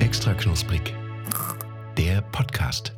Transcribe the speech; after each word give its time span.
Extra 0.00 0.34
knusprig. 0.34 0.92
Der 1.96 2.22
Podcast. 2.32 2.92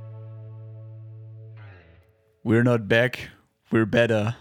We're 2.43 2.63
not 2.63 2.89
back, 2.89 3.31
we're 3.71 3.85
better. 3.85 4.35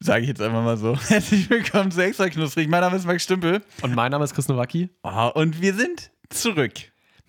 Sage 0.00 0.22
ich 0.22 0.28
jetzt 0.28 0.40
einfach 0.40 0.64
mal 0.64 0.78
so. 0.78 0.96
Herzlich 1.08 1.50
willkommen 1.50 1.90
zu 1.90 2.02
Extra 2.02 2.30
Knusprig. 2.30 2.66
Mein 2.68 2.80
Name 2.80 2.96
ist 2.96 3.04
Max 3.04 3.24
Stümpel. 3.24 3.60
Und 3.82 3.94
mein 3.94 4.10
Name 4.10 4.24
ist 4.24 4.34
Chris 4.34 4.48
Nowacki. 4.48 4.88
Oh, 5.02 5.32
und 5.34 5.60
wir 5.60 5.74
sind 5.74 6.10
zurück. 6.30 6.72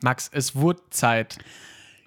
Max, 0.01 0.29
es 0.31 0.55
wurde 0.55 0.81
Zeit. 0.91 1.39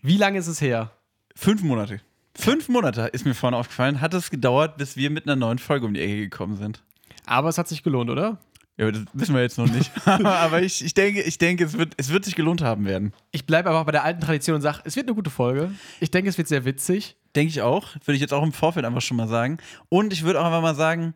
Wie 0.00 0.16
lange 0.16 0.38
ist 0.38 0.46
es 0.46 0.62
her? 0.62 0.92
Fünf 1.34 1.62
Monate. 1.62 2.00
Fünf 2.34 2.68
Monate 2.68 3.02
ist 3.12 3.24
mir 3.24 3.34
vorhin 3.34 3.58
aufgefallen, 3.58 4.00
hat 4.00 4.14
es 4.14 4.30
gedauert, 4.30 4.78
bis 4.78 4.96
wir 4.96 5.10
mit 5.10 5.26
einer 5.26 5.36
neuen 5.36 5.58
Folge 5.58 5.86
um 5.86 5.94
die 5.94 6.00
Ecke 6.00 6.18
gekommen 6.20 6.56
sind. 6.56 6.82
Aber 7.26 7.48
es 7.48 7.58
hat 7.58 7.68
sich 7.68 7.82
gelohnt, 7.82 8.10
oder? 8.10 8.38
Ja, 8.78 8.90
das 8.90 9.02
wissen 9.12 9.34
wir 9.34 9.42
jetzt 9.42 9.58
noch 9.58 9.68
nicht. 9.68 9.92
aber 10.06 10.62
ich, 10.62 10.82
ich 10.84 10.94
denke, 10.94 11.22
ich 11.22 11.36
denke 11.36 11.64
es, 11.64 11.76
wird, 11.76 11.92
es 11.98 12.08
wird 12.10 12.24
sich 12.24 12.34
gelohnt 12.34 12.62
haben 12.62 12.86
werden. 12.86 13.12
Ich 13.30 13.46
bleibe 13.46 13.68
aber 13.68 13.84
bei 13.84 13.92
der 13.92 14.02
alten 14.02 14.20
Tradition 14.20 14.56
und 14.56 14.62
sage, 14.62 14.80
es 14.84 14.96
wird 14.96 15.06
eine 15.06 15.14
gute 15.14 15.30
Folge. 15.30 15.70
Ich 16.00 16.10
denke, 16.10 16.30
es 16.30 16.38
wird 16.38 16.48
sehr 16.48 16.64
witzig. 16.64 17.16
Denke 17.36 17.50
ich 17.50 17.60
auch. 17.60 17.94
Würde 18.04 18.14
ich 18.14 18.20
jetzt 18.20 18.32
auch 18.32 18.42
im 18.42 18.52
Vorfeld 18.52 18.86
einfach 18.86 19.02
schon 19.02 19.18
mal 19.18 19.28
sagen. 19.28 19.58
Und 19.88 20.12
ich 20.12 20.22
würde 20.24 20.40
auch 20.40 20.46
einfach 20.46 20.62
mal 20.62 20.74
sagen, 20.74 21.14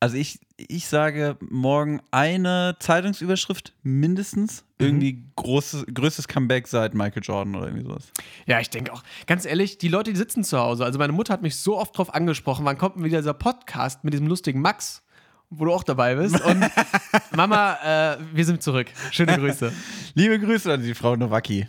also 0.00 0.16
ich, 0.16 0.40
ich 0.56 0.88
sage 0.88 1.36
morgen 1.40 2.00
eine 2.10 2.76
Zeitungsüberschrift 2.80 3.74
mindestens. 3.82 4.64
Irgendwie 4.78 5.26
großes, 5.36 5.84
größtes 5.92 6.26
Comeback 6.26 6.66
seit 6.68 6.94
Michael 6.94 7.22
Jordan 7.22 7.54
oder 7.54 7.66
irgendwie 7.66 7.84
sowas. 7.84 8.10
Ja, 8.46 8.60
ich 8.60 8.70
denke 8.70 8.94
auch. 8.94 9.02
Ganz 9.26 9.44
ehrlich, 9.44 9.76
die 9.76 9.88
Leute, 9.88 10.10
die 10.10 10.16
sitzen 10.16 10.42
zu 10.42 10.58
Hause. 10.58 10.86
Also 10.86 10.98
meine 10.98 11.12
Mutter 11.12 11.34
hat 11.34 11.42
mich 11.42 11.56
so 11.56 11.76
oft 11.78 11.96
drauf 11.96 12.14
angesprochen, 12.14 12.64
wann 12.64 12.78
kommt 12.78 12.96
denn 12.96 13.04
wieder 13.04 13.18
dieser 13.18 13.34
Podcast 13.34 14.02
mit 14.02 14.14
diesem 14.14 14.26
lustigen 14.26 14.62
Max, 14.62 15.02
wo 15.50 15.66
du 15.66 15.72
auch 15.72 15.84
dabei 15.84 16.14
bist. 16.14 16.40
Und 16.40 16.64
Mama, 17.36 17.74
äh, 17.84 18.16
wir 18.32 18.46
sind 18.46 18.62
zurück. 18.62 18.86
Schöne 19.10 19.36
Grüße. 19.36 19.70
Liebe 20.14 20.40
Grüße 20.40 20.72
an 20.72 20.82
die 20.82 20.94
Frau 20.94 21.14
Nowacki. 21.14 21.68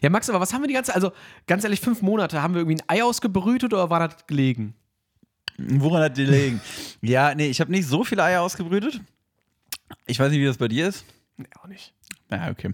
Ja, 0.00 0.10
Max, 0.10 0.30
aber 0.30 0.38
was 0.38 0.52
haben 0.52 0.62
wir 0.62 0.68
die 0.68 0.74
ganze 0.74 0.94
also 0.94 1.10
ganz 1.48 1.64
ehrlich, 1.64 1.80
fünf 1.80 2.02
Monate, 2.02 2.40
haben 2.40 2.54
wir 2.54 2.60
irgendwie 2.60 2.76
ein 2.80 2.88
Ei 2.88 3.02
ausgebrütet 3.02 3.74
oder 3.74 3.90
war 3.90 4.06
das 4.06 4.26
gelegen? 4.28 4.74
Woran 5.58 6.02
hat 6.02 6.16
die 6.16 6.24
gelegen? 6.24 6.60
ja, 7.02 7.34
nee, 7.34 7.48
ich 7.48 7.60
habe 7.60 7.70
nicht 7.70 7.86
so 7.86 8.04
viele 8.04 8.22
Eier 8.22 8.42
ausgebrütet. 8.42 9.00
Ich 10.06 10.18
weiß 10.18 10.30
nicht, 10.30 10.40
wie 10.40 10.46
das 10.46 10.56
bei 10.56 10.68
dir 10.68 10.88
ist. 10.88 11.04
Nee, 11.36 11.48
auch 11.60 11.66
nicht. 11.66 11.94
Ja, 12.30 12.50
okay. 12.50 12.72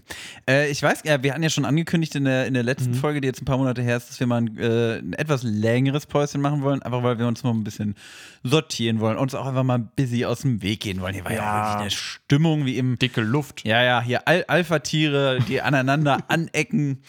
Äh, 0.49 0.69
ich 0.69 0.83
weiß, 0.83 1.03
ja, 1.05 1.23
wir 1.23 1.31
hatten 1.31 1.41
ja 1.43 1.49
schon 1.49 1.63
angekündigt 1.63 2.13
in 2.15 2.25
der, 2.25 2.45
in 2.45 2.53
der 2.53 2.63
letzten 2.63 2.91
Mhm. 2.91 2.95
Folge, 2.95 3.21
die 3.21 3.27
jetzt 3.27 3.41
ein 3.41 3.45
paar 3.45 3.57
Monate 3.57 3.81
her 3.81 3.95
ist, 3.95 4.09
dass 4.09 4.19
wir 4.19 4.27
mal 4.27 4.41
ein, 4.41 4.57
äh, 4.57 4.97
ein 4.97 5.13
etwas 5.13 5.43
längeres 5.43 6.05
Päuschen 6.07 6.41
machen 6.41 6.61
wollen, 6.61 6.81
einfach 6.83 7.03
weil 7.03 7.19
wir 7.19 7.27
uns 7.27 7.41
noch 7.43 7.53
ein 7.53 7.63
bisschen 7.63 7.95
sortieren 8.43 8.99
wollen, 8.99 9.17
uns 9.17 9.33
auch 9.33 9.45
einfach 9.45 9.63
mal 9.63 9.79
busy 9.79 10.25
aus 10.25 10.41
dem 10.41 10.61
Weg 10.61 10.81
gehen 10.81 10.99
wollen. 10.99 11.13
Hier 11.13 11.23
war 11.23 11.31
ja, 11.31 11.37
Ja. 11.37 11.61
auch 11.61 11.65
wirklich 11.69 11.81
eine 11.83 11.91
Stimmung 11.91 12.65
wie 12.65 12.77
im. 12.77 12.99
Dicke 12.99 13.21
Luft. 13.21 13.65
Ja, 13.65 13.81
ja, 13.81 14.01
hier 14.01 14.27
Al 14.27 14.43
Alpha-Tiere, 14.47 15.39
die 15.47 15.61
aneinander 15.61 16.17
anecken. 16.27 17.01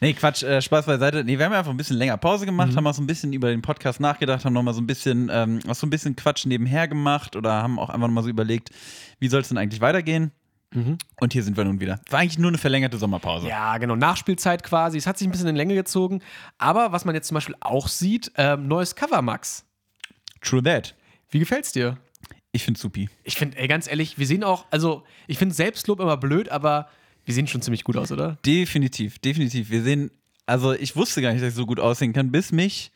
Nee, 0.00 0.14
Quatsch, 0.14 0.42
äh, 0.42 0.60
Spaß 0.60 0.86
beiseite. 0.86 1.22
Nee, 1.22 1.38
wir 1.38 1.44
haben 1.44 1.52
ja 1.52 1.60
einfach 1.60 1.70
ein 1.70 1.76
bisschen 1.76 1.96
länger 1.96 2.16
Pause 2.16 2.44
gemacht, 2.46 2.74
haben 2.76 2.84
auch 2.88 2.94
so 2.94 3.00
ein 3.02 3.06
bisschen 3.06 3.32
über 3.32 3.50
den 3.50 3.62
Podcast 3.62 4.00
nachgedacht, 4.00 4.44
haben 4.44 4.52
nochmal 4.52 4.74
so 4.74 4.80
ein 4.80 4.86
bisschen, 4.88 5.30
ähm, 5.32 5.60
auch 5.68 5.76
so 5.76 5.86
ein 5.86 5.90
bisschen 5.90 6.16
Quatsch 6.16 6.44
nebenher 6.46 6.88
gemacht 6.88 7.36
oder 7.36 7.52
haben 7.62 7.78
auch 7.78 7.88
einfach 7.90 8.08
nochmal 8.08 8.24
so 8.24 8.28
überlegt, 8.30 8.70
wie 9.20 9.28
soll 9.28 9.42
es 9.42 9.48
denn 9.48 9.58
eigentlich 9.58 9.80
weitergehen? 9.80 10.32
Und 11.20 11.32
hier 11.32 11.42
sind 11.42 11.56
wir 11.56 11.64
nun 11.64 11.80
wieder. 11.80 12.00
War 12.10 12.20
eigentlich 12.20 12.38
nur 12.38 12.48
eine 12.48 12.58
verlängerte 12.58 12.98
Sommerpause. 12.98 13.48
Ja, 13.48 13.78
genau, 13.78 13.96
Nachspielzeit 13.96 14.62
quasi. 14.62 14.98
Es 14.98 15.06
hat 15.06 15.18
sich 15.18 15.28
ein 15.28 15.30
bisschen 15.30 15.48
in 15.48 15.56
Länge 15.56 15.74
gezogen. 15.74 16.20
Aber 16.58 16.92
was 16.92 17.04
man 17.04 17.14
jetzt 17.14 17.28
zum 17.28 17.34
Beispiel 17.34 17.56
auch 17.60 17.88
sieht, 17.88 18.32
ähm, 18.36 18.68
neues 18.68 18.94
Cover, 18.94 19.22
Max. 19.22 19.64
True 20.40 20.62
that. 20.62 20.94
Wie 21.30 21.38
gefällt's 21.38 21.72
dir? 21.72 21.98
Ich 22.52 22.64
finde 22.64 22.78
supi. 22.78 23.08
Ich 23.24 23.36
finde, 23.36 23.56
ey, 23.58 23.66
ganz 23.66 23.88
ehrlich, 23.88 24.18
wir 24.18 24.26
sehen 24.26 24.44
auch, 24.44 24.66
also 24.70 25.04
ich 25.26 25.38
finde 25.38 25.54
Selbstlob 25.54 26.00
immer 26.00 26.18
blöd, 26.18 26.50
aber 26.50 26.88
wir 27.24 27.34
sehen 27.34 27.46
schon 27.46 27.62
ziemlich 27.62 27.84
gut 27.84 27.96
aus, 27.96 28.12
oder? 28.12 28.38
Definitiv, 28.44 29.18
definitiv. 29.18 29.70
Wir 29.70 29.82
sehen, 29.82 30.10
also 30.44 30.72
ich 30.72 30.94
wusste 30.96 31.22
gar 31.22 31.32
nicht, 31.32 31.42
dass 31.42 31.50
ich 31.50 31.54
so 31.54 31.66
gut 31.66 31.80
aussehen 31.80 32.12
kann, 32.12 32.30
bis 32.30 32.52
mich 32.52 32.92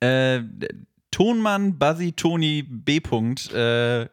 äh, 0.00 0.42
Tonmann 1.20 1.76
Buzzy 1.76 2.12
Toni 2.12 2.62
B. 2.62 2.98
-Punkt, 2.98 3.52
äh, 3.52 4.08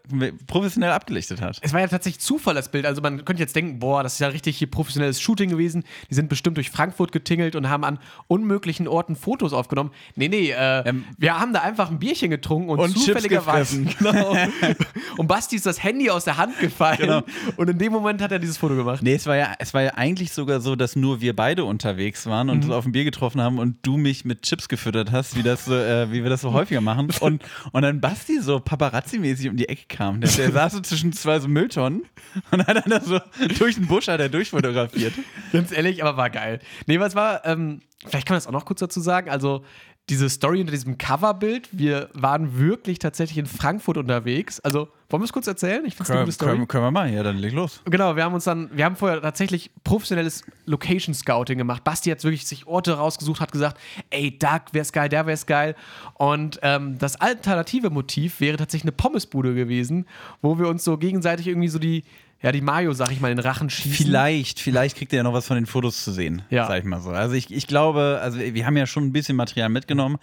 professionell 0.45 0.91
abgelichtet 0.91 1.40
hat. 1.40 1.57
Es 1.62 1.72
war 1.72 1.79
ja 1.79 1.88
tatsächlich 1.88 2.19
Zufall, 2.19 2.53
das 2.53 2.69
Bild. 2.69 2.85
Also 2.85 3.01
man 3.01 3.23
könnte 3.23 3.41
jetzt 3.41 3.56
denken, 3.56 3.79
boah, 3.79 4.03
das 4.03 4.16
ist 4.16 4.19
ja 4.19 4.28
richtig 4.28 4.57
hier 4.57 4.69
professionelles 4.69 5.22
Shooting 5.22 5.50
gewesen. 5.50 5.85
Die 6.09 6.16
sind 6.16 6.28
bestimmt 6.28 6.57
durch 6.57 6.69
Frankfurt 6.69 7.13
getingelt 7.13 7.56
und 7.56 7.69
haben 7.69 7.85
an 7.85 8.00
unmöglichen 8.28 8.90
Orten 8.90 9.16
Fotos 9.16 9.53
aufgenommen. 9.53 9.91
Nee, 10.17 10.28
nee, 10.28 10.51
äh, 10.51 10.84
Ähm, 10.85 11.06
wir 11.17 11.40
haben 11.40 11.53
da 11.53 11.62
einfach 11.62 11.90
ein 11.90 11.97
Bierchen 11.97 12.29
getrunken 12.29 12.69
und, 12.72 12.79
und 12.79 12.97
zufälligerweise. 12.97 13.85
Genau. 14.00 14.35
und 15.17 15.28
Basti 15.28 15.56
ist 15.56 15.66
das 15.66 15.81
Handy 15.81 16.09
aus 16.09 16.25
der 16.25 16.35
Hand 16.35 16.59
gefallen. 16.59 16.97
Genau. 17.00 17.22
Und 17.56 17.69
in 17.69 17.78
dem 17.78 17.94
Moment 17.94 18.22
hat 18.22 18.34
er 18.34 18.40
dieses 18.40 18.57
Foto 18.57 18.75
gemacht. 18.75 19.01
Nee, 19.01 19.13
es 19.13 19.25
war, 19.25 19.38
ja, 19.38 19.53
es 19.59 19.73
war 19.73 19.81
ja 19.81 19.94
eigentlich 19.96 20.34
sogar 20.34 20.59
so, 20.59 20.75
dass 20.75 20.97
nur 20.97 21.22
wir 21.22 21.35
beide 21.35 21.63
unterwegs 21.63 22.25
waren 22.25 22.50
und 22.50 22.66
uns 22.66 22.73
auf 22.73 22.85
ein 22.85 22.91
Bier 22.91 23.06
getroffen 23.06 23.40
haben 23.41 23.59
und 23.59 23.78
du 23.84 23.96
mich 23.96 24.25
mit 24.25 24.41
Chips 24.41 24.67
gefüttert 24.67 25.12
hast, 25.13 25.38
wie, 25.38 25.44
das 25.44 25.69
äh, 25.69 26.12
wie 26.12 26.23
wir 26.23 26.29
das 26.29 26.41
so 26.41 26.51
häufiger 26.51 26.81
machen. 26.81 26.97
Und, 27.19 27.44
und 27.72 27.81
dann 27.81 28.02
Basti 28.02 28.41
so 28.41 28.58
paparazzi-mäßig 28.58 29.50
um 29.50 29.58
die 29.58 29.69
Ecke 29.69 29.85
kam. 29.88 30.22
Der, 30.22 30.30
der 30.30 30.52
saß 30.52 30.74
so 30.74 30.80
zwischen 30.81 31.13
zwei 31.13 31.40
so 31.40 31.47
Mülltonnen 31.47 32.03
und 32.52 32.68
hat 32.68 32.75
dann 32.78 32.90
da 32.90 33.02
so 33.02 33.19
durch 33.59 33.75
den 33.75 33.88
Busch 33.88 34.08
hat 34.08 34.19
er 34.19 34.30
durchfotografiert. 34.30 35.13
Ganz 35.52 35.72
ehrlich, 35.72 36.03
aber 36.03 36.18
war 36.18 36.30
geil. 36.30 36.59
Nee, 36.85 37.00
was 37.00 37.16
war, 37.16 37.46
ähm, 37.46 37.81
vielleicht 38.06 38.28
kann 38.28 38.35
man 38.35 38.40
das 38.40 38.47
auch 38.47 38.52
noch 38.52 38.66
kurz 38.66 38.80
dazu 38.80 39.00
sagen. 39.00 39.30
Also, 39.30 39.63
diese 40.09 40.30
Story 40.30 40.62
unter 40.62 40.72
diesem 40.72 40.97
Coverbild, 40.97 41.69
wir 41.72 42.09
waren 42.13 42.58
wirklich 42.58 43.00
tatsächlich 43.00 43.38
in 43.38 43.46
Frankfurt 43.46 43.97
unterwegs. 43.97 44.59
Also, 44.62 44.90
wollen 45.09 45.22
wir 45.22 45.25
es 45.25 45.31
kurz 45.34 45.47
erzählen? 45.47 45.85
Ich 45.85 45.95
finde 45.95 46.03
es 46.03 46.09
eine 46.12 46.19
gute 46.22 46.31
Story. 46.34 46.66
können 46.68 46.84
wir 46.84 46.91
mal, 46.91 47.09
ja, 47.13 47.23
dann 47.23 47.38
leg 47.38 47.53
los. 47.53 47.81
Genau, 47.85 48.16
wir 48.16 48.23
haben 48.23 48.34
uns 48.34 48.44
dann, 48.44 48.69
wir 48.75 48.84
haben 48.84 48.95
vorher 48.97 49.22
tatsächlich 49.22 49.72
professionelles 49.84 50.44
Location 50.66 51.13
Scouting 51.16 51.57
gemacht. 51.57 51.84
Basti 51.84 52.09
hat 52.09 52.23
wirklich 52.23 52.45
sich 52.45 52.68
Orte 52.68 52.94
rausgesucht, 52.97 53.40
hat 53.40 53.51
gesagt, 53.51 53.78
ey, 54.09 54.38
da 54.38 54.62
wär's 54.73 54.91
geil, 54.91 55.07
da 55.09 55.25
wär's 55.25 55.46
geil. 55.46 55.75
Und 56.16 56.59
ähm, 56.62 56.97
das 57.00 57.16
alternative 57.22 57.90
Motiv 57.90 58.41
wäre 58.41 58.57
tatsächlich 58.57 58.84
eine 58.85 58.91
Pommesbude 58.91 59.53
gewesen, 59.56 60.06
wo 60.41 60.59
wir 60.59 60.67
uns 60.67 60.84
so 60.84 60.97
gegenseitig 60.97 61.47
irgendwie 61.47 61.69
so 61.69 61.79
die, 61.79 62.03
ja, 62.41 62.51
die 62.51 62.62
Mayo, 62.62 62.91
sag 62.94 63.12
ich 63.12 63.22
mal, 63.22 63.31
in 63.31 63.38
den 63.38 63.46
Rachen 63.46 63.69
schießen. 63.69 64.06
Vielleicht, 64.07 64.59
vielleicht 64.59 64.97
kriegt 64.97 65.13
ihr 65.13 65.17
ja 65.17 65.23
noch 65.23 65.34
was 65.34 65.47
von 65.47 65.56
den 65.56 65.66
Fotos 65.67 66.03
zu 66.03 66.12
sehen, 66.12 66.41
Ja. 66.50 66.67
sag 66.67 66.79
ich 66.79 66.85
mal 66.85 67.00
so. 67.01 67.12
Also 67.12 67.34
ich, 67.34 67.51
ich 67.53 67.66
glaube, 67.67 68.19
also 68.22 68.40
wir 68.40 68.66
haben 68.66 68.75
ja 68.78 68.85
schon 68.85 69.06
ein 69.06 69.13
bisschen 69.13 69.38
Material 69.38 69.69
mitgenommen. 69.69 70.17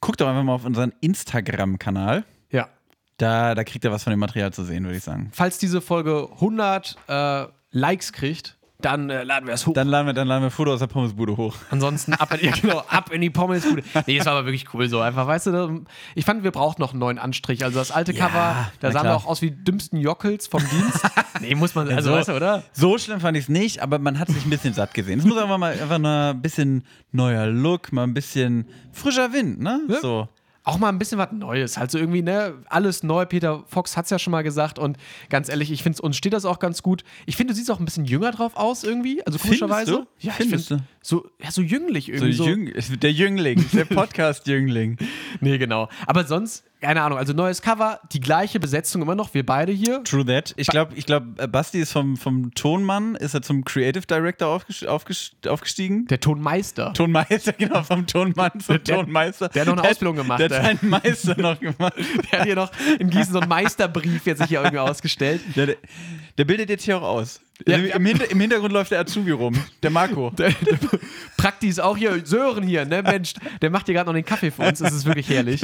Guckt 0.00 0.20
doch 0.20 0.26
einfach 0.28 0.42
mal 0.42 0.52
auf 0.54 0.64
unseren 0.64 0.92
Instagram-Kanal. 1.00 2.24
Da, 3.18 3.54
da 3.54 3.64
kriegt 3.64 3.84
ihr 3.84 3.92
was 3.92 4.04
von 4.04 4.10
dem 4.10 4.20
Material 4.20 4.52
zu 4.52 4.64
sehen, 4.64 4.84
würde 4.84 4.98
ich 4.98 5.04
sagen. 5.04 5.30
Falls 5.32 5.58
diese 5.58 5.80
Folge 5.80 6.28
100 6.34 6.96
äh, 7.08 7.46
Likes 7.70 8.12
kriegt, 8.12 8.56
dann 8.80 9.08
äh, 9.08 9.24
laden 9.24 9.46
wir 9.46 9.54
es 9.54 9.66
hoch. 9.66 9.72
Dann 9.72 9.88
laden 9.88 10.06
wir, 10.06 10.12
dann 10.12 10.28
laden 10.28 10.42
wir 10.42 10.50
Foto 10.50 10.72
aus 10.72 10.80
der 10.80 10.86
Pommesbude 10.86 11.36
hoch. 11.36 11.54
Ansonsten 11.70 12.12
ab 12.12 12.34
in, 12.34 12.46
ja, 12.46 12.52
genau, 12.60 12.84
ab 12.88 13.10
in 13.10 13.22
die 13.22 13.30
Pommesbude. 13.30 13.82
Nee, 14.06 14.18
es 14.18 14.26
war 14.26 14.34
aber 14.34 14.44
wirklich 14.44 14.72
cool 14.74 14.88
so. 14.88 15.00
Einfach, 15.00 15.26
weißt 15.26 15.46
du, 15.46 15.84
ich 16.14 16.24
fand, 16.26 16.44
wir 16.44 16.50
brauchten 16.50 16.82
noch 16.82 16.90
einen 16.90 17.00
neuen 17.00 17.18
Anstrich. 17.18 17.64
Also 17.64 17.78
das 17.78 17.90
alte 17.90 18.12
Ja, 18.12 18.26
Cover, 18.26 18.70
da 18.80 18.92
sahen 18.92 19.04
wir 19.04 19.16
auch 19.16 19.26
aus 19.26 19.40
wie 19.40 19.50
die 19.50 19.64
dümmsten 19.64 19.98
Jockels 19.98 20.46
vom 20.46 20.62
Dienst. 20.68 21.08
nee, 21.40 21.54
muss 21.54 21.74
man, 21.74 21.88
also 21.88 22.10
so, 22.10 22.16
weißt 22.16 22.28
du, 22.28 22.36
oder? 22.36 22.64
So 22.72 22.98
schlimm 22.98 23.20
fand 23.20 23.36
ich 23.38 23.44
es 23.44 23.48
nicht, 23.48 23.80
aber 23.82 23.98
man 23.98 24.18
hat 24.18 24.28
sich 24.28 24.44
ein 24.44 24.50
bisschen 24.50 24.74
satt 24.74 24.92
gesehen. 24.92 25.20
Es 25.20 25.24
muss 25.24 25.38
einfach 25.38 25.58
mal 25.58 25.72
einfach 25.72 25.98
ein 25.98 26.42
bisschen 26.42 26.84
neuer 27.12 27.46
Look, 27.46 27.92
mal 27.92 28.02
ein 28.02 28.14
bisschen 28.14 28.68
frischer 28.92 29.32
Wind, 29.32 29.58
ne? 29.60 29.80
Ja. 29.88 30.00
So. 30.00 30.28
Auch 30.66 30.78
mal 30.78 30.88
ein 30.88 30.98
bisschen 30.98 31.16
was 31.16 31.30
Neues. 31.30 31.78
Halt 31.78 31.92
so 31.92 31.98
irgendwie, 31.98 32.22
ne, 32.22 32.54
alles 32.68 33.04
neu. 33.04 33.24
Peter 33.24 33.62
Fox 33.68 33.96
hat 33.96 34.06
es 34.06 34.10
ja 34.10 34.18
schon 34.18 34.32
mal 34.32 34.42
gesagt. 34.42 34.80
Und 34.80 34.96
ganz 35.30 35.48
ehrlich, 35.48 35.70
ich 35.70 35.84
finde, 35.84 36.02
uns 36.02 36.16
steht 36.16 36.32
das 36.32 36.44
auch 36.44 36.58
ganz 36.58 36.82
gut. 36.82 37.04
Ich 37.24 37.36
finde, 37.36 37.52
du 37.52 37.56
siehst 37.56 37.70
auch 37.70 37.78
ein 37.78 37.84
bisschen 37.84 38.04
jünger 38.04 38.32
drauf 38.32 38.56
aus 38.56 38.82
irgendwie. 38.82 39.24
Also 39.24 39.38
Findest 39.38 39.60
komischerweise. 39.60 39.92
du? 39.92 40.06
Ja, 40.18 40.34
ich 40.40 40.48
finde, 40.48 40.84
so, 41.02 41.30
ja, 41.40 41.52
so 41.52 41.62
jünglich 41.62 42.06
So, 42.06 42.12
irgendwie. 42.14 42.32
So, 42.32 42.46
Jüng, 42.46 42.72
der 43.00 43.12
Jüngling, 43.12 43.64
der 43.72 43.84
Podcast-Jüngling. 44.36 44.96
Nee, 45.40 45.58
genau. 45.58 45.88
Aber 46.04 46.24
sonst, 46.24 46.64
keine 46.80 47.02
Ahnung, 47.02 47.18
also 47.18 47.32
neues 47.32 47.62
Cover, 47.62 48.00
die 48.12 48.20
gleiche 48.20 48.60
Besetzung 48.60 49.02
immer 49.02 49.14
noch, 49.14 49.32
wir 49.34 49.44
beide 49.44 49.72
hier. 49.72 50.04
True 50.04 50.24
that. 50.26 50.52
Ich 50.56 50.66
glaube, 50.68 50.94
ich 50.94 51.06
glaub, 51.06 51.24
Basti 51.50 51.78
ist 51.80 51.92
vom, 51.92 52.16
vom 52.16 52.52
Tonmann, 52.54 53.14
ist 53.16 53.34
er 53.34 53.42
zum 53.42 53.64
Creative 53.64 54.06
Director 54.06 54.48
aufges- 54.48 54.86
aufges- 54.86 55.32
aufgestiegen. 55.48 56.06
Der 56.06 56.20
Tonmeister. 56.20 56.92
Tonmeister, 56.92 57.52
genau, 57.58 57.82
vom 57.82 58.06
Tonmann 58.06 58.60
zum 58.60 58.82
Der- 58.84 58.96
Tonmeister. 58.96 59.48
der 59.48 59.62
hat 59.62 59.68
noch 59.74 59.82
eine 59.82 59.90
Ausbildung 59.90 60.16
gemacht, 60.16 60.40
Der 60.40 60.50
hat 60.50 60.52
ey. 60.70 60.76
seinen 60.78 60.90
Meister 60.90 61.36
noch 61.40 61.58
gemacht. 61.58 61.94
Der 62.32 62.38
hat 62.40 62.46
hier 62.46 62.56
noch 62.56 62.70
in 62.98 63.10
Gießen 63.10 63.32
so 63.32 63.40
einen 63.40 63.48
Meisterbrief 63.48 64.26
jetzt 64.26 64.38
sich 64.40 64.48
hier 64.48 64.58
irgendwie 64.60 64.78
ausgestellt. 64.78 65.40
Der, 65.56 65.66
der, 65.66 65.76
der 66.38 66.44
bildet 66.44 66.68
jetzt 66.70 66.84
hier 66.84 66.98
auch 66.98 67.02
aus. 67.02 67.40
Im, 67.64 67.86
ja. 67.86 67.94
im, 67.96 68.04
Hinter, 68.04 68.30
Im 68.30 68.38
Hintergrund 68.38 68.70
läuft 68.72 68.90
der 68.90 69.00
Azubi 69.00 69.30
rum, 69.30 69.54
der 69.82 69.88
Marco. 69.90 70.28
Der, 70.36 70.50
der 70.50 70.76
Prakti 71.38 71.68
ist 71.68 71.80
auch 71.80 71.96
hier, 71.96 72.20
Sören 72.26 72.62
hier, 72.64 72.84
ne 72.84 73.02
Mensch, 73.02 73.32
der 73.62 73.70
macht 73.70 73.86
hier 73.86 73.94
gerade 73.94 74.08
noch 74.10 74.14
den 74.14 74.26
Kaffee 74.26 74.50
für 74.50 74.62
uns, 74.62 74.78
das 74.80 74.92
ist 74.92 75.06
wirklich 75.06 75.28
herrlich. 75.30 75.62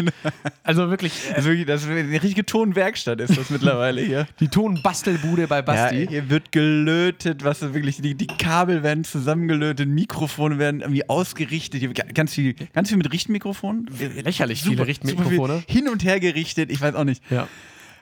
Also 0.62 0.88
wirklich 0.88 1.01
wirklich 1.02 1.28
Das 1.28 1.38
ist 1.40 1.44
wirklich 1.46 1.66
das 1.66 1.82
ist 1.82 1.88
eine 1.90 2.22
richtige 2.22 2.46
Tonwerkstatt 2.46 3.20
ist 3.20 3.36
das 3.36 3.50
mittlerweile 3.50 4.00
hier. 4.02 4.26
die 4.40 4.48
Tonbastelbude 4.48 5.46
bei 5.46 5.56
Ja, 5.56 5.62
Basti. 5.62 6.06
hier 6.08 6.30
wird 6.30 6.52
gelötet, 6.52 7.44
was 7.44 7.62
ist 7.62 7.74
wirklich, 7.74 8.00
die, 8.00 8.14
die 8.14 8.26
Kabel 8.26 8.82
werden 8.82 9.04
zusammengelötet, 9.04 9.88
Mikrofone 9.88 10.58
werden 10.58 10.80
irgendwie 10.80 11.08
ausgerichtet, 11.08 11.80
hier 11.80 11.92
ganz 11.92 12.34
viel, 12.34 12.54
ganz 12.72 12.88
viel 12.88 12.98
mit 12.98 13.12
Richtmikrofonen. 13.12 13.88
Lächerlich 14.22 14.62
viele 14.62 14.86
Richtmikrofone. 14.86 15.36
super 15.36 15.62
viel 15.66 15.74
Hin 15.74 15.88
und 15.88 16.04
her 16.04 16.20
gerichtet, 16.20 16.70
ich 16.70 16.80
weiß 16.80 16.94
auch 16.94 17.04
nicht. 17.04 17.22
Ja. 17.30 17.48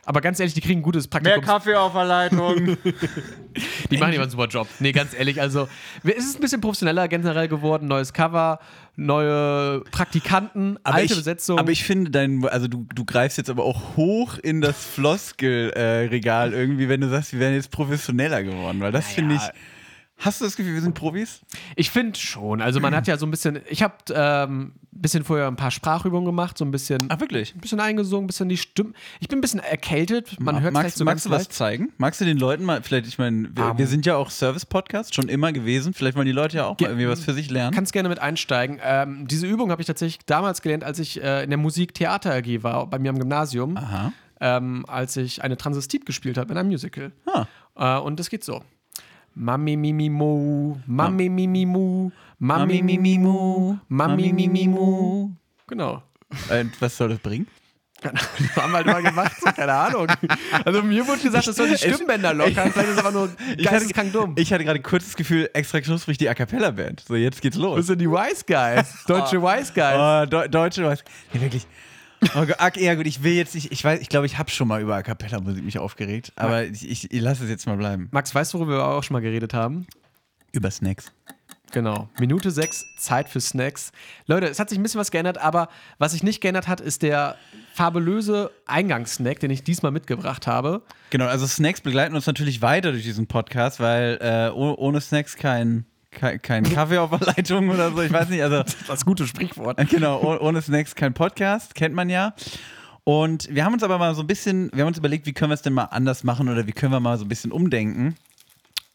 Aber 0.06 0.20
ganz 0.20 0.41
ehrlich, 0.41 0.55
die 0.55 0.61
kriegen 0.61 0.81
ein 0.81 0.82
gutes 0.82 1.08
Praktikum. 1.08 1.43
Kaffee 1.43 1.75
auf 1.75 1.93
der 1.93 2.05
Leitung. 2.05 2.76
Die 3.91 3.99
machen 3.99 4.12
immer 4.12 4.23
einen 4.23 4.31
super 4.31 4.47
Job. 4.47 4.69
Nee, 4.79 4.93
ganz 4.93 5.12
ehrlich, 5.12 5.41
also 5.41 5.69
es 6.05 6.25
ist 6.25 6.37
ein 6.37 6.41
bisschen 6.41 6.61
professioneller 6.61 7.08
generell 7.08 7.49
geworden. 7.49 7.88
Neues 7.88 8.12
Cover, 8.12 8.61
neue 8.97 9.81
Praktikanten, 9.91 10.79
alte 10.85 11.12
ich, 11.12 11.17
Besetzung. 11.17 11.58
Aber 11.58 11.70
ich 11.73 11.85
finde 11.85 12.11
dein, 12.11 12.47
also 12.47 12.69
du, 12.69 12.87
du 12.94 13.05
greifst 13.05 13.38
jetzt 13.38 13.50
aber 13.50 13.64
auch 13.64 13.97
hoch 13.97 14.38
in 14.38 14.61
das 14.61 14.85
Floskel-Regal 14.85 16.53
irgendwie, 16.53 16.88
wenn 16.88 17.00
du 17.00 17.08
sagst, 17.08 17.32
wir 17.32 17.41
wären 17.41 17.55
jetzt 17.55 17.70
professioneller 17.70 18.43
geworden, 18.43 18.81
weil 18.81 18.93
das 18.93 19.06
finde 19.08 19.35
ich. 19.35 19.43
Hast 20.20 20.40
du 20.40 20.44
das 20.44 20.55
Gefühl, 20.56 20.75
wir 20.75 20.82
sind 20.82 20.94
Profis? 20.94 21.40
Ich 21.76 21.90
finde 21.90 22.19
schon. 22.19 22.61
Also 22.61 22.78
man 22.78 22.94
hat 22.94 23.06
ja 23.06 23.17
so 23.17 23.26
ein 23.26 23.31
bisschen, 23.31 23.61
ich 23.69 23.82
habe 23.82 23.94
ähm, 24.12 24.72
ein 24.93 25.00
bisschen 25.02 25.25
vorher 25.25 25.46
ein 25.49 25.56
paar 25.56 25.70
Sprachübungen 25.70 26.26
gemacht, 26.26 26.58
so 26.58 26.64
ein 26.64 26.70
bisschen, 26.70 26.99
Ach, 27.08 27.19
wirklich? 27.20 27.55
ein 27.55 27.61
bisschen 27.61 27.81
eingesungen, 27.81 28.25
ein 28.25 28.26
bisschen 28.26 28.49
die 28.50 28.58
Stimme. 28.58 28.93
Ich 29.20 29.28
bin 29.28 29.38
ein 29.38 29.40
bisschen 29.40 29.61
erkältet. 29.61 30.38
Man 30.38 30.61
hört 30.61 30.75
magst, 30.75 30.99
so 30.99 31.05
magst 31.05 31.25
du 31.25 31.31
was 31.31 31.44
leicht. 31.44 31.52
zeigen? 31.55 31.93
Magst 31.96 32.20
du 32.20 32.26
den 32.26 32.37
Leuten 32.38 32.64
mal, 32.64 32.82
vielleicht, 32.82 33.06
ich 33.06 33.19
meine, 33.19 33.49
wir, 33.56 33.64
Ähm. 33.70 33.78
wir 33.78 33.87
sind 33.87 34.05
ja 34.05 34.17
auch 34.17 34.31
Service-Podcast, 34.31 35.14
schon 35.14 35.28
immer 35.28 35.52
gewesen. 35.52 35.94
Vielleicht 35.94 36.17
wollen 36.17 36.26
die 36.26 36.32
Leute 36.32 36.58
ja 36.58 36.67
auch 36.67 36.78
mal 36.78 36.88
irgendwie 36.88 37.08
was 37.08 37.20
für 37.25 37.32
sich 37.32 37.50
lernen. 37.50 37.75
Kannst 37.75 37.93
gerne 37.94 38.08
mit 38.11 38.19
einsteigen. 38.19 38.78
Ähm, 38.82 39.26
diese 39.26 39.46
Übung 39.46 39.70
habe 39.70 39.81
ich 39.81 39.87
tatsächlich 39.87 40.25
damals 40.26 40.61
gelernt, 40.61 40.84
als 40.84 40.99
ich 40.99 41.22
äh, 41.22 41.44
in 41.44 41.50
der 41.50 41.58
Musik-Theater 41.58 42.34
AG 42.34 42.62
war, 42.62 42.87
bei 42.88 42.99
mir 42.99 43.08
am 43.11 43.19
Gymnasium, 43.19 43.78
Aha. 43.78 44.12
ähm, 44.40 44.84
als 44.87 45.17
ich 45.17 45.43
eine 45.43 45.56
Transistit 45.56 46.05
gespielt 46.05 46.37
habe 46.37 46.52
in 46.52 46.58
einem 46.58 46.69
Musical. 46.69 47.12
Ah. 47.26 47.46
Äh, 47.76 48.00
und 48.00 48.20
das 48.20 48.28
geht 48.28 48.44
so. 48.44 48.62
Mami 49.40 49.75
Mimi 49.75 50.10
Mo, 50.10 50.78
Mami 50.87 51.31
Mimi 51.31 51.64
Mu, 51.64 52.10
Mami 52.38 52.82
Mimi 52.82 53.19
Mu, 53.19 53.76
Mami 53.88 54.32
Mimi 54.34 54.69
Mu. 54.69 55.31
Genau. 55.66 56.02
Und 56.50 56.72
was 56.82 56.94
soll 56.94 57.08
das 57.08 57.20
bringen? 57.20 57.46
Das 58.02 58.12
haben 58.56 58.70
wir 58.72 58.76
halt 58.78 58.87
mal 58.87 59.02
gemacht, 59.02 59.32
so, 59.40 59.50
keine 59.50 59.72
Ahnung. 59.72 60.06
Also 60.64 60.82
mir 60.82 61.06
wurde 61.06 61.22
gesagt, 61.22 61.46
das 61.46 61.56
soll 61.56 61.69
die 61.70 61.76
Stimmbänder 61.78 62.34
lockern. 62.34 62.70
Vielleicht 62.70 62.88
ist 62.90 62.98
es 62.98 62.98
aber 62.98 63.10
nur 63.12 63.31
geisteskrank 63.62 64.12
dumm. 64.12 64.34
ich 64.37 64.52
hatte 64.52 64.64
gerade 64.64 64.81
kurz 64.81 65.04
das 65.06 65.16
Gefühl, 65.16 65.48
extra 65.54 65.81
knusprig 65.81 66.19
die 66.19 66.28
A 66.28 66.34
Cappella-Band. 66.34 67.04
So, 67.06 67.14
jetzt 67.14 67.40
geht's 67.40 67.56
Das 67.56 67.62
los. 67.62 67.86
sind 67.86 67.98
die 68.00 68.10
Wise 68.10 68.44
Guys, 68.46 69.04
deutsche 69.06 69.40
Wise 69.43 69.72
Guys. 69.75 69.96
Oh, 69.96 70.26
Deu 70.31 70.48
Deutsche 70.48 70.84
was. 70.84 71.02
Nee, 71.32 71.40
wirklich. 71.40 71.66
Oh 72.34 72.44
Gott, 72.44 72.76
ja 72.76 72.94
gut, 72.94 73.06
ich 73.06 73.22
will 73.22 73.32
jetzt 73.32 73.55
nicht, 73.55 73.72
ich 73.72 73.82
weiß, 73.82 74.00
ich 74.00 74.08
glaube, 74.08 74.26
ich 74.26 74.37
habe 74.38 74.50
schon 74.50 74.69
mal 74.69 74.81
über 74.82 74.94
A 74.96 75.02
Cappella-Musik 75.02 75.64
mich 75.64 75.78
aufgeregt, 75.78 76.32
aber 76.37 76.64
ich, 76.64 76.88
ich, 76.88 77.11
ich 77.12 77.20
lasse 77.20 77.44
es 77.44 77.50
jetzt 77.50 77.67
mal 77.67 77.76
bleiben. 77.76 78.08
Max, 78.11 78.34
weißt 78.34 78.52
du, 78.52 78.58
worüber 78.58 78.76
wir 78.78 78.84
auch 78.87 79.02
schon 79.02 79.14
mal 79.14 79.20
geredet 79.20 79.55
haben? 79.55 79.87
Über 80.52 80.70
Snacks. 80.70 81.12
Genau. 81.72 82.08
Minute 82.19 82.50
6, 82.50 82.84
Zeit 82.99 83.28
für 83.28 83.40
Snacks. 83.40 83.93
Leute, 84.26 84.46
es 84.49 84.58
hat 84.58 84.69
sich 84.69 84.78
ein 84.78 84.82
bisschen 84.82 85.00
was 85.00 85.11
geändert, 85.11 85.38
aber 85.38 85.69
was 85.99 86.12
sich 86.12 86.22
nicht 86.22 86.40
geändert 86.40 86.67
hat, 86.69 86.81
ist 86.81 87.02
der 87.02 87.37
fabulöse 87.75 88.50
Eingangssnack, 88.67 89.38
den 89.40 89.50
ich 89.50 89.62
diesmal 89.62 89.93
mitgebracht 89.93 90.46
habe. 90.46 90.82
Genau, 91.11 91.26
also 91.26 91.46
Snacks 91.46 91.81
begleiten 91.81 92.14
uns 92.17 92.26
natürlich 92.26 92.61
weiter 92.61 92.90
durch 92.93 93.05
diesen 93.05 93.28
Podcast, 93.28 93.81
weil 93.81 94.19
äh, 94.20 94.50
oh- 94.52 94.75
ohne 94.78 95.00
Snacks 95.00 95.37
kein, 95.37 95.87
kein, 96.10 96.40
kein 96.42 96.64
Kaffee 96.64 96.98
auf 96.98 97.10
der 97.10 97.20
Leitung 97.28 97.68
oder 97.68 97.90
so, 97.92 98.02
ich 98.02 98.12
weiß 98.12 98.28
nicht, 98.28 98.42
also 98.42 98.62
Das 98.86 99.04
gute 99.04 99.26
Sprichwort. 99.26 99.78
genau, 99.90 100.20
oh- 100.22 100.44
ohne 100.44 100.60
Snacks 100.62 100.94
kein 100.94 101.14
Podcast, 101.14 101.74
kennt 101.74 101.94
man 101.94 102.10
ja. 102.10 102.34
Und 103.04 103.48
wir 103.52 103.64
haben 103.64 103.72
uns 103.72 103.82
aber 103.82 103.98
mal 103.98 104.14
so 104.14 104.20
ein 104.22 104.26
bisschen, 104.26 104.70
wir 104.72 104.82
haben 104.82 104.88
uns 104.88 104.98
überlegt, 104.98 105.26
wie 105.26 105.32
können 105.32 105.50
wir 105.50 105.54
es 105.54 105.62
denn 105.62 105.72
mal 105.72 105.84
anders 105.84 106.22
machen 106.24 106.48
oder 106.48 106.66
wie 106.66 106.72
können 106.72 106.92
wir 106.92 107.00
mal 107.00 107.16
so 107.18 107.24
ein 107.24 107.28
bisschen 107.28 107.50
umdenken. 107.52 108.16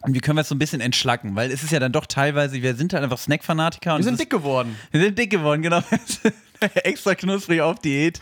Und 0.03 0.13
wie 0.13 0.19
können 0.19 0.37
wir 0.37 0.41
es 0.41 0.49
so 0.49 0.55
ein 0.55 0.59
bisschen 0.59 0.81
entschlacken? 0.81 1.35
Weil 1.35 1.49
es 1.51 1.63
ist 1.63 1.71
ja 1.71 1.79
dann 1.79 1.91
doch 1.91 2.05
teilweise, 2.05 2.61
wir 2.61 2.75
sind 2.75 2.93
halt 2.93 3.03
einfach 3.03 3.17
Snack-Fanatiker. 3.17 3.93
und 3.95 3.99
Wir 4.01 4.03
sind 4.05 4.19
dick 4.19 4.29
geworden. 4.29 4.75
wir 4.91 5.01
sind 5.01 5.17
dick 5.17 5.31
geworden, 5.31 5.63
genau. 5.63 5.81
Extra 6.83 7.15
knusprig 7.15 7.61
auf 7.61 7.79
Diät. 7.79 8.19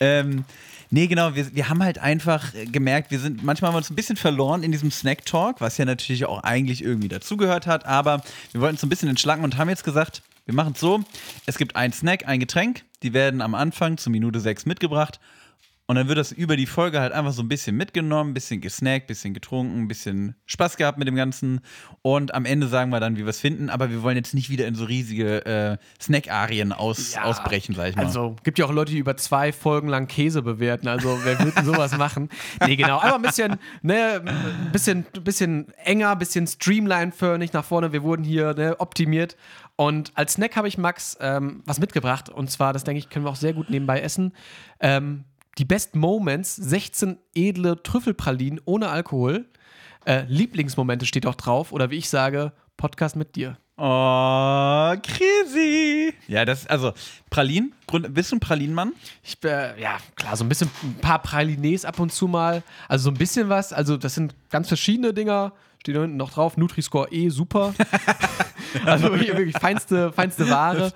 Ähm, 0.00 0.44
nee, 0.92 1.08
genau, 1.08 1.34
wir, 1.34 1.54
wir 1.54 1.68
haben 1.68 1.82
halt 1.82 1.98
einfach 1.98 2.54
äh, 2.54 2.66
gemerkt, 2.66 3.10
wir 3.10 3.18
sind, 3.18 3.42
manchmal 3.42 3.68
haben 3.68 3.74
wir 3.74 3.78
uns 3.78 3.90
ein 3.90 3.96
bisschen 3.96 4.16
verloren 4.16 4.62
in 4.62 4.70
diesem 4.70 4.90
Snack-Talk, 4.90 5.60
was 5.60 5.78
ja 5.78 5.84
natürlich 5.84 6.26
auch 6.26 6.44
eigentlich 6.44 6.84
irgendwie 6.84 7.08
dazugehört 7.08 7.66
hat, 7.66 7.86
aber 7.86 8.22
wir 8.52 8.60
wollten 8.60 8.76
so 8.76 8.86
ein 8.86 8.90
bisschen 8.90 9.08
entschlacken 9.08 9.42
und 9.42 9.56
haben 9.56 9.68
jetzt 9.68 9.84
gesagt, 9.84 10.22
wir 10.44 10.54
machen 10.54 10.72
es 10.74 10.80
so, 10.80 11.02
es 11.46 11.58
gibt 11.58 11.76
ein 11.76 11.92
Snack, 11.92 12.28
ein 12.28 12.40
Getränk, 12.40 12.84
die 13.02 13.12
werden 13.12 13.40
am 13.40 13.54
Anfang 13.54 13.96
zur 13.96 14.12
Minute 14.12 14.38
6 14.38 14.66
mitgebracht 14.66 15.18
und 15.86 15.96
dann 15.96 16.08
wird 16.08 16.16
das 16.16 16.30
über 16.30 16.56
die 16.56 16.66
Folge 16.66 17.00
halt 17.00 17.12
einfach 17.12 17.32
so 17.32 17.42
ein 17.42 17.48
bisschen 17.48 17.76
mitgenommen, 17.76 18.30
ein 18.30 18.34
bisschen 18.34 18.60
gesnackt, 18.60 19.04
ein 19.04 19.06
bisschen 19.08 19.34
getrunken, 19.34 19.82
ein 19.82 19.88
bisschen 19.88 20.36
Spaß 20.46 20.76
gehabt 20.76 20.96
mit 20.96 21.08
dem 21.08 21.16
Ganzen. 21.16 21.60
Und 22.02 22.34
am 22.34 22.44
Ende 22.44 22.68
sagen 22.68 22.90
wir 22.90 23.00
dann, 23.00 23.16
wie 23.16 23.22
wir 23.22 23.28
es 23.28 23.40
finden. 23.40 23.68
Aber 23.68 23.90
wir 23.90 24.02
wollen 24.02 24.16
jetzt 24.16 24.32
nicht 24.32 24.48
wieder 24.48 24.66
in 24.66 24.76
so 24.76 24.84
riesige 24.84 25.44
äh, 25.44 25.76
Snack-Arien 26.00 26.72
aus, 26.72 27.14
Ja, 27.14 27.24
ausbrechen, 27.24 27.74
sag 27.74 27.90
ich 27.90 27.96
mal. 27.96 28.06
Also, 28.06 28.36
gibt 28.44 28.60
ja 28.60 28.66
auch 28.66 28.72
Leute, 28.72 28.92
die 28.92 28.98
über 28.98 29.16
zwei 29.16 29.52
Folgen 29.52 29.88
lang 29.88 30.06
Käse 30.06 30.42
bewerten. 30.42 30.86
Also, 30.86 31.18
wer 31.24 31.38
würde 31.40 31.52
denn 31.52 31.64
sowas 31.64 31.96
machen? 31.98 32.28
Nee, 32.64 32.76
genau. 32.76 33.00
Aber 33.00 33.16
ein 33.16 33.22
bisschen, 33.22 33.56
ne, 33.82 34.22
ein 34.24 34.72
bisschen, 34.72 35.04
bisschen 35.24 35.72
enger, 35.84 36.12
ein 36.12 36.18
bisschen 36.18 36.46
streamline-förmig 36.46 37.52
nach 37.52 37.64
vorne. 37.64 37.92
Wir 37.92 38.02
wurden 38.02 38.22
hier 38.24 38.54
ne, 38.54 38.78
optimiert. 38.78 39.36
Und 39.76 40.12
als 40.14 40.34
Snack 40.34 40.54
habe 40.56 40.68
ich 40.68 40.78
Max 40.78 41.16
ähm, 41.20 41.62
was 41.66 41.80
mitgebracht. 41.80 42.28
Und 42.28 42.50
zwar, 42.50 42.72
das 42.72 42.84
denke 42.84 42.98
ich, 42.98 43.08
können 43.08 43.24
wir 43.24 43.30
auch 43.30 43.36
sehr 43.36 43.52
gut 43.52 43.68
nebenbei 43.68 44.00
essen. 44.00 44.32
Ähm, 44.80 45.24
die 45.58 45.64
Best 45.64 45.94
Moments, 45.94 46.56
16 46.56 47.18
edle 47.34 47.82
Trüffelpralinen 47.82 48.60
ohne 48.64 48.88
Alkohol. 48.88 49.46
Äh, 50.04 50.24
Lieblingsmomente 50.28 51.06
steht 51.06 51.26
auch 51.26 51.34
drauf. 51.34 51.72
Oder 51.72 51.90
wie 51.90 51.98
ich 51.98 52.08
sage, 52.08 52.52
Podcast 52.76 53.16
mit 53.16 53.36
dir. 53.36 53.58
Oh, 53.76 54.94
crazy. 55.02 56.14
Ja, 56.28 56.44
das, 56.44 56.66
also, 56.66 56.92
Pralinen, 57.30 57.74
Grund, 57.86 58.12
bist 58.14 58.30
du 58.30 58.36
ein 58.36 58.40
Pralinenmann? 58.40 58.92
Ich, 59.22 59.42
äh, 59.44 59.80
ja, 59.80 59.98
klar, 60.14 60.36
so 60.36 60.44
ein 60.44 60.48
bisschen, 60.48 60.70
ein 60.82 60.94
paar 61.00 61.20
Pralines 61.20 61.84
ab 61.84 61.98
und 61.98 62.12
zu 62.12 62.28
mal. 62.28 62.62
Also 62.86 63.04
so 63.04 63.10
ein 63.10 63.16
bisschen 63.16 63.48
was. 63.48 63.72
Also 63.72 63.96
das 63.96 64.14
sind 64.14 64.34
ganz 64.50 64.68
verschiedene 64.68 65.14
Dinger. 65.14 65.52
Steht 65.82 65.96
da 65.96 66.02
hinten 66.02 66.16
noch 66.16 66.30
drauf. 66.30 66.56
Nutri-Score 66.56 67.08
E, 67.10 67.28
super. 67.28 67.74
also 68.86 69.10
wirklich, 69.10 69.36
wirklich 69.36 69.58
feinste, 69.58 70.12
feinste 70.12 70.48
Ware. 70.48 70.92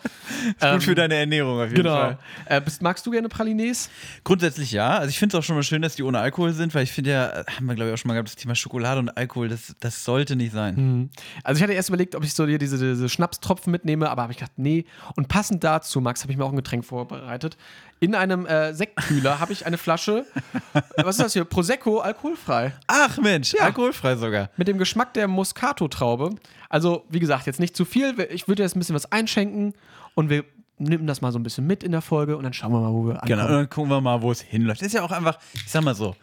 Gut 0.61 0.85
für 0.85 0.95
deine 0.95 1.17
Ernährung 1.17 1.59
auf 1.59 1.65
jeden 1.71 1.83
Genau. 1.83 1.97
Fall. 1.97 2.19
Äh, 2.45 2.61
bist, 2.61 2.83
magst 2.83 3.05
du 3.05 3.11
gerne 3.11 3.29
Pralines? 3.29 3.91
Grundsätzlich 4.23 4.71
ja. 4.71 4.91
Also 4.99 5.09
ich 5.11 5.19
finde 5.19 5.37
es 5.37 5.41
auch 5.43 5.45
schon 5.45 5.57
mal 5.57 5.65
schön, 5.65 5.83
dass 5.83 5.97
die 5.97 6.05
ohne 6.05 6.21
Alkohol 6.21 6.53
sind, 6.53 6.73
weil 6.73 6.85
ich 6.85 6.93
finde 6.93 7.11
ja, 7.11 7.27
äh, 7.31 7.45
haben 7.57 7.67
wir 7.67 7.75
glaube 7.75 7.91
ich 7.91 7.95
auch 7.95 7.99
schon 7.99 8.07
mal 8.11 8.15
gehabt, 8.15 8.29
das 8.29 8.37
Thema 8.37 8.55
Schokolade 8.55 9.01
und 9.01 9.17
Alkohol, 9.17 9.49
das, 9.49 9.75
das 9.81 10.05
sollte 10.05 10.37
nicht 10.37 10.53
sein. 10.53 11.11
Also 11.43 11.59
ich 11.59 11.63
hatte 11.65 11.73
erst 11.73 11.89
überlegt, 11.89 12.15
ob 12.15 12.23
ich 12.23 12.33
so 12.33 12.47
hier 12.47 12.59
diese, 12.59 12.79
diese 12.79 13.09
Schnapstropfen 13.09 13.73
mitnehme, 13.73 14.09
aber 14.09 14.23
habe 14.23 14.31
ich 14.33 14.39
gedacht, 14.39 14.53
nee. 14.57 14.85
Und 15.17 15.27
passend 15.27 15.65
dazu, 15.65 16.01
Max, 16.01 16.23
habe 16.23 16.31
ich 16.31 16.39
mir 16.39 16.45
auch 16.45 16.51
ein 16.53 16.57
Getränk 16.57 16.85
vorbereitet. 16.85 17.57
In 17.99 18.15
einem 18.15 18.45
äh, 18.45 18.75
Sektkühler 18.75 19.41
habe 19.41 19.53
ich 19.55 19.65
eine 19.65 19.79
Flasche, 19.79 20.27
was 20.99 21.17
ist 21.17 21.25
das 21.25 21.33
hier? 21.33 21.45
Prosecco, 21.45 22.01
alkoholfrei. 22.01 22.75
Ach 22.87 23.17
Mensch, 23.19 23.55
alkoholfrei 23.59 24.17
sogar. 24.17 24.51
Mit 24.59 24.69
dem 24.69 24.76
Geschmack 24.79 25.15
der 25.15 25.29
Moscato-Traube. 25.29 26.37
Also, 26.69 27.05
wie 27.09 27.21
gesagt, 27.21 27.47
jetzt 27.47 27.61
nicht 27.61 27.77
zu 27.77 27.85
viel. 27.85 28.15
Ich 28.31 28.49
würde 28.49 28.63
jetzt 28.63 28.77
ein 28.77 28.81
bisschen 28.81 28.95
was 28.95 29.11
einschenken 29.13 29.75
und 30.15 30.31
wir 30.31 30.45
nehmen 30.79 31.07
das 31.07 31.21
mal 31.21 31.33
so 31.33 31.39
ein 31.39 31.43
bisschen 31.43 31.67
mit 31.67 31.83
in 31.83 31.93
der 31.93 32.03
Folge 32.03 32.37
und 32.37 32.45
dann 32.45 32.53
schauen 32.53 32.73
wir 32.73 32.81
mal, 32.81 32.93
wo 32.93 33.07
wir 33.07 33.15
ankommen. 33.15 33.29
Genau, 33.29 33.47
und 33.47 33.53
dann 33.53 33.71
gucken 33.71 33.91
wir 33.91 34.01
mal, 34.01 34.21
wo 34.21 34.31
es 34.31 34.41
hinläuft. 34.41 34.81
Das 34.81 34.89
ist 34.89 34.95
ja 34.95 35.03
auch 35.03 35.11
einfach, 35.13 35.39
ich 35.55 35.71
sag 35.71 35.83
mal 35.83 35.95
so, 35.95 36.15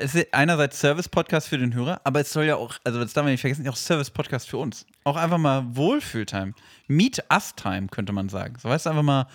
es 0.00 0.14
ist 0.14 0.32
einerseits 0.32 0.80
Service-Podcast 0.80 1.48
für 1.48 1.58
den 1.58 1.74
Hörer, 1.74 2.00
aber 2.04 2.20
es 2.20 2.32
soll 2.32 2.44
ja 2.44 2.56
auch, 2.56 2.74
also 2.84 3.00
das 3.00 3.12
darf 3.12 3.24
man 3.24 3.32
nicht 3.32 3.40
vergessen, 3.40 3.68
auch 3.68 3.76
Service-Podcast 3.76 4.48
für 4.48 4.56
uns. 4.58 4.86
Auch 5.04 5.16
einfach 5.16 5.38
mal 5.38 5.64
Wohlfühltime. 5.76 6.54
Meet-Us-Time, 6.88 7.88
könnte 7.88 8.12
man 8.12 8.28
sagen. 8.28 8.54
So 8.58 8.68
weißt 8.68 8.86
du, 8.86 8.90
einfach 8.90 9.02
mal 9.02 9.26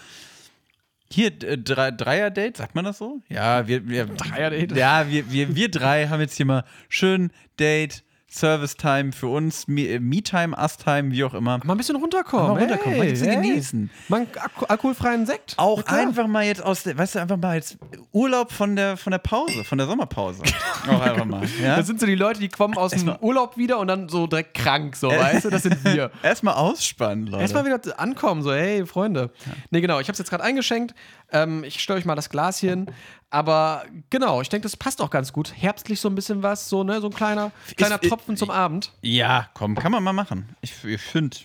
hier, 1.12 1.28
äh, 1.28 1.56
Dre- 1.58 1.92
Dreier-Date, 1.92 2.58
sagt 2.58 2.76
man 2.76 2.86
das 2.86 2.98
so? 2.98 3.22
Ja, 3.30 3.68
wir, 3.68 3.88
wir 3.88 4.06
Dreier-Date? 4.06 4.76
Ja, 4.76 5.08
wir, 5.10 5.32
wir, 5.32 5.56
wir 5.56 5.72
drei 5.72 6.08
haben 6.08 6.20
jetzt 6.20 6.36
hier 6.36 6.46
mal 6.46 6.66
schön 6.90 7.32
Date, 7.60 8.04
Service-Time 8.30 9.14
für 9.14 9.28
uns, 9.28 9.68
Me- 9.68 9.88
äh, 9.88 10.00
Me-Time, 10.00 10.56
Us-Time, 10.58 11.12
wie 11.12 11.24
auch 11.24 11.34
immer. 11.34 11.60
Mal 11.64 11.74
ein 11.74 11.78
bisschen 11.78 11.96
runterkommen. 11.96 12.48
Mal 12.56 12.60
runterkommen, 12.60 12.98
mal 12.98 13.06
ein 13.06 13.12
bisschen 13.12 13.42
genießen. 13.42 13.90
Mal 14.10 14.18
einen 14.18 14.28
alko 14.38 14.66
alkoholfreien 14.66 15.26
Sekt. 15.26 15.54
Auch 15.58 15.84
einfach 15.86 16.28
mal 16.28 16.44
jetzt 16.46 16.62
aus 16.64 16.84
der, 16.84 16.98
weißt 16.98 17.16
du, 17.16 17.20
einfach 17.20 17.38
mal 17.38 17.56
jetzt 17.56 17.78
Urlaub 18.12 18.52
von 18.52 18.76
der, 18.76 18.98
von 18.98 19.12
der 19.12 19.20
Pause, 19.20 19.64
von 19.64 19.78
der 19.78 19.88
Sommerpause. 19.88 20.44
Auch 20.88 21.00
einfach 21.02 21.26
mal. 21.26 21.44
Ja? 21.62 21.78
Das 21.78 21.88
sind 21.88 22.00
so 22.00 22.06
die 22.06 22.16
Leute, 22.16 22.40
die 22.40 22.50
kommen 22.50 22.78
aus 22.78 22.92
dem 22.92 23.16
Urlaub 23.22 23.58
wieder 23.58 23.80
und 23.80 23.88
dann 23.88 24.10
so 24.10 24.28
direkt 24.28 24.54
krank, 24.56 24.96
so, 24.96 25.10
weißt 25.10 25.46
du? 25.46 25.50
Das 25.50 25.64
sind 25.64 25.84
wir. 25.86 26.12
Erstmal 26.24 26.56
ausspannen, 26.56 27.28
Leute. 27.28 27.42
Erstmal 27.42 27.66
wieder 27.66 27.80
ankommen, 28.00 28.44
so, 28.44 28.52
hey, 28.54 28.86
Freunde. 28.86 29.32
Nee, 29.72 29.82
genau, 29.82 30.00
ich 30.00 30.08
habe 30.08 30.14
es 30.14 30.20
jetzt 30.20 30.30
gerade 30.30 30.44
eingeschenkt. 30.44 30.94
Ähm, 31.32 31.64
ich 31.66 31.82
stelle 31.82 32.00
euch 32.00 32.06
mal 32.06 32.16
das 32.16 32.30
Glas 32.30 32.60
hier 32.60 32.70
hin. 32.70 32.86
Aber 33.30 33.84
genau, 34.10 34.42
ich 34.42 34.50
denke, 34.50 34.64
das 34.64 34.78
passt 34.78 35.02
auch 35.02 35.10
ganz 35.10 35.34
gut. 35.34 35.54
Herbstlich 35.56 36.00
so 36.00 36.08
ein 36.10 36.16
bisschen 36.16 36.44
was, 36.44 36.70
so, 36.70 36.84
ne, 36.84 37.02
so 37.02 37.08
ein 37.08 37.14
kleiner, 37.14 37.52
kleiner 37.76 38.02
Ist- 38.02 38.08
Tropfen 38.10 38.38
zum 38.38 38.50
Abend. 38.50 38.92
ja, 39.02 39.50
komm, 39.54 39.76
kann 39.76 39.92
man 39.92 40.02
mal 40.04 40.14
machen. 40.14 40.48
Ich, 40.62 40.84
ich 40.86 41.02
finde, 41.02 41.36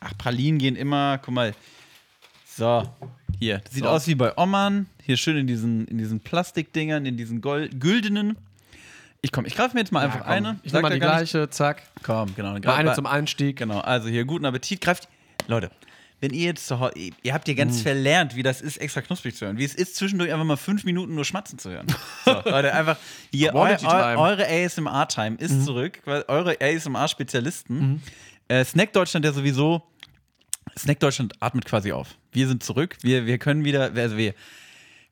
ach, 0.00 0.12
Pralinen 0.16 0.58
gehen 0.58 0.76
immer, 0.76 1.18
guck 1.18 1.34
mal. 1.34 1.52
So, 2.46 2.88
Hier, 3.38 3.58
das 3.58 3.74
sieht 3.74 3.84
So. 3.84 3.90
aus 3.90 4.06
wie 4.06 4.14
bei 4.14 4.32
Oman. 4.38 4.86
Hier 5.04 5.18
schön 5.18 5.36
in 5.36 5.46
diesen, 5.46 5.86
in 5.88 5.98
diesen 5.98 6.20
Plastikdingern, 6.20 7.04
in 7.04 7.18
diesen 7.18 7.42
Gold, 7.42 7.78
güldenen. 7.80 8.38
Ich 9.20 9.30
komm, 9.30 9.44
ich 9.44 9.54
greife 9.54 9.74
mir 9.74 9.80
jetzt 9.80 9.92
mal 9.92 10.00
einfach 10.04 10.20
Ja, 10.20 10.26
eine. 10.26 10.58
Ich 10.62 10.72
nehme 10.72 10.82
mal 10.82 10.90
die 10.94 10.98
gar 11.00 11.20
nicht- 11.20 11.32
gleiche, 11.32 11.50
zack. 11.50 11.82
Komm, 12.02 12.34
genau. 12.34 12.52
Mal 12.52 12.62
eine 12.74 12.94
zum 12.94 13.04
Einstieg. 13.04 13.56
Genau, 13.58 13.80
also 13.80 14.08
hier 14.08 14.24
guten 14.24 14.46
Appetit. 14.46 14.80
Greift. 14.80 15.08
Leute, 15.48 15.70
wenn 16.20 16.32
ihr 16.32 16.44
jetzt 16.46 16.66
zu 16.66 16.80
Hause, 16.80 16.94
ihr 17.22 17.34
habt 17.34 17.46
ja 17.48 17.54
Mm. 17.54 17.56
ganz 17.58 17.82
verlernt, 17.82 18.36
wie 18.36 18.42
das 18.42 18.60
ist, 18.62 18.78
extra 18.78 19.02
knusprig 19.02 19.34
zu 19.36 19.44
hören. 19.46 19.58
Wie 19.58 19.64
es 19.64 19.74
ist, 19.74 19.96
zwischendurch 19.96 20.32
einfach 20.32 20.46
mal 20.46 20.56
fünf 20.56 20.84
Minuten 20.84 21.14
nur 21.14 21.24
schmatzen 21.24 21.58
zu 21.58 21.70
hören. 21.70 21.86
So, 22.24 22.32
Leute, 22.44 22.72
einfach 22.72 22.96
hier, 23.30 23.54
eu, 23.54 23.58
eu, 23.66 24.18
eure 24.20 24.46
ASMR-Time 24.48 25.36
ist 25.38 25.64
zurück, 25.64 26.00
weil 26.04 26.24
eure 26.28 26.56
ASMR-Spezialisten. 26.60 28.02
Äh, 28.48 28.64
Snack 28.64 28.92
Deutschland 28.92 29.24
ja 29.26 29.32
sowieso. 29.32 29.82
Snack 30.78 31.00
Deutschland 31.00 31.34
atmet 31.40 31.64
quasi 31.64 31.92
auf. 31.92 32.16
Wir 32.32 32.48
sind 32.48 32.62
zurück. 32.62 32.96
Wir, 33.02 33.26
wir 33.26 33.38
können 33.38 33.64
wieder, 33.64 33.92
also 33.94 34.16
wir, 34.16 34.34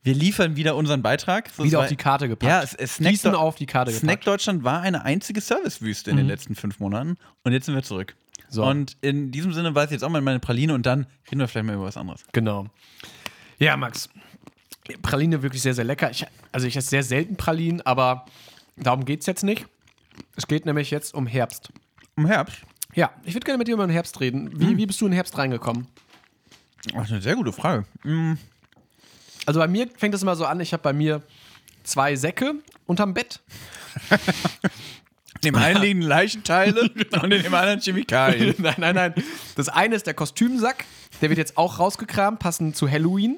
wir 0.05 0.13
liefern 0.13 0.55
wieder 0.55 0.75
unseren 0.75 1.01
Beitrag. 1.01 1.49
So, 1.49 1.63
es 1.63 1.67
Wieder 1.69 1.79
war- 1.79 1.85
auf 1.85 1.89
die 1.89 1.95
Karte 1.95 2.27
gepackt. 2.27 2.47
Ja, 2.49 2.61
es, 2.61 2.75
es 2.75 2.95
Snack, 2.97 3.33
auf 3.33 3.55
die 3.55 3.65
Karte 3.65 3.91
Snack 3.91 4.01
gepackt. 4.01 4.25
Mhm. 4.25 4.29
Deutschland 4.29 4.63
war 4.63 4.81
eine 4.81 5.03
einzige 5.03 5.41
Servicewüste 5.41 6.11
in 6.11 6.17
den 6.17 6.27
letzten 6.27 6.53
fünf 6.53 6.79
Monaten 6.79 7.17
und 7.43 7.53
jetzt 7.53 7.65
sind 7.65 7.73
wir 7.73 7.81
zurück. 7.81 8.15
So. 8.47 8.63
Und 8.63 8.97
in 9.01 9.31
diesem 9.31 9.51
Sinne 9.51 9.73
weiß 9.73 9.85
ich 9.85 9.93
jetzt 9.93 10.03
auch 10.03 10.09
mal 10.09 10.21
meine 10.21 10.39
Praline 10.39 10.75
und 10.75 10.85
dann 10.85 11.07
reden 11.25 11.39
wir 11.39 11.47
vielleicht 11.47 11.65
mal 11.65 11.73
über 11.73 11.85
was 11.85 11.97
anderes. 11.97 12.23
Genau. 12.33 12.67
Ja, 13.57 13.75
Max. 13.77 14.07
Praline 15.01 15.41
wirklich 15.41 15.63
sehr, 15.63 15.73
sehr 15.73 15.85
lecker. 15.85 16.11
Ich, 16.11 16.23
also 16.51 16.67
ich 16.67 16.75
esse 16.77 16.87
sehr 16.89 17.01
selten 17.03 17.35
Pralinen, 17.35 17.81
aber 17.81 18.27
darum 18.77 19.05
geht 19.05 19.21
es 19.21 19.25
jetzt 19.25 19.43
nicht. 19.43 19.65
Es 20.35 20.45
geht 20.45 20.67
nämlich 20.67 20.91
jetzt 20.91 21.15
um 21.15 21.25
Herbst. 21.25 21.69
Im 22.15 22.27
Herbst? 22.27 22.59
Ja, 22.93 23.09
ich 23.23 23.33
würde 23.33 23.45
gerne 23.45 23.57
mit 23.57 23.67
dir 23.67 23.73
über 23.73 23.87
den 23.87 23.91
Herbst 23.91 24.19
reden. 24.19 24.51
Wie, 24.59 24.77
wie 24.77 24.85
bist 24.85 25.01
du 25.01 25.05
in 25.05 25.11
den 25.11 25.15
Herbst 25.15 25.35
reingekommen? 25.35 25.87
Das 26.93 27.05
ist 27.05 27.11
eine 27.11 27.21
sehr 27.23 27.35
gute 27.35 27.51
Frage. 27.51 27.85
Also 29.45 29.59
bei 29.59 29.67
mir 29.67 29.87
fängt 29.97 30.13
es 30.15 30.21
immer 30.21 30.35
so 30.35 30.45
an, 30.45 30.59
ich 30.59 30.73
habe 30.73 30.83
bei 30.83 30.93
mir 30.93 31.21
zwei 31.83 32.15
Säcke 32.15 32.55
unterm 32.85 33.13
Bett. 33.13 33.39
In 34.11 34.19
dem 35.43 35.55
einen 35.55 35.81
liegen 35.81 36.01
Leichenteile 36.01 36.81
und 37.21 37.31
in 37.31 37.43
dem 37.43 37.53
anderen 37.53 37.79
Chemikalien. 37.79 38.55
nein, 38.59 38.75
nein, 38.77 38.95
nein. 38.95 39.13
Das 39.55 39.69
eine 39.69 39.95
ist 39.95 40.07
der 40.07 40.13
Kostümsack. 40.13 40.85
Der 41.21 41.29
wird 41.29 41.37
jetzt 41.37 41.57
auch 41.57 41.79
rausgekramt, 41.79 42.39
passend 42.39 42.75
zu 42.75 42.89
Halloween. 42.89 43.37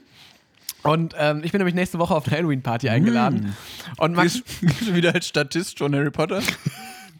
Und 0.83 1.15
ähm, 1.17 1.41
ich 1.43 1.51
bin 1.51 1.59
nämlich 1.59 1.75
nächste 1.75 1.99
Woche 1.99 2.15
auf 2.15 2.27
eine 2.27 2.37
Halloween-Party 2.37 2.87
eingeladen. 2.89 3.55
Und 3.97 4.13
Max, 4.13 4.41
Bist 4.41 4.61
bist 4.61 4.81
du 4.87 4.95
wieder 4.95 5.13
als 5.13 5.27
Statist 5.27 5.79
von 5.79 5.93
Harry 5.93 6.11
Potter? 6.11 6.41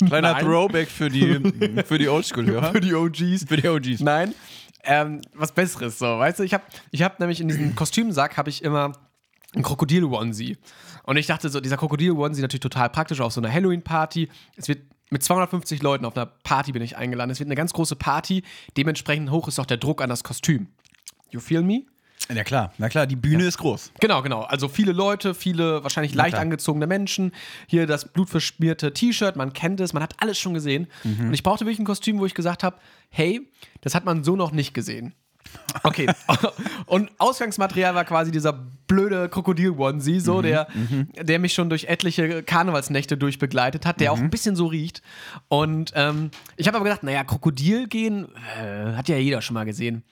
Kleiner 0.05 0.33
Nein. 0.33 0.45
Throwback 0.45 0.89
für 0.89 1.09
die, 1.09 1.39
für 1.85 1.97
die 1.97 2.07
Oldschool-Hörer. 2.07 2.71
für 2.71 2.79
die 2.79 2.93
OGs. 2.93 3.45
Für 3.47 3.57
die 3.57 3.67
OGs. 3.67 3.99
Nein, 3.99 4.33
ähm, 4.83 5.21
was 5.33 5.51
Besseres 5.51 5.99
so, 5.99 6.05
weißt 6.05 6.39
du? 6.39 6.43
Ich 6.43 6.53
habe 6.53 6.63
ich 6.91 7.03
hab 7.03 7.19
nämlich 7.19 7.41
in 7.41 7.47
diesem 7.47 7.75
Kostümsack 7.75 8.37
habe 8.37 8.49
ich 8.49 8.63
immer 8.63 8.93
ein 9.55 9.63
Krokodil-Onesie. 9.63 10.57
Und 11.03 11.17
ich 11.17 11.27
dachte 11.27 11.49
so, 11.49 11.59
dieser 11.59 11.77
Krokodil-Onesie 11.77 12.41
natürlich 12.41 12.61
total 12.61 12.89
praktisch 12.89 13.21
auf 13.21 13.31
so 13.31 13.41
einer 13.41 13.51
Halloween-Party. 13.51 14.29
Es 14.55 14.67
wird 14.67 14.81
mit 15.09 15.23
250 15.23 15.81
Leuten 15.81 16.05
auf 16.05 16.15
einer 16.15 16.25
Party 16.25 16.73
bin 16.73 16.81
ich 16.81 16.97
eingeladen. 16.97 17.31
Es 17.31 17.39
wird 17.39 17.47
eine 17.47 17.55
ganz 17.55 17.73
große 17.73 17.95
Party. 17.95 18.43
Dementsprechend 18.75 19.31
hoch 19.31 19.47
ist 19.47 19.59
auch 19.59 19.65
der 19.65 19.77
Druck 19.77 20.01
an 20.01 20.09
das 20.09 20.23
Kostüm. 20.23 20.67
You 21.29 21.39
feel 21.39 21.61
me? 21.61 21.83
Ja 22.33 22.43
klar, 22.43 22.73
na 22.77 22.89
klar, 22.89 23.07
die 23.07 23.15
Bühne 23.15 23.45
ist 23.45 23.57
groß. 23.57 23.91
Genau, 24.01 24.21
genau. 24.21 24.41
Also 24.41 24.67
viele 24.67 24.91
Leute, 24.91 25.33
viele 25.33 25.83
wahrscheinlich 25.83 26.13
leicht 26.13 26.31
klar. 26.31 26.41
angezogene 26.41 26.85
Menschen. 26.85 27.31
Hier 27.67 27.87
das 27.87 28.11
blutverschmierte 28.11 28.93
T-Shirt, 28.93 29.35
man 29.37 29.53
kennt 29.53 29.79
es, 29.79 29.93
man 29.93 30.03
hat 30.03 30.15
alles 30.19 30.37
schon 30.37 30.53
gesehen. 30.53 30.87
Und 31.03 31.33
ich 31.33 31.43
brauchte 31.43 31.65
wirklich 31.65 31.79
ein 31.79 31.85
Kostüm, 31.85 32.19
wo 32.19 32.25
ich 32.25 32.33
gesagt 32.33 32.63
habe, 32.63 32.77
hey, 33.09 33.49
das 33.81 33.95
hat 33.95 34.03
man 34.03 34.23
so 34.23 34.35
noch 34.35 34.51
nicht 34.51 34.73
gesehen. 34.73 35.13
Okay. 35.83 36.07
Und 36.85 37.11
Ausgangsmaterial 37.17 37.95
war 37.95 38.05
quasi 38.05 38.31
dieser 38.31 38.53
blöde 38.53 39.29
Krokodil-Onesie, 39.29 40.19
so, 40.19 40.41
der, 40.41 40.67
der 41.21 41.39
mich 41.39 41.53
schon 41.53 41.69
durch 41.69 41.85
etliche 41.85 42.43
Karnevalsnächte 42.43 43.17
durchbegleitet 43.17 43.85
hat, 43.85 43.99
der 43.99 44.11
auch 44.11 44.17
ein 44.17 44.29
bisschen 44.29 44.55
so 44.55 44.67
riecht. 44.67 45.01
Und 45.47 45.91
ähm, 45.95 46.31
ich 46.55 46.67
habe 46.67 46.77
aber 46.77 46.85
gedacht, 46.85 47.03
naja, 47.03 47.23
Krokodil 47.23 47.87
gehen, 47.87 48.27
äh, 48.61 48.93
hat 48.93 49.09
ja 49.09 49.17
jeder 49.17 49.41
schon 49.41 49.55
mal 49.55 49.65
gesehen. 49.65 50.03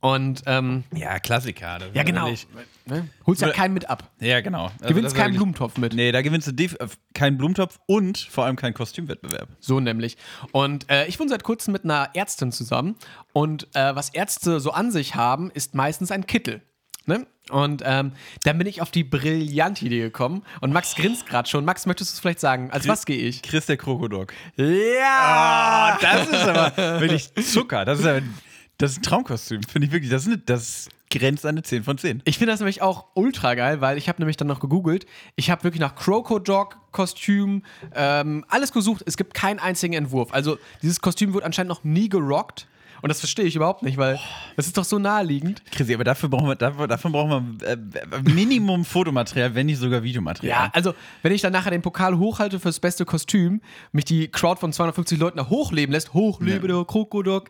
Und 0.00 0.42
ähm, 0.46 0.84
Ja, 0.94 1.18
Klassiker. 1.18 1.78
das 1.78 1.88
ja, 1.94 2.02
genau. 2.02 2.26
wirklich- 2.26 2.46
Ne? 2.88 3.08
Holst 3.26 3.42
ja 3.42 3.48
keinen 3.50 3.74
mit 3.74 3.90
ab. 3.90 4.12
Ja, 4.20 4.40
genau. 4.40 4.66
Also 4.80 4.94
Gewinnst 4.94 5.16
keinen 5.16 5.24
wirklich- 5.26 5.38
Blumentopf 5.38 5.76
mit. 5.76 5.92
Nee, 5.94 6.12
da 6.12 6.22
gewinnst 6.22 6.46
du 6.46 6.52
äh, 6.64 6.68
keinen 7.14 7.36
Blumentopf 7.36 7.80
und 7.86 8.16
vor 8.18 8.44
allem 8.44 8.54
keinen 8.54 8.74
Kostümwettbewerb. 8.74 9.48
So 9.58 9.80
nämlich. 9.80 10.16
Und 10.52 10.88
äh, 10.88 11.06
ich 11.06 11.18
wohne 11.18 11.30
seit 11.30 11.42
kurzem 11.42 11.72
mit 11.72 11.82
einer 11.82 12.10
Ärztin 12.14 12.52
zusammen. 12.52 12.94
Und 13.32 13.66
äh, 13.74 13.96
was 13.96 14.10
Ärzte 14.10 14.60
so 14.60 14.70
an 14.70 14.92
sich 14.92 15.16
haben, 15.16 15.50
ist 15.50 15.74
meistens 15.74 16.12
ein 16.12 16.26
Kittel. 16.26 16.62
Ne? 17.06 17.26
Und 17.50 17.82
ähm, 17.84 18.12
dann 18.44 18.58
bin 18.58 18.66
ich 18.68 18.82
auf 18.82 18.90
die 18.92 19.04
brillante 19.04 19.84
Idee 19.84 20.00
gekommen. 20.00 20.42
Und 20.60 20.72
Max 20.72 20.94
grinst 20.94 21.26
gerade 21.26 21.48
schon. 21.48 21.64
Max, 21.64 21.86
möchtest 21.86 22.10
du 22.10 22.14
es 22.14 22.20
vielleicht 22.20 22.40
sagen? 22.40 22.70
Als 22.70 22.86
was 22.86 23.04
gehe 23.06 23.18
ich? 23.18 23.42
Chris 23.42 23.66
der 23.66 23.76
Krokodok. 23.76 24.32
Ja! 24.56 24.66
Ah, 25.10 25.98
das 26.00 26.28
ist 26.28 26.48
aber 26.48 27.00
wirklich 27.00 27.32
Zucker. 27.34 27.84
Das 27.84 28.00
ist, 28.00 28.06
aber, 28.06 28.22
das 28.78 28.92
ist 28.92 28.98
ein 28.98 29.02
Traumkostüm, 29.02 29.62
finde 29.62 29.86
ich 29.86 29.92
wirklich. 29.92 30.10
Das, 30.10 30.22
ist 30.22 30.28
eine, 30.28 30.38
das 30.38 30.88
grenzt 31.10 31.46
an 31.46 31.50
eine 31.50 31.62
10 31.62 31.84
von 31.84 31.98
10. 31.98 32.22
Ich 32.24 32.38
finde 32.38 32.52
das 32.52 32.60
nämlich 32.60 32.82
auch 32.82 33.06
ultra 33.14 33.54
geil, 33.54 33.80
weil 33.80 33.96
ich 33.96 34.08
habe 34.08 34.20
nämlich 34.20 34.36
dann 34.36 34.48
noch 34.48 34.60
gegoogelt. 34.60 35.06
Ich 35.34 35.50
habe 35.50 35.64
wirklich 35.64 35.80
nach 35.80 35.94
Crocodog-Kostüm 35.94 37.62
ähm, 37.94 38.44
alles 38.48 38.72
gesucht. 38.72 39.02
Es 39.06 39.16
gibt 39.16 39.34
keinen 39.34 39.58
einzigen 39.58 39.94
Entwurf. 39.94 40.32
Also 40.32 40.58
dieses 40.82 41.00
Kostüm 41.00 41.32
wird 41.32 41.44
anscheinend 41.44 41.70
noch 41.70 41.84
nie 41.84 42.08
gerockt. 42.08 42.66
Und 43.02 43.08
das 43.08 43.20
verstehe 43.20 43.44
ich 43.44 43.56
überhaupt 43.56 43.82
nicht, 43.82 43.96
weil 43.98 44.18
das 44.56 44.66
ist 44.66 44.76
doch 44.76 44.84
so 44.84 44.98
naheliegend. 44.98 45.62
Chrissy, 45.70 45.94
aber 45.94 46.04
dafür 46.04 46.28
brauchen 46.28 46.48
wir, 46.48 46.56
dafür, 46.56 46.86
davon 46.86 47.12
brauchen 47.12 47.58
wir 47.60 47.68
äh, 47.68 47.76
Minimum 48.22 48.84
Fotomaterial, 48.84 49.54
wenn 49.54 49.66
nicht 49.66 49.78
sogar 49.78 50.02
Videomaterial. 50.02 50.64
Ja, 50.66 50.70
also 50.72 50.94
wenn 51.22 51.32
ich 51.32 51.42
dann 51.42 51.52
nachher 51.52 51.70
den 51.70 51.82
Pokal 51.82 52.18
hochhalte 52.18 52.58
fürs 52.60 52.80
beste 52.80 53.04
Kostüm, 53.04 53.60
mich 53.92 54.04
die 54.04 54.28
Crowd 54.28 54.60
von 54.60 54.72
250 54.72 55.18
Leuten 55.18 55.38
da 55.38 55.48
hochleben 55.48 55.92
lässt, 55.92 56.14
hochlebe 56.14 56.68
der 56.68 56.84
Krokodok, 56.84 57.48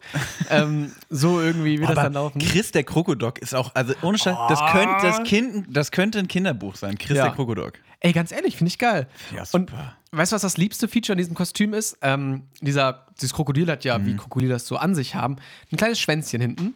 ähm, 0.50 0.92
so 1.10 1.40
irgendwie 1.40 1.78
wird 1.80 1.90
das 1.90 1.96
dann 1.96 2.12
laufen. 2.14 2.40
Chris 2.40 2.72
der 2.72 2.84
Krokodok 2.84 3.38
ist 3.38 3.54
auch, 3.54 3.74
also 3.74 3.94
ohne 4.02 4.18
Scheiß, 4.18 4.36
das, 4.48 4.60
könnte, 4.72 4.94
das, 5.02 5.22
kind, 5.24 5.66
das 5.70 5.90
könnte 5.90 6.18
ein 6.18 6.28
Kinderbuch 6.28 6.76
sein. 6.76 6.98
Chris 6.98 7.16
Ja. 7.16 7.24
der 7.24 7.32
Krokodok. 7.34 7.74
Ey, 8.00 8.12
ganz 8.12 8.30
ehrlich, 8.32 8.56
finde 8.56 8.68
ich 8.68 8.78
geil. 8.78 9.08
Ja, 9.34 9.40
Und 9.52 9.70
super. 9.70 9.96
weißt 10.12 10.32
du, 10.32 10.34
was 10.34 10.42
das 10.42 10.56
liebste 10.58 10.86
Feature 10.88 11.14
an 11.14 11.18
diesem 11.18 11.34
Kostüm 11.34 11.72
ist? 11.74 11.98
Ähm, 12.02 12.42
dieser, 12.60 13.06
dieses 13.16 13.32
Krokodil 13.32 13.68
hat 13.70 13.84
ja, 13.84 14.04
wie 14.04 14.12
Mhm. 14.12 14.16
Krokodile 14.18 14.52
das 14.52 14.66
so 14.66 14.76
an 14.76 14.94
sich 14.94 15.14
haben, 15.14 15.36
ein 15.72 15.76
kleines 15.76 15.98
Schwänzchen 15.98 16.40
hinten. 16.40 16.74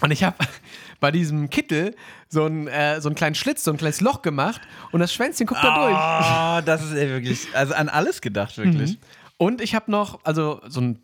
Und 0.00 0.10
ich 0.10 0.24
habe 0.24 0.36
bei 1.00 1.10
diesem 1.10 1.50
Kittel 1.50 1.94
so 2.28 2.44
einen, 2.46 2.66
äh, 2.66 3.00
so 3.02 3.08
einen 3.10 3.16
kleinen 3.16 3.34
Schlitz, 3.34 3.62
so 3.64 3.70
ein 3.70 3.76
kleines 3.76 4.00
Loch 4.00 4.22
gemacht 4.22 4.62
und 4.92 5.00
das 5.00 5.12
Schwänzchen 5.12 5.46
guckt 5.46 5.62
da 5.62 5.74
durch. 5.74 5.94
Ah, 5.96 6.62
das 6.64 6.82
ist 6.82 6.92
ey, 6.94 7.08
wirklich, 7.10 7.48
also 7.54 7.74
an 7.74 7.88
alles 7.90 8.22
gedacht, 8.22 8.56
wirklich. 8.56 8.92
Mhm. 8.92 8.98
Und 9.36 9.60
ich 9.60 9.74
habe 9.74 9.90
noch, 9.90 10.20
also 10.24 10.62
so 10.66 10.80
ein, 10.80 10.98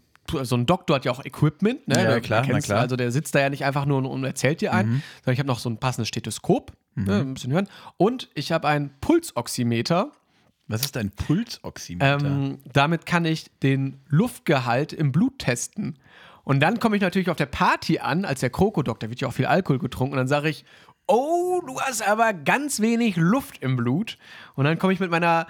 so 0.44 0.56
ein 0.56 0.64
Doktor 0.64 0.96
hat 0.96 1.04
ja 1.04 1.12
auch 1.12 1.22
Equipment, 1.22 1.86
ne? 1.86 2.02
Ja, 2.02 2.20
klar, 2.20 2.42
klar. 2.46 2.80
Also 2.80 2.96
der 2.96 3.10
sitzt 3.12 3.34
da 3.34 3.40
ja 3.40 3.50
nicht 3.50 3.66
einfach 3.66 3.84
nur 3.84 3.98
und, 3.98 4.06
und 4.06 4.24
erzählt 4.24 4.62
dir 4.62 4.72
ein, 4.72 5.02
sondern 5.16 5.32
ich 5.34 5.38
habe 5.38 5.48
noch 5.48 5.58
so 5.58 5.68
ein 5.68 5.76
passendes 5.76 6.08
Stethoskop, 6.08 6.72
Mhm. 6.94 7.04
ne, 7.04 7.20
ein 7.20 7.34
bisschen 7.34 7.52
hören. 7.52 7.68
Und 7.96 8.28
ich 8.34 8.52
habe 8.52 8.68
einen 8.68 8.90
Pulsoximeter. 9.00 10.12
Was 10.68 10.84
ist 10.84 10.96
ein 10.96 11.10
Pulsoximeter? 11.10 12.24
Ähm, 12.24 12.58
damit 12.72 13.06
kann 13.06 13.24
ich 13.24 13.50
den 13.62 14.00
Luftgehalt 14.08 14.92
im 14.92 15.12
Blut 15.12 15.38
testen. 15.38 15.98
Und 16.44 16.60
dann 16.60 16.80
komme 16.80 16.96
ich 16.96 17.02
natürlich 17.02 17.30
auf 17.30 17.36
der 17.36 17.46
Party 17.46 17.98
an, 17.98 18.24
als 18.24 18.40
der 18.40 18.50
Krokodok, 18.50 18.98
da 19.00 19.08
wird 19.08 19.20
ja 19.20 19.28
auch 19.28 19.32
viel 19.32 19.46
Alkohol 19.46 19.78
getrunken. 19.78 20.14
Und 20.14 20.18
dann 20.18 20.28
sage 20.28 20.48
ich, 20.48 20.64
oh, 21.06 21.60
du 21.66 21.80
hast 21.80 22.06
aber 22.06 22.32
ganz 22.32 22.80
wenig 22.80 23.16
Luft 23.16 23.58
im 23.62 23.76
Blut. 23.76 24.18
Und 24.54 24.64
dann 24.64 24.78
komme 24.78 24.92
ich 24.92 25.00
mit 25.00 25.10
meiner 25.10 25.46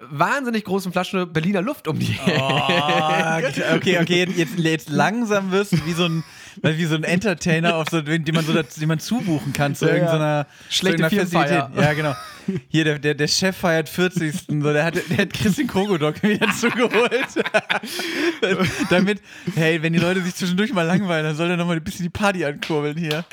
wahnsinnig 0.00 0.64
großen 0.64 0.92
Flasche 0.92 1.26
Berliner 1.26 1.62
Luft 1.62 1.88
um 1.88 1.98
die 1.98 2.18
Ah, 2.38 3.40
okay, 3.74 3.98
okay, 3.98 4.26
jetzt, 4.36 4.58
jetzt, 4.58 4.88
langsam 4.88 5.52
wirst 5.52 5.72
du 5.72 5.86
wie 5.86 5.92
so 5.92 6.04
ein, 6.04 6.24
wie 6.62 6.84
so 6.84 6.94
ein 6.96 7.04
Entertainer, 7.04 7.76
auf 7.76 7.88
so, 7.90 8.02
den, 8.02 8.22
man 8.32 8.44
so, 8.44 8.52
den 8.52 8.88
man 8.88 8.98
zubuchen 8.98 9.52
kann 9.52 9.74
zu 9.74 9.86
Ja, 9.86 9.94
irgendeiner 9.94 10.46
Schlechte 10.68 11.08
zu 11.08 11.14
irgendeiner 11.14 11.28
Firmenfeier. 11.28 11.70
Festivität. 11.70 11.84
Ja, 11.84 11.92
genau. 11.94 12.14
Hier, 12.68 12.84
der, 12.84 12.98
der, 12.98 13.14
der 13.14 13.26
Chef 13.26 13.56
feiert 13.56 13.88
40. 13.88 14.34
So, 14.46 14.72
der, 14.72 14.84
hat, 14.84 14.94
der 15.10 15.18
hat 15.18 15.32
Christian 15.32 15.66
Krokodok 15.66 16.22
wieder 16.22 16.48
zugeholt. 16.52 17.26
Damit, 18.90 19.20
hey, 19.54 19.82
wenn 19.82 19.92
die 19.92 19.98
Leute 19.98 20.20
sich 20.22 20.34
zwischendurch 20.34 20.72
mal 20.72 20.86
langweilen, 20.86 21.24
dann 21.24 21.36
soll 21.36 21.50
er 21.50 21.56
nochmal 21.56 21.76
ein 21.76 21.84
bisschen 21.84 22.04
die 22.04 22.10
Party 22.10 22.44
ankurbeln 22.44 22.96
hier. 22.96 23.24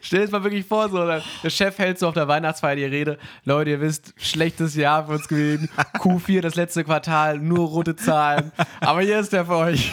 Stell 0.00 0.20
dir 0.20 0.24
das 0.26 0.32
mal 0.32 0.44
wirklich 0.44 0.66
vor, 0.66 0.88
so, 0.88 1.04
der 1.06 1.22
der 1.42 1.50
Chef 1.50 1.78
hält 1.78 1.98
so 1.98 2.08
auf 2.08 2.14
der 2.14 2.28
Weihnachtsfeier 2.28 2.76
die 2.76 2.84
Rede. 2.84 3.18
Leute, 3.44 3.70
ihr 3.70 3.80
wisst, 3.80 4.14
schlechtes 4.16 4.74
Jahr 4.74 5.06
für 5.06 5.12
uns 5.12 5.28
gewesen. 5.28 5.68
Q4, 6.02 6.40
das 6.40 6.56
letzte 6.56 6.82
Quartal, 6.82 7.38
nur 7.38 7.68
rote 7.68 7.94
Zahlen. 7.94 8.50
Aber 8.80 9.02
hier 9.02 9.20
ist 9.20 9.32
der 9.32 9.46
für 9.46 9.56
euch. 9.56 9.92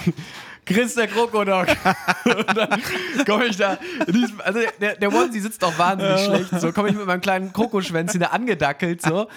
Chris 0.66 0.94
der 0.94 1.08
Krokodok. 1.08 1.68
Und 2.25 2.58
dann 2.58 2.82
komme 3.25 3.46
ich 3.46 3.58
da. 3.58 3.78
Diesem, 4.08 4.39
also 4.42 4.60
der, 4.80 4.96
der 4.98 5.12
Onesie 5.12 5.39
sitzt 5.39 5.63
auch 5.63 5.78
wahnsinnig 5.80 6.24
schlecht. 6.24 6.62
So 6.62 6.72
komme 6.72 6.89
ich 6.89 6.96
mit 6.96 7.08
meinem 7.08 7.22
kleinen 7.22 7.51
Krokoschwänzchen 7.54 8.20
da 8.20 8.28
angedackelt 8.28 9.01
so. 9.01 9.28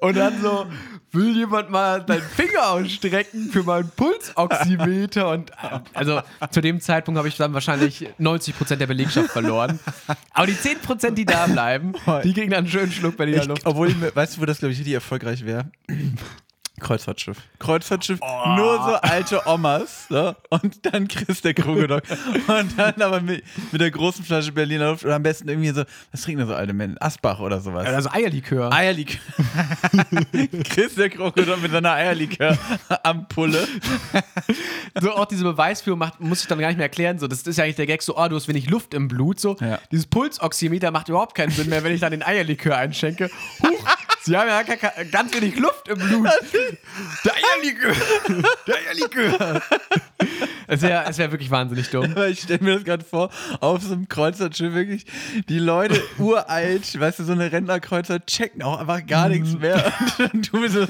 Und 0.00 0.16
dann 0.16 0.40
so 0.42 0.66
will 1.12 1.36
jemand 1.36 1.70
mal 1.70 2.02
deinen 2.02 2.22
Finger 2.22 2.70
ausstrecken 2.70 3.50
für 3.52 3.62
meinen 3.62 3.90
Pulsoximeter? 3.90 5.28
Und 5.30 5.52
also 5.94 6.20
zu 6.50 6.60
dem 6.60 6.80
Zeitpunkt 6.80 7.18
habe 7.18 7.28
ich 7.28 7.36
dann 7.36 7.52
wahrscheinlich 7.54 8.08
90% 8.18 8.76
der 8.76 8.86
Belegschaft 8.86 9.30
verloren. 9.30 9.78
Aber 10.32 10.46
die 10.46 10.54
10%, 10.54 11.10
die 11.12 11.24
da 11.24 11.46
bleiben, 11.46 11.92
die 12.24 12.32
kriegen 12.32 12.50
dann 12.50 12.60
einen 12.64 12.68
schönen 12.68 12.92
Schluck 12.92 13.16
bei 13.16 13.26
der 13.26 13.42
Ich, 13.42 13.46
Luft. 13.46 13.66
obwohl, 13.66 13.88
ich, 13.90 14.16
weißt 14.16 14.36
du, 14.36 14.40
wo 14.40 14.46
das, 14.46 14.58
glaube 14.58 14.72
ich, 14.72 14.78
richtig 14.78 14.94
erfolgreich 14.94 15.44
wäre? 15.44 15.70
Kreuzfahrtschiff. 16.82 17.38
Kreuzfahrtschiff, 17.58 18.20
nur 18.20 18.74
so 18.84 18.94
alte 18.96 19.40
Omas, 19.46 20.10
ne? 20.10 20.36
und 20.50 20.84
dann 20.86 21.08
Chris 21.08 21.40
der 21.40 21.54
Krokodok. 21.54 22.02
Und 22.46 22.78
dann 22.78 23.00
aber 23.00 23.20
mit, 23.20 23.44
mit 23.70 23.80
der 23.80 23.90
großen 23.90 24.24
Flasche 24.24 24.52
Berliner 24.52 24.90
Luft 24.90 25.04
oder 25.04 25.14
am 25.14 25.22
besten 25.22 25.48
irgendwie 25.48 25.70
so, 25.70 25.84
was 26.10 26.22
trinken 26.22 26.40
da 26.40 26.46
so 26.46 26.54
alte 26.54 26.72
Menschen? 26.72 27.00
Asbach 27.00 27.40
oder 27.40 27.60
sowas. 27.60 27.86
Also 27.86 28.10
Eierlikör. 28.10 28.72
Eierlikör. 28.72 29.20
Chris 30.64 30.94
der 30.96 31.10
Krokodok 31.10 31.62
mit 31.62 31.72
seiner 31.72 31.92
Eierlikör-Ampulle. 31.92 33.66
so 35.00 35.12
auch 35.12 35.26
diese 35.26 35.44
Beweisführung 35.44 35.98
macht, 35.98 36.20
muss 36.20 36.42
ich 36.42 36.46
dann 36.48 36.58
gar 36.58 36.68
nicht 36.68 36.76
mehr 36.76 36.86
erklären. 36.86 37.18
So, 37.18 37.26
das 37.28 37.42
ist 37.42 37.56
ja 37.56 37.64
eigentlich 37.64 37.76
der 37.76 37.86
Gag, 37.86 38.02
so, 38.02 38.16
oh, 38.16 38.28
du 38.28 38.36
hast 38.36 38.48
wenig 38.48 38.68
Luft 38.68 38.94
im 38.94 39.08
Blut. 39.08 39.40
So, 39.40 39.56
Ja. 39.60 39.78
dieses 39.90 40.06
Pulsoximeter 40.06 40.90
macht 40.90 41.08
überhaupt 41.08 41.34
keinen 41.34 41.50
Sinn 41.50 41.68
mehr, 41.68 41.82
wenn 41.84 41.92
ich 41.92 42.00
dann 42.00 42.10
den 42.10 42.22
Eierlikör 42.22 42.76
einschenke. 42.76 43.30
Huch, 43.62 43.86
sie 44.24 44.36
haben 44.36 44.48
ja 44.48 44.62
ganz 45.10 45.34
wenig 45.34 45.56
Luft 45.56 45.88
im 45.88 45.98
Blut. 45.98 46.28
Der 47.24 47.32
Eierlikör. 47.34 47.94
Der 48.66 48.76
Eierlikör. 48.76 49.62
Es 50.66 50.82
wäre 50.82 51.04
es 51.08 51.18
wär 51.18 51.30
wirklich 51.30 51.50
wahnsinnig 51.50 51.90
dumm. 51.90 52.12
Aber 52.12 52.28
ich 52.32 52.40
stelle 52.40 52.62
mir 52.62 52.74
das 52.74 52.84
gerade 52.84 53.04
vor, 53.04 53.30
auf 53.60 53.82
so 53.82 53.92
einem 53.92 54.08
Kreuzfahrtschiff 54.08 54.74
wirklich, 54.74 55.06
die 55.48 55.58
Leute 55.58 56.00
uralt, 56.18 56.98
weißt 57.00 57.20
du, 57.20 57.24
so 57.24 57.32
eine 57.32 57.50
Rentnerkreuzer 57.50 58.24
checken 58.24 58.62
auch 58.62 58.80
einfach 58.80 59.06
gar 59.06 59.28
nichts 59.28 59.58
mehr. 59.58 59.92
Und 60.32 60.52
du 60.52 60.60
bist 60.60 60.74
so, 60.74 60.80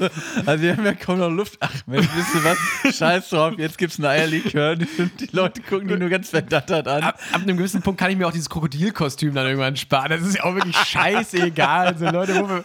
also 0.45 0.63
wir 0.63 0.77
haben 0.77 0.85
ja 0.85 0.93
kaum 0.93 1.19
noch 1.19 1.29
Luft. 1.29 1.57
Ach 1.59 1.71
Mensch, 1.85 2.07
wisst 2.15 2.35
ihr 2.35 2.43
was? 2.43 2.97
Scheiß 2.97 3.29
drauf, 3.29 3.53
jetzt 3.57 3.77
gibt's 3.77 3.99
ein 3.99 4.05
Eierlikör. 4.05 4.75
Die, 4.75 4.85
die 5.19 5.29
Leute 5.31 5.61
gucken 5.61 5.87
die 5.87 5.95
nur 5.95 6.09
ganz 6.09 6.29
verdattert 6.29 6.87
an. 6.87 7.03
Ab, 7.03 7.19
ab 7.31 7.41
einem 7.41 7.57
gewissen 7.57 7.81
Punkt 7.81 7.99
kann 7.99 8.11
ich 8.11 8.17
mir 8.17 8.27
auch 8.27 8.31
dieses 8.31 8.49
Krokodilkostüm 8.49 9.33
dann 9.33 9.45
irgendwann 9.45 9.75
sparen. 9.75 10.09
Das 10.09 10.21
ist 10.21 10.37
ja 10.37 10.43
auch 10.43 10.55
wirklich 10.55 10.77
scheißegal. 10.77 11.97
So 11.97 12.05
Leute, 12.09 12.35
wo 12.35 12.49
wir, 12.49 12.63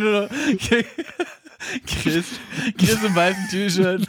noch, 0.00 0.28
Chris, 1.86 2.26
Chris 2.78 3.02
im 3.02 3.14
weißen 3.14 3.48
T-Shirt, 3.50 4.06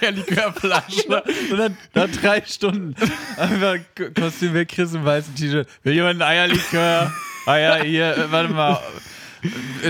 Eierlikörflasche. 0.00 1.22
und 1.50 1.58
dann 1.58 1.76
nach 1.94 2.08
drei 2.20 2.42
Stunden 2.46 2.94
einfach 3.36 3.76
Kostüm 4.14 4.54
weg, 4.54 4.68
Chris 4.68 4.92
im 4.94 5.04
weißen 5.04 5.34
T-Shirt. 5.34 5.68
Will 5.82 5.94
jemand 5.94 6.20
ein 6.22 6.28
Eierlikör? 6.28 7.12
Ah 7.46 7.56
ja, 7.56 7.76
hier, 7.82 8.16
äh, 8.16 8.30
warte 8.30 8.52
mal. 8.52 8.78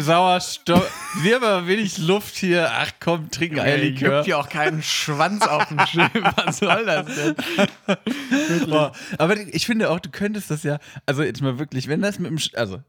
Sauerstoff. 0.00 0.90
Wir 1.22 1.34
haben 1.36 1.44
aber 1.44 1.66
wenig 1.66 1.98
Luft 1.98 2.36
hier. 2.36 2.70
Ach 2.72 2.90
komm, 3.00 3.30
trink 3.30 3.58
Ey, 3.58 3.60
Eierlikör. 3.60 4.16
juckt 4.18 4.26
ja 4.28 4.36
auch 4.38 4.48
keinen 4.48 4.82
Schwanz 4.82 5.46
auf 5.46 5.66
dem 5.68 5.78
Schiff. 5.80 6.08
Was 6.36 6.58
soll 6.58 6.86
das 6.86 7.06
denn? 7.14 8.66
Boah, 8.66 8.92
aber 9.18 9.36
ich 9.38 9.66
finde 9.66 9.90
auch, 9.90 10.00
du 10.00 10.08
könntest 10.10 10.50
das 10.50 10.62
ja, 10.62 10.78
also 11.04 11.22
jetzt 11.22 11.42
mal 11.42 11.58
wirklich, 11.58 11.88
wenn 11.88 12.00
das 12.00 12.18
mit 12.18 12.30
dem, 12.30 12.38
also 12.58 12.82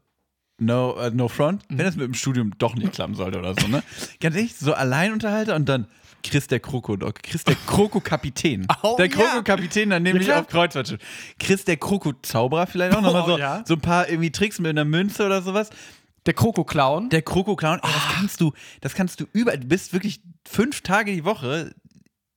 no, 0.58 0.94
äh, 0.96 1.10
no 1.10 1.28
front, 1.28 1.62
wenn 1.68 1.78
das 1.84 1.96
mit 1.96 2.06
dem 2.06 2.14
Studium 2.14 2.52
doch 2.58 2.74
nicht 2.74 2.92
klappen 2.92 3.14
sollte 3.14 3.38
oder 3.38 3.54
so, 3.58 3.66
ne? 3.68 3.82
Ganz 4.20 4.36
ehrlich, 4.36 4.54
so 4.56 4.74
Alleinunterhalter 4.74 5.54
und 5.56 5.68
dann 5.68 5.86
Chris 6.22 6.46
der 6.46 6.60
Krokodok, 6.60 7.22
Chris 7.22 7.44
der 7.44 7.56
Krokokapitän. 7.66 8.66
Oh, 8.82 8.96
der. 8.96 9.08
Krokokapitän, 9.10 9.90
dann 9.90 10.02
nehme 10.02 10.20
Ja, 10.22 10.24
ich 10.24 10.32
auf 10.32 10.46
Kreuzfahrtschiff. 10.48 11.00
Chris 11.38 11.64
der 11.64 11.76
Krokozauberer 11.76 12.66
vielleicht 12.66 12.96
auch 12.96 13.02
nochmal 13.02 13.22
Oh, 13.22 13.26
so, 13.26 13.38
ja. 13.38 13.62
so 13.66 13.74
ein 13.74 13.80
paar 13.80 14.08
irgendwie 14.08 14.30
Tricks 14.30 14.58
mit 14.58 14.70
einer 14.70 14.84
Münze 14.86 15.26
oder 15.26 15.42
sowas. 15.42 15.70
Der 16.26 16.32
Kroko-Clown. 16.32 17.10
Der 17.10 17.20
Kroko-Clown, 17.20 17.80
ey, 17.82 17.90
das 17.92 18.14
kannst 18.16 18.40
du, 18.40 18.52
das 18.80 18.94
kannst 18.94 19.20
du 19.20 19.26
über, 19.34 19.54
du 19.58 19.66
bist 19.66 19.92
wirklich 19.92 20.22
fünf 20.48 20.80
Tage 20.80 21.12
die 21.12 21.24
Woche, 21.24 21.74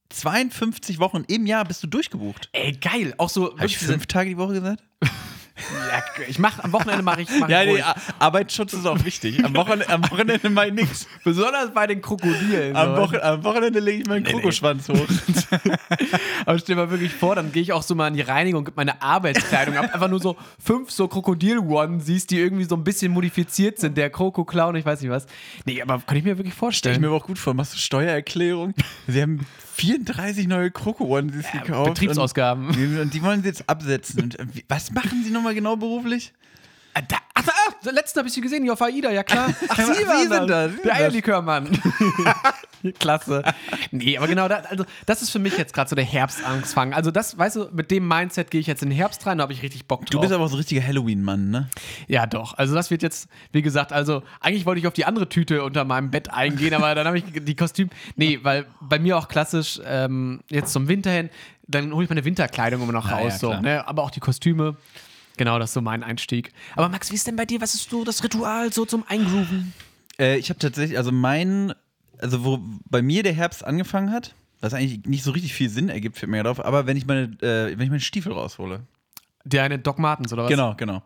52 0.10 1.00
Wochen 1.00 1.24
im 1.28 1.46
Jahr 1.46 1.64
bist 1.66 1.84
du 1.84 1.88
durchgebucht. 1.88 2.50
Ey, 2.52 2.74
geil. 2.74 3.14
Auch 3.18 3.30
so. 3.30 3.54
Habe 3.56 3.66
ich 3.66 3.78
fünf 3.78 4.06
Tage 4.06 4.30
die 4.32 4.38
Woche 4.38 4.54
gesagt? 4.56 4.84
Ja, 5.58 6.26
ich 6.28 6.40
mach 6.40 6.64
am 6.64 6.72
Wochenende 6.72 7.04
mache 7.04 7.22
ich. 7.22 7.30
Mach 7.40 7.50
Ja, 7.50 7.66
nee, 7.66 7.84
Arbeitsschutz 8.20 8.74
ist 8.74 8.86
auch 8.86 9.04
wichtig. 9.04 9.44
Am 9.44 9.56
Wochenende, 9.56 9.90
am 9.90 10.04
Wochenende 10.10 10.50
mache 10.50 10.68
ich 10.68 10.74
nichts. 10.74 11.08
Besonders 11.24 11.74
bei 11.74 11.88
den 11.88 12.02
Krokodilen. 12.02 12.76
Am, 12.76 12.96
so. 12.96 13.02
Wochen, 13.02 13.18
am 13.18 13.44
Wochenende 13.44 13.80
lege 13.80 14.02
ich 14.02 14.08
meinen 14.08 14.24
Nee, 14.24 14.30
nee. 14.30 14.40
Krokoschwanz 14.40 14.90
hoch. 14.90 14.96
Aber 16.46 16.60
stell 16.60 16.76
dir 16.76 16.82
mal 16.84 16.90
wirklich 16.92 17.14
vor, 17.14 17.36
dann 17.36 17.52
gehe 17.52 17.62
ich 17.62 17.74
auch 17.74 17.84
so 17.84 17.96
mal 17.96 18.08
in 18.08 18.14
die 18.14 18.22
Reinigung, 18.22 18.66
gebe 18.66 18.76
meine 18.76 19.02
Arbeitskleidung 19.02 19.76
ab. 19.78 19.94
Einfach 19.94 20.10
nur 20.10 20.20
so 20.20 20.38
fünf 20.64 20.92
so 20.92 21.08
Krokodil-Onesies, 21.08 22.28
die 22.28 22.40
irgendwie 22.40 22.66
so 22.66 22.76
ein 22.76 22.84
bisschen 22.84 23.12
modifiziert 23.12 23.80
sind. 23.80 23.98
Der 23.98 24.10
Kroko-Clown, 24.10 24.76
ich 24.76 24.86
weiß 24.86 25.02
nicht 25.02 25.12
was. 25.12 25.26
Nee, 25.66 25.82
aber 25.82 26.00
kann 26.06 26.18
ich 26.18 26.24
mir 26.24 26.38
wirklich 26.38 26.54
Stell 26.54 26.54
ich 26.54 26.60
vorstellen. 26.60 27.02
mir 27.02 27.08
aber 27.08 27.18
auch 27.18 27.26
gut 27.26 27.40
vor. 27.40 27.54
Machst 27.54 27.74
du 27.74 27.78
Steuererklärung? 27.78 28.74
Sie 29.08 29.22
haben 29.22 29.46
34 29.76 30.48
neue 30.48 30.72
Kroko-Onesies 30.72 31.52
gekauft. 31.52 31.94
Betriebsausgaben. 31.94 32.68
Und, 32.70 33.00
und 33.00 33.14
die 33.14 33.22
wollen 33.22 33.42
sie 33.44 33.50
jetzt 33.50 33.70
absetzen. 33.70 34.24
Und, 34.24 34.40
äh, 34.40 34.46
was 34.68 34.92
machen 34.92 35.24
sie 35.24 35.30
nochmal 35.32 35.47
genau 35.54 35.76
beruflich? 35.76 36.34
Ah, 36.94 37.02
da, 37.08 37.18
ach, 37.36 37.44
da, 37.46 37.52
ach, 37.86 37.92
letzten 37.92 38.18
habe 38.20 38.28
ich 38.28 38.34
sie 38.34 38.42
gesehen, 38.42 38.64
hier 38.64 38.74
auf 38.74 38.82
AIDA, 38.82 39.12
ja 39.12 39.22
klar. 39.22 39.50
Ach, 39.70 39.76
Sie 39.78 40.08
waren 40.08 40.28
sind 40.30 40.48
das, 40.50 40.72
Sie 40.72 40.78
Der 40.82 40.92
das. 40.92 41.00
Eierlikörmann. 41.00 41.70
Klasse. 43.00 43.44
Nee, 43.92 44.18
aber 44.18 44.28
genau, 44.28 44.48
da, 44.48 44.58
also 44.70 44.86
das 45.06 45.22
ist 45.22 45.30
für 45.32 45.38
mich 45.40 45.58
jetzt 45.58 45.74
gerade 45.74 45.90
so 45.90 45.96
der 45.96 46.06
Herbstangstfang. 46.06 46.94
Also 46.94 47.12
das, 47.12 47.38
weißt 47.38 47.56
du, 47.56 47.70
mit 47.74 47.92
dem 47.92 48.08
Mindset 48.08 48.50
gehe 48.50 48.62
ich 48.62 48.68
jetzt 48.68 48.82
in 48.82 48.90
den 48.90 48.98
Herbst 48.98 49.26
rein, 49.28 49.38
da 49.38 49.44
habe 49.44 49.54
ich 49.54 49.62
richtig 49.62 49.86
Bock 49.86 50.02
drauf. 50.02 50.10
Du 50.10 50.20
bist 50.22 50.32
aber 50.34 50.46
auch 50.46 50.48
so 50.48 50.56
ein 50.56 50.60
richtiger 50.60 50.82
Halloween-Mann, 50.86 51.50
ne? 51.52 51.70
Ja, 52.08 52.26
doch. 52.26 52.58
Also 52.58 52.74
das 52.76 52.90
wird 52.90 53.04
jetzt, 53.04 53.30
wie 53.52 53.62
gesagt, 53.62 53.94
also 53.94 54.24
eigentlich 54.40 54.66
wollte 54.66 54.80
ich 54.80 54.88
auf 54.88 54.94
die 54.94 55.06
andere 55.06 55.30
Tüte 55.30 55.64
unter 55.64 55.84
meinem 55.86 56.10
Bett 56.12 56.32
eingehen, 56.32 56.74
aber 56.74 56.96
dann 56.96 57.06
habe 57.06 57.18
ich 57.20 57.26
die 57.32 57.56
Kostüm. 57.56 57.90
Nee, 58.16 58.40
weil 58.44 58.66
bei 58.82 58.98
mir 59.00 59.18
auch 59.18 59.28
klassisch 59.28 59.80
ähm, 59.86 60.42
jetzt 60.50 60.72
zum 60.74 60.88
Winter 60.88 61.12
hin, 61.12 61.30
dann 61.68 61.92
hole 61.94 62.04
ich 62.06 62.10
meine 62.10 62.26
Winterkleidung 62.26 62.82
immer 62.82 62.94
noch 62.94 63.10
Ja, 63.10 63.18
raus. 63.18 63.34
ja, 63.34 63.38
so, 63.38 63.54
ne? 63.54 63.88
Aber 63.88 64.04
auch 64.04 64.12
die 64.12 64.20
Kostüme. 64.22 64.78
Genau, 65.38 65.60
das 65.60 65.70
ist 65.70 65.74
so 65.76 65.82
mein 65.82 66.04
Einstieg. 66.04 66.52
Aber 66.76 66.90
Max, 66.90 67.12
wie 67.12 67.16
ist 67.16 67.28
denn 67.28 67.36
bei 67.36 67.46
dir? 67.46 67.62
Was 67.62 67.74
ist 67.76 67.90
so 67.90 68.04
das 68.04 68.24
Ritual 68.24 68.74
so 68.74 68.86
zum 68.86 69.04
Eingrooven? 69.08 69.74
Äh, 70.20 70.38
ich 70.38 70.50
habe 70.50 70.60
tatsächlich, 70.60 70.98
also 70.98 71.12
mein, 71.12 71.74
also 72.20 72.44
wo 72.44 72.60
bei 72.90 73.02
mir 73.02 73.24
der 73.24 73.34
Herbst 73.34 73.64
angefangen 73.64 74.12
hat, 74.12 74.34
was 74.60 74.74
eigentlich 74.74 75.06
nicht 75.06 75.24
so 75.24 75.32
richtig 75.32 75.54
viel 75.54 75.70
Sinn 75.70 75.90
ergibt, 75.90 76.18
fällt 76.18 76.32
mir 76.32 76.44
drauf, 76.44 76.64
aber 76.64 76.88
wenn 76.88 76.98
ich 76.98 77.06
meine, 77.06 77.26
äh, 77.42 77.78
wenn 77.78 77.82
ich 77.82 77.90
meine 77.90 78.00
Stiefel 78.00 78.32
raushole. 78.34 78.82
Deine 79.46 79.80
Doc 79.80 80.00
Martens 80.00 80.34
oder 80.34 80.44
was? 80.44 80.50
Genau, 80.50 80.74
genau. 80.76 81.04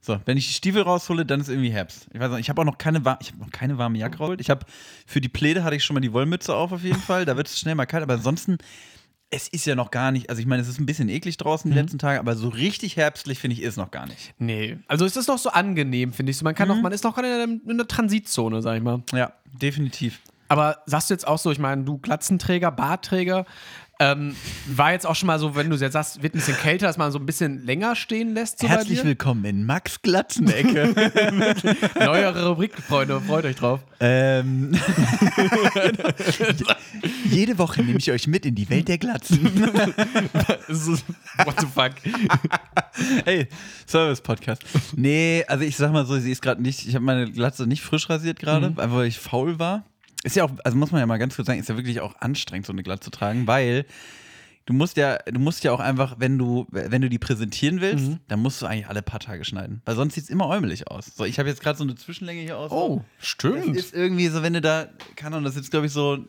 So, 0.00 0.20
wenn 0.26 0.36
ich 0.36 0.46
die 0.46 0.52
Stiefel 0.52 0.82
raushole, 0.82 1.24
dann 1.24 1.40
ist 1.40 1.48
irgendwie 1.48 1.70
Herbst. 1.70 2.08
Ich 2.12 2.20
weiß 2.20 2.30
nicht, 2.30 2.40
ich 2.40 2.50
habe 2.50 2.60
auch 2.60 2.66
noch 2.66 2.76
keine, 2.76 2.98
ich 2.98 3.30
habe 3.30 3.38
noch 3.38 3.50
keine 3.50 3.78
warme 3.78 3.96
Jacke 3.98 4.18
rausgeholt. 4.18 4.40
Ich 4.40 4.50
habe 4.50 4.66
für 5.06 5.20
die 5.20 5.30
Pläde 5.30 5.64
hatte 5.64 5.76
ich 5.76 5.84
schon 5.84 5.94
mal 5.94 6.00
die 6.00 6.12
Wollmütze 6.12 6.54
auf 6.54 6.72
auf 6.72 6.82
jeden 6.82 7.00
Fall. 7.00 7.24
Da 7.24 7.36
wird 7.36 7.46
es 7.46 7.58
schnell 7.58 7.74
mal 7.74 7.86
kalt, 7.86 8.02
aber 8.02 8.14
ansonsten 8.14 8.58
es 9.34 9.48
ist 9.48 9.66
ja 9.66 9.74
noch 9.74 9.90
gar 9.90 10.12
nicht, 10.12 10.30
also 10.30 10.40
ich 10.40 10.46
meine, 10.46 10.62
es 10.62 10.68
ist 10.68 10.78
ein 10.78 10.86
bisschen 10.86 11.08
eklig 11.08 11.36
draußen 11.36 11.68
die 11.68 11.76
letzten 11.76 11.98
Tage, 11.98 12.20
aber 12.20 12.36
so 12.36 12.48
richtig 12.48 12.96
herbstlich 12.96 13.40
finde 13.40 13.54
ich 13.56 13.62
ist 13.62 13.76
noch 13.76 13.90
gar 13.90 14.06
nicht. 14.06 14.32
Nee. 14.38 14.78
Also 14.86 15.04
es 15.04 15.16
ist 15.16 15.26
noch 15.26 15.38
so 15.38 15.50
angenehm, 15.50 16.12
finde 16.12 16.30
ich. 16.30 16.38
So, 16.38 16.44
man 16.44 16.54
kann 16.54 16.68
noch, 16.68 16.80
man 16.80 16.92
ist 16.92 17.02
noch 17.02 17.16
gerade 17.16 17.42
in, 17.42 17.60
in 17.68 17.76
der 17.76 17.88
Transitzone, 17.88 18.62
sag 18.62 18.76
ich 18.76 18.82
mal. 18.82 19.02
Ja, 19.12 19.32
definitiv. 19.60 20.20
Aber 20.46 20.78
sagst 20.86 21.10
du 21.10 21.14
jetzt 21.14 21.26
auch 21.26 21.38
so, 21.38 21.50
ich 21.50 21.58
meine, 21.58 21.82
du 21.82 21.98
Glatzenträger, 21.98 22.70
Bartträger, 22.70 23.44
ähm, 24.00 24.34
war 24.66 24.92
jetzt 24.92 25.06
auch 25.06 25.14
schon 25.14 25.28
mal 25.28 25.38
so, 25.38 25.54
wenn 25.54 25.70
du 25.70 25.76
jetzt 25.76 25.92
sagst, 25.92 26.22
wird 26.22 26.34
ein 26.34 26.38
bisschen 26.38 26.56
kälter, 26.56 26.86
dass 26.86 26.96
man 26.98 27.12
so 27.12 27.18
ein 27.18 27.26
bisschen 27.26 27.64
länger 27.64 27.94
stehen 27.96 28.34
lässt? 28.34 28.58
So 28.58 28.68
Herzlich 28.68 29.04
willkommen 29.04 29.44
in 29.44 29.64
Max 29.66 30.02
Glatzenecke. 30.02 30.94
Neuere 31.98 32.48
Rubrik, 32.48 32.74
Freunde, 32.76 33.20
freut 33.20 33.44
euch 33.44 33.56
drauf. 33.56 33.80
ähm, 34.00 34.72
jede 37.30 37.58
Woche 37.58 37.82
nehme 37.82 37.98
ich 37.98 38.10
euch 38.10 38.26
mit 38.26 38.46
in 38.46 38.54
die 38.54 38.68
Welt 38.68 38.88
der 38.88 38.98
Glatzen. 38.98 39.44
What 41.44 41.60
the 41.60 41.66
fuck? 41.66 41.92
Hey, 43.24 43.48
Service-Podcast. 43.86 44.62
Nee, 44.96 45.44
also 45.46 45.64
ich 45.64 45.76
sag 45.76 45.92
mal 45.92 46.06
so, 46.06 46.18
sie 46.18 46.32
ist 46.32 46.42
gerade 46.42 46.62
nicht, 46.62 46.86
ich 46.86 46.94
habe 46.94 47.04
meine 47.04 47.30
Glatze 47.30 47.66
nicht 47.66 47.82
frisch 47.82 48.08
rasiert 48.10 48.38
gerade, 48.38 48.70
Mhm. 48.70 48.80
einfach 48.80 48.96
weil 48.96 49.06
ich 49.06 49.18
faul 49.18 49.58
war. 49.58 49.84
Ist 50.24 50.34
ja 50.36 50.44
auch, 50.44 50.50
also 50.64 50.76
muss 50.76 50.90
man 50.90 50.98
ja 51.00 51.06
mal 51.06 51.18
ganz 51.18 51.36
kurz 51.36 51.46
sagen, 51.46 51.60
ist 51.60 51.68
ja 51.68 51.76
wirklich 51.76 52.00
auch 52.00 52.16
anstrengend, 52.20 52.66
so 52.66 52.72
eine 52.72 52.82
Glatze 52.82 53.04
zu 53.04 53.10
tragen, 53.10 53.46
weil 53.46 53.84
du 54.66 54.72
musst 54.72 54.96
ja, 54.96 55.18
du 55.18 55.38
musst 55.38 55.62
ja 55.64 55.72
auch 55.72 55.80
einfach, 55.80 56.16
wenn 56.18 56.38
du, 56.38 56.66
wenn 56.70 57.02
du 57.02 57.08
die 57.10 57.18
präsentieren 57.18 57.80
willst, 57.82 58.06
Mhm. 58.08 58.18
dann 58.28 58.40
musst 58.40 58.60
du 58.62 58.66
eigentlich 58.66 58.88
alle 58.88 59.02
paar 59.02 59.20
Tage 59.20 59.44
schneiden. 59.44 59.82
Weil 59.84 59.94
sonst 59.96 60.14
sieht 60.14 60.24
es 60.24 60.30
immer 60.30 60.48
äumelig 60.48 60.88
aus. 60.88 61.12
So, 61.14 61.24
ich 61.26 61.38
habe 61.38 61.48
jetzt 61.48 61.60
gerade 61.62 61.76
so 61.78 61.84
eine 61.84 61.94
Zwischenlänge 61.94 62.40
hier 62.40 62.56
aus. 62.58 62.72
Oh, 62.72 63.02
Das 63.18 63.28
stimmt. 63.28 63.76
ist 63.76 63.94
irgendwie 63.94 64.28
so, 64.28 64.42
wenn 64.42 64.54
du 64.54 64.60
da, 64.62 64.88
keine 65.16 65.36
Ahnung, 65.36 65.44
das 65.44 65.54
ist 65.54 65.62
jetzt, 65.62 65.70
glaube 65.70 65.86
ich, 65.86 65.92
so 65.92 66.24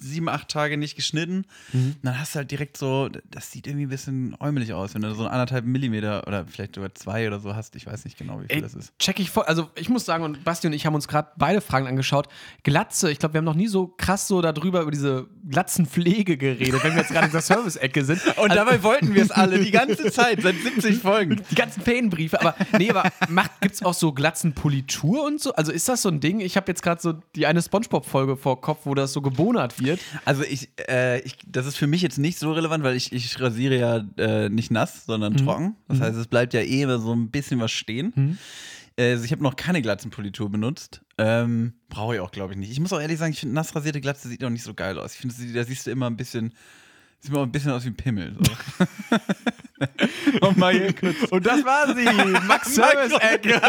sieben, 0.00 0.28
acht 0.28 0.48
Tage 0.48 0.76
nicht 0.76 0.96
geschnitten. 0.96 1.44
Mhm. 1.72 1.96
Dann 2.02 2.18
hast 2.18 2.34
du 2.34 2.38
halt 2.38 2.50
direkt 2.50 2.76
so, 2.76 3.08
das 3.30 3.50
sieht 3.50 3.66
irgendwie 3.66 3.86
ein 3.86 3.90
bisschen 3.90 4.34
äumelig 4.40 4.72
aus, 4.72 4.94
wenn 4.94 5.02
du 5.02 5.14
so 5.14 5.26
anderthalb 5.26 5.64
Millimeter 5.66 6.26
oder 6.26 6.46
vielleicht 6.46 6.74
sogar 6.74 6.94
zwei 6.94 7.26
oder 7.26 7.38
so 7.40 7.54
hast. 7.54 7.76
Ich 7.76 7.86
weiß 7.86 8.04
nicht 8.04 8.16
genau, 8.18 8.40
wie 8.40 8.46
viel 8.46 8.56
Ey, 8.56 8.62
das 8.62 8.74
ist. 8.74 8.92
check 8.98 9.20
ich 9.20 9.30
voll. 9.30 9.44
Also 9.44 9.70
ich 9.76 9.88
muss 9.88 10.04
sagen, 10.04 10.24
und 10.24 10.42
Basti 10.44 10.66
und 10.66 10.72
ich 10.72 10.86
haben 10.86 10.94
uns 10.94 11.06
gerade 11.08 11.28
beide 11.36 11.60
Fragen 11.60 11.86
angeschaut. 11.86 12.28
Glatze, 12.62 13.10
ich 13.10 13.18
glaube, 13.18 13.34
wir 13.34 13.38
haben 13.38 13.44
noch 13.44 13.54
nie 13.54 13.66
so 13.68 13.88
krass 13.88 14.26
so 14.26 14.40
darüber, 14.40 14.80
über 14.82 14.90
diese 14.90 15.26
Glatzenpflege 15.48 16.36
geredet, 16.36 16.82
wenn 16.82 16.92
wir 16.94 17.00
jetzt 17.02 17.10
gerade 17.12 17.26
in 17.26 17.32
der 17.32 17.40
Service-Ecke 17.42 18.04
sind. 18.04 18.22
Und 18.38 18.50
Also- 18.50 18.54
dabei 18.64 18.82
wollten 18.82 19.14
wir 19.14 19.22
es 19.22 19.30
alle 19.32 19.58
die 19.62 19.70
ganze 19.70 20.10
Zeit, 20.10 20.40
seit 20.42 20.56
70 20.56 20.98
Folgen. 20.98 21.40
die 21.50 21.54
ganzen 21.54 21.82
Fanbriefe, 21.82 22.40
aber 22.40 22.54
nee, 22.78 22.90
aber 22.90 23.10
macht, 23.28 23.60
gibt's 23.60 23.82
auch 23.82 23.94
so 23.94 24.12
Glatzenpolitur 24.12 25.24
und 25.24 25.40
so? 25.40 25.52
Also 25.54 25.72
ist 25.72 25.88
das 25.88 26.02
so 26.02 26.08
ein 26.08 26.20
Ding? 26.20 26.40
Ich 26.40 26.56
habe 26.56 26.66
jetzt 26.68 26.82
gerade 26.82 27.00
so 27.00 27.14
die 27.36 27.46
eine 27.46 27.62
Spongebob-Folge 27.62 28.36
vor 28.36 28.60
Kopf, 28.60 28.80
wo 28.84 28.94
das 28.94 29.12
so 29.12 29.20
gebonert 29.20 29.73
wird. 29.78 30.00
Also 30.24 30.42
ich, 30.42 30.68
äh, 30.88 31.20
ich, 31.20 31.36
das 31.46 31.66
ist 31.66 31.76
für 31.76 31.86
mich 31.86 32.02
jetzt 32.02 32.18
nicht 32.18 32.38
so 32.38 32.52
relevant, 32.52 32.84
weil 32.84 32.96
ich, 32.96 33.12
ich 33.12 33.40
rasiere 33.40 33.78
ja 33.78 34.04
äh, 34.16 34.48
nicht 34.48 34.70
nass, 34.70 35.04
sondern 35.06 35.36
trocken. 35.36 35.76
Das 35.88 36.00
heißt, 36.00 36.16
es 36.16 36.26
bleibt 36.26 36.54
ja 36.54 36.60
eh 36.60 36.82
immer 36.82 36.98
so 36.98 37.14
ein 37.14 37.30
bisschen 37.30 37.60
was 37.60 37.72
stehen. 37.72 38.38
Äh, 38.96 39.12
Also 39.12 39.24
ich 39.24 39.32
habe 39.32 39.42
noch 39.42 39.56
keine 39.56 39.82
Glatzenpolitur 39.82 40.50
benutzt. 40.50 41.00
Ähm, 41.18 41.74
Brauche 41.88 42.14
ich 42.14 42.20
auch, 42.20 42.30
glaube 42.30 42.52
ich, 42.52 42.58
nicht. 42.58 42.70
Ich 42.72 42.80
muss 42.80 42.92
auch 42.92 43.00
ehrlich 43.00 43.18
sagen, 43.18 43.32
ich 43.32 43.40
finde, 43.40 43.54
nass 43.54 43.74
rasierte 43.74 44.00
Glatze 44.00 44.28
sieht 44.28 44.42
auch 44.44 44.50
nicht 44.50 44.62
so 44.64 44.74
geil 44.74 44.98
aus. 44.98 45.14
Ich 45.14 45.20
finde, 45.20 45.34
da 45.52 45.64
siehst 45.64 45.86
du 45.86 45.90
immer 45.90 46.06
ein 46.08 46.16
bisschen, 46.16 46.52
sieht 47.24 47.32
immer 47.32 47.42
ein 47.42 47.52
bisschen 47.52 47.70
aus 47.72 47.84
wie 47.84 47.88
ein 47.88 47.96
Pimmel. 47.96 48.36
So. 48.38 48.86
Und 50.46 50.56
mal 50.56 50.72
hier 50.72 50.92
kurz. 50.92 51.16
Und 51.30 51.44
das 51.44 51.64
war 51.64 51.94
sie, 51.94 52.04
Max 52.46 52.74
Service-Ecke. 52.74 53.60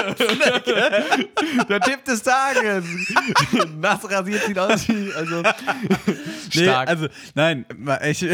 Der 1.70 1.80
Tipp 1.82 2.04
des 2.06 2.22
Tages. 2.22 2.86
Nass 3.80 4.10
rasiert 4.10 4.44
sieht 4.46 4.60
aus 4.60 4.88
wie, 4.88 5.12
also 5.14 5.42
Nee, 6.54 6.64
stark. 6.64 6.88
also, 6.90 7.08
nein, 7.34 7.66
ich. 8.10 8.26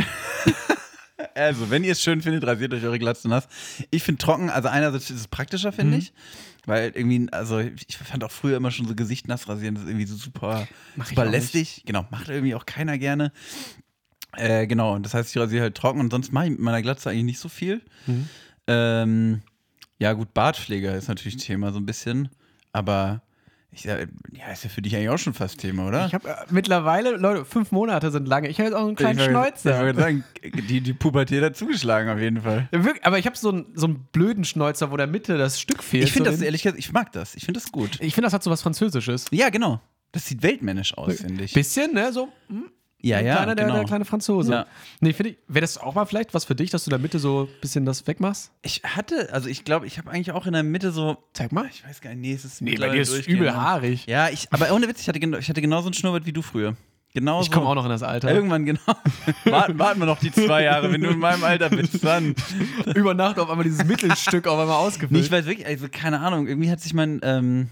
Also, 1.35 1.69
wenn 1.69 1.83
ihr 1.83 1.91
es 1.91 2.01
schön 2.01 2.21
findet, 2.21 2.45
rasiert 2.45 2.73
euch 2.73 2.83
eure 2.83 2.97
Glatze 2.99 3.29
nass. 3.29 3.47
Ich 3.91 4.03
finde 4.03 4.17
trocken, 4.23 4.49
also 4.49 4.69
einerseits 4.69 5.09
ist 5.11 5.19
es 5.19 5.27
praktischer, 5.27 5.71
finde 5.71 5.97
ich. 5.97 6.13
Weil 6.65 6.91
irgendwie, 6.95 7.27
also 7.31 7.59
ich 7.59 7.97
fand 7.97 8.23
auch 8.23 8.31
früher 8.31 8.57
immer 8.57 8.69
schon 8.69 8.87
so 8.87 8.93
Gesicht 8.95 9.27
nass 9.27 9.47
rasieren, 9.47 9.75
das 9.75 9.83
ist 9.83 9.89
irgendwie 9.89 10.05
so 10.05 10.15
super, 10.15 10.67
super 11.03 11.25
lästig. 11.25 11.83
Genau, 11.85 12.05
macht 12.11 12.29
irgendwie 12.29 12.53
auch 12.53 12.65
keiner 12.65 12.97
gerne. 12.99 13.31
Äh, 14.37 14.67
genau, 14.67 14.95
und 14.95 15.05
das 15.05 15.13
heißt, 15.13 15.35
ich 15.35 15.41
rasiere 15.41 15.63
halt 15.63 15.75
trocken 15.75 15.99
und 15.99 16.11
sonst 16.11 16.31
mache 16.31 16.45
ich 16.45 16.51
mit 16.51 16.59
meiner 16.59 16.81
Glatze 16.81 17.09
eigentlich 17.09 17.23
nicht 17.23 17.39
so 17.39 17.49
viel. 17.49 17.81
Mhm. 18.07 18.29
Ähm, 18.67 19.41
ja, 19.99 20.13
gut, 20.13 20.33
Bartpfleger 20.33 20.95
ist 20.95 21.07
natürlich 21.07 21.37
Thema 21.37 21.71
so 21.71 21.79
ein 21.79 21.85
bisschen, 21.85 22.29
aber 22.71 23.21
ich, 23.73 23.83
sag, 23.83 24.09
ja, 24.33 24.51
ist 24.51 24.65
ja 24.65 24.69
für 24.69 24.81
dich 24.81 24.95
eigentlich 24.95 25.09
auch 25.09 25.17
schon 25.17 25.33
fast 25.33 25.59
Thema, 25.59 25.87
oder? 25.87 26.05
ich 26.05 26.13
habe 26.13 26.27
äh, 26.27 26.35
mittlerweile, 26.49 27.11
Leute, 27.15 27.45
fünf 27.45 27.71
Monate 27.71 28.11
sind 28.11 28.27
lange. 28.27 28.49
Ich 28.49 28.59
habe 28.59 28.69
jetzt 28.69 28.75
auch 28.75 28.85
einen 28.85 28.95
kleinen 28.95 29.19
ich 29.19 29.25
Schnäuzer. 29.25 29.75
Ich 29.75 29.81
wollte 29.81 29.99
sagen, 29.99 30.23
die, 30.43 30.81
die 30.81 30.93
Pubertät 30.93 31.41
hat 31.41 31.55
zugeschlagen 31.55 32.09
auf 32.09 32.19
jeden 32.19 32.41
Fall. 32.41 32.67
Ja, 32.73 32.83
wirklich, 32.83 33.05
aber 33.05 33.17
ich 33.17 33.25
habe 33.25 33.37
so 33.37 33.49
einen, 33.49 33.67
so 33.75 33.87
einen 33.87 34.07
blöden 34.11 34.43
Schnäuzer, 34.43 34.91
wo 34.91 34.97
der 34.97 35.07
Mitte 35.07 35.37
das 35.37 35.59
Stück 35.59 35.83
fehlt. 35.83 36.03
Ich 36.03 36.11
finde 36.11 36.31
so 36.31 36.35
das 36.35 36.41
ehrlich 36.41 36.63
gesagt, 36.63 36.79
ich 36.79 36.91
mag 36.91 37.13
das. 37.13 37.35
Ich 37.35 37.45
finde 37.45 37.61
das 37.61 37.71
gut. 37.71 37.91
Ich 38.01 38.13
finde, 38.13 38.25
das 38.25 38.33
hat 38.33 38.43
so 38.43 38.51
was 38.51 38.61
Französisches. 38.61 39.27
Ja, 39.31 39.49
genau. 39.49 39.79
Das 40.11 40.25
sieht 40.25 40.43
weltmännisch 40.43 40.97
aus, 40.97 41.21
finde 41.21 41.45
ich. 41.45 41.53
Bisschen, 41.53 41.93
ne? 41.93 42.11
So, 42.11 42.27
hm, 42.49 42.69
Ja, 43.03 43.17
ein 43.17 43.25
ja, 43.25 43.35
kleiner, 43.37 43.55
der, 43.55 43.65
genau. 43.65 43.77
der 43.77 43.85
kleine 43.85 44.05
Franzose. 44.05 44.51
Ja. 44.51 44.65
Nee, 44.99 45.13
finde 45.13 45.31
ich, 45.31 45.37
wäre 45.47 45.61
das 45.61 45.77
auch 45.77 45.95
mal 45.95 46.05
vielleicht 46.05 46.33
was 46.33 46.45
für 46.45 46.55
dich, 46.55 46.69
dass 46.69 46.83
du 46.83 46.89
in 46.89 46.91
der 46.91 46.99
Mitte 46.99 47.17
so 47.19 47.43
ein 47.43 47.61
bisschen 47.61 47.85
das 47.85 48.05
wegmachst? 48.05 48.51
Ich 48.61 48.81
hatte, 48.83 49.29
also 49.33 49.49
ich 49.49 49.63
glaube, 49.65 49.87
ich 49.87 49.97
habe 49.97 50.11
eigentlich 50.11 50.31
auch 50.31 50.45
in 50.45 50.53
der 50.53 50.63
Mitte 50.63 50.91
so, 50.91 51.17
Zeig 51.33 51.51
mal. 51.51 51.65
ich 51.71 51.83
weiß 51.87 52.01
gar 52.01 52.11
nicht, 52.11 52.19
nee, 52.21 52.33
es 52.33 52.45
ist 52.45 52.61
Nee, 52.61 52.75
bei 52.77 52.89
dir 52.89 53.01
ist 53.01 53.27
übel 53.27 53.55
haarig. 53.55 54.05
Ja, 54.05 54.29
ich, 54.29 54.47
aber 54.51 54.71
ohne 54.73 54.87
Witz, 54.87 55.01
ich 55.01 55.07
hatte, 55.07 55.19
genau- 55.19 55.37
ich 55.39 55.49
hatte 55.49 55.61
genauso 55.61 55.87
einen 55.87 55.93
Schnurrbart 55.93 56.25
wie 56.25 56.33
du 56.33 56.41
früher. 56.41 56.75
Genau 57.13 57.41
Ich 57.41 57.51
komme 57.51 57.65
auch 57.65 57.75
noch 57.75 57.83
in 57.83 57.89
das 57.89 58.03
Alter. 58.03 58.31
Irgendwann, 58.33 58.65
genau. 58.65 58.79
warten, 59.45 59.77
warten 59.77 59.99
wir 59.99 60.05
noch 60.05 60.19
die 60.19 60.31
zwei 60.31 60.63
Jahre, 60.63 60.93
wenn 60.93 61.01
du 61.01 61.09
in 61.09 61.19
meinem 61.19 61.43
Alter 61.43 61.69
bist, 61.69 62.01
dann. 62.05 62.35
Über 62.95 63.13
Nacht 63.13 63.37
auf 63.37 63.49
einmal 63.49 63.65
dieses 63.65 63.83
Mittelstück 63.83 64.47
auf 64.47 64.57
einmal 64.57 64.77
Nee, 64.79 64.87
ausgefüllt. 64.87 65.25
ich 65.25 65.29
weiß 65.31 65.45
wirklich, 65.45 65.67
also 65.67 65.87
keine 65.91 66.21
Ahnung, 66.21 66.47
irgendwie 66.47 66.71
hat 66.71 66.79
sich 66.79 66.93
mein, 66.93 67.19
ähm, 67.23 67.67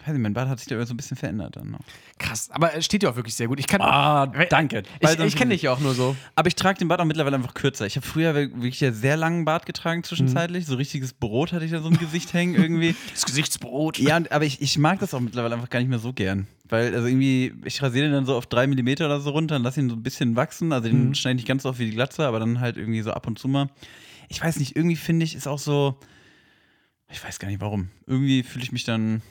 weiß 0.00 0.14
nicht, 0.14 0.22
mein 0.22 0.34
Bart 0.34 0.48
hat 0.48 0.58
sich 0.58 0.68
da 0.68 0.86
so 0.86 0.94
ein 0.94 0.96
bisschen 0.96 1.16
verändert 1.16 1.56
dann 1.56 1.70
noch. 1.70 1.80
Krass, 2.18 2.50
aber 2.50 2.74
es 2.74 2.84
steht 2.84 3.02
ja 3.02 3.10
auch 3.10 3.16
wirklich 3.16 3.34
sehr 3.34 3.48
gut. 3.48 3.58
Ich 3.58 3.66
kann. 3.66 3.80
Ah, 3.80 4.26
danke. 4.26 4.82
ich 5.00 5.18
ich 5.18 5.36
kenne 5.36 5.52
dich 5.52 5.62
ja 5.62 5.72
auch 5.72 5.80
nur 5.80 5.94
so. 5.94 6.16
Aber 6.34 6.48
ich 6.48 6.54
trage 6.54 6.78
den 6.78 6.88
Bart 6.88 7.00
auch 7.00 7.04
mittlerweile 7.04 7.36
einfach 7.36 7.54
kürzer. 7.54 7.86
Ich 7.86 7.96
habe 7.96 8.06
früher 8.06 8.34
wirklich 8.34 8.84
einen 8.84 8.94
sehr 8.94 9.16
langen 9.16 9.44
Bart 9.44 9.66
getragen 9.66 10.02
zwischenzeitlich. 10.04 10.66
So 10.66 10.76
richtiges 10.76 11.12
Brot 11.12 11.52
hatte 11.52 11.64
ich 11.64 11.70
da 11.70 11.80
so 11.80 11.88
im 11.88 11.98
Gesicht 11.98 12.32
hängen 12.32 12.54
irgendwie. 12.54 12.94
Das 13.12 13.24
Gesichtsbrot. 13.26 13.98
Ja, 13.98 14.16
und, 14.16 14.30
aber 14.32 14.44
ich, 14.44 14.62
ich 14.62 14.78
mag 14.78 15.00
das 15.00 15.14
auch 15.14 15.20
mittlerweile 15.20 15.54
einfach 15.54 15.68
gar 15.68 15.80
nicht 15.80 15.88
mehr 15.88 15.98
so 15.98 16.12
gern. 16.12 16.46
Weil, 16.68 16.94
also 16.94 17.06
irgendwie, 17.06 17.52
ich 17.64 17.82
rasiere 17.82 18.06
den 18.06 18.12
dann 18.12 18.26
so 18.26 18.36
auf 18.36 18.46
drei 18.46 18.66
Millimeter 18.66 19.06
oder 19.06 19.20
so 19.20 19.30
runter 19.30 19.56
und 19.56 19.62
lasse 19.62 19.80
ihn 19.80 19.90
so 19.90 19.96
ein 19.96 20.02
bisschen 20.02 20.36
wachsen. 20.36 20.72
Also 20.72 20.88
den 20.88 21.14
schneide 21.14 21.34
ich 21.34 21.42
nicht 21.42 21.48
ganz 21.48 21.64
so 21.64 21.70
auf 21.70 21.78
wie 21.78 21.86
die 21.86 21.94
Glatze, 21.94 22.26
aber 22.26 22.38
dann 22.38 22.60
halt 22.60 22.76
irgendwie 22.76 23.02
so 23.02 23.10
ab 23.10 23.26
und 23.26 23.38
zu 23.38 23.48
mal. 23.48 23.68
Ich 24.28 24.40
weiß 24.42 24.58
nicht, 24.60 24.76
irgendwie 24.76 24.96
finde 24.96 25.24
ich, 25.24 25.34
ist 25.34 25.48
auch 25.48 25.58
so. 25.58 25.98
Ich 27.10 27.22
weiß 27.22 27.40
gar 27.40 27.48
nicht 27.48 27.60
warum. 27.60 27.88
Irgendwie 28.06 28.44
fühle 28.44 28.64
ich 28.64 28.70
mich 28.70 28.84
dann 28.84 29.22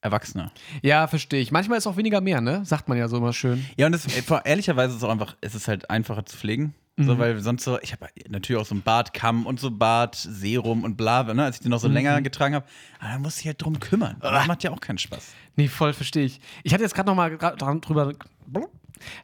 erwachsener. 0.00 0.52
Ja, 0.82 1.06
verstehe 1.06 1.40
ich. 1.40 1.50
Manchmal 1.50 1.78
ist 1.78 1.86
auch 1.86 1.96
weniger 1.96 2.20
mehr, 2.20 2.40
ne? 2.40 2.64
Sagt 2.64 2.88
man 2.88 2.96
ja 2.98 3.08
so 3.08 3.16
immer 3.16 3.32
schön. 3.32 3.64
Ja, 3.76 3.86
und 3.86 3.92
das, 3.92 4.06
äh, 4.06 4.22
ehrlicherweise 4.44 4.90
ist 4.92 4.98
es 4.98 5.04
auch 5.04 5.10
einfach, 5.10 5.36
es 5.40 5.54
ist 5.54 5.68
halt 5.68 5.90
einfacher 5.90 6.24
zu 6.26 6.36
pflegen. 6.36 6.74
So, 7.00 7.14
Mhm. 7.14 7.18
weil 7.20 7.40
sonst 7.40 7.62
so, 7.62 7.78
ich 7.80 7.92
habe 7.92 8.06
natürlich 8.28 8.60
auch 8.60 8.66
so 8.66 8.74
ein 8.74 8.82
Bartkamm 8.82 9.46
und 9.46 9.60
so 9.60 9.70
Bartserum 9.70 10.82
und 10.82 10.96
bla, 10.96 11.22
ne, 11.22 11.44
als 11.44 11.56
ich 11.56 11.62
den 11.62 11.70
noch 11.70 11.78
so 11.78 11.88
Mhm. 11.88 11.94
länger 11.94 12.22
getragen 12.22 12.56
habe. 12.56 12.66
Aber 12.98 13.12
da 13.12 13.18
musste 13.20 13.40
ich 13.42 13.46
halt 13.46 13.62
drum 13.62 13.78
kümmern. 13.78 14.16
Das 14.20 14.46
macht 14.48 14.64
ja 14.64 14.72
auch 14.72 14.80
keinen 14.80 14.98
Spaß. 14.98 15.32
Nee, 15.54 15.68
voll 15.68 15.92
verstehe 15.92 16.24
ich. 16.24 16.40
Ich 16.64 16.74
hatte 16.74 16.82
jetzt 16.82 16.94
gerade 16.96 17.08
noch 17.08 17.14
mal 17.14 17.30
gra- 17.34 17.54
dran 17.56 17.80
drüber. 17.80 18.12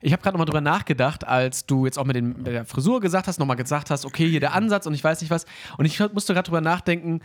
Ich 0.00 0.12
habe 0.12 0.22
gerade 0.22 0.36
noch 0.36 0.38
mal 0.38 0.44
drüber 0.44 0.60
nachgedacht, 0.60 1.26
als 1.26 1.66
du 1.66 1.84
jetzt 1.84 1.98
auch 1.98 2.04
mit, 2.04 2.14
den, 2.14 2.28
mit 2.36 2.46
der 2.46 2.64
Frisur 2.64 3.00
gesagt 3.00 3.26
hast, 3.26 3.40
noch 3.40 3.46
mal 3.46 3.54
gesagt 3.56 3.90
hast, 3.90 4.04
okay, 4.04 4.28
hier 4.30 4.38
der 4.38 4.52
Ansatz 4.52 4.86
und 4.86 4.94
ich 4.94 5.02
weiß 5.02 5.20
nicht 5.20 5.30
was. 5.30 5.44
Und 5.76 5.84
ich 5.84 5.98
musste 6.12 6.32
gerade 6.32 6.46
drüber 6.46 6.60
nachdenken. 6.60 7.22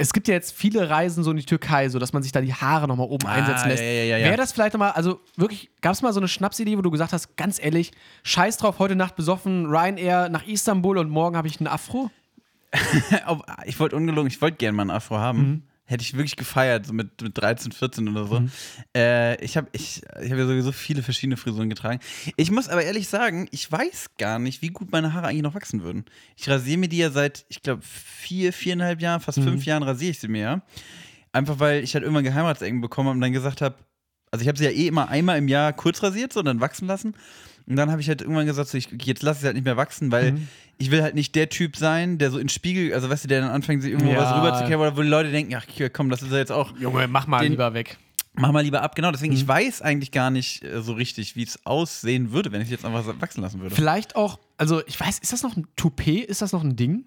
Es 0.00 0.14
gibt 0.14 0.28
ja 0.28 0.34
jetzt 0.34 0.52
viele 0.54 0.88
Reisen 0.88 1.22
so 1.22 1.30
in 1.30 1.36
die 1.36 1.44
Türkei, 1.44 1.90
so 1.90 1.98
dass 1.98 2.14
man 2.14 2.22
sich 2.22 2.32
da 2.32 2.40
die 2.40 2.54
Haare 2.54 2.88
noch 2.88 2.96
mal 2.96 3.04
oben 3.04 3.26
Ah, 3.26 3.32
einsetzen 3.32 3.68
lässt. 3.68 3.82
ja, 3.82 3.88
ja, 3.88 4.02
ja, 4.04 4.16
ja. 4.16 4.24
Wäre 4.28 4.36
das 4.38 4.50
vielleicht 4.52 4.72
noch 4.72 4.78
mal, 4.78 4.90
also 4.92 5.20
wirklich, 5.36 5.68
gab 5.82 5.92
es 5.92 6.00
mal 6.00 6.12
so 6.14 6.20
eine 6.20 6.28
Schnapsidee, 6.28 6.78
wo 6.78 6.82
du 6.82 6.90
gesagt 6.90 7.12
hast, 7.12 7.36
ganz 7.36 7.62
ehrlich, 7.62 7.92
scheiß 8.22 8.56
drauf, 8.56 8.78
heute 8.78 8.96
Nacht 8.96 9.14
besoffen, 9.14 9.66
Ryanair 9.66 10.30
nach 10.30 10.46
Istanbul 10.46 10.96
und 10.96 11.10
morgen 11.10 11.36
habe 11.36 11.48
ich 11.48 11.60
einen 11.60 11.66
Afro? 11.66 12.10
Ich 13.66 13.78
wollte 13.80 13.96
ungelogen, 13.96 14.28
ich 14.28 14.40
wollte 14.40 14.56
gerne 14.56 14.76
mal 14.76 14.82
einen 14.82 14.90
Afro 14.90 15.18
haben. 15.18 15.38
Mhm. 15.38 15.62
Hätte 15.90 16.02
ich 16.04 16.14
wirklich 16.14 16.36
gefeiert, 16.36 16.86
so 16.86 16.92
mit, 16.92 17.20
mit 17.20 17.36
13, 17.36 17.72
14 17.72 18.08
oder 18.08 18.26
so. 18.26 18.36
Äh, 18.96 19.44
ich 19.44 19.56
habe 19.56 19.66
ich, 19.72 20.02
ich 20.22 20.30
hab 20.30 20.38
ja 20.38 20.46
sowieso 20.46 20.70
viele 20.70 21.02
verschiedene 21.02 21.36
Frisuren 21.36 21.68
getragen. 21.68 21.98
Ich 22.36 22.52
muss 22.52 22.68
aber 22.68 22.84
ehrlich 22.84 23.08
sagen, 23.08 23.48
ich 23.50 23.70
weiß 23.70 24.10
gar 24.16 24.38
nicht, 24.38 24.62
wie 24.62 24.68
gut 24.68 24.92
meine 24.92 25.14
Haare 25.14 25.26
eigentlich 25.26 25.42
noch 25.42 25.54
wachsen 25.54 25.82
würden. 25.82 26.04
Ich 26.36 26.48
rasiere 26.48 26.78
mir 26.78 26.88
die 26.88 26.98
ja 26.98 27.10
seit, 27.10 27.44
ich 27.48 27.60
glaube, 27.62 27.82
vier, 27.82 28.52
viereinhalb 28.52 29.00
Jahren, 29.00 29.20
fast 29.20 29.38
Mhm. 29.38 29.42
fünf 29.44 29.64
Jahren 29.64 29.82
rasiere 29.82 30.12
ich 30.12 30.20
sie 30.20 30.28
mir 30.28 30.40
ja. 30.42 30.62
Einfach 31.32 31.58
weil 31.58 31.82
ich 31.82 31.94
halt 31.94 32.04
irgendwann 32.04 32.22
Geheimratsecken 32.24 32.80
bekommen 32.80 33.08
habe 33.08 33.16
und 33.16 33.20
dann 33.22 33.32
gesagt 33.32 33.60
habe, 33.60 33.74
also 34.30 34.42
ich 34.42 34.48
habe 34.48 34.58
sie 34.58 34.64
ja 34.66 34.70
eh 34.70 34.86
immer 34.86 35.08
einmal 35.08 35.38
im 35.38 35.48
Jahr 35.48 35.72
kurz 35.72 36.04
rasiert, 36.04 36.32
so 36.32 36.38
und 36.38 36.46
dann 36.46 36.60
wachsen 36.60 36.86
lassen. 36.86 37.14
Und 37.70 37.76
dann 37.76 37.90
habe 37.90 38.00
ich 38.00 38.08
halt 38.08 38.20
irgendwann 38.20 38.46
gesagt, 38.46 38.68
so, 38.68 38.76
ich, 38.76 38.88
jetzt 39.04 39.22
lasse 39.22 39.38
ich 39.38 39.42
es 39.42 39.44
halt 39.46 39.54
nicht 39.54 39.64
mehr 39.64 39.76
wachsen, 39.76 40.10
weil 40.12 40.32
Mhm. 40.32 40.48
ich 40.78 40.90
will 40.90 41.02
halt 41.02 41.14
nicht 41.14 41.34
der 41.36 41.48
Typ 41.48 41.76
sein, 41.76 42.18
der 42.18 42.30
so 42.30 42.38
in 42.38 42.48
Spiegel, 42.48 42.92
also 42.92 43.08
weißt 43.08 43.24
du, 43.24 43.28
der 43.28 43.40
dann 43.42 43.50
anfängt, 43.50 43.82
sich 43.82 43.92
irgendwo 43.92 44.10
Ja. 44.12 44.18
was 44.18 44.36
rüberzukehren, 44.36 44.80
oder 44.82 44.96
wo 44.96 45.02
die 45.02 45.08
Leute 45.08 45.30
denken, 45.30 45.54
ach 45.54 45.64
komm, 45.92 46.10
das 46.10 46.20
ist 46.22 46.32
ja 46.32 46.38
jetzt 46.38 46.52
auch, 46.52 46.76
Junge, 46.78 47.06
mach 47.08 47.26
mal 47.26 47.40
Den- 47.42 47.52
lieber 47.52 47.72
weg. 47.72 47.96
mach 48.34 48.52
mal 48.52 48.60
lieber 48.62 48.82
ab. 48.82 48.94
Genau, 48.96 49.10
deswegen, 49.12 49.32
Mhm. 49.34 49.38
ich 49.40 49.46
weiß 49.48 49.82
eigentlich 49.82 50.10
gar 50.10 50.30
nicht 50.30 50.64
äh, 50.64 50.82
so 50.82 50.92
richtig, 50.94 51.36
wie 51.36 51.42
es 51.44 51.64
aussehen 51.64 52.32
würde, 52.32 52.50
wenn 52.52 52.60
ich 52.60 52.66
es 52.66 52.72
jetzt 52.72 52.84
einfach 52.84 53.04
wachsen 53.20 53.40
lassen 53.40 53.60
würde. 53.60 53.74
Vielleicht 53.74 54.16
auch, 54.16 54.38
also 54.58 54.82
ich 54.86 54.98
weiß, 54.98 55.18
ist 55.20 55.32
das 55.32 55.42
noch 55.42 55.56
ein 55.56 55.66
Toupet? 55.76 56.24
Ist 56.28 56.42
das 56.42 56.52
noch 56.52 56.64
ein 56.64 56.74
Ding? 56.76 57.04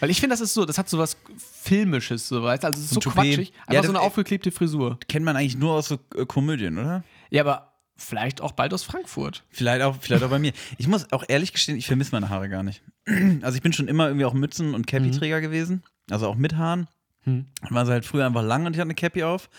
Weil 0.00 0.10
ich 0.10 0.20
finde, 0.20 0.34
das 0.34 0.40
ist 0.40 0.54
so, 0.54 0.64
das 0.64 0.78
hat 0.78 0.88
so 0.88 0.98
was 0.98 1.16
Filmisches, 1.62 2.28
so 2.28 2.42
weißt 2.42 2.62
du? 2.62 2.66
Also 2.68 2.78
es 2.78 2.84
ist 2.86 2.90
so 2.94 2.98
Ein 2.98 3.02
Toupet. 3.02 3.14
quatschig. 3.34 3.48
Ja, 3.50 3.54
Einfach 3.62 3.74
das- 3.82 3.86
so 3.86 3.92
eine 3.92 4.00
aufgeklebte 4.00 4.50
Frisur. 4.52 4.98
Kennt 5.08 5.24
man 5.24 5.36
eigentlich 5.36 5.56
nur 5.56 5.72
aus 5.72 5.88
so 5.88 5.98
äh, 6.16 6.24
Komödien, 6.26 6.78
oder? 6.78 7.04
Ja, 7.30 7.42
aber 7.42 7.67
vielleicht 7.98 8.40
auch 8.40 8.52
bald 8.52 8.72
aus 8.72 8.84
Frankfurt. 8.84 9.44
Vielleicht 9.50 9.82
auch, 9.82 9.96
vielleicht 10.00 10.22
auch 10.22 10.30
bei 10.30 10.38
mir. 10.38 10.52
Ich 10.78 10.86
muss 10.88 11.12
auch 11.12 11.24
ehrlich 11.28 11.52
gestehen, 11.52 11.76
ich 11.76 11.86
vermisse 11.86 12.12
meine 12.12 12.28
Haare 12.30 12.48
gar 12.48 12.62
nicht. 12.62 12.82
Also 13.42 13.56
ich 13.56 13.62
bin 13.62 13.72
schon 13.72 13.88
immer 13.88 14.06
irgendwie 14.06 14.24
auch 14.24 14.34
Mützen- 14.34 14.74
und 14.74 14.86
Cappy-Träger 14.86 15.40
gewesen. 15.40 15.82
Also 16.10 16.28
auch 16.28 16.36
mit 16.36 16.56
Haaren. 16.56 16.86
Mhm. 17.24 17.46
Dann 17.62 17.74
war 17.74 17.84
sie 17.86 17.92
halt 17.92 18.04
früher 18.06 18.24
einfach 18.26 18.42
lang 18.42 18.64
und 18.66 18.72
ich 18.72 18.78
hatte 18.78 18.86
eine 18.86 18.94
Cappy 18.94 19.24
auf. 19.24 19.50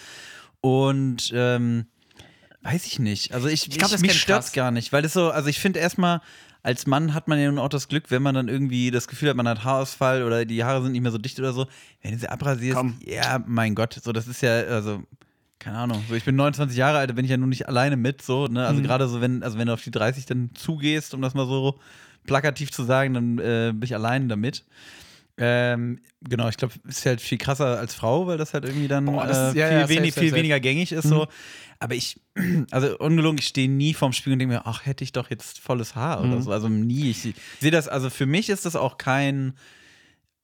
Und 0.62 1.32
ähm, 1.34 1.86
weiß 2.62 2.86
ich 2.86 3.00
nicht. 3.00 3.34
Also 3.34 3.48
ich, 3.48 3.68
Ich 3.68 3.78
glaub, 3.78 3.92
das 3.92 4.02
mich 4.02 4.26
krass. 4.26 4.52
gar 4.54 4.72
nicht. 4.72 4.92
Weil 4.94 5.02
das 5.02 5.14
so, 5.14 5.30
also 5.32 5.50
ich 5.50 5.60
finde 5.60 5.80
erstmal, 5.80 6.22
als 6.62 6.86
Mann 6.88 7.14
hat 7.14 7.28
man 7.28 7.40
ja 7.40 7.48
nun 7.48 7.60
auch 7.60 7.70
das 7.70 7.88
Glück, 7.88 8.12
wenn 8.12 8.22
man 8.22 8.36
dann 8.36 8.50
irgendwie 8.50 8.92
das 8.92 9.08
Gefühl 9.08 9.30
hat, 9.30 9.38
man 9.38 9.48
hat 9.48 9.64
Haarausfall 9.64 10.24
oder 10.24 10.46
die 10.46 10.64
Haare 10.64 10.84
sind 10.84 10.92
nicht 10.92 11.02
mehr 11.02 11.12
so 11.12 11.18
dicht 11.18 11.40
oder 11.40 11.54
so. 11.54 11.68
Wenn 12.02 12.12
du 12.12 12.20
sie 12.20 12.28
abrasierst, 12.30 12.78
Komm. 12.78 12.98
ja, 13.06 13.42
mein 13.48 13.76
Gott, 13.76 14.00
so 14.04 14.12
das 14.12 14.28
ist 14.28 14.42
ja, 14.42 14.52
also 14.64 15.02
keine 15.60 15.78
Ahnung. 15.78 16.04
So, 16.08 16.16
ich 16.16 16.24
bin 16.24 16.36
29 16.36 16.78
Jahre 16.78 16.98
alt, 17.00 17.10
da 17.10 17.14
bin 17.14 17.26
ich 17.26 17.32
ja 17.32 17.38
nun 17.38 17.50
nicht 17.50 17.68
alleine 17.68 17.98
mit, 17.98 18.22
so, 18.22 18.46
ne? 18.48 18.52
Mhm. 18.62 18.66
Also 18.66 18.82
gerade 18.82 19.08
so, 19.08 19.22
wenn, 19.22 19.44
also 19.44 19.58
wenn 19.58 19.68
du 19.68 19.74
auf 19.74 19.84
die 19.84 19.92
30 19.92 20.26
dann 20.26 20.52
zugehst, 20.54 21.14
um 21.14 21.22
das 21.22 21.34
mal 21.34 21.46
so 21.46 21.80
plakativ 22.26 22.72
zu 22.72 22.84
sagen, 22.84 23.14
dann 23.14 23.40
äh, 23.40 23.72
bin 23.74 23.84
ich 23.84 23.94
allein 23.94 24.30
damit. 24.30 24.66
Ähm, 25.42 26.00
genau, 26.22 26.50
ich 26.50 26.58
glaube, 26.58 26.74
ist 26.88 27.06
halt 27.06 27.22
viel 27.22 27.38
krasser 27.38 27.80
als 27.80 27.96
Frau, 27.96 28.28
weil 28.28 28.38
das 28.38 28.54
halt 28.54 28.66
irgendwie 28.66 28.90
dann 28.90 29.06
Boah, 29.06 29.26
das 29.26 29.56
äh, 29.56 29.60
ja, 29.60 29.68
viel, 29.68 29.78
ja, 29.78 29.90
wenig, 29.90 30.14
safe, 30.14 30.20
viel 30.20 30.30
safe. 30.30 30.32
Mhm. 30.32 30.36
weniger 30.36 30.60
gängig 30.60 30.92
ist 30.92 31.08
so. 31.08 31.28
Aber 31.80 31.96
ich, 31.96 32.20
also 32.72 32.98
ungelogen, 32.98 33.38
ich 33.40 33.48
stehe 33.48 33.70
nie 33.70 33.94
vorm 33.94 34.12
Spiegel 34.12 34.34
und 34.34 34.40
denke 34.40 34.56
mir, 34.56 34.66
ach, 34.68 34.86
hätte 34.86 35.04
ich 35.06 35.14
doch 35.14 35.30
jetzt 35.30 35.60
volles 35.60 35.96
Haar 35.96 36.22
Mhm. 36.24 36.32
oder 36.34 36.42
so. 36.42 36.52
Also 36.52 36.68
nie. 36.68 37.12
Ich 37.12 37.34
sehe 37.60 37.72
das, 37.72 37.88
also 37.88 38.10
für 38.10 38.26
mich 38.26 38.50
ist 38.50 38.66
das 38.66 38.76
auch 38.76 38.98
kein. 38.98 39.54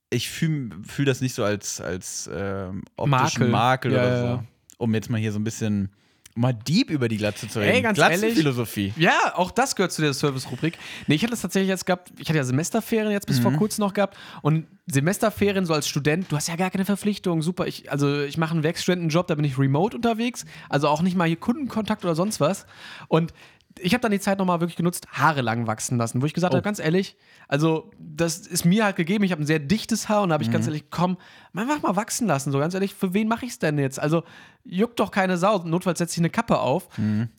Ich 0.10 0.30
fühle 0.30 0.70
fühl 0.88 1.04
das 1.06 1.20
nicht 1.20 1.34
so 1.36 1.44
als, 1.44 1.82
als 1.82 2.30
ähm, 2.34 2.84
optischen 2.96 3.50
Makel. 3.50 3.50
Makel, 3.50 3.92
Ja, 3.92 4.00
oder 4.00 4.18
so. 4.40 4.44
Um 4.78 4.94
jetzt 4.94 5.10
mal 5.10 5.20
hier 5.20 5.32
so 5.32 5.40
ein 5.40 5.44
bisschen 5.44 5.90
mal 6.38 6.54
deep 6.54 6.90
über 6.90 7.08
die 7.08 7.16
Glatze 7.16 7.48
zu 7.48 7.60
reden. 7.60 7.76
Ey, 7.76 7.82
ganz 7.82 7.98
ehrlich. 7.98 8.20
Glatzenphilosophie. 8.20 8.94
Ja, 8.98 9.34
auch 9.36 9.52
das 9.52 9.74
gehört 9.76 9.94
zu 9.94 10.02
der 10.02 10.14
Service-Rubrik. 10.14 10.78
Nee, 11.08 11.16
ich 11.16 11.24
hatte 11.24 11.34
es 11.34 11.42
tatsächlich 11.42 11.70
jetzt 11.70 11.86
gehabt, 11.86 12.12
ich 12.18 12.28
hatte 12.28 12.38
ja 12.38 12.44
Semesterferien 12.44 13.12
jetzt 13.12 13.26
bis 13.26 13.40
vor 13.40 13.54
kurzem 13.54 13.84
noch 13.84 13.94
gehabt 13.94 14.18
und 14.42 14.68
Semesterferien 14.86 15.66
so 15.66 15.74
als 15.74 15.88
Student, 15.88 16.30
du 16.30 16.36
hast 16.36 16.48
ja 16.50 16.58
gar 16.58 16.70
keine 16.72 16.84
Verpflichtung, 16.84 17.42
super. 17.42 17.68
Ich, 17.68 17.90
also 17.90 18.22
ich 18.22 18.38
mache 18.38 18.54
einen 18.54 18.64
Werkstudentenjob, 18.64 19.28
da 19.28 19.36
bin 19.36 19.46
ich 19.46 19.58
remote 19.58 19.96
unterwegs, 19.96 20.46
also 20.70 20.90
auch 20.90 21.02
nicht 21.02 21.16
mal 21.16 21.26
hier 21.26 21.38
Kundenkontakt 21.38 22.04
oder 22.04 22.16
sonst 22.16 22.42
was. 22.42 22.66
Und 23.08 23.34
ich 23.80 23.94
habe 23.94 24.02
dann 24.02 24.12
die 24.12 24.20
Zeit 24.20 24.40
nochmal 24.40 24.60
wirklich 24.62 24.76
genutzt, 24.78 25.08
Haare 25.12 25.42
lang 25.42 25.68
wachsen 25.68 25.98
lassen, 25.98 26.22
wo 26.22 26.26
ich 26.26 26.34
gesagt 26.34 26.54
Oh. 26.54 26.58
habe, 26.58 26.64
ganz 26.64 26.80
ehrlich, 26.80 27.18
also 27.48 27.92
das 28.00 28.38
ist 28.40 28.66
mir 28.66 28.86
halt 28.86 28.96
gegeben, 28.96 29.24
ich 29.24 29.32
habe 29.32 29.42
ein 29.44 29.46
sehr 29.46 29.60
dichtes 29.60 30.08
Haar 30.10 30.22
und 30.24 30.30
da 30.30 30.34
habe 30.34 30.44
ich 30.44 30.52
ganz 30.52 30.66
ehrlich, 30.68 30.86
komm, 30.90 31.18
mach 31.54 31.82
mal 31.82 31.96
wachsen 31.96 32.28
lassen, 32.28 32.52
so 32.52 32.60
ganz 32.60 32.74
ehrlich, 32.74 32.94
für 32.96 33.14
wen 33.14 33.28
mache 33.28 33.46
ich 33.46 33.52
es 33.52 33.60
denn 33.60 33.78
jetzt? 33.78 34.00
Also 34.00 34.24
juckt 34.64 35.00
doch 35.00 35.12
keine 35.12 35.38
Sau, 35.38 35.60
notfalls 35.60 36.00
setze 36.00 36.14
ich 36.14 36.20
eine 36.20 36.30
Kappe 36.30 36.60
auf 36.60 36.88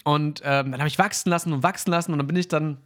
und 0.04 0.40
ähm, 0.44 0.70
dann 0.72 0.78
habe 0.80 0.88
ich 0.88 0.98
wachsen 0.98 1.30
lassen 1.30 1.52
und 1.52 1.62
wachsen 1.62 1.90
lassen 1.90 2.12
und 2.12 2.18
dann 2.18 2.26
bin 2.26 2.36
ich 2.36 2.48
dann 2.48 2.78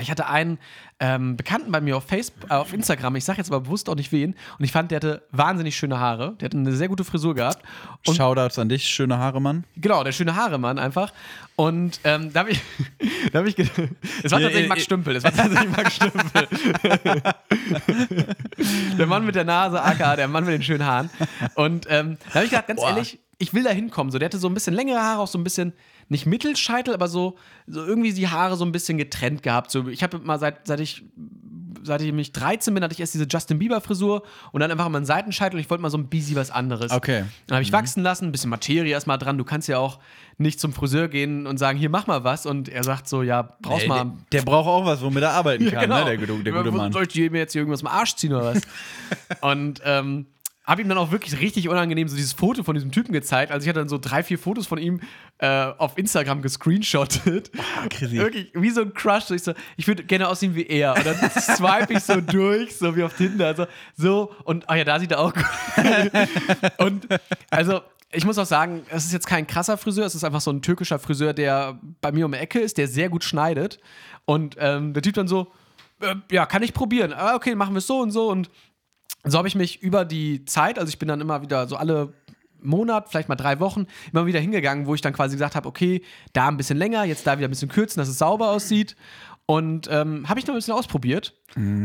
ich 0.00 0.10
hatte 0.10 0.26
einen 0.26 0.58
ähm, 1.00 1.36
Bekannten 1.36 1.72
bei 1.72 1.80
mir 1.80 1.96
auf 1.96 2.04
Facebook, 2.04 2.50
äh, 2.50 2.54
auf 2.54 2.72
Instagram, 2.72 3.16
ich 3.16 3.24
sage 3.24 3.38
jetzt 3.38 3.50
aber 3.50 3.60
bewusst 3.60 3.88
auch 3.88 3.94
nicht 3.94 4.12
wen, 4.12 4.34
und 4.58 4.64
ich 4.64 4.72
fand, 4.72 4.90
der 4.90 4.96
hatte 4.96 5.22
wahnsinnig 5.32 5.76
schöne 5.76 5.98
Haare, 5.98 6.34
der 6.40 6.46
hatte 6.46 6.58
eine 6.58 6.72
sehr 6.72 6.88
gute 6.88 7.04
Frisur 7.04 7.34
gehabt. 7.34 7.62
Und 8.06 8.16
Shoutouts 8.16 8.58
an 8.58 8.68
dich, 8.68 8.84
schöne 8.84 9.18
Haare, 9.18 9.40
Mann. 9.40 9.64
Genau, 9.76 10.04
der 10.04 10.12
schöne 10.12 10.36
Haaremann 10.36 10.78
einfach. 10.78 11.12
Und 11.56 12.00
ähm, 12.04 12.32
da 12.32 12.40
habe 12.40 12.50
ich, 12.50 12.60
da 13.32 13.40
hab 13.40 13.46
ich 13.46 13.56
gedacht, 13.56 13.80
es 14.22 14.32
war 14.32 14.40
tatsächlich 14.40 14.68
Max. 14.68 14.84
Stümpel, 14.84 15.16
es 15.16 15.24
war 15.24 15.32
tatsächlich 15.32 15.76
Max 15.76 15.96
Stümpel. 15.96 16.48
der 18.98 19.06
Mann 19.06 19.24
mit 19.24 19.34
der 19.34 19.44
Nase, 19.44 19.82
aka 19.82 20.16
der 20.16 20.28
Mann 20.28 20.44
mit 20.44 20.54
den 20.54 20.62
schönen 20.62 20.84
Haaren. 20.84 21.10
Und 21.54 21.86
ähm, 21.88 22.18
da 22.28 22.34
habe 22.34 22.44
ich 22.44 22.50
gedacht, 22.50 22.68
ganz 22.68 22.80
Boah. 22.80 22.90
ehrlich, 22.90 23.18
ich 23.38 23.54
will 23.54 23.62
da 23.62 23.70
hinkommen. 23.70 24.10
So, 24.10 24.18
der 24.18 24.26
hatte 24.26 24.38
so 24.38 24.48
ein 24.48 24.54
bisschen 24.54 24.74
längere 24.74 25.00
Haare, 25.00 25.20
auch 25.20 25.28
so 25.28 25.38
ein 25.38 25.44
bisschen, 25.44 25.72
nicht 26.08 26.26
Mittelscheitel, 26.26 26.94
aber 26.94 27.08
so, 27.08 27.36
so 27.66 27.84
irgendwie 27.84 28.12
die 28.12 28.28
Haare 28.28 28.56
so 28.56 28.64
ein 28.64 28.72
bisschen 28.72 28.98
getrennt 28.98 29.42
gehabt. 29.42 29.70
So, 29.70 29.88
ich 29.88 30.02
habe 30.02 30.18
mal 30.18 30.38
seit, 30.38 30.66
seit 30.66 30.80
ich 30.80 31.04
seit 31.86 32.00
ich 32.00 32.12
mich 32.12 32.32
13 32.32 32.72
bin, 32.74 32.82
hatte 32.82 32.94
ich 32.94 33.00
erst 33.00 33.14
diese 33.14 33.26
Justin 33.28 33.58
Bieber 33.58 33.80
Frisur 33.80 34.22
und 34.52 34.60
dann 34.60 34.70
einfach 34.70 34.88
mal 34.88 34.96
einen 34.96 35.04
Seitenscheitel 35.06 35.56
und 35.56 35.60
ich 35.60 35.68
wollte 35.70 35.82
mal 35.82 35.90
so 35.90 35.98
ein 35.98 36.08
busy 36.08 36.34
was 36.34 36.50
anderes. 36.50 36.90
Okay. 36.90 37.24
Dann 37.46 37.56
habe 37.56 37.62
ich 37.62 37.72
wachsen 37.72 38.02
lassen, 38.02 38.24
ein 38.26 38.32
bisschen 38.32 38.50
Materie 38.50 38.90
erstmal 38.90 39.18
dran. 39.18 39.36
Du 39.38 39.44
kannst 39.44 39.68
ja 39.68 39.78
auch 39.78 39.98
nicht 40.38 40.58
zum 40.60 40.72
Friseur 40.72 41.08
gehen 41.08 41.46
und 41.46 41.58
sagen, 41.58 41.78
hier 41.78 41.90
mach 41.90 42.06
mal 42.06 42.24
was. 42.24 42.46
Und 42.46 42.68
er 42.68 42.84
sagt 42.84 43.08
so, 43.08 43.22
ja, 43.22 43.42
brauchst 43.60 43.82
Ey, 43.82 43.88
mal. 43.88 44.04
der, 44.04 44.12
der 44.32 44.42
braucht 44.42 44.66
auch 44.68 44.86
was, 44.86 45.02
womit 45.02 45.22
er 45.24 45.32
arbeiten 45.32 45.66
kann, 45.70 45.82
genau. 45.82 45.98
ne, 45.98 46.04
der, 46.04 46.16
gute- 46.18 46.42
der 46.42 46.52
gute 46.54 46.70
Mann. 46.72 46.92
Soll 46.92 47.02
ich 47.02 47.08
dir 47.08 47.30
mir 47.30 47.38
jetzt 47.38 47.52
hier 47.52 47.60
irgendwas 47.60 47.82
im 47.82 47.88
Arsch 47.88 48.14
ziehen 48.16 48.32
oder 48.32 48.54
was? 48.54 48.62
und 49.42 49.80
ähm, 49.84 50.26
habe 50.64 50.80
ihm 50.80 50.88
dann 50.88 50.96
auch 50.96 51.10
wirklich 51.10 51.40
richtig 51.40 51.68
unangenehm 51.68 52.08
so 52.08 52.16
dieses 52.16 52.32
Foto 52.32 52.62
von 52.62 52.74
diesem 52.74 52.90
Typen 52.90 53.12
gezeigt. 53.12 53.52
Also 53.52 53.64
ich 53.64 53.68
hatte 53.68 53.80
dann 53.80 53.88
so 53.88 53.98
drei, 53.98 54.22
vier 54.22 54.38
Fotos 54.38 54.66
von 54.66 54.78
ihm 54.78 55.00
äh, 55.38 55.46
auf 55.46 55.98
Instagram 55.98 56.40
gescreenshottet. 56.40 57.50
crazy. 57.90 58.16
Wirklich 58.16 58.50
wie 58.54 58.70
so 58.70 58.80
ein 58.80 58.94
Crush. 58.94 59.30
Ich, 59.30 59.42
so, 59.42 59.52
ich 59.76 59.86
würde 59.86 60.04
gerne 60.04 60.28
aussehen 60.28 60.54
wie 60.54 60.66
er. 60.66 60.96
Und 60.96 61.04
dann 61.04 61.16
swipe 61.30 61.92
ich 61.92 62.00
so 62.00 62.20
durch, 62.20 62.76
so 62.76 62.96
wie 62.96 63.02
auf 63.02 63.14
Tinder. 63.14 63.48
Also, 63.48 63.66
so 63.94 64.32
und, 64.44 64.64
oh 64.68 64.74
ja, 64.74 64.84
da 64.84 64.98
sieht 64.98 65.12
er 65.12 65.20
auch 65.20 65.34
gut. 65.34 65.44
und 66.78 67.08
also 67.50 67.82
ich 68.10 68.24
muss 68.24 68.38
auch 68.38 68.46
sagen, 68.46 68.84
es 68.88 69.04
ist 69.04 69.12
jetzt 69.12 69.26
kein 69.26 69.46
krasser 69.46 69.76
Friseur, 69.76 70.06
es 70.06 70.14
ist 70.14 70.24
einfach 70.24 70.40
so 70.40 70.50
ein 70.50 70.62
türkischer 70.62 70.98
Friseur, 70.98 71.34
der 71.34 71.78
bei 72.00 72.12
mir 72.12 72.24
um 72.24 72.32
die 72.32 72.38
Ecke 72.38 72.60
ist, 72.60 72.78
der 72.78 72.88
sehr 72.88 73.10
gut 73.10 73.24
schneidet. 73.24 73.80
Und 74.24 74.56
ähm, 74.58 74.94
der 74.94 75.02
Typ 75.02 75.14
dann 75.14 75.28
so, 75.28 75.52
äh, 76.00 76.14
ja, 76.30 76.46
kann 76.46 76.62
ich 76.62 76.72
probieren. 76.72 77.12
Ah, 77.12 77.34
okay, 77.34 77.54
machen 77.54 77.74
wir 77.74 77.78
es 77.78 77.86
so 77.86 78.00
und 78.00 78.12
so. 78.12 78.30
Und 78.30 78.48
so 79.24 79.38
habe 79.38 79.48
ich 79.48 79.54
mich 79.54 79.82
über 79.82 80.04
die 80.04 80.44
Zeit, 80.44 80.78
also 80.78 80.88
ich 80.88 80.98
bin 80.98 81.08
dann 81.08 81.20
immer 81.20 81.42
wieder 81.42 81.66
so 81.66 81.76
alle 81.76 82.12
Monat, 82.64 83.08
vielleicht 83.10 83.28
mal 83.28 83.36
drei 83.36 83.60
Wochen, 83.60 83.86
immer 84.12 84.26
wieder 84.26 84.40
hingegangen, 84.40 84.86
wo 84.86 84.94
ich 84.94 85.00
dann 85.00 85.12
quasi 85.12 85.36
gesagt 85.36 85.54
habe, 85.54 85.68
okay, 85.68 86.02
da 86.32 86.48
ein 86.48 86.56
bisschen 86.56 86.78
länger, 86.78 87.04
jetzt 87.04 87.26
da 87.26 87.36
wieder 87.36 87.48
ein 87.48 87.50
bisschen 87.50 87.68
kürzen, 87.68 88.00
dass 88.00 88.08
es 88.08 88.18
sauber 88.18 88.50
aussieht. 88.50 88.96
Und 89.46 89.88
ähm, 89.90 90.28
habe 90.28 90.40
ich 90.40 90.46
noch 90.46 90.54
ein 90.54 90.58
bisschen 90.58 90.74
ausprobiert. 90.74 91.34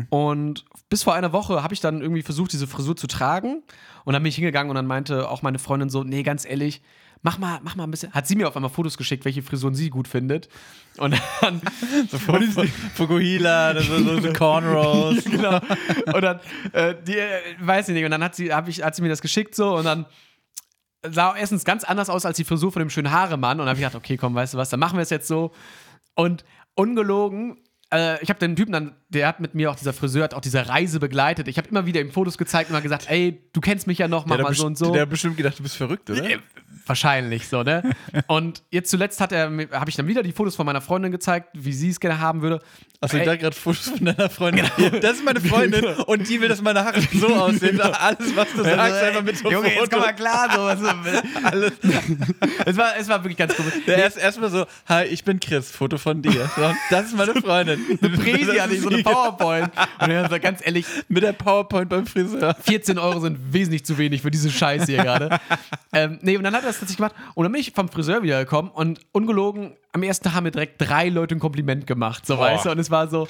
Und 0.10 0.66
bis 0.90 1.04
vor 1.04 1.14
einer 1.14 1.34
Woche 1.34 1.62
habe 1.62 1.74
ich 1.74 1.82
dann 1.82 2.02
irgendwie 2.02 2.22
versucht, 2.22 2.54
diese 2.54 2.68
Frisur 2.68 2.96
zu 2.96 3.08
tragen. 3.08 3.64
Und 4.06 4.14
dann 4.14 4.24
bin 4.24 4.30
ich 4.30 4.36
hingegangen 4.36 4.70
und 4.70 4.76
dann 4.76 4.88
meinte 4.88 5.30
auch 5.30 5.42
meine 5.42 5.60
Freundin 5.60 5.90
so, 5.90 6.04
nee, 6.04 6.24
ganz 6.24 6.46
ehrlich, 6.46 6.82
mach 7.22 7.38
mal, 7.38 7.60
mach 7.64 7.76
mal 7.76 7.84
ein 7.84 7.92
bisschen. 7.92 8.14
Hat 8.14 8.28
sie 8.28 8.36
mir 8.36 8.48
auf 8.48 8.56
einmal 8.56 8.72
Fotos 8.72 8.98
geschickt, 8.98 9.26
welche 9.26 9.44
Frisuren 9.44 9.76
sie 9.76 9.90
gut 9.90 10.08
findet. 10.08 10.48
Und 10.98 11.20
dann 11.42 11.62
Fukuhila, 12.96 13.74
das 13.74 13.88
ist 13.88 14.06
so, 14.06 14.22
so 14.22 14.34
Cornrows. 14.38 15.24
genau. 15.26 15.60
Und 16.14 16.22
dann, 16.22 16.40
äh, 16.72 16.96
die, 17.06 17.18
äh, 17.18 17.42
weiß 17.60 17.90
ich 17.90 17.94
nicht, 17.94 18.06
und 18.06 18.12
dann 18.12 18.24
hat 18.24 18.36
sie, 18.36 18.54
hab 18.54 18.68
ich, 18.68 18.84
hat 18.84 18.96
sie 18.96 19.02
mir 19.02 19.10
das 19.10 19.22
geschickt 19.22 19.54
so 19.56 19.76
und 19.76 19.84
dann 19.84 20.06
sah 21.08 21.36
erstens 21.36 21.64
ganz 21.64 21.84
anders 21.84 22.10
aus 22.10 22.26
als 22.26 22.38
die 22.38 22.44
Frisur 22.44 22.72
von 22.72 22.82
dem 22.82 22.90
schönen 22.90 23.12
Haaremann. 23.12 23.60
Und 23.60 23.66
dann 23.66 23.70
habe 23.70 23.80
ich 23.80 23.86
gedacht, 23.86 23.96
okay, 23.96 24.18
komm, 24.18 24.36
weißt 24.36 24.54
du 24.54 24.58
was, 24.58 24.70
dann 24.70 24.80
machen 24.80 24.98
wir 24.98 25.04
es 25.04 25.10
jetzt 25.10 25.28
so. 25.28 25.52
Und 26.16 26.44
ungelogen, 26.76 27.64
äh, 27.94 28.22
ich 28.24 28.30
habe 28.30 28.40
den 28.40 28.56
Typen 28.56 28.72
dann, 28.72 28.96
der 29.10 29.28
hat 29.28 29.40
mit 29.40 29.56
mir 29.56 29.72
auch, 29.72 29.76
dieser 29.76 29.94
Friseur 29.94 30.24
hat 30.24 30.34
auch 30.34 30.42
diese 30.42 30.70
Reise 30.70 31.00
begleitet. 31.00 31.48
Ich 31.48 31.58
habe 31.58 31.68
immer 31.70 31.86
wieder 31.86 32.00
ihm 32.00 32.12
Fotos 32.12 32.38
gezeigt 32.38 32.70
und 32.70 32.76
immer 32.76 32.82
gesagt, 32.82 33.10
ey, 33.10 33.42
du 33.54 33.62
kennst 33.62 33.88
mich 33.88 33.98
ja 33.98 34.08
noch, 34.08 34.26
mach 34.26 34.40
mal 34.40 34.54
so 34.54 34.68
und 34.68 34.78
so. 34.78 34.92
Der 34.92 35.04
hat 35.04 35.10
bestimmt 35.10 35.38
gedacht, 35.38 35.58
du 35.58 35.64
bist 35.64 35.76
verrückt, 35.76 36.10
oder? 36.10 36.24
Wahrscheinlich 36.86 37.48
so, 37.48 37.64
ne? 37.64 37.96
Und 38.28 38.64
jetzt 38.70 38.90
zuletzt 38.90 39.20
hat 39.22 39.32
er, 39.32 39.46
habe 39.72 39.90
ich 39.90 39.96
dann 39.96 40.08
wieder 40.08 40.24
die 40.24 40.32
Fotos 40.32 40.56
von 40.56 40.66
meiner 40.66 40.82
Freundin 40.82 41.12
gezeigt, 41.12 41.50
wie 41.54 41.74
sie 41.74 41.90
es 41.90 42.00
gerne 42.00 42.20
haben 42.20 42.42
würde. 42.42 42.62
Achso, 43.02 43.18
ich 43.18 43.24
dachte 43.24 43.38
gerade 43.38 43.56
Fotos 43.56 43.90
von 43.90 44.06
deiner 44.06 44.30
Freundin. 44.30 44.66
Das 45.02 45.14
ist 45.14 45.26
meine 45.26 45.40
Freundin 45.40 45.86
und 45.86 46.28
die 46.28 46.42
will, 46.42 46.50
dass 46.50 46.62
meine 46.62 46.84
Haare 46.84 47.02
so 47.02 47.28
aussehen. 47.28 47.80
Alles, 47.80 48.36
was 48.36 48.48
du 48.54 48.64
sagst, 48.64 49.04
einfach 49.04 49.24
mit 49.24 49.38
so 49.38 49.50
Junge, 49.50 49.68
jetzt 49.68 49.78
Fotos. 49.78 49.90
komm 49.92 50.00
mal 50.02 50.14
klar, 50.14 50.50
so. 50.54 50.62
Was, 50.64 51.24
Alles. 51.44 51.74
es, 52.66 52.78
war, 52.78 52.98
es 52.98 53.08
war 53.08 53.24
wirklich 53.24 53.38
ganz 53.38 53.56
komisch. 53.56 53.74
Der 53.88 53.98
erst 53.98 54.18
erstmal 54.18 54.50
so, 54.50 54.66
hi, 54.88 55.06
ich 55.06 55.24
bin 55.24 55.40
Chris, 55.40 55.72
Foto 55.72 55.98
von 55.98 56.22
dir. 56.22 56.50
Das 56.90 57.06
ist 57.08 57.18
meine 57.18 57.36
Freundin. 57.36 57.80
eine 58.02 58.18
Präsi 58.18 58.58
hatte 58.58 58.74
ich, 58.74 58.82
so 58.82 58.90
eine 58.90 58.99
PowerPoint. 59.04 59.72
Und 60.00 60.10
er 60.10 60.30
sagt 60.30 60.44
ganz 60.44 60.66
ehrlich, 60.66 60.86
Mit 61.08 61.24
der 61.24 61.34
PowerPoint 61.34 61.90
beim 61.90 62.06
Friseur. 62.06 62.56
14 62.62 62.98
Euro 62.98 63.20
sind 63.20 63.54
wesentlich 63.54 63.86
zu 63.86 63.98
wenig 63.98 64.22
für 64.22 64.32
diese 64.32 64.50
Scheiße 64.50 64.86
hier 64.86 65.04
gerade. 65.04 65.40
ähm, 65.94 66.20
nee, 66.22 66.38
und 66.38 66.44
dann 66.44 66.54
hat 66.54 66.64
er 66.64 66.68
das 66.68 66.80
tatsächlich 66.80 66.98
gemacht. 66.98 67.16
Und 67.36 67.44
dann 67.44 67.52
bin 67.52 67.62
ich 67.62 67.72
vom 67.72 67.90
Friseur 67.90 68.24
wiedergekommen 68.24 68.72
und 68.72 69.00
ungelogen, 69.12 69.74
am 69.92 70.04
ersten 70.04 70.26
Tag 70.26 70.34
haben 70.36 70.44
mir 70.44 70.52
direkt 70.52 70.82
drei 70.82 71.10
Leute 71.10 71.36
ein 71.36 71.40
Kompliment 71.40 71.88
gemacht, 71.88 72.26
so 72.26 72.36
Boah. 72.36 72.44
weißt 72.44 72.66
du. 72.66 72.72
Und 72.72 72.80
es 72.80 72.92
war 72.92 73.08
so. 73.08 73.28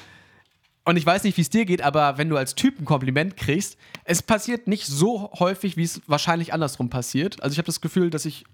Und 0.85 0.97
ich 0.97 1.05
weiß 1.05 1.23
nicht, 1.23 1.37
wie 1.37 1.41
es 1.41 1.49
dir 1.49 1.65
geht, 1.65 1.81
aber 1.81 2.17
wenn 2.17 2.29
du 2.29 2.37
als 2.37 2.55
Typ 2.55 2.79
ein 2.79 2.85
Kompliment 2.85 3.37
kriegst, 3.37 3.77
es 4.05 4.23
passiert 4.23 4.67
nicht 4.67 4.87
so 4.87 5.31
häufig, 5.37 5.77
wie 5.77 5.83
es 5.83 6.01
wahrscheinlich 6.07 6.53
andersrum 6.53 6.89
passiert. 6.89 7.43
Also 7.43 7.53
ich 7.53 7.57
habe 7.59 7.67
das 7.67 7.81
Gefühl, 7.81 8.09
dass 8.09 8.25
ich. 8.25 8.45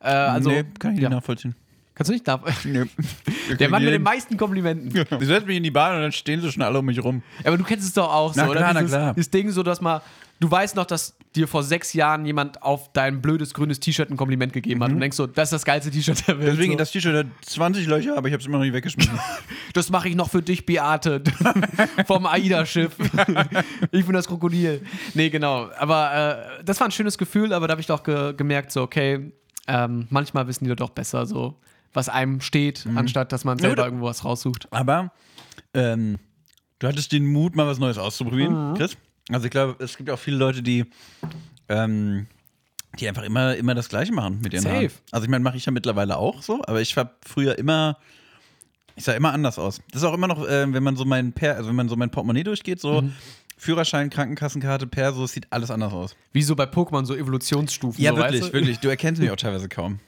Äh, 0.00 0.08
also, 0.08 0.50
nee, 0.50 0.64
kann 0.78 0.92
ich 0.92 0.96
nicht 0.96 1.02
ja. 1.02 1.10
nachvollziehen. 1.10 1.54
Kannst 1.94 2.08
du 2.08 2.14
nicht 2.14 2.26
nach 2.26 2.40
Nee. 2.64 2.84
Der 3.58 3.68
Mann 3.68 3.84
mit 3.84 3.92
den 3.92 4.02
meisten 4.02 4.36
Komplimenten. 4.36 5.06
Ich 5.20 5.26
setze 5.26 5.46
mich 5.46 5.58
in 5.58 5.62
die 5.62 5.70
Bahn 5.70 5.96
und 5.96 6.02
dann 6.02 6.12
stehen 6.12 6.40
sie 6.40 6.50
schon 6.50 6.62
alle 6.62 6.78
um 6.78 6.86
mich 6.86 7.02
rum. 7.02 7.22
Ja, 7.40 7.48
aber 7.48 7.58
du 7.58 7.64
kennst 7.64 7.86
es 7.86 7.92
doch 7.92 8.12
auch 8.12 8.32
so, 8.32 8.40
Na 8.40 8.48
oder? 8.48 8.60
klar, 8.60 8.74
na 8.74 8.80
dieses, 8.80 8.96
klar. 8.96 9.14
dieses 9.14 9.30
Ding 9.30 9.50
so, 9.50 9.62
dass 9.62 9.82
mal, 9.82 10.00
du 10.40 10.50
weißt 10.50 10.74
noch, 10.74 10.86
dass 10.86 11.14
dir 11.36 11.46
vor 11.46 11.62
sechs 11.62 11.92
Jahren 11.92 12.24
jemand 12.24 12.62
auf 12.62 12.92
dein 12.92 13.20
blödes 13.20 13.52
grünes 13.52 13.78
T-Shirt 13.78 14.10
ein 14.10 14.16
Kompliment 14.16 14.54
gegeben 14.54 14.82
hat 14.82 14.90
und 14.90 15.00
denkst 15.00 15.16
so, 15.16 15.26
das 15.26 15.48
ist 15.48 15.52
das 15.52 15.64
geilste 15.64 15.90
T-Shirt 15.90 16.26
der 16.26 16.38
Welt. 16.38 16.48
Mhm. 16.48 16.56
Deswegen, 16.56 16.72
so. 16.72 16.78
das 16.78 16.90
T-Shirt 16.92 17.14
hat 17.14 17.26
20 17.42 17.86
Löcher, 17.86 18.16
aber 18.16 18.28
ich 18.28 18.32
habe 18.32 18.40
es 18.40 18.46
immer 18.46 18.58
noch 18.58 18.64
nicht 18.64 18.74
weggeschmissen. 18.74 19.18
das 19.74 19.90
mache 19.90 20.08
ich 20.08 20.14
noch 20.14 20.30
für 20.30 20.42
dich, 20.42 20.64
Beate, 20.64 21.22
vom 22.06 22.26
AIDA-Schiff. 22.26 22.92
ich 23.90 24.06
bin 24.06 24.14
das 24.14 24.26
Krokodil. 24.28 24.82
Nee, 25.12 25.28
genau. 25.28 25.68
Aber 25.78 26.58
äh, 26.58 26.64
das 26.64 26.80
war 26.80 26.88
ein 26.88 26.92
schönes 26.92 27.18
Gefühl, 27.18 27.52
aber 27.52 27.68
da 27.68 27.72
habe 27.72 27.82
ich 27.82 27.86
doch 27.86 28.02
ge 28.02 28.32
gemerkt, 28.34 28.72
so, 28.72 28.82
okay, 28.82 29.32
ähm, 29.68 30.06
manchmal 30.10 30.46
wissen 30.46 30.64
die 30.64 30.74
doch 30.74 30.90
besser, 30.90 31.26
so, 31.26 31.58
was 31.94 32.08
einem 32.08 32.40
steht, 32.40 32.86
anstatt 32.94 33.32
dass 33.32 33.44
man 33.44 33.58
selber 33.58 33.74
Mhm. 33.74 33.78
Ja, 33.78 33.84
irgendwo 33.86 34.06
was 34.06 34.24
raussucht. 34.24 34.68
Aber 34.72 35.12
ähm, 35.74 36.18
du 36.78 36.88
hattest 36.88 37.12
den 37.12 37.26
Mut, 37.26 37.54
mal 37.56 37.66
was 37.66 37.78
Neues 37.78 37.98
auszuprobieren, 37.98 38.70
Mhm. 38.70 38.74
Chris. 38.74 38.96
Also 39.30 39.44
ich 39.46 39.50
glaube, 39.50 39.82
es 39.82 39.96
gibt 39.96 40.10
auch 40.10 40.18
viele 40.18 40.36
Leute, 40.36 40.62
die, 40.62 40.84
ähm, 41.68 42.26
die 42.98 43.08
einfach 43.08 43.22
immer, 43.22 43.54
immer 43.56 43.74
das 43.74 43.88
Gleiche 43.88 44.12
machen 44.12 44.40
mit 44.42 44.52
ihren 44.52 44.62
Safe. 44.62 44.74
Haaren. 44.74 44.90
Also 45.12 45.24
ich 45.24 45.30
meine, 45.30 45.42
mache 45.44 45.56
ich 45.56 45.64
ja 45.66 45.72
mittlerweile 45.72 46.16
auch 46.16 46.42
so, 46.42 46.62
aber 46.66 46.80
ich 46.80 46.96
habe 46.96 47.10
früher 47.26 47.56
immer, 47.58 47.96
ich 48.96 49.04
sah 49.04 49.12
immer 49.12 49.32
anders 49.32 49.58
aus. 49.58 49.80
Das 49.92 50.02
ist 50.02 50.08
auch 50.08 50.12
immer 50.14 50.26
noch, 50.28 50.46
äh, 50.46 50.70
wenn 50.72 50.82
man 50.82 50.96
so 50.96 51.04
mein 51.04 51.32
per, 51.32 51.56
also 51.56 51.68
wenn 51.68 51.76
man 51.76 51.88
so 51.88 51.96
mein 51.96 52.10
Portemonnaie 52.10 52.42
durchgeht, 52.44 52.80
so 52.80 53.02
Mhm. 53.02 53.12
Führerschein, 53.62 54.10
Krankenkassenkarte, 54.10 54.88
Per, 54.88 55.12
so 55.12 55.22
es 55.22 55.30
sieht 55.30 55.46
alles 55.50 55.70
anders 55.70 55.92
aus. 55.92 56.16
Wie 56.32 56.42
so 56.42 56.56
bei 56.56 56.64
Pokémon, 56.64 57.04
so 57.04 57.14
Evolutionsstufen. 57.14 58.02
Ja, 58.02 58.10
so, 58.10 58.16
wirklich, 58.16 58.42
weißt 58.42 58.48
du? 58.48 58.54
wirklich. 58.54 58.80
Du 58.80 58.88
erkennst 58.90 59.22
mich 59.22 59.30
auch 59.30 59.36
teilweise 59.36 59.68
kaum. 59.68 60.00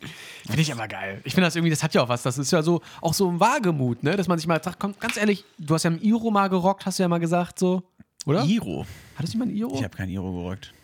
Finde 0.45 0.61
ich 0.61 0.73
aber 0.73 0.89
geil. 0.89 1.21
Ich 1.23 1.35
finde 1.35 1.47
das 1.47 1.55
irgendwie, 1.55 1.71
das 1.71 1.85
hat 1.85 1.95
ja 1.95 2.03
auch 2.03 2.09
was. 2.09 2.25
Das 2.25 2.37
ist 2.37 2.51
ja 2.51 2.63
so, 2.63 2.81
auch 3.01 3.15
so 3.15 3.31
ein 3.31 3.39
Wagemut, 3.39 4.03
ne? 4.03 4.17
Dass 4.17 4.27
man 4.27 4.39
sich 4.39 4.49
mal 4.49 4.61
sagt, 4.61 4.81
komm, 4.81 4.97
ganz 4.99 5.17
ehrlich, 5.17 5.45
du 5.57 5.73
hast 5.73 5.85
ja 5.85 5.91
im 5.91 6.03
Iro 6.03 6.33
mal 6.33 6.49
gerockt, 6.49 6.85
hast 6.85 6.99
du 6.99 7.05
ja 7.05 7.09
mal 7.09 7.21
gesagt, 7.21 7.61
so. 7.61 7.85
oder? 8.27 8.43
Iro. 8.45 8.87
Hattest 9.15 9.35
du 9.35 9.39
mal 9.39 9.45
ein 9.45 9.55
Iro? 9.55 9.73
Ich 9.73 9.85
habe 9.85 9.97
kein 9.97 10.09
Iro 10.11 10.33
gerockt. 10.33 10.75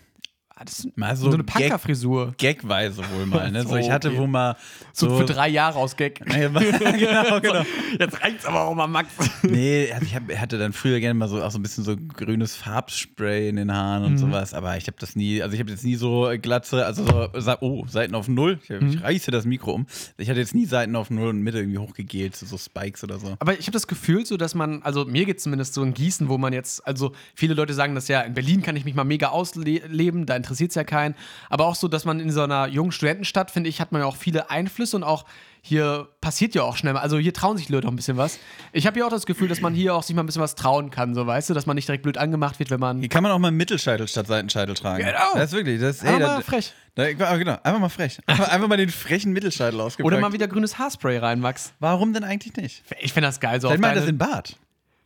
Ah, 0.61 0.65
das 0.67 0.81
ist 0.81 0.95
Mal 0.95 1.17
so, 1.17 1.31
so 1.31 1.35
eine 1.39 1.45
Gag- 1.45 1.55
Punkerfrisur. 1.55 2.35
Gagweise 2.39 2.99
wohl 3.15 3.25
mal. 3.25 3.51
Ne? 3.51 3.65
So, 3.67 3.77
ich 3.77 3.91
hatte 3.91 4.09
okay. 4.11 4.19
wohl 4.19 4.27
mal 4.29 4.57
So, 4.93 5.09
so. 5.09 5.17
für 5.19 5.25
drei 5.25 5.49
Jahre 5.49 5.79
aus 5.79 5.97
Gag. 5.97 6.21
Genau, 6.29 7.41
genau. 7.41 7.63
Jetzt 7.99 8.21
reicht's 8.23 8.45
aber 8.45 8.65
auch 8.67 8.75
mal, 8.75 8.87
Max. 8.87 9.09
Nee, 9.43 9.91
also 9.91 10.05
ich 10.05 10.15
hab, 10.15 10.31
hatte 10.37 10.59
dann 10.59 10.75
früher 10.75 11.01
gerne 11.01 11.15
mal 11.15 11.29
so 11.29 11.43
auch 11.43 11.51
so 11.51 11.59
ein 11.59 11.63
bisschen 11.63 11.83
so 11.85 11.97
grünes 11.97 12.57
Farbspray 12.57 13.49
in 13.49 13.57
den 13.57 13.73
Haaren 13.73 14.03
Mhm. 14.03 14.09
und 14.09 14.19
sowas, 14.19 14.53
aber 14.53 14.77
ich 14.77 14.87
habe 14.87 14.97
das 15.01 15.17
nie, 15.17 15.41
also 15.43 15.55
ich 15.55 15.61
habe 15.61 15.71
jetzt 15.71 15.83
nie 15.85 15.95
so 15.97 16.31
Glatze, 16.43 16.85
also 16.85 17.05
so, 17.39 17.53
oh, 17.61 17.87
Seiten 17.89 18.15
auf 18.15 18.29
Null, 18.29 18.59
ich, 18.63 18.69
Mhm. 18.69 18.89
ich 18.89 19.03
reiße 19.03 19.31
das 19.31 19.47
Mikro 19.47 19.73
um. 19.73 19.87
Ich 20.19 20.29
hatte 20.29 20.41
jetzt 20.41 20.55
nie 20.55 20.67
Seiten 20.67 20.95
auf 20.95 21.09
Null 21.11 21.29
und 21.29 21.41
Mitte 21.43 21.59
irgendwie 21.59 21.79
hochgegelt, 21.79 22.37
so, 22.37 22.45
so 22.45 22.59
Spikes 22.59 23.03
oder 23.03 23.19
so. 23.19 23.35
Aber 23.39 23.55
ich 23.59 23.63
habe 23.67 23.73
das 23.73 23.87
Gefühl, 23.87 24.27
so 24.27 24.37
dass 24.37 24.55
man, 24.55 24.83
also 24.83 25.07
mir 25.07 25.25
geht 25.25 25.41
zumindest 25.41 25.73
so 25.73 25.83
in 25.83 25.95
Gießen, 25.95 26.29
wo 26.29 26.37
man 26.37 26.53
jetzt, 26.53 26.87
also 26.87 27.13
viele 27.35 27.55
Leute 27.55 27.73
sagen 27.73 27.95
das 27.95 28.09
ja, 28.09 28.21
in 28.21 28.35
Berlin 28.35 28.61
kann 28.63 28.77
ich 28.77 28.85
mich 28.85 28.95
mal 28.95 29.05
mega 29.05 29.29
ausleben, 29.29 30.27
da 30.27 30.35
interessiert 30.51 30.71
es 30.71 30.75
ja 30.75 30.85
keinen. 30.85 31.15
Aber 31.49 31.67
auch 31.67 31.77
so, 31.77 31.89
dass 31.89 32.05
man 32.05 32.21
in 32.21 32.31
so 32.31 32.43
einer 32.43 32.67
jungen 32.67 32.93
Studentenstadt, 32.93 33.51
finde 33.51 33.71
ich, 33.71 33.81
hat 33.81 33.93
man 33.93 34.03
ja 34.03 34.07
auch 34.07 34.17
viele 34.17 34.51
Einflüsse 34.51 34.97
und 34.97 35.05
auch 35.05 35.25
hier 35.63 36.09
passiert 36.21 36.55
ja 36.55 36.63
auch 36.63 36.77
schnell 36.77 36.95
mal. 36.95 37.01
Also 37.01 37.19
hier 37.19 37.35
trauen 37.35 37.57
sich 37.57 37.67
die 37.67 37.73
Leute 37.73 37.87
auch 37.87 37.93
ein 37.93 37.97
bisschen 37.97 38.17
was. 38.17 38.39
Ich 38.73 38.87
habe 38.87 38.99
ja 38.99 39.07
auch 39.07 39.11
das 39.11 39.27
Gefühl, 39.27 39.47
dass 39.47 39.61
man 39.61 39.75
hier 39.75 39.95
auch 39.95 40.03
sich 40.03 40.17
mal 40.17 40.23
ein 40.23 40.27
bisschen 40.27 40.43
was 40.43 40.55
trauen 40.55 40.91
kann, 40.91 41.15
so 41.15 41.27
weißt 41.27 41.51
du, 41.51 41.55
dass 41.55 41.67
man 41.67 41.77
nicht 41.77 41.87
direkt 41.87 42.03
blöd 42.03 42.17
angemacht 42.19 42.59
wird, 42.59 42.71
wenn 42.71 42.81
man. 42.81 43.01
Hier 43.01 43.09
kann 43.11 43.23
man 43.23 43.31
auch 43.31 43.39
mal 43.39 43.51
Mittelscheitel 43.51 44.09
statt 44.09 44.27
Seitenscheitel 44.27 44.75
tragen. 44.75 45.05
Genau. 45.05 45.35
Das 45.35 45.51
ist 45.51 45.53
wirklich, 45.53 45.81
das 45.81 45.97
ist, 45.97 46.03
Aber 46.03 46.13
ey, 46.15 46.21
mal 46.21 46.37
da, 46.37 46.41
frech. 46.41 46.73
Da, 46.95 47.13
genau, 47.13 47.59
einfach 47.63 47.79
mal 47.79 47.89
frech. 47.91 48.19
Einfach, 48.27 48.49
einfach 48.49 48.69
mal 48.69 48.79
den 48.79 48.89
frechen 48.89 49.33
Mittelscheitel 49.33 49.81
ausgepackt. 49.81 50.07
Oder 50.07 50.19
mal 50.19 50.33
wieder 50.33 50.49
grünes 50.49 50.79
Haarspray 50.79 51.19
rein, 51.19 51.41
Max. 51.41 51.73
Warum 51.79 52.13
denn 52.15 52.25
eigentlich 52.25 52.57
nicht? 52.57 52.83
Ich 53.01 53.13
finde 53.13 53.29
das 53.29 53.39
geil. 53.39 53.61
So, 53.61 53.69
auf 53.69 53.75
Vielleicht 53.75 53.95
mal 53.95 54.01
das 54.01 54.09
in 54.09 54.19
Bart. 54.19 54.57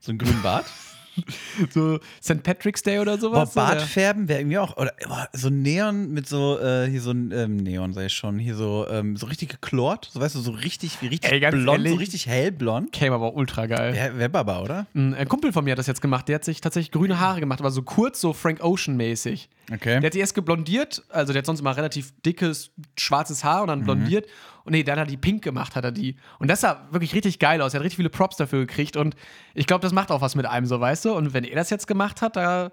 So 0.00 0.12
einen 0.12 0.18
grünen 0.18 0.40
Bart? 0.42 0.66
so 1.70 1.98
St. 2.22 2.42
Patrick's 2.42 2.82
Day 2.82 2.98
oder 2.98 3.16
Boah, 3.16 3.20
sowas. 3.20 3.54
Bart 3.54 3.76
oder? 3.76 3.86
färben 3.86 4.28
wäre 4.28 4.40
irgendwie 4.40 4.58
auch. 4.58 4.76
Oder 4.76 4.92
boah, 5.06 5.28
so 5.32 5.50
Neon 5.50 6.10
mit 6.12 6.28
so, 6.28 6.58
äh, 6.58 6.88
hier 6.88 7.00
so 7.00 7.10
ein 7.10 7.30
ähm, 7.32 7.56
Neon, 7.56 7.96
ich 7.98 8.12
schon. 8.12 8.38
Hier 8.38 8.54
so, 8.54 8.86
ähm, 8.88 9.16
so 9.16 9.26
richtig 9.26 9.50
geklort. 9.50 10.10
So 10.12 10.20
weißt 10.20 10.34
du, 10.34 10.40
so 10.40 10.52
richtig, 10.52 11.00
wie 11.00 11.08
richtig 11.08 11.30
Ey, 11.30 11.40
blond, 11.40 11.64
so 11.64 11.72
ehrlich? 11.72 11.98
richtig 11.98 12.26
hellblond. 12.26 12.92
Käme 12.92 13.14
aber 13.14 13.26
auch 13.26 13.34
ultra 13.34 13.66
geil. 13.66 13.94
Wäre 13.94 14.18
wär 14.18 14.28
Baba, 14.28 14.60
oder? 14.60 14.86
Ein 14.94 15.14
äh, 15.14 15.26
Kumpel 15.26 15.52
von 15.52 15.64
mir 15.64 15.72
hat 15.72 15.78
das 15.78 15.86
jetzt 15.86 16.00
gemacht. 16.00 16.28
Der 16.28 16.36
hat 16.36 16.44
sich 16.44 16.60
tatsächlich 16.60 16.90
grüne 16.90 17.20
Haare 17.20 17.40
gemacht, 17.40 17.60
aber 17.60 17.70
so 17.70 17.82
kurz, 17.82 18.20
so 18.20 18.32
Frank 18.32 18.62
Ocean-mäßig. 18.62 19.48
Okay. 19.72 20.00
Der 20.00 20.08
hat 20.08 20.14
die 20.14 20.18
erst 20.18 20.34
geblondiert, 20.34 21.02
also 21.08 21.32
der 21.32 21.40
hat 21.40 21.46
sonst 21.46 21.60
immer 21.60 21.76
relativ 21.76 22.12
dickes, 22.22 22.70
schwarzes 22.98 23.44
Haar 23.44 23.62
und 23.62 23.68
dann 23.68 23.84
blondiert. 23.84 24.26
Und 24.64 24.72
nee, 24.72 24.82
dann 24.82 24.98
hat 24.98 25.06
er 25.06 25.10
die 25.10 25.16
pink 25.16 25.42
gemacht, 25.42 25.74
hat 25.76 25.84
er 25.84 25.92
die. 25.92 26.16
Und 26.38 26.48
das 26.48 26.60
sah 26.60 26.86
wirklich 26.90 27.14
richtig 27.14 27.38
geil 27.38 27.62
aus. 27.62 27.72
Er 27.72 27.80
hat 27.80 27.84
richtig 27.84 27.96
viele 27.96 28.10
Props 28.10 28.36
dafür 28.36 28.60
gekriegt. 28.60 28.96
Und 28.96 29.14
ich 29.54 29.66
glaube, 29.66 29.82
das 29.82 29.92
macht 29.92 30.10
auch 30.10 30.20
was 30.20 30.34
mit 30.34 30.46
einem, 30.46 30.66
so 30.66 30.80
weißt 30.80 31.06
du. 31.06 31.14
Und 31.14 31.32
wenn 31.32 31.44
er 31.44 31.56
das 31.56 31.70
jetzt 31.70 31.86
gemacht 31.86 32.20
hat, 32.20 32.36
da 32.36 32.72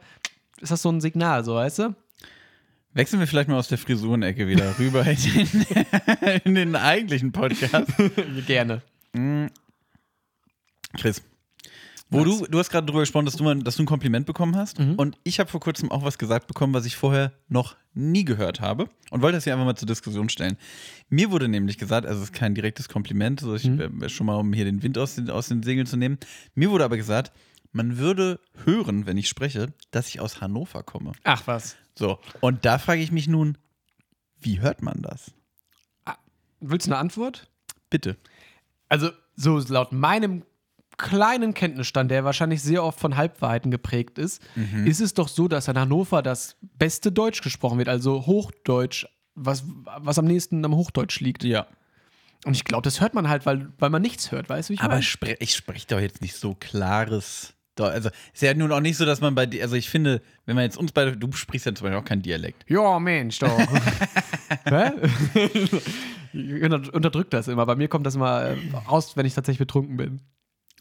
ist 0.60 0.72
das 0.72 0.82
so 0.82 0.90
ein 0.90 1.02
Signal, 1.02 1.44
so 1.44 1.56
weißt 1.56 1.80
du. 1.80 1.96
Wechseln 2.94 3.22
wir 3.22 3.28
vielleicht 3.28 3.48
mal 3.48 3.58
aus 3.58 3.70
der 3.70 3.78
Frisurenecke 3.78 4.48
wieder 4.48 4.74
rüber 4.80 5.06
in 5.06 5.18
den, 5.18 5.66
in 6.44 6.56
den 6.56 6.76
eigentlichen 6.76 7.32
Podcast. 7.32 7.90
Gerne. 8.48 8.82
Chris. 10.98 11.22
Wo 12.14 12.26
du, 12.26 12.46
du 12.46 12.60
hast 12.60 12.70
gerade 12.70 12.86
drüber 12.86 13.00
gesprochen, 13.00 13.26
dass 13.26 13.36
du, 13.38 13.44
mal, 13.44 13.58
dass 13.60 13.78
du 13.78 13.84
ein 13.84 13.86
Kompliment 13.86 14.26
bekommen 14.26 14.56
hast. 14.58 14.80
Und 14.98 15.18
ich 15.24 15.40
habe 15.40 15.50
vor 15.50 15.62
kurzem 15.62 15.90
auch 15.92 16.04
was 16.04 16.18
gesagt 16.18 16.48
bekommen, 16.48 16.74
was 16.74 16.86
ich 16.86 16.98
vorher 16.98 17.32
noch 17.48 17.78
nie 17.94 18.26
gehört 18.26 18.60
habe. 18.60 18.90
Und 19.12 19.22
wollte 19.22 19.38
das 19.38 19.46
hier 19.46 19.54
einfach 19.54 19.66
mal 19.66 19.76
zur 19.76 19.88
Diskussion 19.88 20.28
stellen. 20.28 20.58
Mir 21.10 21.32
wurde 21.32 21.48
nämlich 21.48 21.78
gesagt, 21.78 22.06
also 22.06 22.20
es 22.20 22.26
ist 22.26 22.34
kein 22.34 22.54
direktes 22.54 22.90
Kompliment, 22.90 23.40
so 23.40 23.56
ich, 23.56 23.66
äh, 23.66 24.10
schon 24.10 24.28
mal, 24.28 24.36
um 24.36 24.52
hier 24.52 24.66
den 24.66 24.84
Wind 24.84 24.98
aus 24.98 25.16
den, 25.16 25.30
aus 25.30 25.48
den 25.48 25.64
Segeln 25.64 25.88
zu 25.88 25.96
nehmen. 25.96 26.18
Mir 26.54 26.70
wurde 26.70 26.84
aber 26.84 26.98
gesagt, 26.98 27.32
man 27.72 27.98
würde 27.98 28.40
hören, 28.66 29.06
wenn 29.06 29.18
ich 29.18 29.30
spreche, 29.30 29.74
dass 29.92 30.10
ich 30.10 30.20
aus 30.20 30.42
Hannover 30.42 30.84
komme. 30.84 31.14
Ach 31.24 31.44
was. 31.48 31.78
So. 31.98 32.20
Und 32.42 32.66
da 32.66 32.78
frage 32.78 33.02
ich 33.02 33.14
mich 33.14 33.28
nun, 33.28 33.58
wie 34.40 34.60
hört 34.60 34.82
man 34.82 35.02
das? 35.02 35.32
Willst 36.60 36.88
du 36.88 36.92
eine 36.92 37.00
Antwort? 37.00 37.50
Bitte. 37.90 38.18
Also, 38.90 39.10
so 39.36 39.60
laut 39.70 39.92
meinem 39.92 40.44
kleinen 41.02 41.54
Kenntnisstand, 41.54 42.12
der 42.12 42.24
wahrscheinlich 42.24 42.62
sehr 42.62 42.84
oft 42.84 43.00
von 43.00 43.18
Halbwahrheiten 43.18 43.72
geprägt 43.72 44.18
ist, 44.18 44.42
ist 44.86 45.02
es 45.02 45.14
doch 45.14 45.28
so, 45.28 45.48
dass 45.48 45.68
in 45.68 45.78
Hannover 45.78 46.22
das 46.22 46.56
beste 46.78 47.12
Deutsch 47.12 47.42
gesprochen 47.42 47.78
wird, 47.78 47.90
also 47.90 48.26
Hochdeutsch, 48.26 49.06
was, 49.36 49.64
was 50.00 50.18
am 50.20 50.26
nächsten 50.26 50.64
am 50.64 50.76
Hochdeutsch 50.76 51.20
liegt. 51.20 51.44
Ja. 51.44 51.68
Und 52.46 52.56
ich 52.56 52.64
glaube, 52.64 52.84
das 52.84 53.02
hört 53.02 53.14
man 53.14 53.28
halt, 53.30 53.46
weil, 53.46 53.70
weil 53.80 53.90
man 53.90 54.02
nichts 54.02 54.32
hört, 54.32 54.50
weißt 54.50 54.70
du, 54.70 54.72
wie 54.72 54.76
ich 54.76 54.82
Aber 54.82 54.98
ich 54.98 55.10
spreche 55.56 55.88
doch 55.88 56.00
jetzt 56.00 56.22
nicht 56.22 56.36
so 56.36 56.56
klares. 56.60 57.54
Deu- 57.78 57.84
Also, 57.90 58.10
ist 58.34 58.42
ja 58.42 58.54
nun 58.54 58.72
auch 58.72 58.80
nicht 58.82 58.98
so, 58.98 59.06
dass 59.06 59.22
man 59.22 59.36
bei 59.36 59.46
dir, 59.46 59.62
also 59.64 59.76
ich 59.76 59.90
finde, 59.90 60.22
wenn 60.46 60.56
man 60.56 60.64
jetzt 60.66 60.78
uns 60.78 60.92
beide, 60.92 61.16
du 61.16 61.32
sprichst 61.32 61.66
ja 61.68 61.74
zum 61.76 61.86
Beispiel 61.86 62.00
auch 62.00 62.06
kein 62.06 62.22
Dialekt. 62.22 62.66
Ja, 62.70 63.00
Mensch, 63.00 63.40
doch. 63.40 63.58
Hä? 64.66 64.92
Ich 66.34 66.64
unter- 66.64 66.94
Unterdrück 66.94 67.30
das 67.30 67.48
immer. 67.48 67.66
Bei 67.66 67.76
mir 67.76 67.88
kommt 67.88 68.06
das 68.06 68.16
immer 68.16 68.42
äh, 68.44 68.58
raus, 68.88 69.16
wenn 69.16 69.26
ich 69.26 69.34
tatsächlich 69.34 69.60
betrunken 69.60 69.98
bin. 69.98 70.22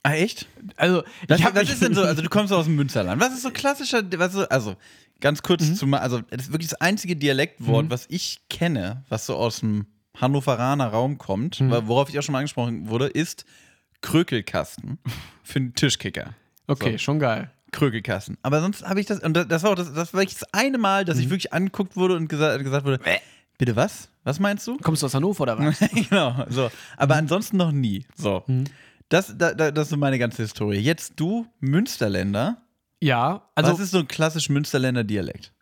Ah, 0.02 0.14
echt? 0.14 0.46
Also, 0.76 1.02
Das, 1.28 1.40
mich- 1.40 1.70
ist 1.70 1.82
denn 1.82 1.94
so, 1.94 2.02
also 2.02 2.22
du 2.22 2.28
kommst 2.30 2.52
aus 2.52 2.64
dem 2.64 2.76
Münsterland. 2.76 3.20
Was 3.20 3.32
ist 3.34 3.42
so 3.42 3.50
klassischer, 3.50 4.02
was 4.18 4.32
so, 4.32 4.48
also 4.48 4.76
ganz 5.20 5.42
kurz 5.42 5.74
zu 5.76 5.86
mal, 5.86 5.98
also 5.98 6.20
das 6.22 6.44
ist 6.44 6.52
wirklich 6.52 6.70
das 6.70 6.80
einzige 6.80 7.16
Dialektwort, 7.16 7.90
was 7.90 8.06
ich 8.08 8.40
kenne, 8.48 9.04
was 9.10 9.26
so 9.26 9.36
aus 9.36 9.60
dem 9.60 9.86
Hannoveraner 10.18 10.86
Raum 10.88 11.18
kommt, 11.18 11.60
wa- 11.70 11.82
worauf 11.86 12.08
ich 12.08 12.18
auch 12.18 12.22
schon 12.22 12.32
mal 12.32 12.38
angesprochen 12.38 12.88
wurde, 12.88 13.06
ist 13.08 13.44
Krökelkasten 14.00 14.98
für 15.42 15.58
einen 15.58 15.74
Tischkicker. 15.74 16.34
Okay, 16.66 16.92
So. 16.92 16.98
schon 16.98 17.18
geil. 17.18 17.50
Krökelkasten. 17.72 18.36
Aber 18.42 18.60
sonst 18.60 18.82
habe 18.84 18.98
ich 19.00 19.06
das, 19.06 19.20
und 19.20 19.34
das, 19.34 19.46
das 19.48 19.62
war 19.62 19.70
auch 19.72 19.74
das, 19.76 19.92
das 19.92 20.12
war 20.14 20.24
das 20.24 20.42
eine 20.52 20.78
Mal, 20.78 21.04
dass 21.04 21.18
ich 21.18 21.30
wirklich 21.30 21.52
angeguckt 21.52 21.96
wurde 21.96 22.16
und 22.16 22.28
gesagt, 22.28 22.62
gesagt 22.64 22.84
wurde, 22.86 22.98
bitte 23.58 23.76
was? 23.76 24.08
Was 24.24 24.40
meinst 24.40 24.66
du? 24.66 24.76
Kommst 24.78 25.02
du 25.02 25.06
aus 25.06 25.14
Hannover 25.14 25.42
oder 25.42 25.58
was? 25.58 25.78
genau, 26.08 26.44
so. 26.48 26.70
Aber 26.96 27.14
ansonsten 27.16 27.58
noch 27.58 27.70
nie. 27.70 28.06
So. 28.16 28.44
Das, 29.11 29.35
da, 29.37 29.53
da, 29.53 29.70
das 29.70 29.85
ist 29.87 29.90
so 29.90 29.96
meine 29.99 30.18
ganze 30.18 30.42
Historie. 30.42 30.79
Jetzt 30.79 31.12
du, 31.16 31.46
Münsterländer. 31.61 32.62
ja, 33.01 33.42
also 33.55 33.73
was 33.73 33.81
ist 33.81 33.90
so 33.90 33.99
ein 33.99 34.09
klassisch 34.09 34.49
Münsterländer 34.49 35.05
Dialekt? 35.05 35.53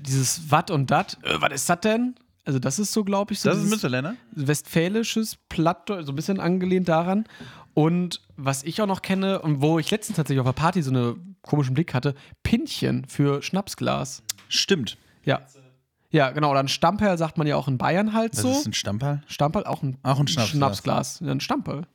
dieses 0.00 0.50
Watt 0.50 0.70
und 0.70 0.90
Dat. 0.90 1.18
Äh, 1.22 1.40
was 1.40 1.52
ist 1.52 1.68
das 1.68 1.80
denn? 1.80 2.14
Also, 2.46 2.58
das 2.58 2.78
ist 2.78 2.92
so, 2.92 3.04
glaube 3.04 3.34
ich, 3.34 3.40
so 3.40 3.50
Das 3.50 3.58
ist 3.58 3.68
Münsterländer? 3.68 4.14
westfälisches 4.32 5.36
Plattdeutsch, 5.50 6.06
so 6.06 6.12
ein 6.12 6.16
bisschen 6.16 6.40
angelehnt 6.40 6.88
daran. 6.88 7.24
Und 7.74 8.22
was 8.36 8.62
ich 8.64 8.80
auch 8.82 8.86
noch 8.86 9.02
kenne 9.02 9.40
und 9.42 9.60
wo 9.60 9.78
ich 9.78 9.90
letztens 9.90 10.16
tatsächlich 10.16 10.40
auf 10.40 10.46
einer 10.46 10.54
Party 10.54 10.82
so 10.82 10.90
einen 10.90 11.36
komischen 11.42 11.74
Blick 11.74 11.92
hatte, 11.94 12.14
Pinchen 12.42 13.04
für 13.06 13.42
Schnapsglas. 13.42 14.22
Stimmt. 14.48 14.96
Ja. 15.24 15.42
Ja, 16.10 16.30
genau. 16.30 16.50
Oder 16.50 16.60
ein 16.60 16.68
Stamperl 16.68 17.18
sagt 17.18 17.36
man 17.36 17.46
ja 17.46 17.54
auch 17.56 17.68
in 17.68 17.76
Bayern 17.76 18.14
halt 18.14 18.32
Was 18.34 18.40
so. 18.42 18.50
ist 18.50 18.66
ein 18.66 18.72
Stamperl? 18.72 19.22
Stamperl, 19.26 19.64
auch 19.64 19.82
ein, 19.82 19.98
Auch 20.02 20.18
ein 20.18 20.26
Schnapsglas. 20.26 20.48
Schnapsglas. 20.56 21.20
Ja, 21.20 21.30
ein 21.32 21.40
Stamperl. 21.40 21.86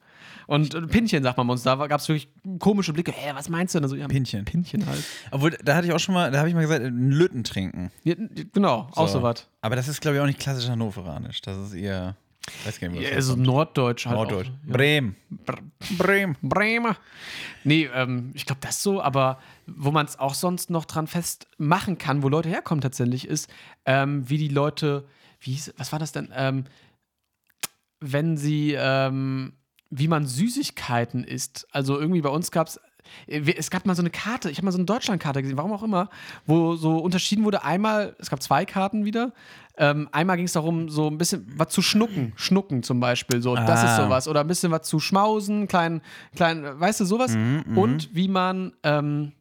Und 0.47 0.73
äh, 0.73 0.81
Pinchen 0.81 1.23
sagt 1.23 1.37
man 1.37 1.47
bei 1.47 1.53
uns. 1.53 1.63
Da 1.63 1.75
gab 1.87 1.99
es 1.99 2.07
wirklich 2.07 2.29
komische 2.59 2.93
Blicke. 2.93 3.11
Hä, 3.11 3.31
was 3.33 3.49
meinst 3.49 3.73
du 3.73 3.79
denn? 3.79 3.85
Also, 3.85 3.95
ja, 3.95 4.07
Pinchen. 4.07 4.45
Pinchen 4.45 4.85
halt. 4.85 5.03
Obwohl, 5.31 5.51
da 5.63 5.75
hatte 5.75 5.87
ich 5.87 5.93
auch 5.93 5.99
schon 5.99 6.13
mal, 6.13 6.31
da 6.31 6.39
habe 6.39 6.49
ich 6.49 6.55
mal 6.55 6.61
gesagt, 6.61 6.83
einen 6.83 7.11
Lütten 7.11 7.43
trinken. 7.43 7.91
Ja, 8.03 8.15
genau, 8.53 8.89
auch 8.93 9.07
so 9.07 9.21
was. 9.21 9.47
Aber 9.61 9.75
das 9.75 9.87
ist, 9.87 10.01
glaube 10.01 10.17
ich, 10.17 10.21
auch 10.21 10.25
nicht 10.27 10.39
klassisch 10.39 10.69
hannoveranisch. 10.69 11.41
Das 11.41 11.57
ist 11.57 11.73
eher, 11.73 12.15
weiß 12.65 12.79
gar 12.79 12.89
nicht, 12.89 13.01
Ja, 13.01 13.21
so 13.21 13.31
herkommt. 13.31 13.47
Norddeutsch 13.47 14.05
halt. 14.05 14.15
Norddeutsch. 14.15 14.49
Auch, 14.49 14.67
ja. 14.67 14.73
Bremen. 14.73 15.15
Bremen. 15.97 16.37
Bremer. 16.41 16.97
Nee, 17.63 17.89
ähm, 17.93 18.31
ich 18.33 18.45
glaube, 18.45 18.59
das 18.61 18.83
so, 18.83 19.01
aber 19.01 19.39
wo 19.65 19.91
man 19.91 20.05
es 20.05 20.19
auch 20.19 20.33
sonst 20.33 20.69
noch 20.69 20.85
dran 20.85 21.07
festmachen 21.07 21.97
kann, 21.97 22.23
wo 22.23 22.29
Leute 22.29 22.49
herkommen 22.49 22.81
tatsächlich, 22.81 23.27
ist, 23.27 23.49
ähm, 23.85 24.29
wie 24.29 24.37
die 24.37 24.49
Leute, 24.49 25.05
wie 25.39 25.51
hieß, 25.51 25.73
was 25.77 25.91
war 25.91 25.99
das 25.99 26.11
denn? 26.11 26.29
Ähm, 26.35 26.65
wenn 28.01 28.35
sie, 28.35 28.75
ähm, 28.77 29.53
wie 29.95 30.07
man 30.07 30.25
Süßigkeiten 30.25 31.23
isst. 31.23 31.67
Also 31.71 31.99
irgendwie 31.99 32.21
bei 32.21 32.29
uns 32.29 32.51
gab 32.51 32.67
es, 32.67 32.79
es 33.27 33.69
gab 33.69 33.85
mal 33.85 33.95
so 33.95 34.01
eine 34.01 34.09
Karte, 34.09 34.49
ich 34.49 34.57
habe 34.57 34.65
mal 34.65 34.71
so 34.71 34.77
eine 34.77 34.85
Deutschlandkarte 34.85 35.41
gesehen, 35.41 35.57
warum 35.57 35.71
auch 35.73 35.83
immer, 35.83 36.09
wo 36.45 36.75
so 36.75 36.97
unterschieden 36.97 37.43
wurde, 37.43 37.63
einmal, 37.63 38.15
es 38.17 38.29
gab 38.29 38.41
zwei 38.41 38.65
Karten 38.65 39.05
wieder, 39.05 39.33
ähm, 39.77 40.07
einmal 40.11 40.37
ging 40.37 40.45
es 40.45 40.53
darum, 40.53 40.89
so 40.89 41.07
ein 41.09 41.17
bisschen 41.17 41.45
was 41.57 41.69
zu 41.69 41.81
schnucken, 41.81 42.33
schnucken 42.35 42.81
zum 42.81 42.99
Beispiel, 42.99 43.41
so, 43.41 43.55
das 43.55 43.83
ist 43.83 43.89
Ah. 43.91 44.03
sowas, 44.05 44.27
oder 44.27 44.39
ein 44.41 44.47
bisschen 44.47 44.71
was 44.71 44.87
zu 44.87 44.99
schmausen, 44.99 45.67
klein, 45.67 46.01
klein, 46.35 46.63
weißt 46.79 47.01
du, 47.01 47.05
sowas, 47.05 47.35
und 47.75 48.09
wie 48.15 48.27
man, 48.29 48.73
ähm, 48.83 49.33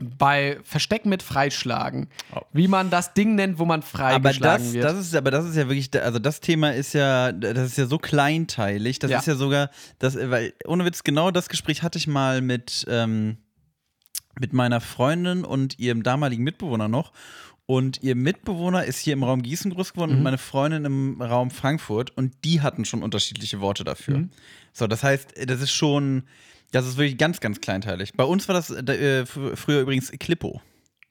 bei 0.00 0.58
Versteck 0.64 1.06
mit 1.06 1.22
Freischlagen, 1.22 2.08
wie 2.52 2.68
man 2.68 2.90
das 2.90 3.14
Ding 3.14 3.34
nennt, 3.34 3.58
wo 3.58 3.64
man 3.64 3.80
Aber 3.80 3.86
freigeschlagen 3.88 4.64
das, 4.64 4.72
wird. 4.74 4.84
das 4.84 4.98
ist, 4.98 5.14
aber 5.14 5.30
das 5.30 5.44
ist 5.46 5.56
ja 5.56 5.68
wirklich, 5.68 5.90
also 6.02 6.18
das 6.18 6.40
Thema 6.40 6.72
ist 6.72 6.92
ja, 6.94 7.32
das 7.32 7.70
ist 7.70 7.78
ja 7.78 7.86
so 7.86 7.98
kleinteilig. 7.98 8.98
Das 8.98 9.10
Ja. 9.10 9.18
ist 9.18 9.26
ja 9.26 9.34
sogar, 9.34 9.70
das, 9.98 10.16
weil 10.16 10.52
ohne 10.66 10.84
Witz 10.84 11.04
genau 11.04 11.30
das 11.30 11.48
Gespräch 11.48 11.82
hatte 11.82 11.98
ich 11.98 12.06
mal 12.06 12.40
mit 12.40 12.84
ähm, 12.88 13.38
mit 14.40 14.52
meiner 14.52 14.80
Freundin 14.80 15.44
und 15.44 15.78
ihrem 15.78 16.02
damaligen 16.02 16.42
Mitbewohner 16.42 16.88
noch. 16.88 17.12
Und 17.66 18.02
ihr 18.02 18.14
Mitbewohner 18.16 18.84
ist 18.84 18.98
hier 18.98 19.12
im 19.14 19.22
Raum 19.22 19.42
Gießen 19.42 19.72
groß 19.72 19.92
geworden 19.92 20.10
Mhm. 20.10 20.16
und 20.18 20.22
meine 20.24 20.38
Freundin 20.38 20.84
im 20.84 21.22
Raum 21.22 21.50
Frankfurt. 21.50 22.10
Und 22.16 22.34
die 22.44 22.60
hatten 22.60 22.84
schon 22.84 23.02
unterschiedliche 23.02 23.60
Worte 23.60 23.84
dafür. 23.84 24.18
Mhm. 24.18 24.30
So, 24.72 24.86
das 24.86 25.02
heißt, 25.04 25.34
das 25.46 25.60
ist 25.62 25.70
schon, 25.72 26.24
Das 26.70 26.86
ist 26.86 26.96
wirklich 26.96 27.18
ganz, 27.18 27.40
ganz 27.40 27.60
kleinteilig. 27.60 28.12
Bei 28.14 28.24
uns 28.24 28.48
war 28.48 28.54
das 28.54 28.70
äh, 28.70 29.24
fr- 29.24 29.54
früher 29.56 29.80
übrigens 29.80 30.10
Klippo. 30.10 30.60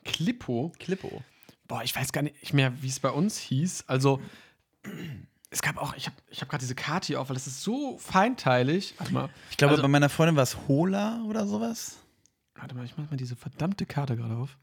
Klippo. 0.03 0.71
Klippo. 0.79 1.21
Boah, 1.67 1.83
ich 1.83 1.95
weiß 1.95 2.11
gar 2.11 2.21
nicht 2.23 2.53
mehr, 2.53 2.73
wie 2.81 2.87
es 2.89 2.99
bei 2.99 3.09
uns 3.09 3.37
hieß. 3.37 3.85
Also, 3.87 4.19
es 5.49 5.61
gab 5.61 5.77
auch, 5.77 5.95
ich 5.95 6.07
habe 6.07 6.15
ich 6.29 6.41
hab 6.41 6.49
gerade 6.49 6.61
diese 6.61 6.75
Karte 6.75 7.07
hier 7.07 7.21
auf, 7.21 7.29
weil 7.29 7.35
das 7.35 7.47
ist 7.47 7.61
so 7.63 7.97
feinteilig. 7.99 8.95
Warte 8.97 9.13
mal. 9.13 9.29
Ich 9.49 9.57
glaube, 9.57 9.71
also, 9.71 9.81
bei 9.83 9.87
meiner 9.87 10.09
Freundin 10.09 10.35
war 10.35 10.43
es 10.43 10.57
Hola 10.67 11.23
oder 11.27 11.47
sowas. 11.47 11.97
warte 12.55 12.75
mal, 12.75 12.83
ich 12.85 12.97
mach 12.97 13.09
mal 13.09 13.15
diese 13.17 13.35
verdammte 13.35 13.85
Karte 13.85 14.17
gerade 14.17 14.35
auf. 14.35 14.57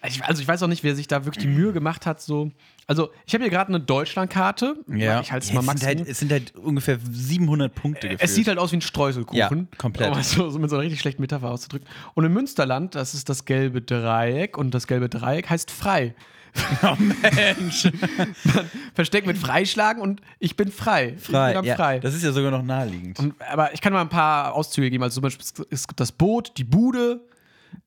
Also 0.00 0.16
ich, 0.16 0.24
also 0.24 0.42
ich 0.42 0.48
weiß 0.48 0.62
auch 0.62 0.68
nicht, 0.68 0.82
wer 0.82 0.94
sich 0.96 1.08
da 1.08 1.24
wirklich 1.24 1.44
die 1.44 1.50
Mühe 1.50 1.72
gemacht 1.72 2.06
hat. 2.06 2.20
So. 2.22 2.50
Also, 2.86 3.10
ich 3.26 3.34
habe 3.34 3.44
hier 3.44 3.50
gerade 3.50 3.68
eine 3.68 3.80
Deutschlandkarte. 3.80 4.76
Ich 4.88 5.02
halte 5.06 5.18
es 5.20 5.30
mal 5.30 5.38
es, 5.38 5.46
sind 5.46 5.66
maximal. 5.66 5.96
halt, 5.96 6.08
es 6.08 6.18
sind 6.18 6.32
halt 6.32 6.54
ungefähr 6.56 6.98
700 7.10 7.74
Punkte 7.74 8.08
gefühlt. 8.08 8.22
Es 8.22 8.34
sieht 8.34 8.48
halt 8.48 8.58
aus 8.58 8.72
wie 8.72 8.78
ein 8.78 8.80
Streuselkuchen. 8.80 9.38
Ja, 9.38 9.78
komplett. 9.78 10.10
Um 10.10 10.22
so, 10.22 10.50
so 10.50 10.58
mit 10.58 10.70
so 10.70 10.76
einer 10.76 10.84
richtig 10.84 11.00
schlechten 11.00 11.20
Metapher 11.20 11.50
auszudrücken. 11.50 11.86
Und 12.14 12.24
im 12.24 12.32
Münsterland, 12.32 12.94
das 12.94 13.14
ist 13.14 13.28
das 13.28 13.44
gelbe 13.44 13.82
Dreieck 13.82 14.56
und 14.56 14.74
das 14.74 14.86
gelbe 14.86 15.08
Dreieck 15.08 15.50
heißt 15.50 15.70
frei. 15.70 16.14
oh 16.82 16.96
Mensch. 16.98 17.88
Versteckt 18.94 19.26
mit 19.26 19.38
Freischlagen 19.38 20.02
und 20.02 20.20
ich 20.38 20.56
bin 20.56 20.72
frei. 20.72 21.14
Ich 21.16 21.22
frei. 21.22 21.54
bin 21.54 21.64
Ja, 21.64 21.76
frei. 21.76 22.00
Das 22.00 22.14
ist 22.14 22.24
ja 22.24 22.32
sogar 22.32 22.50
noch 22.50 22.62
naheliegend. 22.62 23.18
Und, 23.18 23.34
aber 23.50 23.72
ich 23.72 23.80
kann 23.80 23.92
mal 23.92 24.00
ein 24.00 24.08
paar 24.08 24.54
Auszüge 24.54 24.90
geben. 24.90 25.04
Also 25.04 25.14
zum 25.14 25.22
Beispiel 25.22 25.66
es 25.70 25.86
gibt 25.86 26.00
das 26.00 26.12
Boot, 26.12 26.52
die 26.56 26.64
Bude, 26.64 27.20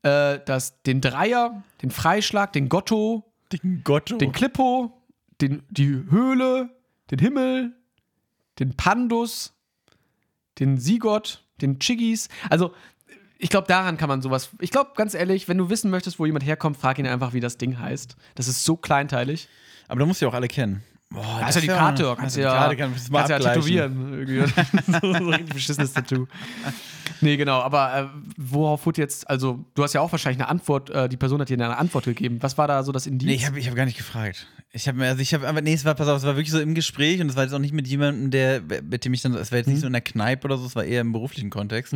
äh, 0.04 0.40
das, 0.46 0.82
den 0.84 1.02
Dreier, 1.02 1.64
den 1.82 1.92
Freischlag, 1.92 2.54
den 2.54 2.70
Gotto, 2.70 3.24
den 3.52 3.84
Gotto. 3.84 4.18
den 4.18 4.32
Klippo, 4.32 4.92
den, 5.42 5.64
die 5.70 5.88
Höhle, 5.88 6.70
den 7.12 7.20
Himmel, 7.20 7.74
den 8.60 8.76
Pandus, 8.76 9.54
den 10.60 10.78
Sigott, 10.78 11.46
den 11.62 11.80
Chiggis. 11.80 12.30
Also, 12.50 12.74
ich 13.38 13.50
glaube, 13.50 13.68
daran 13.68 13.98
kann 13.98 14.10
man 14.10 14.22
sowas. 14.22 14.52
Ich 14.62 14.72
glaube, 14.72 14.92
ganz 14.96 15.14
ehrlich, 15.14 15.48
wenn 15.48 15.58
du 15.58 15.70
wissen 15.70 15.92
möchtest, 15.92 16.20
wo 16.20 16.26
jemand 16.26 16.46
herkommt, 16.46 16.78
frag 16.78 16.98
ihn 16.98 17.08
einfach, 17.08 17.34
wie 17.34 17.40
das 17.40 17.58
Ding 17.58 17.78
heißt. 17.78 18.16
Das 18.36 18.48
ist 18.48 18.64
so 18.64 18.78
kleinteilig. 18.78 19.50
Aber 19.88 20.00
du 20.00 20.06
musst 20.06 20.22
ja 20.22 20.28
auch 20.28 20.34
alle 20.34 20.48
kennen. 20.48 20.84
Boah, 21.14 21.38
Da 21.42 21.50
ist 21.50 21.56
ja 21.56 21.62
die 21.62 21.68
Karte, 21.68 22.16
kannst 22.18 22.36
du 22.38 22.42
ja, 22.42 22.54
Karte 22.54 22.76
kannst 22.76 23.08
du 23.08 23.12
mal 23.14 23.20
kannst 23.20 23.46
ja 23.46 23.54
tätowieren. 23.54 24.14
Irgendwie. 24.14 24.52
so 25.02 25.14
ein 25.14 25.30
richtig 25.30 25.54
beschissenes 25.54 25.94
Tattoo. 25.94 26.28
Nee, 27.22 27.38
genau, 27.38 27.60
aber 27.62 27.96
äh, 27.96 28.06
worauf 28.38 28.86
wurde 28.86 29.02
jetzt, 29.02 29.30
also 29.30 29.64
du 29.76 29.84
hast 29.84 29.94
ja 29.94 30.02
auch 30.02 30.12
wahrscheinlich 30.12 30.42
eine 30.42 30.50
Antwort, 30.50 30.90
äh, 30.90 31.08
die 31.08 31.18
Person 31.18 31.40
hat 31.40 31.50
dir 31.50 31.54
eine 31.54 31.78
Antwort 31.78 32.06
gegeben. 32.06 32.38
Was 32.42 32.58
war 32.58 32.68
da 32.68 32.84
so 32.84 32.92
das 32.92 33.06
Indiz? 33.06 33.28
Nee, 33.28 33.36
ich 33.36 33.46
habe 33.46 33.60
ich 33.60 33.68
hab 33.68 33.76
gar 33.76 33.86
nicht 33.86 33.98
gefragt. 33.98 34.48
Ich 34.72 34.88
habe 34.88 35.04
also 35.06 35.22
ich 35.22 35.34
habe 35.36 35.48
aber 35.48 35.62
nee, 35.62 35.74
es 35.74 35.86
war 35.86 35.94
pass 35.94 36.08
auf, 36.08 36.18
es 36.18 36.24
war 36.24 36.36
wirklich 36.36 36.52
so 36.52 36.60
im 36.60 36.74
Gespräch 36.74 37.22
und 37.22 37.30
es 37.30 37.36
war 37.36 37.44
jetzt 37.44 37.54
auch 37.54 37.60
nicht 37.60 37.74
mit 37.74 37.88
jemandem, 37.88 38.32
der 38.32 38.62
mit 38.62 39.06
dem 39.06 39.14
ich 39.14 39.22
dann 39.22 39.36
es 39.36 39.52
war 39.52 39.60
jetzt 39.60 39.68
nicht 39.68 39.82
so 39.82 39.88
in 39.88 39.94
der 39.94 40.02
Kneipe 40.02 40.46
oder 40.46 40.58
so, 40.58 40.66
es 40.66 40.76
war 40.76 40.84
eher 40.84 41.02
im 41.02 41.12
beruflichen 41.12 41.52
Kontext. 41.52 41.96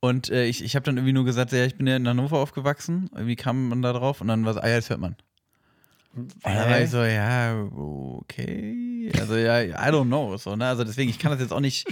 Und 0.00 0.30
äh, 0.30 0.46
ich, 0.46 0.64
ich 0.64 0.74
habe 0.74 0.84
dann 0.84 0.96
irgendwie 0.96 1.12
nur 1.12 1.24
gesagt, 1.24 1.52
ja, 1.52 1.64
ich 1.64 1.76
bin 1.76 1.86
ja 1.86 1.96
in 1.96 2.08
Hannover 2.08 2.38
aufgewachsen. 2.38 3.10
Irgendwie 3.14 3.36
kam 3.36 3.68
man 3.68 3.82
da 3.82 3.92
drauf 3.92 4.20
und 4.20 4.28
dann 4.28 4.44
war 4.44 4.52
es, 4.52 4.56
ah 4.56 4.68
ja, 4.68 4.76
das 4.76 4.88
hört 4.90 5.00
man. 5.00 5.14
Und 6.14 6.34
dann 6.42 6.70
war 6.70 6.80
ich 6.80 6.90
so, 6.90 7.04
ja, 7.04 7.54
okay. 7.76 9.12
Also 9.18 9.36
ja, 9.36 9.62
I 9.62 9.92
don't 9.92 10.06
know. 10.06 10.36
So, 10.36 10.56
ne? 10.56 10.66
Also 10.66 10.82
deswegen, 10.82 11.08
ich 11.08 11.18
kann 11.18 11.30
das 11.30 11.40
jetzt 11.40 11.52
auch 11.52 11.60
nicht 11.60 11.86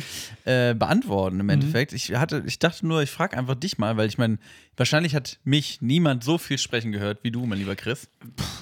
äh, 0.44 0.74
beantworten 0.74 1.38
im 1.38 1.48
Endeffekt. 1.48 1.92
Ich 1.92 2.14
hatte, 2.14 2.42
ich 2.46 2.58
dachte 2.58 2.86
nur, 2.86 3.02
ich 3.02 3.10
frage 3.10 3.36
einfach 3.36 3.54
dich 3.54 3.78
mal, 3.78 3.96
weil 3.96 4.08
ich 4.08 4.18
meine, 4.18 4.38
wahrscheinlich 4.76 5.14
hat 5.14 5.38
mich 5.44 5.80
niemand 5.82 6.24
so 6.24 6.36
viel 6.36 6.58
sprechen 6.58 6.90
gehört 6.90 7.22
wie 7.22 7.30
du, 7.30 7.46
mein 7.46 7.58
lieber 7.58 7.76
Chris. 7.76 8.08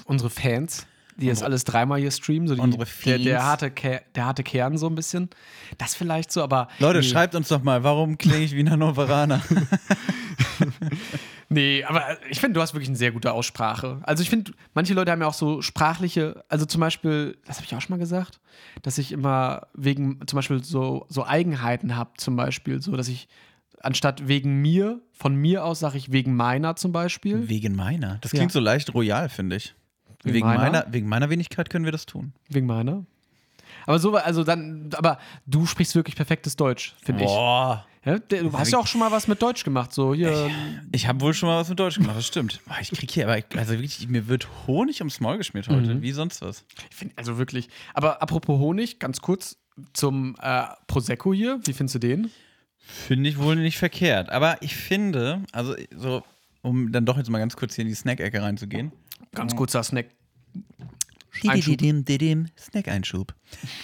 unsere 0.05 0.29
Fans, 0.29 0.85
die 1.15 1.25
jetzt 1.25 1.41
alles 1.41 1.63
dreimal 1.63 1.99
hier 1.99 2.11
streamen, 2.11 2.47
so 2.47 2.53
die, 2.53 2.61
Unsere 2.61 2.85
der, 3.05 3.17
der, 3.17 3.37
Fans. 3.37 3.49
harte 3.49 3.71
Ke 3.71 4.01
der 4.13 4.25
harte 4.25 4.43
Kern 4.43 4.77
so 4.77 4.87
ein 4.87 4.93
bisschen. 4.93 5.29
Das 5.79 5.95
vielleicht 5.95 6.31
so, 6.31 6.43
aber. 6.43 6.67
Leute, 6.77 6.99
nee. 6.99 7.05
schreibt 7.05 7.33
uns 7.33 7.47
doch 7.47 7.63
mal, 7.63 7.83
warum 7.83 8.19
klinge 8.19 8.43
ich 8.43 8.55
wie 8.55 8.59
ein 8.59 8.69
Hannoveraner? 8.69 9.41
Nee, 11.49 11.83
aber 11.85 12.03
ich 12.29 12.39
finde, 12.41 12.55
du 12.55 12.61
hast 12.61 12.73
wirklich 12.73 12.89
eine 12.89 12.97
sehr 12.97 13.11
gute 13.11 13.31
Aussprache. 13.31 13.99
Also 14.03 14.21
ich 14.21 14.29
finde, 14.29 14.51
manche 14.73 14.93
Leute 14.93 15.11
haben 15.11 15.21
ja 15.21 15.27
auch 15.27 15.33
so 15.33 15.61
sprachliche, 15.61 16.43
also 16.49 16.65
zum 16.65 16.81
Beispiel, 16.81 17.37
das 17.45 17.57
habe 17.57 17.65
ich 17.65 17.73
auch 17.75 17.79
schon 17.81 17.93
mal 17.95 17.99
gesagt, 17.99 18.39
dass 18.81 18.97
ich 18.97 19.11
immer 19.13 19.67
wegen 19.73 20.19
zum 20.27 20.35
Beispiel 20.37 20.61
so, 20.63 21.05
so 21.07 21.25
Eigenheiten 21.25 21.95
habe, 21.95 22.11
zum 22.17 22.35
Beispiel, 22.35 22.81
so 22.81 22.97
dass 22.97 23.07
ich 23.07 23.27
anstatt 23.81 24.27
wegen 24.27 24.61
mir, 24.61 24.99
von 25.13 25.35
mir 25.35 25.63
aus 25.63 25.79
sage 25.79 25.97
ich 25.97 26.11
wegen 26.11 26.35
meiner 26.35 26.75
zum 26.75 26.91
Beispiel. 26.91 27.47
wegen 27.47 27.75
meiner. 27.75 28.17
Das 28.21 28.31
Ja. 28.33 28.39
klingt 28.39 28.51
so 28.51 28.59
leicht 28.59 28.93
royal, 28.93 29.29
finde 29.29 29.55
ich. 29.55 29.73
Wegen 30.23 30.35
Wegen, 30.35 30.47
meiner? 30.47 30.59
meiner? 30.63 30.85
wegen 30.89 31.07
meiner 31.07 31.29
Wenigkeit 31.29 31.69
können 31.69 31.85
wir 31.85 31.91
das 31.91 32.05
tun. 32.07 32.33
Wegen 32.49 32.65
meiner. 32.65 33.05
Aber 33.87 33.97
so, 33.97 34.15
also 34.15 34.43
dann, 34.43 34.91
aber 34.95 35.17
du 35.47 35.65
sprichst 35.65 35.95
wirklich 35.95 36.15
perfektes 36.15 36.55
Deutsch, 36.55 36.93
finde 37.03 37.23
ich. 37.23 37.29
Boah. 37.29 37.85
Ja, 38.05 38.19
du 38.19 38.53
hast 38.53 38.71
ja 38.71 38.77
auch 38.79 38.87
schon 38.87 38.99
mal 38.99 39.11
was 39.11 39.27
mit 39.27 39.41
Deutsch 39.41 39.63
gemacht, 39.65 39.91
so 39.93 40.13
hier. 40.13 40.49
Ich 40.93 41.07
habe 41.07 41.19
wohl 41.19 41.33
schon 41.33 41.49
mal 41.49 41.59
was 41.59 41.67
mit 41.67 41.77
Deutsch 41.79 41.95
gemacht, 41.97 42.15
das 42.15 42.25
stimmt. 42.27 42.61
Ich 42.79 42.91
krieg 42.91 43.11
hier 43.11 43.27
aber, 43.27 43.41
also 43.57 43.73
wirklich, 43.73 44.07
mir 44.07 44.27
wird 44.29 44.47
Honig 44.65 45.01
ums 45.01 45.19
Maul 45.19 45.37
geschmiert 45.37 45.67
heute, 45.67 45.95
Mhm. 45.95 46.01
wie 46.01 46.11
sonst 46.13 46.41
was. 46.41 46.63
Ich 46.89 46.95
finde, 46.95 47.15
also 47.17 47.37
wirklich. 47.37 47.67
Aber 47.93 48.21
apropos 48.21 48.59
Honig, 48.59 48.99
ganz 48.99 49.19
kurz 49.19 49.57
zum 49.93 50.35
äh, 50.41 50.63
Prosecco 50.87 51.33
hier. 51.33 51.59
Wie 51.65 51.73
findest 51.73 51.95
du 51.95 51.99
den? 51.99 52.31
Finde 52.77 53.29
ich 53.29 53.37
wohl 53.39 53.57
nicht 53.57 53.77
verkehrt. 53.77 54.29
Aber 54.29 54.55
ich 54.61 54.75
finde, 54.77 55.43
also 55.51 55.75
so, 55.93 56.23
um 56.61 56.93
dann 56.93 57.05
doch 57.05 57.17
jetzt 57.17 57.29
mal 57.29 57.39
ganz 57.39 57.57
kurz 57.57 57.75
hier 57.75 57.81
in 57.83 57.89
die 57.89 57.95
Snack-Ecke 57.95 58.41
reinzugehen. 58.41 58.93
Ganz 59.33 59.53
kurzer 59.55 59.83
Snack. 59.83 60.07
Didim, 61.41 62.47
Snack-Einschub. 62.57 63.33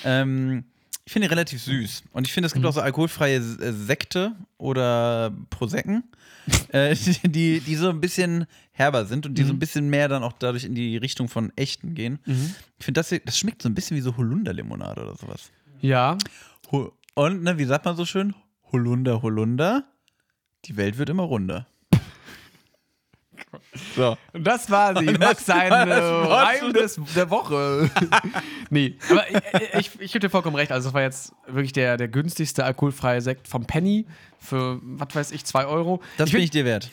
ähm, 0.03 0.65
ich 1.05 1.11
finde 1.11 1.27
ihn 1.27 1.31
relativ 1.31 1.61
süß. 1.61 2.03
Und 2.13 2.27
ich 2.27 2.33
finde, 2.33 2.47
es 2.47 2.53
gibt 2.53 2.63
Mhm. 2.63 2.69
auch 2.69 2.73
so 2.73 2.79
alkoholfreie 2.81 3.35
äh, 3.37 3.73
Sekte 3.73 4.35
oder 4.57 5.35
Prosecken, 5.49 6.03
äh, 6.69 6.95
die, 7.25 7.59
die 7.59 7.75
so 7.75 7.89
ein 7.89 7.99
bisschen 7.99 8.45
herber 8.71 9.05
sind 9.05 9.25
und 9.25 9.37
die 9.37 9.43
Mhm. 9.43 9.47
so 9.47 9.53
ein 9.53 9.59
bisschen 9.59 9.89
mehr 9.89 10.07
dann 10.07 10.23
auch 10.23 10.33
dadurch 10.33 10.63
in 10.63 10.75
die 10.75 10.95
Richtung 10.97 11.27
von 11.27 11.51
echten 11.57 11.93
gehen. 11.93 12.19
Ich 12.79 12.85
finde, 12.85 12.99
das, 12.99 13.09
hier- 13.09 13.19
das 13.19 13.37
schmeckt 13.37 13.61
so 13.61 13.67
ein 13.69 13.75
bisschen 13.75 13.97
wie 13.97 14.01
so 14.01 14.15
Holunderlimonade 14.15 15.01
oder 15.03 15.15
sowas. 15.15 15.51
Ja. 15.81 16.17
Und, 17.15 17.43
ne, 17.43 17.57
wie 17.57 17.65
sagt 17.65 17.83
man 17.85 17.95
so 17.97 18.05
schön? 18.05 18.33
Holunder, 18.71 19.21
Holunder. 19.21 19.83
Die 20.65 20.77
Welt 20.77 20.97
wird 20.97 21.09
immer 21.09 21.23
runder. 21.23 21.67
So. 23.95 24.17
Und 24.33 24.45
das 24.45 24.69
war 24.69 24.97
sie. 24.97 25.05
Max 25.05 25.45
sein 25.45 25.71
äh, 25.71 25.93
Reim 25.93 26.73
des, 26.73 26.99
der 27.15 27.29
Woche. 27.29 27.89
nee, 28.69 28.95
aber 29.09 29.23
ich, 29.29 29.79
ich, 29.79 30.01
ich 30.01 30.11
gebe 30.11 30.19
dir 30.21 30.29
vollkommen 30.29 30.55
recht. 30.55 30.71
Also, 30.71 30.89
das 30.89 30.93
war 30.93 31.01
jetzt 31.01 31.33
wirklich 31.47 31.73
der, 31.73 31.97
der 31.97 32.07
günstigste 32.07 32.63
alkoholfreie 32.63 33.21
Sekt 33.21 33.47
vom 33.47 33.65
Penny 33.65 34.05
für, 34.39 34.79
was 34.81 35.15
weiß 35.15 35.31
ich, 35.31 35.45
2 35.45 35.65
Euro. 35.65 36.01
Das 36.17 36.27
ich 36.27 36.33
bin 36.33 36.43
ich 36.43 36.51
dir 36.51 36.65
wert. 36.65 36.91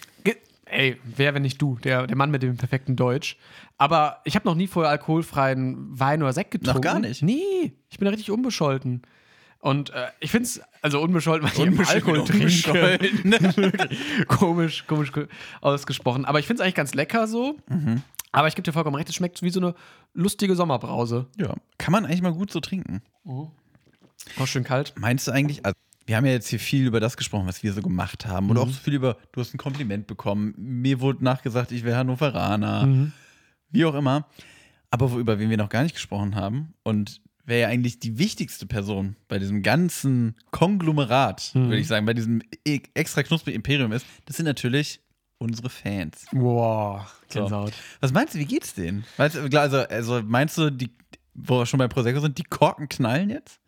Ey, 0.71 0.99
wer, 1.03 1.35
wenn 1.35 1.43
nicht 1.43 1.61
du, 1.61 1.79
der, 1.83 2.07
der 2.07 2.17
Mann 2.17 2.31
mit 2.31 2.45
dem 2.45 2.57
perfekten 2.57 2.95
Deutsch. 2.95 3.37
Aber 3.77 4.21
ich 4.25 4.37
habe 4.37 4.47
noch 4.47 4.55
nie 4.55 4.69
vorher 4.69 4.91
alkoholfreien 4.91 5.99
Wein 5.99 6.23
oder 6.23 6.33
Sekt 6.33 6.53
getrunken. 6.53 6.81
gar 6.81 7.01
nicht? 7.01 7.23
Nee, 7.23 7.73
ich 7.89 7.99
bin 7.99 8.05
da 8.05 8.11
richtig 8.11 8.31
unbescholten. 8.31 9.03
Und 9.61 9.91
äh, 9.91 10.07
ich 10.21 10.31
finde 10.31 10.45
es, 10.47 10.61
also 10.81 11.01
unbescholten, 11.03 11.47
weil 11.55 11.73
ich 11.83 11.89
Alkohol 11.89 12.25
trinke. 12.25 12.49
Wirklich 12.75 14.27
komisch, 14.27 14.87
komisch 14.87 15.13
ge- 15.13 15.29
ausgesprochen. 15.61 16.25
Aber 16.25 16.39
ich 16.41 16.47
finde 16.47 16.61
es 16.61 16.65
eigentlich 16.65 16.75
ganz 16.75 16.95
lecker 16.95 17.27
so. 17.27 17.59
Mhm. 17.69 18.03
Aber 18.33 18.49
ich 18.49 18.55
gebe 18.55 18.65
dir 18.65 18.73
vollkommen 18.73 18.97
recht, 18.97 19.09
es 19.09 19.15
schmeckt 19.15 19.43
wie 19.43 19.51
so 19.51 19.61
eine 19.61 19.75
lustige 20.15 20.55
Sommerbrause. 20.55 21.27
Ja. 21.37 21.55
Kann 21.79 21.93
man 21.93 22.07
eigentlich 22.07 22.23
mal 22.23 22.33
gut 22.33 22.51
so 22.51 22.61
trinken. 22.61 23.03
Auch 23.27 24.47
schön 24.47 24.65
kalt. 24.65 24.95
Meinst 24.97 25.27
du 25.27 25.33
eigentlich, 25.33 25.65
also 25.67 25.75
wir 26.07 26.17
haben 26.17 26.25
ja 26.27 26.33
jetzt 26.33 26.49
hier 26.49 26.61
viel 26.61 26.87
über 26.87 27.01
das 27.01 27.17
gesprochen, 27.17 27.47
was 27.47 27.63
wir 27.63 27.73
so 27.73 27.83
gemacht 27.83 28.27
haben. 28.27 28.51
Oder 28.51 28.63
auch 28.63 28.67
Mhm. 28.67 28.71
so 28.73 28.81
viel 28.81 28.95
über, 28.95 29.17
du 29.33 29.41
hast 29.41 29.53
ein 29.55 29.59
Kompliment 29.59 30.07
bekommen, 30.07 30.55
mir 30.57 31.01
wurde 31.01 31.23
nachgesagt, 31.25 31.71
ich 31.73 31.85
wäre 31.85 31.99
Hannoveraner, 31.99 32.87
Mhm. 32.87 33.13
wie 33.71 33.85
auch 33.85 33.95
immer. 33.95 34.27
Aber 34.91 35.11
über 35.17 35.39
wen 35.39 35.51
wir 35.51 35.57
noch 35.57 35.69
gar 35.69 35.83
nicht 35.83 35.95
gesprochen 35.95 36.35
haben 36.35 36.73
und 36.83 37.21
wer 37.51 37.59
ja 37.59 37.69
eigentlich 37.69 37.99
die 37.99 38.19
wichtigste 38.19 38.65
Person 38.67 39.17
bei 39.29 39.39
diesem 39.39 39.63
ganzen 39.63 40.35
Konglomerat, 40.53 41.51
Mhm. 41.55 41.65
würde 41.65 41.79
ich 41.79 41.87
sagen, 41.89 42.07
bei 42.07 42.15
diesem 42.15 42.43
e- 42.67 42.81
extra 42.95 43.23
knusprig 43.23 43.55
Imperium 43.55 43.93
ist, 43.93 44.07
das 44.27 44.37
sind 44.37 44.47
natürlich 44.47 45.01
unsere 45.39 45.69
Fans. 45.71 46.27
Wow, 46.33 47.03
So. 47.29 47.41
Gänsehaut. 47.41 47.73
Was 48.01 48.13
meinst 48.13 48.35
du, 48.35 48.39
wie 48.39 48.45
geht's 48.45 48.75
denen? 48.75 49.05
Meinst 49.19 49.37
du, 49.37 49.61
also, 49.61 49.79
also 49.79 50.23
meinst 50.25 50.57
du, 50.59 50.71
die, 50.71 50.91
wo 51.35 51.59
wir 51.61 51.67
schon 51.67 51.79
bei 51.79 51.89
Prosecco 51.89 52.21
sind, 52.21 52.39
die 52.39 52.43
Korken 52.45 52.89
knallen 52.89 53.31
jetzt? 53.31 53.59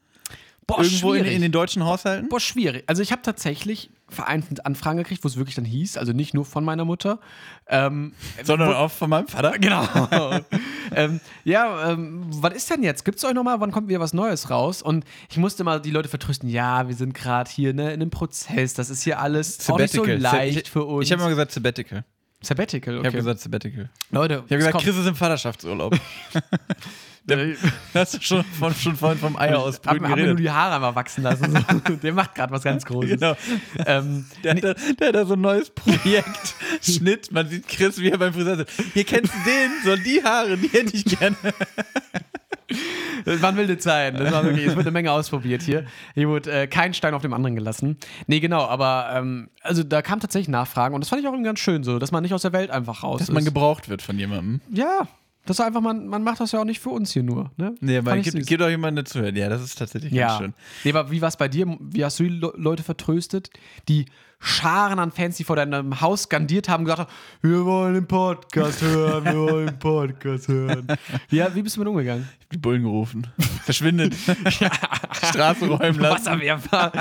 Boah, 0.66 0.83
Irgendwo 0.85 1.12
in, 1.14 1.24
in 1.24 1.43
den 1.43 1.51
deutschen 1.51 1.85
Haushalten? 1.85 2.28
Boah, 2.28 2.39
schwierig. 2.39 2.85
Also 2.87 3.03
ich 3.03 3.11
habe 3.11 3.22
tatsächlich 3.22 3.91
vereinzelt 4.09 4.64
Anfragen 4.64 4.99
gekriegt, 4.99 5.24
wo 5.24 5.28
es 5.28 5.37
wirklich 5.37 5.57
dann 5.57 5.64
hieß, 5.64 5.97
also 5.97 6.12
nicht 6.12 6.35
nur 6.35 6.45
von 6.45 6.64
meiner 6.64 6.85
Mutter. 6.85 7.18
Ähm, 7.66 8.12
Sondern 8.45 8.72
auch 8.74 8.91
von 8.91 9.11
meinem 9.11 9.26
Vater? 9.26 9.59
Genau. 9.59 9.83
ähm, 10.97 11.20
ja, 11.45 11.90
ähm, 11.90 12.24
was 12.30 12.55
ist 12.55 12.70
denn 12.70 12.82
jetzt? 12.82 13.05
Gibt's 13.05 13.24
euch 13.24 13.34
nochmal? 13.34 13.61
Wann 13.61 13.72
kommt 13.72 13.88
wieder 13.88 14.01
was 14.01 14.12
Neues 14.12 14.51
raus? 14.51 14.82
Und 14.82 15.05
ich 15.30 15.36
musste 15.36 15.64
mal 15.64 15.80
die 15.80 15.90
Leute 15.90 16.09
vertrösten, 16.09 16.49
ja, 16.49 16.88
wir 16.88 16.95
sind 16.95 17.14
gerade 17.14 17.51
hier 17.51 17.72
ne, 17.74 17.93
in 17.93 18.01
einem 18.01 18.11
Prozess, 18.11 18.74
das 18.74 18.90
ist 18.90 19.03
hier 19.03 19.20
alles 19.20 19.68
auch 19.70 19.78
nicht 19.78 19.93
so 19.93 20.05
leicht 20.05 20.59
ich, 20.59 20.70
für 20.70 20.84
uns. 20.84 21.07
Ich 21.07 21.12
habe 21.12 21.22
immer 21.22 21.30
gesagt 21.30 21.53
Sabbatical. 21.53 22.05
Sabbatical, 22.43 22.95
Ich 22.95 22.99
okay. 23.01 23.07
habe 23.09 23.16
gesagt 23.18 23.40
Sabbatical. 23.40 23.88
Leute, 24.11 24.34
Ich 24.34 24.40
habe 24.53 24.57
gesagt, 24.59 24.76
es 24.76 24.82
Chris 24.82 24.97
ist 24.97 25.07
im 25.07 25.14
Vaterschaftsurlaub. 25.14 25.95
Der, 27.24 27.55
Hast 27.95 28.14
du 28.14 28.20
schon, 28.20 28.43
von, 28.45 28.74
schon 28.74 28.97
vorhin 28.97 29.18
vom 29.18 29.36
Eier 29.36 29.53
hab, 29.59 29.59
ausbrüten 29.66 30.03
hab 30.03 30.16
mir 30.16 30.26
nur 30.26 30.34
geredet? 30.34 30.38
die 30.40 30.51
Haare 30.51 30.74
einmal 30.74 30.95
wachsen 30.97 31.22
lassen. 31.22 31.53
So. 31.86 31.95
Der 32.03 32.12
macht 32.12 32.34
gerade 32.34 32.53
was 32.53 32.64
ganz 32.64 32.84
Großes. 32.84 33.11
Genau. 33.20 33.36
Ähm, 33.86 34.24
Der 34.43 34.55
hat, 34.57 34.64
da, 34.64 34.74
der 34.74 35.09
hat 35.09 35.14
da 35.14 35.24
so 35.24 35.34
ein 35.34 35.40
neues 35.40 35.70
Projekt. 35.70 36.55
Schnitt. 36.82 37.30
Man 37.30 37.49
sieht 37.49 37.68
Chris, 37.68 37.99
wie 38.01 38.11
er 38.11 38.18
beim 38.18 38.32
Friseur 38.34 38.57
sitzt. 38.57 38.72
Hier 38.93 39.05
kennst 39.05 39.32
du 39.32 39.38
den, 39.49 39.70
so 39.84 40.03
die 40.03 40.20
Haare, 40.24 40.57
die 40.57 40.66
hätte 40.68 40.97
ich 40.97 41.05
gerne. 41.05 41.36
Das 43.25 43.41
waren 43.43 43.57
wilde 43.57 43.79
Zeiten. 43.79 44.19
Das 44.19 44.33
war 44.33 44.45
wirklich, 44.45 44.67
es 44.67 44.75
wird 44.75 44.87
eine 44.87 44.91
Menge 44.91 45.13
ausprobiert 45.13 45.63
hier. 45.63 45.85
Hier 46.15 46.29
wurde 46.29 46.51
äh, 46.51 46.67
kein 46.67 46.95
Stein 46.95 47.15
auf 47.15 47.23
dem 47.23 47.33
anderen 47.33 47.55
gelassen. 47.55 47.97
Nee, 48.27 48.41
genau, 48.41 48.65
aber 48.65 49.11
ähm, 49.15 49.49
also 49.63 49.83
da 49.83 50.03
kam 50.03 50.21
tatsächlich 50.21 50.49
Nachfragen 50.49 50.95
und 50.95 51.03
das 51.03 51.09
fand 51.09 51.23
ich 51.23 51.29
auch 51.29 51.33
irgendwie 51.33 51.49
ganz 51.49 51.61
schön 51.61 51.85
so, 51.85 51.99
dass 51.99 52.11
man 52.11 52.23
nicht 52.23 52.35
aus 52.35 52.43
der 52.43 52.53
Welt 52.53 52.71
einfach 52.71 53.03
raus 53.03 53.21
Dass 53.21 53.29
ist. 53.29 53.35
man 53.35 53.45
gebraucht 53.45 53.89
wird 53.89 54.03
von 54.03 54.19
jemandem. 54.19 54.61
ja, 54.73 55.07
das 55.45 55.59
ist 55.59 55.65
einfach, 55.65 55.81
man, 55.81 56.07
man 56.07 56.23
macht 56.23 56.41
das 56.41 56.53
ja 56.53 56.61
auch 56.61 56.65
nicht 56.65 56.79
für 56.79 56.91
uns 56.91 57.13
hier 57.13 57.25
nur. 57.25 57.51
Ne? 57.57 57.75
Nee, 57.81 57.99
aber 57.99 58.17
gibt, 58.19 58.47
gibt 58.47 58.63
auch 58.63 58.69
jemanden 58.69 58.97
dazuhören. 58.97 59.35
Ja, 59.35 59.49
das 59.49 59.63
ist 59.63 59.77
tatsächlich 59.77 60.13
ja. 60.13 60.29
ganz 60.29 60.39
schön. 60.39 60.55
Nee, 60.85 60.93
aber 60.93 61.11
wie 61.11 61.21
war 61.21 61.29
es 61.29 61.37
bei 61.37 61.49
dir? 61.49 61.67
Wie 61.81 62.05
hast 62.05 62.21
du 62.21 62.25
die 62.25 62.31
Le 62.31 62.53
Leute 62.57 62.85
vertröstet? 62.85 63.51
Die 63.89 64.07
Scharen 64.43 64.99
an 64.99 65.12
Fans, 65.12 65.36
die 65.36 65.45
vor 65.45 65.57
deinem 65.57 66.01
Haus 66.01 66.24
skandiert 66.24 66.68
haben, 66.68 66.84
gesagt 66.84 67.01
haben, 67.01 67.11
wir 67.43 67.64
wollen 67.64 67.95
den 67.95 68.07
Podcast 68.07 68.82
hören, 68.82 69.24
wir 69.24 69.36
wollen 69.36 69.66
den 69.66 69.78
Podcast 69.78 70.49
hören. 70.49 70.86
Ja, 71.30 71.55
wie 71.55 71.62
bist 71.62 71.76
du 71.76 71.80
mit 71.80 71.88
umgegangen? 71.88 72.28
Ich 72.38 72.45
hab 72.47 72.51
die 72.51 72.59
Bullen 72.59 72.82
gerufen. 72.82 73.26
Verschwindet. 73.64 74.14
Straße 74.14 75.66
räumen 75.66 76.01
lassen. 76.01 76.26
Wasserwerfer. 76.26 76.93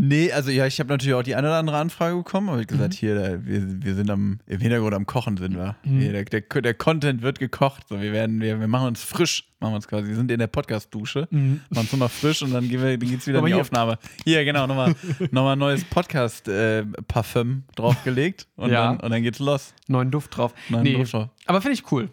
Nee, 0.00 0.30
also 0.30 0.50
ja, 0.52 0.64
ich 0.64 0.78
habe 0.78 0.90
natürlich 0.90 1.14
auch 1.14 1.24
die 1.24 1.34
eine 1.34 1.48
oder 1.48 1.56
andere 1.56 1.76
Anfrage 1.78 2.14
bekommen, 2.14 2.48
aber 2.50 2.60
ich 2.60 2.68
gesagt, 2.68 2.94
hier, 2.94 3.16
da, 3.16 3.44
wir, 3.44 3.82
wir 3.82 3.94
sind 3.96 4.08
am, 4.10 4.38
im 4.46 4.60
Hintergrund 4.60 4.94
am 4.94 5.06
Kochen 5.06 5.36
sind 5.36 5.56
wir. 5.56 5.74
Hier, 5.82 6.12
der, 6.12 6.24
der, 6.24 6.62
der 6.62 6.74
Content 6.74 7.22
wird 7.22 7.40
gekocht. 7.40 7.88
So, 7.88 8.00
wir 8.00 8.12
werden, 8.12 8.40
wir, 8.40 8.60
wir 8.60 8.68
machen 8.68 8.86
uns 8.86 9.02
frisch, 9.02 9.48
machen 9.58 9.72
wir 9.72 9.76
uns 9.76 9.88
quasi. 9.88 10.06
Wir 10.06 10.14
sind 10.14 10.30
in 10.30 10.38
der 10.38 10.46
Podcast-Dusche, 10.46 11.26
machen 11.32 11.60
uns 11.70 11.90
nochmal 11.90 12.08
frisch 12.10 12.42
und 12.42 12.52
dann, 12.52 12.68
gehen 12.68 12.80
wir, 12.80 12.96
dann 12.96 13.08
geht's 13.10 13.26
wieder 13.26 13.38
Aber 13.38 13.48
in 13.48 13.52
die 13.52 13.54
hier- 13.56 13.60
Aufnahme. 13.60 13.98
Hier, 14.24 14.44
genau, 14.44 14.68
nochmal 14.68 14.94
nochmal 15.32 15.54
ein 15.56 15.58
neues 15.58 15.84
Podcast-Parfüm 15.84 17.64
draufgelegt 17.74 18.46
und, 18.54 18.70
Ja. 18.70 18.88
dann, 18.92 19.00
und 19.00 19.10
dann 19.10 19.22
geht's 19.24 19.40
los. 19.40 19.74
Neuen 19.88 20.12
Duft 20.12 20.36
drauf. 20.36 20.54
Neuen 20.68 20.84
nee, 20.84 20.94
Duft 20.94 21.12
drauf. 21.12 21.28
Aber 21.46 21.60
finde 21.60 21.74
ich 21.74 21.90
cool. 21.90 22.08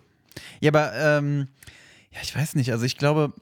Ja, 0.60 0.72
aber 0.72 0.92
ähm, 0.96 1.50
ja, 2.12 2.20
ich 2.24 2.36
weiß 2.36 2.56
nicht. 2.56 2.72
Also 2.72 2.84
ich 2.86 2.98
glaube, 2.98 3.34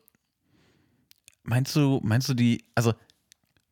meinst 1.44 1.76
du, 1.76 2.02
meinst 2.04 2.28
du 2.28 2.34
die, 2.34 2.64
also 2.76 2.94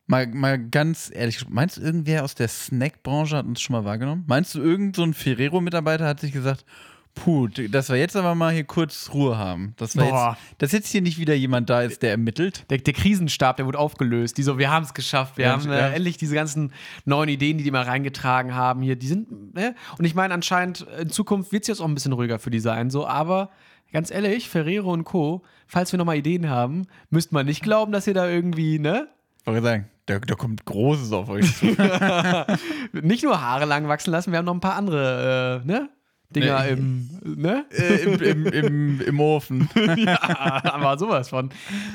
mal, 0.08 0.28
mal 0.28 0.60
ganz 0.60 1.12
ehrlich, 1.14 1.48
meinst 1.50 1.78
du 1.78 1.82
irgendwer 1.82 2.24
aus 2.24 2.36
der 2.36 2.48
Snackbranche 2.48 3.38
hat 3.38 3.46
uns 3.46 3.62
schon 3.62 3.74
mal 3.76 3.86
wahrgenommen? 3.86 4.24
Meinst 4.28 4.56
du 4.56 4.62
irgend 4.62 4.96
so 4.96 5.04
ein 5.04 5.14
Ferrero-Mitarbeiter 5.14 6.06
hat 6.06 6.20
sich 6.20 6.32
gesagt, 6.32 6.66
puh, 7.14 7.48
dass 7.48 7.90
wir 7.90 7.98
jetzt 7.98 8.16
aber 8.16 8.36
mal 8.36 8.54
hier 8.54 8.64
kurz 8.64 9.10
Ruhe 9.14 9.38
haben, 9.38 9.74
dass 9.78 9.96
wir 9.96 10.06
Boah. 10.06 10.38
jetzt, 10.40 10.62
dass 10.62 10.72
jetzt 10.72 10.88
hier 10.90 11.02
nicht 11.02 11.18
wieder 11.18 11.34
jemand 11.34 11.70
da 11.70 11.82
ist, 11.82 12.02
der 12.02 12.12
ermittelt? 12.12 12.66
Der, 12.70 12.78
der 12.78 12.94
Krisenstab, 12.94 13.58
der 13.58 13.66
wurde 13.66 13.80
aufgelöst. 13.80 14.38
Die 14.38 14.44
so, 14.44 14.58
wir 14.58 14.72
haben 14.72 14.84
es 14.84 14.94
geschafft. 14.94 15.38
Wir 15.38 15.46
Ja, 15.46 15.52
haben 15.52 15.70
äh, 15.70 15.78
ja. 15.78 15.90
endlich 15.90 16.18
diese 16.18 16.36
ganzen 16.36 16.72
neuen 17.06 17.30
Ideen, 17.30 17.58
die 17.58 17.64
die 17.64 17.72
mal 17.72 17.84
reingetragen 17.84 18.56
haben 18.56 18.82
hier. 18.82 18.96
Die 18.96 19.08
sind, 19.08 19.54
ne? 19.54 19.76
Und 19.98 20.06
ich 20.06 20.16
meine, 20.16 20.34
anscheinend 20.34 20.86
in 21.00 21.10
Zukunft 21.10 21.52
wird 21.52 21.64
es 21.64 21.68
jetzt 21.68 21.82
auch 21.82 21.88
ein 21.88 21.94
bisschen 21.94 22.14
ruhiger 22.14 22.40
für 22.40 22.50
die 22.50 22.60
sein. 22.60 22.90
So, 22.90 23.06
aber 23.06 23.50
ganz 23.92 24.10
ehrlich, 24.10 24.50
Ferrero 24.50 24.92
und 24.94 25.04
Co., 25.04 25.44
falls 25.68 25.92
wir 25.92 25.98
nochmal 25.98 26.18
Ideen 26.18 26.50
haben, 26.50 26.88
müsst 27.10 27.32
man 27.34 27.46
nicht 27.46 27.62
glauben, 27.62 27.92
dass 27.92 28.08
ihr 28.08 28.14
da 28.14 28.30
irgendwie, 28.30 28.80
ne? 28.80 29.10
Wollte 29.46 29.60
ich 29.60 29.64
sagen, 29.66 29.90
da, 30.06 30.20
da 30.20 30.36
kommt 30.36 30.66
Großes 30.66 31.12
auf 31.12 31.30
euch 31.30 31.56
zu. 31.58 31.66
Nicht 32.94 33.24
nur 33.24 33.42
Haare 33.42 33.66
lang 33.66 33.88
wachsen 33.88 34.12
lassen, 34.12 34.32
wir 34.32 34.38
haben 34.38 34.46
noch 34.46 34.54
ein 34.54 34.60
paar 34.60 34.76
andere, 34.76 35.62
äh, 35.64 35.68
ne? 35.68 35.90
Dinger 36.30 36.64
Nee. 36.64 36.70
im, 36.72 37.10
ne? 37.24 37.66
äh, 37.72 37.96
im, 38.04 38.22
im, 38.22 38.46
im, 38.48 39.02
Im 39.02 39.20
Ofen. 39.20 39.70
aber 40.22 40.98
sowas 40.98 41.30
von. 41.30 41.50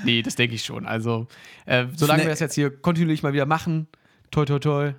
Nee, 0.04 0.20
das 0.22 0.34
denke 0.34 0.54
ich 0.54 0.62
schon. 0.62 0.86
Also, 0.86 1.26
äh, 1.64 1.86
solange 1.94 2.22
wir 2.22 2.30
das 2.30 2.40
jetzt 2.40 2.54
hier 2.54 2.70
kontinuierlich 2.70 3.22
mal 3.22 3.32
wieder 3.32 3.46
machen, 3.46 3.88
toi, 4.30 4.44
toi, 4.44 4.58
toi. 4.58 4.92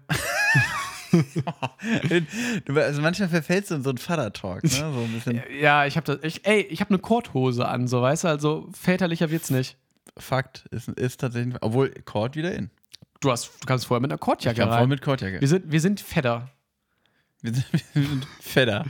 Du, 2.66 2.74
also 2.74 3.02
manchmal 3.02 3.30
verfällst 3.30 3.72
du 3.72 3.76
in 3.76 3.84
so 3.84 3.90
einen 3.90 3.98
Vater-Talk, 3.98 4.64
ne? 4.64 4.70
So 4.70 4.84
ein 4.86 5.12
bisschen. 5.14 5.42
Ja, 5.60 5.86
ich 5.86 5.96
habe 5.96 6.06
das. 6.06 6.24
Ich, 6.24 6.46
ey, 6.46 6.62
ich 6.62 6.82
habe 6.82 6.90
eine 6.90 7.00
Korthose 7.00 7.68
an, 7.68 7.88
so 7.88 8.02
weißt 8.02 8.26
du, 8.26 8.28
also 8.28 8.68
väterlicher 8.74 9.30
wird's 9.32 9.50
nicht. 9.50 9.78
Fakt 10.18 10.66
ist, 10.72 10.88
ist 10.90 11.20
tatsächlich, 11.22 11.56
obwohl 11.62 11.90
Kord 12.06 12.36
wieder 12.36 12.54
in. 12.54 12.70
Du 13.20 13.32
hast, 13.32 13.50
du 13.62 13.66
kannst 13.66 13.88
vorher 13.88 14.02
mit 14.02 14.12
einer 14.12 14.18
Kordjacke 14.20 14.54
Ich 14.62 14.68
kam 14.68 14.70
rein. 14.70 14.90
mit 14.90 15.02
Kordjacke. 15.02 15.42
wir 15.42 15.48
sind, 15.48 15.72
wir 15.72 15.82
sind 15.82 16.00
Fedder. 16.00 16.50
Wir 17.42 17.54
sind, 17.54 17.66
wir 17.94 18.04
sind 18.08 18.28
Fedder. 18.42 18.86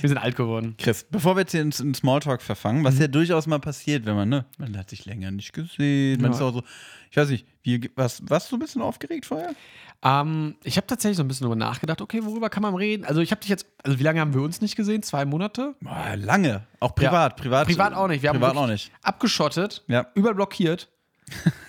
Wir 0.00 0.08
sind 0.08 0.18
alt 0.18 0.36
geworden. 0.36 0.74
Chris, 0.78 1.04
bevor 1.10 1.36
wir 1.36 1.40
jetzt 1.40 1.52
hier 1.52 1.62
ins, 1.62 1.80
in 1.80 1.94
Smalltalk 1.94 2.42
verfangen, 2.42 2.84
was 2.84 2.98
ja 2.98 3.08
durchaus 3.08 3.46
mal 3.46 3.58
passiert, 3.60 4.04
wenn 4.04 4.14
man, 4.14 4.28
ne, 4.28 4.44
man 4.58 4.76
hat 4.76 4.90
sich 4.90 5.06
länger 5.06 5.30
nicht 5.30 5.52
gesehen, 5.54 6.20
man 6.20 6.32
Ja. 6.32 6.36
ist 6.36 6.42
auch 6.42 6.52
so, 6.52 6.62
ich 7.10 7.16
weiß 7.16 7.30
nicht, 7.30 7.46
wie, 7.62 7.90
was, 7.96 8.22
warst 8.28 8.52
du 8.52 8.56
ein 8.56 8.58
bisschen 8.58 8.82
aufgeregt 8.82 9.24
vorher? 9.26 9.54
Ähm, 10.02 10.56
ich 10.64 10.76
habe 10.76 10.86
tatsächlich 10.86 11.16
so 11.16 11.22
ein 11.24 11.28
bisschen 11.28 11.44
drüber 11.44 11.56
nachgedacht, 11.56 12.02
okay, 12.02 12.22
worüber 12.24 12.50
kann 12.50 12.62
man 12.62 12.74
reden? 12.74 13.06
Also 13.06 13.22
ich 13.22 13.30
habe 13.30 13.40
dich 13.40 13.48
jetzt, 13.48 13.66
also 13.82 13.98
wie 13.98 14.02
lange 14.02 14.20
haben 14.20 14.34
wir 14.34 14.42
uns 14.42 14.60
nicht 14.60 14.76
gesehen? 14.76 15.02
Zwei 15.02 15.24
Monate? 15.24 15.74
Boah, 15.80 16.16
lange. 16.16 16.66
Auch 16.80 16.94
privat, 16.94 17.36
privat. 17.36 17.66
Privat 17.66 17.94
auch 17.94 18.06
nicht. 18.08 18.20
Wir 18.22 18.28
haben 18.28 18.36
privat 18.36 18.50
wirklich 18.54 18.64
auch 18.64 18.70
nicht. 18.70 18.92
abgeschottet, 19.02 19.82
Ja. 19.88 20.06
überblockiert. 20.14 20.90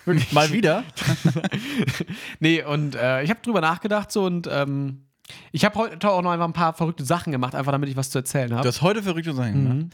Mal 0.32 0.52
wieder. 0.52 0.84
Nee, 2.40 2.62
und 2.64 2.96
äh, 2.96 3.24
ich 3.24 3.30
habe 3.30 3.40
drüber 3.42 3.62
nachgedacht 3.62 4.12
so 4.12 4.26
und 4.26 4.48
ähm, 4.52 5.05
ich 5.52 5.66
habe 5.66 5.76
heute 5.80 6.10
auch 6.12 6.22
noch 6.22 6.32
einfach 6.32 6.46
ein 6.48 6.54
paar 6.54 6.74
verrückte 6.74 7.04
Sachen 7.06 7.32
gemacht, 7.32 7.56
einfach 7.56 7.72
damit 7.72 7.90
ich 7.90 7.96
was 7.96 8.10
zu 8.10 8.20
erzählen 8.20 8.50
Du 8.50 8.58
habe. 8.58 8.68
hast 8.68 8.82
heute 8.82 9.02
verrückte 9.04 9.34
Sachen 9.34 9.64
Mhm. 9.64 9.68
gemacht. 9.80 9.94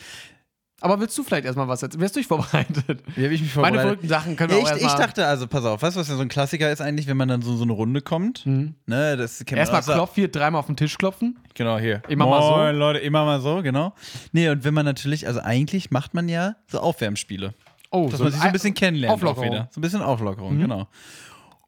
Aber 0.84 1.00
willst 1.00 1.16
du 1.16 1.24
vielleicht 1.24 1.46
erstmal 1.46 1.68
was 1.68 1.84
erzählen? 1.84 2.02
Wärst 2.02 2.16
du 2.16 2.20
dich 2.22 2.28
vorbereitet? 2.28 3.04
Wie 3.16 3.24
habe 3.24 3.34
ich 3.36 3.42
mich 3.42 3.56
Meine 3.56 3.78
vorbereitet? 3.78 3.82
verrückten 3.82 4.08
Sachen 4.08 4.36
können 4.36 4.50
wir 4.50 4.58
Ja, 4.58 4.64
auch 4.64 4.70
ich, 4.72 4.78
ich 4.78 4.82
erstmal. 4.82 5.06
dachte, 5.08 5.28
also 5.28 5.46
pass 5.46 5.64
auf, 5.64 5.80
weißt 5.84 5.96
du, 5.96 6.00
was 6.00 6.08
ja 6.08 6.16
so 6.16 6.22
ein 6.24 6.28
Klassiker 6.28 6.72
ist 6.72 6.82
eigentlich, 6.82 7.06
wenn 7.06 7.18
man 7.18 7.28
dann 7.28 7.44
so 7.44 7.56
so 7.56 7.62
eine 7.64 7.72
Runde 7.74 8.02
kommt? 8.02 8.44
Mhm. 8.48 8.74
Ne, 8.88 9.16
das 9.16 9.42
Erstmal 9.42 9.80
aus 9.80 9.86
der- 9.86 9.94
klopf 9.96 10.16
hier 10.16 10.28
dreimal 10.32 10.58
auf 10.60 10.66
den 10.66 10.78
Tisch 10.78 10.98
klopfen. 10.98 11.38
Genau, 11.54 11.78
hier. 11.78 12.02
Immer 12.08 12.26
mal 12.26 12.42
so. 12.42 12.50
Moin, 12.58 12.76
Leute, 12.78 12.98
immer 13.00 13.26
mal 13.26 13.40
so, 13.42 13.62
genau. 13.62 13.94
Nee, 14.32 14.50
und 14.50 14.64
wenn 14.64 14.74
man 14.74 14.86
natürlich, 14.86 15.28
also 15.28 15.40
eigentlich 15.42 15.92
macht 15.92 16.16
man 16.16 16.28
ja 16.28 16.56
so 16.66 16.80
Aufwärmspiele. 16.80 17.54
Oh, 17.92 18.10
Dass 18.10 18.20
man 18.20 18.32
sich 18.32 18.42
so 18.42 18.48
ein 18.48 18.52
bisschen 18.54 18.74
kennenlernt. 18.74 19.14
Auflockerung. 19.14 19.50
Auch 19.50 19.52
wieder. 19.54 19.70
So 19.72 19.80
ein 19.80 19.82
bisschen 19.84 20.02
Auflockerung, 20.02 20.58
genau. 20.58 20.88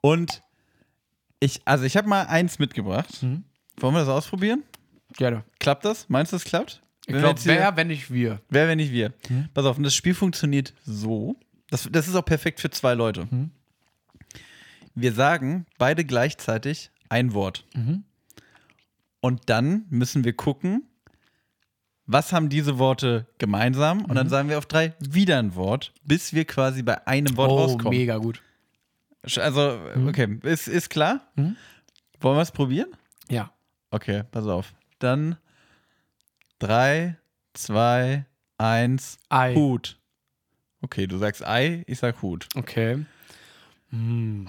Und 0.02 0.42
ich, 1.40 1.62
also 1.66 1.84
ich 1.84 1.96
habe 1.98 2.08
mal 2.08 2.24
eins 2.26 2.58
mitgebracht. 2.58 3.22
Mhm. 3.22 3.44
Wollen 3.78 3.94
wir 3.94 4.00
das 4.00 4.10
ausprobieren? 4.10 4.64
Gerne. 5.18 5.44
Klappt 5.60 5.86
das? 5.86 6.08
Meinst 6.10 6.32
du, 6.32 6.36
das 6.38 6.44
klappt? 6.44 6.82
Ich 7.06 7.16
glaube, 7.16 7.40
wer, 7.44 7.76
wenn 7.76 7.88
nicht 7.88 8.12
wir. 8.12 8.42
Wer, 8.50 8.68
wenn 8.68 8.78
nicht 8.78 8.92
wir? 8.92 9.14
Mhm. 9.30 9.50
Pass 9.54 9.66
auf, 9.66 9.78
und 9.78 9.84
das 9.84 9.94
Spiel 9.96 10.14
funktioniert 10.14 10.74
so. 10.86 11.36
Das, 11.70 11.88
das 11.92 12.08
ist 12.08 12.16
auch 12.16 12.24
perfekt 12.26 12.60
für 12.62 12.70
zwei 12.70 12.94
Leute. 12.94 13.28
Mhm. 13.30 13.52
Wir 14.96 15.14
sagen 15.14 15.66
beide 15.78 16.06
gleichzeitig 16.06 16.92
ein 17.10 17.34
Wort. 17.34 17.66
Mhm. 17.76 18.04
Und 19.20 19.42
dann 19.50 19.86
müssen 19.90 20.24
wir 20.24 20.34
gucken, 20.34 20.84
was 22.06 22.32
haben 22.34 22.50
diese 22.50 22.78
Worte 22.80 23.28
gemeinsam? 23.38 24.02
Und 24.02 24.12
Mhm. 24.12 24.16
dann 24.16 24.30
sagen 24.30 24.50
wir 24.50 24.58
auf 24.58 24.66
drei 24.66 24.94
wieder 25.00 25.40
ein 25.40 25.56
Wort, 25.56 25.94
bis 26.04 26.34
wir 26.34 26.46
quasi 26.46 26.84
bei 26.84 27.06
einem 27.08 27.36
Wort 27.38 27.50
Oh, 27.52 27.58
rauskommen. 27.58 27.98
mega 27.98 28.18
gut. 28.18 28.42
Also, 29.38 29.80
okay, 30.08 30.38
ist, 30.44 30.68
ist 30.68 30.90
klar? 30.90 31.22
Mhm. 31.36 31.56
Wollen 32.20 32.38
wir 32.38 32.42
es 32.42 32.52
probieren? 32.52 32.90
Ja. 33.30 33.52
Okay, 33.94 34.24
pass 34.32 34.48
auf. 34.48 34.74
Dann 34.98 35.38
drei, 36.58 37.16
zwei, 37.54 38.26
eins, 38.58 39.20
Ei. 39.30 39.54
Hut. 39.54 40.00
Okay, 40.82 41.06
du 41.06 41.20
sagst 41.20 41.46
Ei, 41.46 41.84
ich 41.86 42.00
sag 42.00 42.24
Hut. 42.24 42.48
Okay. 42.56 43.06
Hm. 43.92 44.48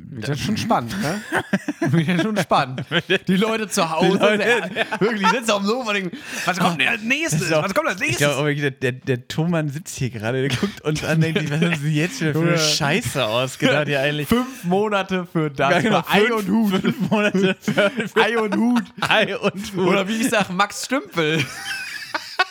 Das 0.00 0.38
ist 0.38 0.46
schon 0.46 0.56
spannend, 0.56 0.94
ne? 1.02 1.20
Wird 1.80 2.06
ja 2.06 2.20
schon 2.22 2.36
spannend. 2.36 2.84
Die 3.26 3.36
Leute 3.36 3.68
zu 3.68 3.90
Hause, 3.90 4.16
Leute, 4.18 4.38
der, 4.38 5.00
wirklich, 5.00 5.28
sitzen 5.28 5.50
auf 5.50 5.60
dem 5.60 5.66
Sofa 5.66 5.88
und 5.88 5.94
denken, 5.94 6.16
was 6.44 6.58
kommt 6.58 6.80
denn 6.80 6.88
als 6.88 7.02
nächstes? 7.02 7.50
Was 7.50 7.74
kommt 7.74 7.88
als 7.88 8.00
Ich 8.00 8.08
nächstes? 8.08 8.28
glaube, 8.28 8.54
der, 8.54 8.70
der, 8.70 8.92
der 8.92 9.28
Thomann 9.28 9.68
sitzt 9.68 9.96
hier 9.96 10.10
gerade, 10.10 10.48
der 10.48 10.56
guckt 10.56 10.80
uns 10.82 11.04
an, 11.04 11.20
denkt 11.20 11.40
sich, 11.40 11.50
was 11.50 11.60
haben 11.60 11.76
sie 11.76 11.94
jetzt 11.94 12.18
für 12.18 12.30
eine. 12.34 12.58
Scheiße 12.58 13.24
ausgedacht 13.24 13.88
hier 13.88 14.00
eigentlich? 14.00 14.28
Fünf 14.28 14.64
Monate 14.64 15.26
für 15.30 15.50
das. 15.50 15.70
Ja, 15.70 15.80
genau, 15.80 16.02
Ei 16.08 16.32
und 16.32 16.48
Hut. 16.48 16.80
Fünf 16.80 17.10
Monate 17.10 17.56
für, 17.60 17.90
für 17.90 18.22
Ei 18.22 18.38
und 18.38 18.56
Hut. 18.56 18.82
Ei 19.00 19.36
und 19.36 19.76
Hut. 19.76 19.86
Oder 19.86 20.08
wie 20.08 20.20
ich 20.20 20.30
sag, 20.30 20.50
Max 20.50 20.84
Stümpel. 20.84 21.44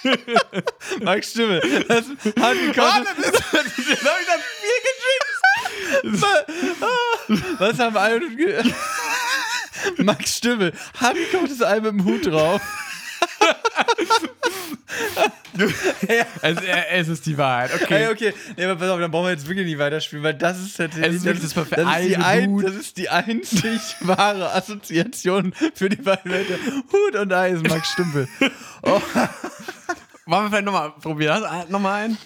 Max 1.02 1.32
Stimme. 1.32 1.62
Das 1.88 2.06
hat 2.40 2.54
gekostet. 2.74 3.16
Was 7.60 7.80
haben 7.80 8.38
ge 8.38 8.64
Max 9.98 10.38
Stimme. 10.38 10.74
Handgekochtes 11.00 11.62
Ei 11.62 11.80
mit 11.80 11.92
dem 11.92 12.06
Hut 12.06 12.26
drauf. 12.26 12.62
Äh, 16.08 16.24
es 16.92 17.08
ist 17.08 17.26
die 17.26 17.38
Wahrheit. 17.38 17.74
Okay. 17.74 17.86
Hey, 17.90 18.08
okay. 18.08 18.34
Nee, 18.56 18.66
aber 18.66 18.76
pass 18.76 18.90
auf, 18.90 19.00
dann 19.00 19.10
brauchen 19.12 19.26
wir 19.26 19.32
jetzt 19.32 19.48
wirklich 19.48 19.66
nicht 19.66 19.80
weiterspielen, 19.80 20.24
weil 20.24 20.36
das 20.36 20.60
ist 20.60 20.78
tatsächlich. 20.78 21.26
Es 21.26 21.44
ist 21.44 21.58
das 21.58 21.68
ist 21.68 22.10
die 22.10 22.18
ein, 22.18 22.60
das 22.60 22.76
ist 22.76 23.10
einzig 23.10 23.82
wahre 24.02 24.54
Assoziation 24.54 25.54
für 25.74 25.90
die 25.90 25.96
beiden 25.98 26.32
Wörter. 26.32 26.58
Hut 26.92 27.16
und 27.16 27.34
Ei 27.34 27.52
ist 27.52 27.68
Max 27.68 27.90
Stümpel. 27.92 28.28
Wollen 28.84 30.44
wir 30.44 30.50
vielleicht 30.50 30.66
nochmal 30.66 30.92
probieren? 31.02 31.44
Nochmal 31.70 32.04
einen? 32.04 32.18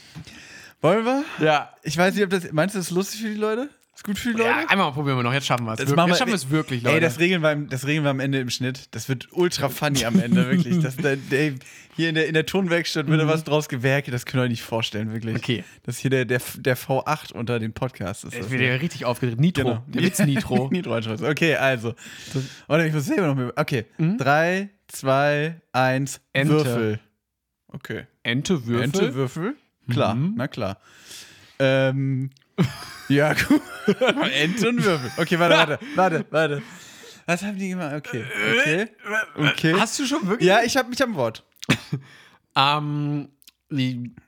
Wollen 0.82 1.06
wir? 1.06 1.24
Ja. 1.40 1.74
Ich 1.84 1.98
weiß 1.98 2.16
nicht, 2.16 2.24
ob 2.24 2.30
das. 2.30 2.52
Meinst 2.52 2.76
du, 2.76 2.80
das 2.80 2.88
ist 2.88 2.92
lustig 2.96 3.22
für 3.22 3.30
die 3.30 3.36
Leute? 3.36 3.70
Ist 3.94 4.04
gut 4.06 4.18
für 4.18 4.30
die 4.32 4.38
Leute? 4.38 4.50
Ja, 4.50 4.58
einmal 4.70 4.88
mal 4.88 4.92
probieren 4.94 5.18
wir 5.18 5.24
noch. 5.24 5.34
Jetzt 5.34 5.46
schaffen 5.46 5.66
wir 5.66 5.74
es. 5.74 5.80
Das 5.80 5.90
Wir- 5.96 6.08
Jetzt 6.08 6.18
schaffen 6.18 6.30
wir 6.32 6.36
es 6.36 6.50
wirklich, 6.50 6.82
Leute. 6.82 6.96
Ey, 6.96 7.02
das 7.02 7.20
regeln, 7.20 7.42
wir, 7.44 7.56
das 7.56 7.86
regeln 7.86 8.04
wir 8.06 8.10
am 8.10 8.20
Ende 8.22 8.40
im 8.40 8.50
Schnitt. 8.50 8.88
Das 8.96 9.10
wird 9.10 9.28
ultra 9.32 9.70
funny 9.70 10.06
am 10.06 10.20
Ende, 10.20 10.50
wirklich. 10.50 10.80
Das, 10.80 10.96
der, 10.96 11.18
der, 11.18 11.54
hier 11.96 12.10
in 12.10 12.16
der, 12.16 12.26
in 12.28 12.34
der 12.34 12.46
Tonwerkstatt 12.46 13.08
wird 13.08 13.22
da 13.22 13.28
was 13.28 13.44
draus 13.44 13.68
gewerkelt, 13.70 14.16
das 14.16 14.26
könnt 14.26 14.42
ihr 14.42 14.46
euch 14.46 14.50
nicht 14.50 14.64
vorstellen, 14.64 15.12
wirklich. 15.14 15.36
Okay. 15.36 15.64
Das 15.84 15.96
ist 15.96 16.02
hier 16.02 16.10
der, 16.10 16.26
der, 16.26 16.42
der 16.58 16.78
V8 16.78 17.34
unter 17.34 17.60
den 17.60 17.74
Podcasts. 17.74 18.24
Ist 18.24 18.34
Jetzt 18.34 18.46
das 18.46 18.52
wird 18.52 18.62
ja 18.62 18.74
richtig 18.76 19.06
aufgedreht. 19.06 19.40
Nitro. 19.40 19.64
Genau. 19.64 19.84
Der 19.88 20.02
Witz 20.04 20.20
Nitro. 20.20 20.70
Nitro. 20.72 20.96
Okay, 20.96 21.56
also. 21.58 21.94
Warte, 22.68 22.88
ich 22.88 22.94
muss 22.94 23.06
selber 23.06 23.28
noch 23.28 23.36
mehr. 23.36 23.54
Okay. 23.56 23.86
Mhm. 23.98 24.18
Drei, 24.18 24.70
zwei, 24.88 25.62
eins, 25.74 26.22
Ente. 26.34 26.54
Würfel. 26.54 27.00
Okay. 27.68 28.08
Ente, 28.24 28.66
Würfel. 28.66 28.84
Ente, 28.84 29.14
Würfel? 29.16 29.56
Klar, 29.90 30.16
Mhm. 30.16 30.34
na 30.36 30.48
klar. 30.48 30.80
Ähm. 31.60 32.30
ja, 33.10 33.34
gut. 33.34 33.62
Ente 34.34 34.70
und 34.70 34.84
Würfel. 34.84 35.12
Okay, 35.18 35.40
warte, 35.40 35.56
warte, 35.56 35.80
warte, 35.96 36.26
warte. 36.30 36.62
Was 37.26 37.44
haben 37.44 37.58
die 37.58 37.70
gemacht? 37.70 37.94
Okay, 37.96 38.24
okay. 38.60 38.88
Okay. 39.36 39.74
Hast 39.80 39.98
du 40.00 40.06
schon 40.06 40.28
wirklich? 40.28 40.48
Ja, 40.48 40.62
ich 40.64 40.76
habe 40.78 40.90
mich 40.90 41.02
am 41.04 41.16
Wort. 41.16 41.44
Ähm, 42.54 43.30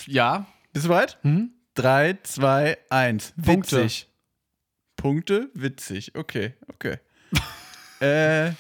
ja. 0.05 0.45
Bist 0.71 0.85
du 0.85 0.89
bereit? 0.89 1.17
Hm? 1.23 1.51
Drei, 1.75 2.17
zwei, 2.23 2.77
eins. 2.89 3.33
Punkte. 3.43 3.83
Witzig. 3.83 4.07
Punkte, 4.95 5.49
witzig. 5.53 6.15
Okay, 6.15 6.53
okay. 6.69 6.99
äh. 7.99 8.53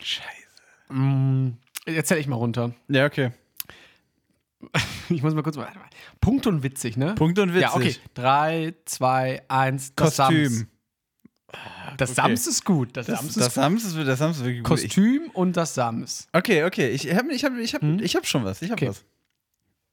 Scheiße. 0.00 0.92
Mm, 0.94 1.58
Jetzt 1.86 2.08
zähl 2.08 2.16
ich 2.18 2.26
mal 2.26 2.36
runter. 2.36 2.72
Ja, 2.88 3.04
okay. 3.04 3.32
Ich 5.08 5.22
muss 5.22 5.34
mal 5.34 5.42
kurz. 5.42 5.56
Mal. 5.56 5.72
Punkt 6.20 6.46
und 6.48 6.62
witzig, 6.64 6.96
ne? 6.96 7.14
Punkte 7.14 7.42
und 7.42 7.50
witzig. 7.50 7.62
Ja, 7.62 7.74
okay. 7.76 7.94
Drei, 8.14 8.74
zwei, 8.86 9.42
eins. 9.48 9.92
Das 9.94 10.16
Sams. 10.16 10.28
Kostüm. 10.34 10.68
Das 11.96 12.10
Okay. 12.10 12.14
Sams 12.16 12.46
ist 12.48 12.64
gut. 12.64 12.96
Das, 12.96 13.06
Das, 13.06 13.20
Sams 13.20 13.34
das 13.34 13.46
ist 13.46 13.54
Sams 13.54 13.84
ist, 13.84 13.96
das 13.96 14.18
Sams 14.18 14.36
ist 14.38 14.44
wirklich 14.44 14.64
gut. 14.64 14.68
Kostüm 14.80 15.30
und 15.32 15.56
das 15.56 15.74
Sams. 15.74 16.28
okay, 16.32 16.64
okay. 16.64 16.88
Ich 16.90 17.14
habe 17.14 17.32
ich 17.32 17.44
hab, 17.44 17.56
ich 17.56 17.74
hab, 17.74 17.82
Hm? 17.82 18.00
ich 18.00 18.16
hab 18.16 18.26
schon 18.26 18.44
was. 18.44 18.60
Ich 18.62 18.70
habe 18.70 18.80
Okay. 18.82 18.90
was. 18.90 19.04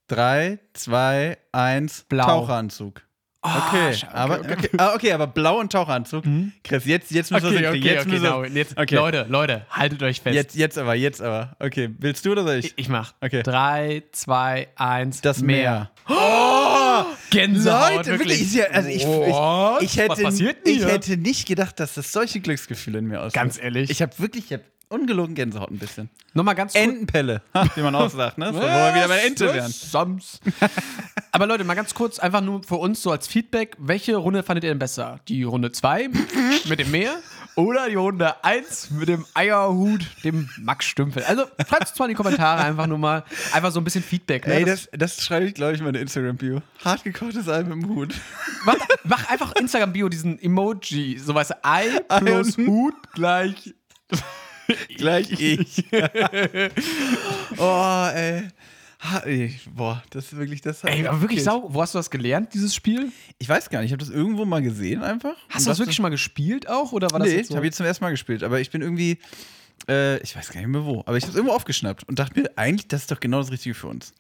Drei, 0.08 0.60
zwei, 0.74 1.38
eins. 1.52 2.06
Blau. 2.10 2.26
Taucheranzug. 2.26 3.02
Okay, 3.46 3.91
sche- 3.91 4.10
aber, 4.14 4.39
okay. 4.39 4.70
Ah, 4.78 4.94
okay, 4.96 5.12
aber 5.12 5.28
blau 5.28 5.60
und 5.60 5.70
Taucheranzug. 5.72 6.24
Chris, 6.64 6.86
jetzt, 6.86 7.12
jetzt 7.12 7.30
müssen 7.30 7.52
wir 7.52 7.58
Okay, 7.58 7.68
okay. 7.68 7.78
Jetzt 7.80 8.00
okay, 8.02 8.10
müssen 8.10 8.24
wir- 8.24 8.32
genau. 8.41 8.44
Jetzt, 8.46 8.78
Okay. 8.78 8.96
Leute, 8.96 9.26
Leute, 9.28 9.66
haltet 9.70 10.02
euch 10.02 10.22
fest. 10.22 10.34
Jetzt, 10.36 10.56
jetzt 10.56 10.78
aber, 10.78 10.96
jetzt 10.96 11.22
aber. 11.22 11.56
Okay, 11.60 11.89
willst 12.00 12.26
du 12.26 12.32
oder 12.32 12.44
soll 12.44 12.56
ich? 12.56 12.66
ich, 12.68 12.74
ich 12.78 12.89
mach. 12.89 13.14
Okay. 13.20 13.44
Drei, 13.44 14.04
zwei, 14.14 14.70
eins. 14.78 15.20
das 15.22 15.41
Meer. 15.41 15.91
Gänsehaut, 17.32 17.96
Leute, 17.98 18.12
wirklich. 18.12 18.41
ist 18.41 18.56
ja, 18.56 18.66
also 18.66 18.88
ich, 18.89 19.04
ich, 19.04 19.84
ich, 19.91 19.98
hätte, 19.98 20.10
Was 20.10 20.22
passiert 20.24 20.66
denn 20.66 20.74
ich 20.74 20.80
hier? 20.80 20.88
hätte 20.89 21.18
nicht 21.18 21.48
gedacht, 21.48 21.80
dass 21.80 21.96
das 21.96 22.12
solche 22.12 22.39
Glücksgefühle 22.39 23.00
in 23.00 23.06
mir 23.08 23.20
auslöst. 23.20 23.36
Ganz 23.36 23.60
ehrlich. 23.60 23.89
Ich 23.89 24.02
habe 24.02 24.12
wirklich, 24.20 24.46
ich 24.46 24.54
habe 24.54 24.64
ungelogen 24.90 25.36
Gänsehaut 25.36 25.72
ein 25.72 25.80
bisschen. 25.80 26.10
Nochmal 26.34 26.56
ganz 26.56 26.74
kurz. 26.74 26.84
Entenpelle, 26.84 27.42
wie 27.76 27.82
man 27.82 27.96
auch 27.96 28.10
sagt, 28.10 28.38
ne? 28.38 28.48
So, 28.48 28.60
wo 28.60 28.62
wir 28.62 28.96
wieder 28.96 29.08
bei 29.08 29.16
der 29.16 29.26
Ente 29.26 29.54
wären. 29.54 29.72
Sams. 29.72 30.40
Aber 31.32 31.48
Leute, 31.48 31.64
mal 31.64 31.74
ganz 31.74 31.94
kurz, 31.94 32.20
einfach 32.20 32.42
nur 32.42 32.64
für 32.64 32.76
uns 32.76 33.02
so 33.02 33.12
als 33.12 33.28
Feedback, 33.28 33.76
welche 33.80 34.16
Runde 34.16 34.44
fandet 34.44 34.64
ihr 34.64 34.70
denn 34.70 34.80
besser? 34.80 35.20
Die 35.28 35.44
Runde 35.44 35.72
2 35.72 36.10
mit 36.70 36.80
dem 36.80 36.92
Meer 36.92 37.16
oder 37.56 37.90
die 37.90 37.96
Runde 37.96 38.44
1 38.44 38.92
mit 38.92 39.10
dem 39.10 39.26
Eierhut, 39.34 40.06
dem 40.24 40.50
Max 40.60 40.86
Stümpfel? 40.86 41.24
Also 41.24 41.46
schreibt 41.68 41.90
es 41.90 41.98
mal 41.98 42.06
in 42.06 42.10
die 42.10 42.16
Kommentare 42.16 42.64
einfach 42.64 42.88
nur 42.88 42.98
mal, 42.98 43.24
einfach 43.52 43.72
so 43.72 43.80
ein 43.80 43.84
bisschen 43.84 44.04
Feedback. 44.04 44.48
Ne? 44.48 44.54
Ey, 44.54 44.66
das, 44.66 44.90
das 44.92 45.22
schreibe 45.24 45.46
ich, 45.46 45.54
glaube 45.54 45.74
ich, 45.74 45.80
in 45.80 45.86
meine 45.86 46.00
Instagram-Bio. 46.00 46.62
Hartgekochtes 46.84 47.48
Ei 47.48 47.64
mit 47.64 47.72
dem 47.72 47.90
Hut. 47.90 48.14
mach, 48.66 48.78
mach 49.04 49.30
einfach 49.30 49.54
Instagram-Bio, 49.56 50.10
diesen 50.10 50.40
Emoji, 50.40 51.20
so 51.20 51.34
weißt 51.34 51.52
du, 51.52 51.64
Ei 51.64 51.90
plus 52.20 52.58
Hut 52.58 52.96
gleich. 53.14 53.74
Gleich 54.97 55.32
ich. 55.32 55.86
oh, 57.57 58.07
ey. 58.14 58.43
Ey. 59.26 59.59
Boah, 59.76 60.01
das 60.11 60.26
ist 60.32 60.38
wirklich 60.38 60.61
das. 60.61 60.84
Ey, 60.84 61.05
aber 61.05 61.20
wirklich 61.22 61.43
sau. 61.43 61.66
Wo 61.68 61.82
hast 61.82 61.93
du 61.93 61.99
das 61.99 62.09
gelernt, 62.09 62.53
dieses 62.53 62.74
Spiel? 62.74 63.11
Ich 63.38 63.49
weiß 63.49 63.70
gar 63.70 63.80
nicht, 63.80 63.88
ich 63.88 63.91
habe 63.91 64.03
das 64.03 64.09
irgendwo 64.14 64.45
mal 64.45 64.61
gesehen 64.61 65.03
einfach. 65.03 65.36
Hast 65.49 65.66
du 65.66 65.72
das 65.72 65.80
wirklich 65.80 65.95
schon 65.95 66.03
mal 66.03 66.09
gespielt 66.09 66.70
auch? 66.70 66.93
Oder 66.93 67.11
war 67.11 67.20
das 67.20 67.28
nee, 67.28 67.36
jetzt 67.36 67.47
so? 67.47 67.53
ich 67.53 67.55
habe 67.57 67.66
jetzt 67.66 67.78
zum 67.78 67.86
ersten 67.86 68.03
Mal 68.03 68.11
gespielt, 68.11 68.43
aber 68.43 68.61
ich 68.61 68.72
bin 68.72 68.82
irgendwie, 68.82 69.18
äh, 69.89 70.20
ich 70.20 70.36
weiß 70.36 70.51
gar 70.51 70.61
nicht 70.61 70.70
mehr 70.70 70.86
wo, 70.86 71.01
aber 71.05 71.18
ich 71.18 71.24
habe 71.24 71.32
es 71.32 71.36
irgendwo 71.36 71.53
aufgeschnappt 71.53 72.07
und 72.07 72.18
dachte 72.18 72.39
mir, 72.39 72.49
eigentlich, 72.55 72.88
das 72.88 73.01
ist 73.01 73.11
doch 73.11 73.20
genau 73.20 73.39
das 73.41 73.51
Richtige 73.51 73.76
für 73.76 73.88
uns. 73.88 74.14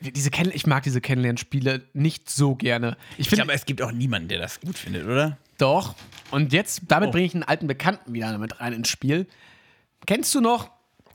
Diese 0.00 0.30
Kenn 0.30 0.50
ich 0.52 0.66
mag 0.66 0.82
diese 0.82 1.00
Kennenlernspiele 1.00 1.84
nicht 1.94 2.28
so 2.28 2.54
gerne. 2.56 2.98
Ich 3.12 3.20
Ich 3.20 3.28
finde 3.30 3.50
es 3.54 3.64
gibt 3.64 3.80
auch 3.80 3.92
niemanden, 3.92 4.28
der 4.28 4.38
das 4.40 4.60
gut 4.60 4.76
findet, 4.76 5.06
oder? 5.06 5.38
doch. 5.56 5.94
Und 6.30 6.52
jetzt, 6.52 6.82
damit 6.88 7.08
Oh. 7.08 7.12
bringe 7.12 7.24
ich 7.26 7.34
einen 7.34 7.44
alten 7.44 7.66
Bekannten 7.66 8.12
wieder 8.12 8.36
mit 8.36 8.60
rein 8.60 8.74
ins 8.74 8.90
Spiel. 8.90 9.26
Kennst 10.06 10.34
du 10.34 10.40
noch, 10.40 10.70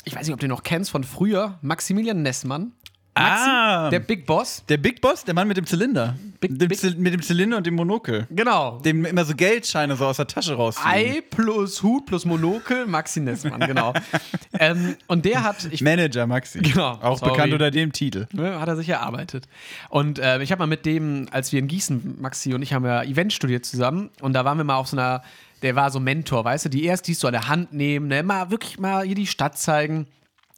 ich 0.06 0.16
weiß 0.16 0.26
nicht, 0.28 0.34
ob 0.34 0.40
du 0.40 0.46
ihn 0.48 0.50
noch 0.50 0.64
kennst 0.64 0.92
von 0.92 1.04
früher, 1.04 1.58
Maximilian 1.62 2.22
Nessmann? 2.22 2.74
Maxi, 3.14 3.50
Ah. 3.50 3.90
der 3.90 4.00
Big 4.00 4.26
Boss. 4.26 4.64
Der 4.70 4.78
Big 4.78 5.02
Boss, 5.02 5.26
der 5.26 5.34
Mann 5.34 5.46
mit 5.46 5.58
dem 5.58 5.66
Zylinder. 5.66 6.16
Big- 6.40 6.58
dem 6.58 6.70
Big- 6.70 6.80
Zy- 6.80 6.96
mit 6.98 7.14
dem 7.14 7.22
Zylinder 7.22 7.58
und 7.58 7.68
dem 7.68 7.76
Monokel. 7.76 8.26
Genau. 8.30 8.80
Dem 8.80 9.04
immer 9.04 9.26
so 9.26 9.36
Geldscheine 9.36 9.98
so 9.98 10.06
aus 10.06 10.16
der 10.16 10.28
Tasche 10.28 10.54
rausziehen. 10.54 10.90
Ei 10.90 11.22
plus 11.30 11.84
Hut 11.84 12.06
plus 12.06 12.24
Monokel, 12.24 12.88
Maxi 12.88 13.20
Nessmann, 13.20 13.60
genau. 13.60 13.94
ähm, 14.60 14.96
und 15.08 15.26
der 15.26 15.44
hat, 15.44 15.68
ich 15.72 15.82
Manager 15.82 16.26
Maxi. 16.26 16.60
Genau, 16.60 16.92
Auch 17.02 17.20
sorry. 17.20 17.32
bekannt 17.34 17.52
unter 17.54 17.70
dem 17.70 17.92
Titel. 17.92 18.28
Ne, 18.32 18.58
hat 18.62 18.70
er 18.70 18.78
sich 18.78 18.88
erarbeitet. 18.88 19.46
Und 19.90 20.18
äh, 20.18 20.42
ich 20.42 20.54
habe 20.54 20.60
mal 20.60 20.68
mit 20.68 20.86
dem, 20.86 21.28
als 21.32 21.52
wir 21.52 21.60
in 21.60 21.68
Gießen, 21.68 22.22
Maxi 22.22 22.54
und 22.54 22.62
ich 22.62 22.72
haben 22.74 22.86
ja 22.86 23.04
Event 23.04 23.34
studiert 23.34 23.66
zusammen 23.66 24.10
und 24.22 24.32
da 24.32 24.46
waren 24.46 24.58
wir 24.58 24.64
mal 24.64 24.76
auf 24.78 24.88
so 24.88 24.96
einer, 24.96 25.22
der 25.62 25.76
war 25.76 25.92
so 25.92 26.00
Mentor, 26.00 26.44
weißt 26.46 26.66
du, 26.66 26.70
die 26.70 26.84
erst 26.86 27.08
die 27.08 27.14
so 27.14 27.28
an 27.28 27.34
der 27.34 27.48
Hand 27.48 27.74
nehmen, 27.74 28.08
ne, 28.08 28.24
mal 28.24 28.52
wirklich 28.52 28.80
mal 28.80 29.04
hier 29.06 29.16
die 29.16 29.28
Stadt 29.28 29.58
zeigen. 29.58 30.08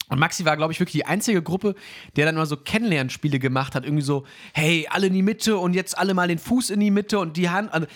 Und 0.10 0.20
Maxi 0.20 0.46
war, 0.46 0.58
glaube 0.58 0.74
ich, 0.74 0.80
wirklich 0.80 0.94
die 1.02 1.06
einzige 1.06 1.42
Gruppe, 1.42 1.76
der 2.16 2.26
dann 2.26 2.36
mal 2.36 2.46
so 2.46 2.58
Kennenlernspiele 2.58 3.40
gemacht 3.40 3.74
hat. 3.74 3.86
Irgendwie 3.86 4.04
so, 4.04 4.26
hey, 4.54 4.88
alle 4.90 5.08
in 5.08 5.14
die 5.14 5.22
Mitte 5.24 5.58
und 5.58 5.74
jetzt 5.74 5.98
alle 5.98 6.14
mal 6.14 6.28
den 6.28 6.40
Fuß 6.40 6.70
in 6.70 6.80
die 6.82 6.92
Mitte 6.92 7.20
und 7.20 7.38
die 7.38 7.50
Hand. 7.50 7.74
Also, 7.74 7.88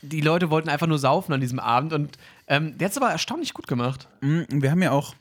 die 0.00 0.20
Leute 0.20 0.50
wollten 0.50 0.68
einfach 0.68 0.86
nur 0.86 0.98
saufen 0.98 1.32
an 1.32 1.40
diesem 1.40 1.58
Abend 1.58 1.92
und 1.92 2.16
ähm, 2.46 2.78
der 2.78 2.86
hat 2.86 2.92
es 2.92 2.96
aber 2.96 3.10
erstaunlich 3.10 3.52
gut 3.52 3.66
gemacht. 3.66 4.06
Mm, 4.20 4.42
Wir 4.48 4.70
haben 4.70 4.80
ja 4.82 4.92
auch, 4.92 5.14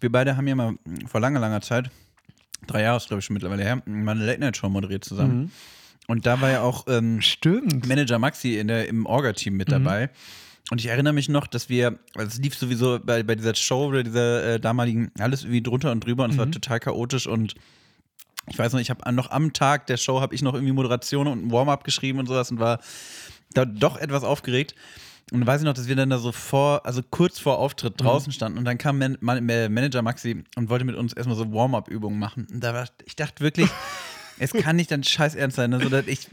wir 0.00 0.12
beide 0.12 0.36
haben 0.36 0.46
ja 0.46 0.54
mal 0.54 0.72
mm, 0.72 1.06
vor 1.06 1.20
langer, 1.20 1.40
langer 1.40 1.62
Zeit, 1.62 1.90
drei 2.66 2.82
Jahre 2.82 2.98
ist 2.98 3.08
glaube 3.08 3.20
ich 3.20 3.24
schon 3.24 3.34
mittlerweile 3.34 3.64
her, 3.64 3.82
mal 3.86 4.12
eine 4.12 4.26
Late-Night-Show 4.26 4.68
moderiert 4.68 5.04
zusammen. 5.04 5.50
Und 6.06 6.26
da 6.26 6.40
war 6.40 6.50
ja 6.50 6.60
auch 6.60 6.84
ähm. 6.88 7.20
Manager 7.86 8.18
Maxi 8.18 8.58
in 8.58 8.68
der, 8.68 8.86
im 8.88 9.06
Orga-Team 9.06 9.54
Mhm. 9.54 9.56
mit 9.56 9.72
dabei. 9.72 10.10
Und 10.70 10.80
ich 10.80 10.86
erinnere 10.86 11.12
mich 11.12 11.28
noch, 11.28 11.46
dass 11.46 11.68
wir, 11.68 11.98
also 12.16 12.28
es 12.28 12.38
lief 12.38 12.56
sowieso 12.56 12.98
bei, 13.02 13.22
bei 13.22 13.34
dieser 13.36 13.54
Show 13.54 13.86
oder 13.86 14.02
dieser 14.02 14.54
äh, 14.54 14.60
damaligen, 14.60 15.12
alles 15.18 15.42
irgendwie 15.42 15.62
drunter 15.62 15.92
und 15.92 16.00
drüber 16.04 16.24
und 16.24 16.30
es 16.30 16.36
Mhm. 16.36 16.40
war 16.40 16.50
total 16.50 16.80
chaotisch 16.80 17.26
und 17.26 17.54
ich 18.48 18.58
weiß 18.58 18.72
noch, 18.72 18.80
ich 18.80 18.90
habe 18.90 19.12
noch 19.12 19.30
am 19.30 19.52
Tag 19.52 19.86
der 19.86 19.96
Show 19.96 20.20
habe 20.20 20.34
ich 20.34 20.42
noch 20.42 20.54
irgendwie 20.54 20.72
Moderation 20.72 21.26
und 21.28 21.46
ein 21.46 21.52
Warm-up 21.52 21.84
geschrieben 21.84 22.18
und 22.18 22.26
sowas 22.26 22.50
und 22.50 22.58
war 22.60 22.80
da 23.54 23.64
doch 23.64 23.96
etwas 23.96 24.22
aufgeregt. 24.24 24.74
Und 25.32 25.40
dann 25.40 25.46
weiß 25.48 25.60
ich 25.62 25.64
noch, 25.64 25.74
dass 25.74 25.88
wir 25.88 25.96
dann 25.96 26.10
da 26.10 26.18
so 26.18 26.30
vor, 26.30 26.86
also 26.86 27.00
kurz 27.10 27.40
vor 27.40 27.58
Auftritt 27.58 28.00
draußen 28.00 28.32
standen 28.32 28.58
und 28.58 28.64
dann 28.64 28.78
kam 28.78 28.98
Man 28.98 29.16
Man 29.20 29.44
Manager 29.44 30.02
Maxi 30.02 30.44
und 30.54 30.68
wollte 30.68 30.84
mit 30.84 30.94
uns 30.94 31.12
erstmal 31.12 31.36
so 31.36 31.52
Warm-up-Übungen 31.52 32.18
machen. 32.20 32.46
Und 32.52 32.62
da 32.62 32.72
war, 32.74 32.86
ich 33.04 33.16
dachte 33.16 33.42
wirklich, 33.42 33.68
es 34.38 34.52
kann 34.52 34.76
nicht 34.76 34.90
dann 34.90 35.02
scheiß 35.04 35.34
ernst 35.34 35.56
sein, 35.56 35.72
so, 35.80 35.88
dass 35.88 36.06
ich, 36.06 36.28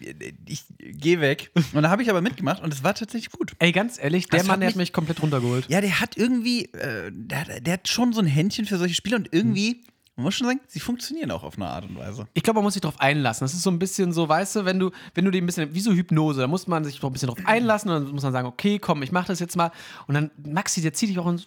ich 0.46 0.64
gehe 0.80 1.22
weg. 1.22 1.52
Und 1.74 1.84
da 1.84 1.90
habe 1.90 2.02
ich 2.04 2.10
aber 2.10 2.22
mitgemacht 2.22 2.62
und 2.62 2.74
es 2.74 2.84
war 2.84 2.94
tatsächlich 2.94 3.32
gut. 3.32 3.54
Ey, 3.60 3.72
ganz 3.72 3.98
ehrlich, 4.02 4.28
der 4.28 4.40
Das 4.40 4.48
Mann 4.48 4.56
hat 4.56 4.62
der 4.62 4.68
hat 4.70 4.76
mich- 4.76 4.84
mich 4.90 4.94
komplett 4.94 5.22
runtergeholt. 5.22 5.66
Ja, 5.70 5.82
der 5.82 6.00
hat 6.00 6.18
irgendwie, 6.18 6.66
äh, 6.74 7.12
der, 7.14 7.60
der 7.62 7.74
hat 7.74 7.88
schon 7.88 8.14
so 8.14 8.20
ein 8.22 8.28
Händchen 8.28 8.66
für 8.66 8.78
solche 8.78 8.96
Spiele 8.96 9.16
und 9.16 9.30
irgendwie, 9.32 9.82
man 10.16 10.26
muss 10.26 10.36
schon 10.36 10.48
sagen, 10.48 10.60
sie 10.68 10.80
funktionieren 10.80 11.32
auch 11.32 11.44
auf 11.44 11.56
eine 11.56 11.66
Art 11.68 11.86
und 11.86 11.98
Weise. 11.98 12.28
Ich 12.34 12.44
glaube, 12.44 12.58
man 12.58 12.66
muss 12.66 12.74
sich 12.74 12.82
darauf 12.82 13.00
einlassen. 13.00 13.46
Das 13.46 13.54
ist 13.54 13.64
so 13.64 13.72
ein 13.72 13.80
bisschen 13.80 14.12
so, 14.14 14.28
weißt 14.30 14.58
du, 14.58 14.66
wenn 14.66 14.78
du, 14.80 14.92
wenn 15.16 15.26
du 15.26 15.32
die 15.32 15.40
ein 15.42 15.46
bisschen, 15.46 15.74
wie 15.74 15.80
so 15.80 15.92
Hypnose, 15.94 16.42
da 16.42 16.48
muss 16.48 16.68
man 16.68 16.84
sich 16.84 17.00
doch 17.00 17.10
ein 17.10 17.14
bisschen 17.14 17.30
drauf 17.30 17.40
einlassen 17.46 17.90
und 17.90 18.04
dann 18.06 18.14
muss 18.14 18.24
man 18.24 18.32
sagen, 18.34 18.48
okay, 18.48 18.78
komm, 18.80 19.02
ich 19.02 19.12
mach 19.12 19.26
das 19.26 19.40
jetzt 19.40 19.56
mal. 19.56 19.72
Und 20.08 20.14
dann, 20.16 20.30
Maxi, 20.46 20.82
der 20.82 20.94
zieht 20.94 21.10
dich 21.10 21.18
auch 21.20 21.26
ein 21.26 21.42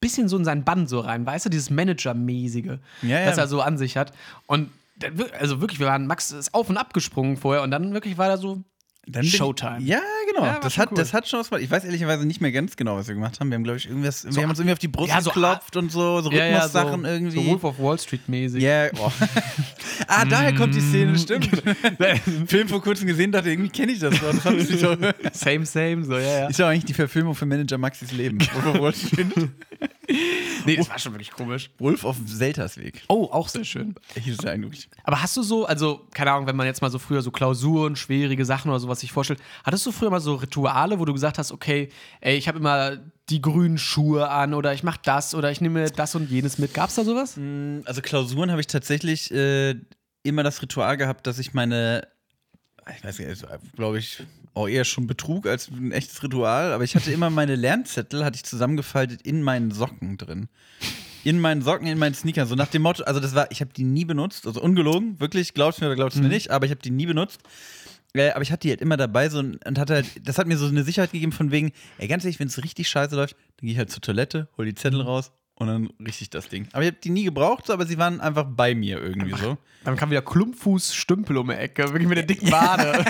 bisschen 0.00 0.28
so 0.28 0.36
in 0.36 0.44
seinen 0.44 0.64
Bann 0.64 0.86
so 0.86 1.00
rein, 1.00 1.24
weißt 1.24 1.46
du, 1.46 1.48
dieses 1.48 1.70
Manager-mäßige, 1.70 2.78
Ja, 3.02 3.08
ja. 3.20 3.24
das 3.26 3.38
er 3.38 3.46
so 3.48 3.62
an 3.62 3.78
sich 3.78 3.96
hat. 3.96 4.12
Und 4.46 4.68
also 5.38 5.60
wirklich, 5.60 5.80
wir 5.80 5.86
waren, 5.86 6.06
Max 6.06 6.30
ist 6.32 6.54
auf 6.54 6.68
und 6.70 6.76
ab 6.76 6.92
gesprungen 6.92 7.36
vorher 7.36 7.62
und 7.62 7.70
dann 7.70 7.92
wirklich 7.94 8.18
war 8.18 8.28
da 8.28 8.36
so 8.36 8.62
Dann 9.04 9.22
bin 9.22 9.28
ich- 9.30 9.36
Showtime. 9.36 9.80
Ja, 9.80 10.00
genau. 10.30 10.44
Ja, 10.46 10.60
das, 10.60 10.78
hat, 10.78 10.92
cool. 10.92 10.96
das 10.96 11.12
hat 11.12 11.26
schon 11.28 11.40
was 11.40 11.48
gemacht. 11.50 11.64
Ich 11.64 11.70
weiß 11.70 11.84
ehrlicherweise 11.84 12.24
nicht 12.24 12.40
mehr 12.40 12.52
ganz 12.52 12.76
genau, 12.76 12.96
was 12.96 13.08
wir 13.08 13.14
gemacht 13.16 13.40
haben. 13.40 13.50
Wir 13.50 13.56
haben, 13.56 13.64
glaube 13.64 13.78
ich, 13.78 13.88
irgendwas, 13.88 14.24
wir 14.24 14.42
haben 14.42 14.50
uns 14.50 14.60
irgendwie 14.60 14.72
auf 14.74 14.78
die 14.78 14.86
Brust 14.88 15.08
Ja, 15.10 15.20
so 15.20 15.30
geklopft 15.30 15.76
und 15.76 15.90
so, 15.90 16.20
so 16.20 16.30
Ja, 16.30 16.46
ja, 16.46 16.54
Rhythmussachen 16.62 17.00
so, 17.02 17.06
irgendwie. 17.08 17.36
So 17.44 17.46
Wolf 17.46 17.64
of 17.64 17.78
Wall 17.80 17.98
Street 17.98 18.28
mäßig. 18.28 18.62
Ja, 18.62 18.86
oh. 19.00 19.10
ah, 20.06 20.24
daher 20.24 20.54
kommt 20.54 20.74
die 20.76 20.80
Szene, 20.80 21.12
Mm. 21.12 21.16
stimmt. 21.18 21.50
Film 22.46 22.68
vor 22.68 22.80
kurzem 22.80 23.08
gesehen, 23.08 23.32
dachte 23.32 23.50
irgendwie 23.50 23.70
kenne 23.70 23.90
ich 23.92 23.98
das. 23.98 24.14
noch. 24.22 24.32
das 24.44 24.68
so, 24.68 24.96
Same, 25.32 25.66
same, 25.66 26.04
so, 26.04 26.12
ja, 26.14 26.20
ja. 26.40 26.46
ist 26.46 26.58
ja 26.60 26.68
eigentlich 26.68 26.84
die 26.84 26.94
Verfilmung 26.94 27.34
für 27.34 27.44
Manager 27.46 27.78
Maxis 27.78 28.12
Leben. 28.12 28.38
Wolf 28.54 28.66
of 28.66 28.80
Wall 28.80 28.94
Street. 28.94 29.26
Nee, 30.66 30.76
das 30.76 30.88
war 30.90 30.98
schon 30.98 31.12
wirklich 31.12 31.30
komisch. 31.30 31.70
Wolf 31.78 32.04
auf 32.04 32.16
dem 32.16 32.26
Seltersweg. 32.26 33.02
Oh, 33.08 33.28
auch 33.32 33.48
sehr 33.48 33.64
schön. 33.64 33.94
Hier 34.20 34.32
ist 34.34 34.46
eigentlich. 34.46 34.88
Aber 35.04 35.22
hast 35.22 35.36
du 35.36 35.42
so, 35.42 35.64
also, 35.64 36.06
keine 36.12 36.32
Ahnung, 36.32 36.46
wenn 36.46 36.56
man 36.56 36.66
jetzt 36.66 36.82
mal 36.82 36.90
so 36.90 36.98
früher 36.98 37.22
so 37.22 37.30
Klausuren, 37.30 37.96
schwierige 37.96 38.44
Sachen 38.44 38.70
oder 38.70 38.78
sowas 38.92 39.00
sich 39.00 39.12
vorstellt, 39.12 39.40
hattest 39.64 39.84
du 39.86 39.92
früher 39.92 40.10
mal 40.10 40.20
so 40.20 40.36
Rituale, 40.36 40.98
wo 40.98 41.04
du 41.04 41.12
gesagt 41.12 41.38
hast, 41.38 41.52
okay, 41.52 41.88
ey, 42.20 42.36
ich 42.36 42.48
habe 42.48 42.58
immer 42.58 42.98
die 43.28 43.40
grünen 43.40 43.78
Schuhe 43.78 44.28
an 44.28 44.54
oder 44.54 44.72
ich 44.74 44.82
mache 44.82 45.00
das 45.04 45.34
oder 45.34 45.50
ich 45.50 45.60
nehme 45.60 45.90
das 45.90 46.14
und 46.14 46.30
jenes 46.30 46.58
mit. 46.58 46.74
Gab's 46.74 46.96
da 46.96 47.04
sowas? 47.04 47.38
Also 47.86 48.02
Klausuren 48.02 48.50
habe 48.50 48.60
ich 48.60 48.66
tatsächlich 48.66 49.30
äh, 49.32 49.74
immer 50.22 50.42
das 50.42 50.60
Ritual 50.62 50.96
gehabt, 50.96 51.26
dass 51.26 51.38
ich 51.38 51.54
meine, 51.54 52.06
ich 52.96 53.02
weiß 53.04 53.18
nicht, 53.18 53.46
glaube 53.74 53.98
ich, 53.98 54.22
auch 54.54 54.68
eher 54.68 54.84
schon 54.84 55.06
Betrug 55.06 55.46
als 55.46 55.68
ein 55.68 55.92
echtes 55.92 56.22
Ritual, 56.22 56.72
aber 56.72 56.84
ich 56.84 56.94
hatte 56.94 57.12
immer 57.12 57.30
meine 57.30 57.56
Lernzettel, 57.56 58.24
hatte 58.24 58.36
ich 58.36 58.44
zusammengefaltet 58.44 59.22
in 59.22 59.42
meinen 59.42 59.70
Socken 59.70 60.18
drin. 60.18 60.48
In 61.24 61.38
meinen 61.38 61.62
Socken, 61.62 61.86
in 61.86 61.98
meinen 61.98 62.14
Sneakern. 62.14 62.48
So 62.48 62.56
nach 62.56 62.66
dem 62.66 62.82
Motto, 62.82 63.04
also 63.04 63.20
das 63.20 63.34
war, 63.34 63.50
ich 63.52 63.60
habe 63.60 63.72
die 63.72 63.84
nie 63.84 64.04
benutzt, 64.04 64.46
also 64.46 64.60
ungelogen, 64.60 65.20
wirklich, 65.20 65.54
glaubst 65.54 65.78
du 65.78 65.84
mir 65.84 65.90
oder 65.90 65.96
glaubst 65.96 66.18
du 66.18 66.22
mir 66.22 66.28
nicht, 66.28 66.50
aber 66.50 66.66
ich 66.66 66.72
habe 66.72 66.82
die 66.82 66.90
nie 66.90 67.06
benutzt. 67.06 67.40
Äh, 68.14 68.30
aber 68.30 68.42
ich 68.42 68.52
hatte 68.52 68.60
die 68.60 68.70
halt 68.70 68.80
immer 68.80 68.96
dabei 68.96 69.28
so 69.28 69.38
und 69.38 69.64
und 69.64 69.78
hatte 69.78 69.94
halt, 69.94 70.28
das 70.28 70.38
hat 70.38 70.46
mir 70.46 70.58
so 70.58 70.66
eine 70.66 70.84
Sicherheit 70.84 71.12
gegeben 71.12 71.32
von 71.32 71.50
wegen, 71.50 71.72
ey, 71.98 72.08
ganz 72.08 72.24
ehrlich, 72.24 72.40
wenn 72.40 72.48
es 72.48 72.62
richtig 72.62 72.88
scheiße 72.88 73.16
läuft, 73.16 73.36
dann 73.56 73.66
gehe 73.66 73.72
ich 73.72 73.78
halt 73.78 73.90
zur 73.90 74.02
Toilette, 74.02 74.48
hol 74.56 74.66
die 74.66 74.74
Zettel 74.74 75.00
raus 75.00 75.32
und 75.54 75.66
dann 75.66 75.90
richte 76.04 76.22
ich 76.22 76.30
das 76.30 76.48
Ding. 76.48 76.66
Aber 76.72 76.82
ich 76.82 76.88
habe 76.88 76.98
die 77.02 77.10
nie 77.10 77.24
gebraucht, 77.24 77.70
aber 77.70 77.86
sie 77.86 77.98
waren 77.98 78.20
einfach 78.20 78.44
bei 78.44 78.74
mir 78.74 79.00
irgendwie 79.00 79.34
so. 79.36 79.58
Dann 79.84 79.96
kam 79.96 80.10
wieder 80.10 80.22
Klumpfuß 80.22 80.94
Stümpel 80.94 81.36
um 81.36 81.48
die 81.48 81.54
Ecke, 81.54 81.84
wirklich 81.88 82.08
mit 82.08 82.16
der 82.16 82.24
dicken 82.24 82.50
Wade. 82.50 83.04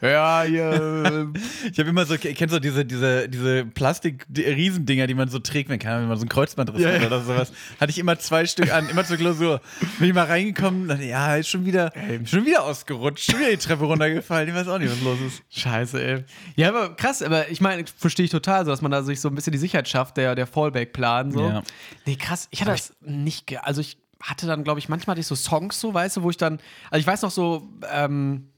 ja, 0.02 0.42
hier. 0.42 1.32
Ich 1.70 1.78
habe 1.78 1.88
immer 1.88 2.04
so, 2.04 2.16
kennst 2.18 2.54
du 2.54 2.60
diese, 2.60 2.84
diese, 2.84 3.28
diese 3.28 3.64
Plastik-Riesendinger, 3.64 5.06
die 5.06 5.14
man 5.14 5.28
so 5.28 5.38
trägt, 5.38 5.70
wenn, 5.70 5.78
keine 5.78 5.96
Ahnung, 5.96 6.04
wenn 6.04 6.10
man 6.10 6.18
so 6.18 6.26
ein 6.26 6.28
Kreuzbandriss 6.28 6.82
Ja, 6.82 6.92
hat 6.92 7.00
ja. 7.00 7.06
oder 7.06 7.22
sowas. 7.22 7.52
Hatte 7.80 7.90
ich 7.90 7.98
immer 7.98 8.18
zwei 8.18 8.46
Stück 8.46 8.72
an, 8.72 8.88
immer 8.88 9.04
zur 9.04 9.16
Klausur. 9.16 9.60
Bin 9.98 10.08
ich 10.08 10.14
mal 10.14 10.26
reingekommen, 10.26 10.88
dachte, 10.88 11.04
ja, 11.04 11.36
ist 11.36 11.48
schon 11.48 11.64
wieder, 11.64 11.92
schon 12.24 12.44
wieder 12.44 12.64
ausgerutscht, 12.64 13.30
schon 13.30 13.40
wieder 13.40 13.50
die 13.50 13.56
Treppe 13.56 13.84
runtergefallen. 13.84 14.48
Ich 14.48 14.54
weiß 14.54 14.68
auch 14.68 14.78
nicht, 14.78 14.92
was 14.92 15.00
los 15.00 15.18
ist. 15.26 15.42
Scheiße, 15.50 16.02
ey. 16.04 16.24
Ja, 16.56 16.68
aber 16.68 16.94
krass, 16.94 17.22
aber 17.22 17.50
ich 17.50 17.60
meine, 17.60 17.84
verstehe 17.96 18.26
ich 18.26 18.30
total, 18.30 18.64
so 18.64 18.70
dass 18.70 18.82
man 18.82 18.90
da 18.90 19.02
sich 19.02 19.20
so 19.20 19.28
ein 19.28 19.34
bisschen 19.34 19.52
die 19.52 19.58
Sicherheit 19.58 19.88
schafft, 19.88 20.16
der, 20.18 20.34
der 20.34 20.46
Fallback-Plan. 20.92 21.32
So. 21.32 21.40
Ja. 21.40 21.62
Nee, 22.06 22.16
krass, 22.16 22.48
ich 22.50 22.60
hatte 22.60 22.72
das 22.72 22.94
nicht, 23.00 23.46
ge 23.46 23.58
also 23.58 23.80
ich 23.80 23.98
hatte 24.20 24.46
dann, 24.46 24.64
glaube 24.64 24.78
ich, 24.78 24.88
manchmal 24.88 25.14
hatte 25.14 25.20
ich 25.20 25.26
so 25.26 25.34
Songs, 25.34 25.80
so, 25.80 25.92
weißt 25.94 26.18
du, 26.18 26.22
wo 26.22 26.30
ich 26.30 26.36
dann, 26.36 26.60
also 26.90 27.00
ich 27.00 27.06
weiß 27.06 27.22
noch 27.22 27.30
so, 27.30 27.68
ähm, 27.90 28.48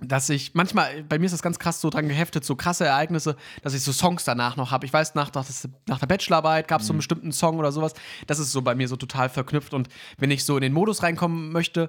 dass 0.00 0.28
ich 0.28 0.54
manchmal, 0.54 1.04
bei 1.04 1.18
mir 1.18 1.26
ist 1.26 1.32
das 1.32 1.42
ganz 1.42 1.58
krass 1.58 1.80
so 1.80 1.88
dran 1.88 2.06
geheftet, 2.08 2.44
so 2.44 2.54
krasse 2.54 2.84
Ereignisse, 2.84 3.36
dass 3.62 3.72
ich 3.72 3.82
so 3.82 3.92
Songs 3.92 4.24
danach 4.24 4.56
noch 4.56 4.70
habe. 4.70 4.84
Ich 4.84 4.92
weiß, 4.92 5.14
nach, 5.14 5.32
nach, 5.32 5.46
nach 5.86 5.98
der 5.98 6.06
Bachelorarbeit 6.06 6.68
gab 6.68 6.82
es 6.82 6.86
so 6.86 6.92
einen 6.92 6.98
bestimmten 6.98 7.32
Song 7.32 7.58
oder 7.58 7.72
sowas. 7.72 7.94
Das 8.26 8.38
ist 8.38 8.52
so 8.52 8.60
bei 8.60 8.74
mir 8.74 8.88
so 8.88 8.96
total 8.96 9.30
verknüpft. 9.30 9.72
Und 9.72 9.88
wenn 10.18 10.30
ich 10.30 10.44
so 10.44 10.56
in 10.56 10.60
den 10.60 10.74
Modus 10.74 11.02
reinkommen 11.02 11.50
möchte, 11.50 11.88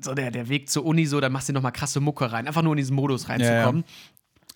so 0.00 0.14
der, 0.14 0.30
der 0.30 0.48
Weg 0.48 0.70
zur 0.70 0.86
Uni, 0.86 1.04
so, 1.04 1.20
dann 1.20 1.32
machst 1.32 1.50
du 1.50 1.52
noch 1.52 1.62
mal 1.62 1.70
krasse 1.70 2.00
Mucke 2.00 2.32
rein. 2.32 2.46
Einfach 2.46 2.62
nur 2.62 2.72
in 2.72 2.78
diesen 2.78 2.96
Modus 2.96 3.28
reinzukommen. 3.28 3.84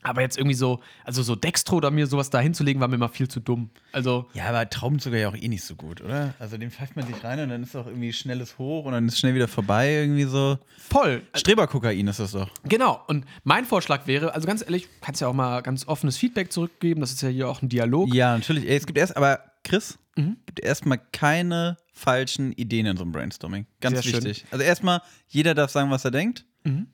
Aber 0.03 0.21
jetzt 0.23 0.39
irgendwie 0.39 0.55
so, 0.55 0.81
also 1.05 1.23
so 1.23 1.35
Dextro 1.35 1.77
oder 1.77 1.91
mir 1.91 2.07
sowas 2.07 2.31
da 2.31 2.39
hinzulegen, 2.41 2.81
war 2.81 2.87
mir 2.89 2.95
immer 2.95 3.09
viel 3.09 3.27
zu 3.29 3.41
dumm. 3.41 3.71
Also, 3.93 4.27
Ja, 4.33 4.45
aber 4.47 4.69
Traubenzucker 4.71 5.17
ja 5.17 5.29
auch 5.29 5.35
eh 5.35 5.49
nicht 5.49 5.65
so 5.65 5.75
gut, 5.75 6.01
oder? 6.01 6.35
Also 6.39 6.57
den 6.57 6.71
pfeift 6.71 6.95
man 6.95 7.05
sich 7.07 7.23
rein 7.25 7.41
und 7.41 7.49
dann 7.49 7.65
ist 7.65 7.75
auch 7.75 7.87
irgendwie 7.87 8.13
schnelles 8.13 8.59
Hoch 8.59 8.85
und 8.85 8.93
dann 8.93 9.09
ist 9.09 9.19
schnell 9.19 9.35
wieder 9.35 9.49
vorbei, 9.49 9.93
irgendwie 9.93 10.25
so. 10.25 10.59
voll. 10.79 11.23
Streberkokain 11.35 12.07
ist 12.07 12.21
das 12.21 12.33
doch. 12.33 12.49
Genau. 12.65 13.03
Und 13.09 13.25
mein 13.43 13.65
Vorschlag 13.65 14.07
wäre, 14.07 14.35
also 14.35 14.47
ganz 14.47 14.63
ehrlich, 14.63 14.89
kannst 15.01 15.21
ja 15.21 15.29
auch 15.29 15.35
mal 15.35 15.63
ganz 15.63 15.89
offenes 15.89 16.17
Feedback 16.17 16.53
zurückgeben. 16.53 17.01
Das 17.01 17.11
ist 17.11 17.21
ja 17.23 17.29
hier 17.29 17.49
auch 17.49 17.61
ein 17.61 17.69
Dialog. 17.69 18.15
Ja, 18.15 18.37
natürlich. 18.37 18.69
Ey, 18.69 18.77
es 18.77 18.87
gibt 18.87 18.99
erst, 18.99 19.17
aber 19.17 19.41
Chris, 19.65 19.99
es 20.17 20.25
gibt 20.47 20.61
erstmal 20.61 21.01
keine 21.13 21.77
falschen 21.93 22.53
Ideen 22.53 22.87
in 22.87 22.97
so 22.97 23.03
einem 23.03 23.13
Brainstorming. 23.13 23.67
Ganz 23.81 23.97
Sehr 24.03 24.13
schön. 24.13 24.25
wichtig. 24.25 24.47
Also 24.53 24.65
erstmal, 24.65 25.03
jeder 25.29 25.55
darf 25.55 25.71
sagen, 25.71 25.91
was 25.91 26.05
er 26.05 26.13
denkt. 26.13 26.45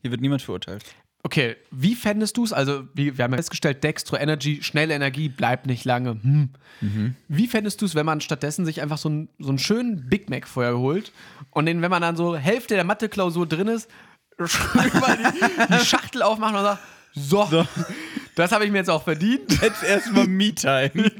Hier 0.02 0.11
wird 0.11 0.20
niemand 0.20 0.40
verurteilt. 0.40 0.84
Okay, 1.26 1.56
wie 1.70 1.94
fändest 1.94 2.36
du 2.36 2.44
es? 2.44 2.52
Also, 2.52 2.84
wie, 2.92 3.16
wir 3.16 3.24
haben 3.24 3.32
ja 3.32 3.38
festgestellt, 3.38 3.82
Dextro 3.82 4.16
Energy, 4.16 4.62
schnelle 4.62 4.92
Energie 4.92 5.30
bleibt 5.30 5.66
nicht 5.66 5.84
lange. 5.86 6.20
Hm. 6.22 6.50
Wie 7.28 7.46
fändest 7.46 7.80
du 7.80 7.86
es, 7.86 7.94
wenn 7.94 8.04
man 8.04 8.20
stattdessen 8.20 8.66
sich 8.66 8.82
einfach 8.82 8.98
so, 8.98 9.08
einen- 9.08 9.28
so 9.38 9.48
einen 9.48 9.58
schönen 9.58 10.06
Big 10.10 10.28
Mac 10.28 10.46
vorher 10.46 10.76
holt 10.76 11.12
und 11.50 11.64
den, 11.64 11.80
wenn 11.80 11.90
man 11.90 12.02
dann 12.02 12.14
so 12.16 12.36
Hälfte 12.36 12.74
der 12.74 12.84
Mathe-Klausur 12.84 13.46
drin 13.46 13.68
ist, 13.68 13.88
mal 14.38 15.16
die, 15.16 15.74
die 15.78 15.84
Schachtel 15.86 16.22
aufmacht 16.22 16.54
und 16.56 16.62
sagt: 16.62 16.82
So, 17.14 17.66
das 18.34 18.52
habe 18.52 18.66
ich 18.66 18.70
mir 18.72 18.78
jetzt 18.78 18.90
auch 18.90 19.04
verdient. 19.04 19.62
Jetzt 19.62 19.82
erstmal 19.82 20.26
Me-Time. 20.26 20.90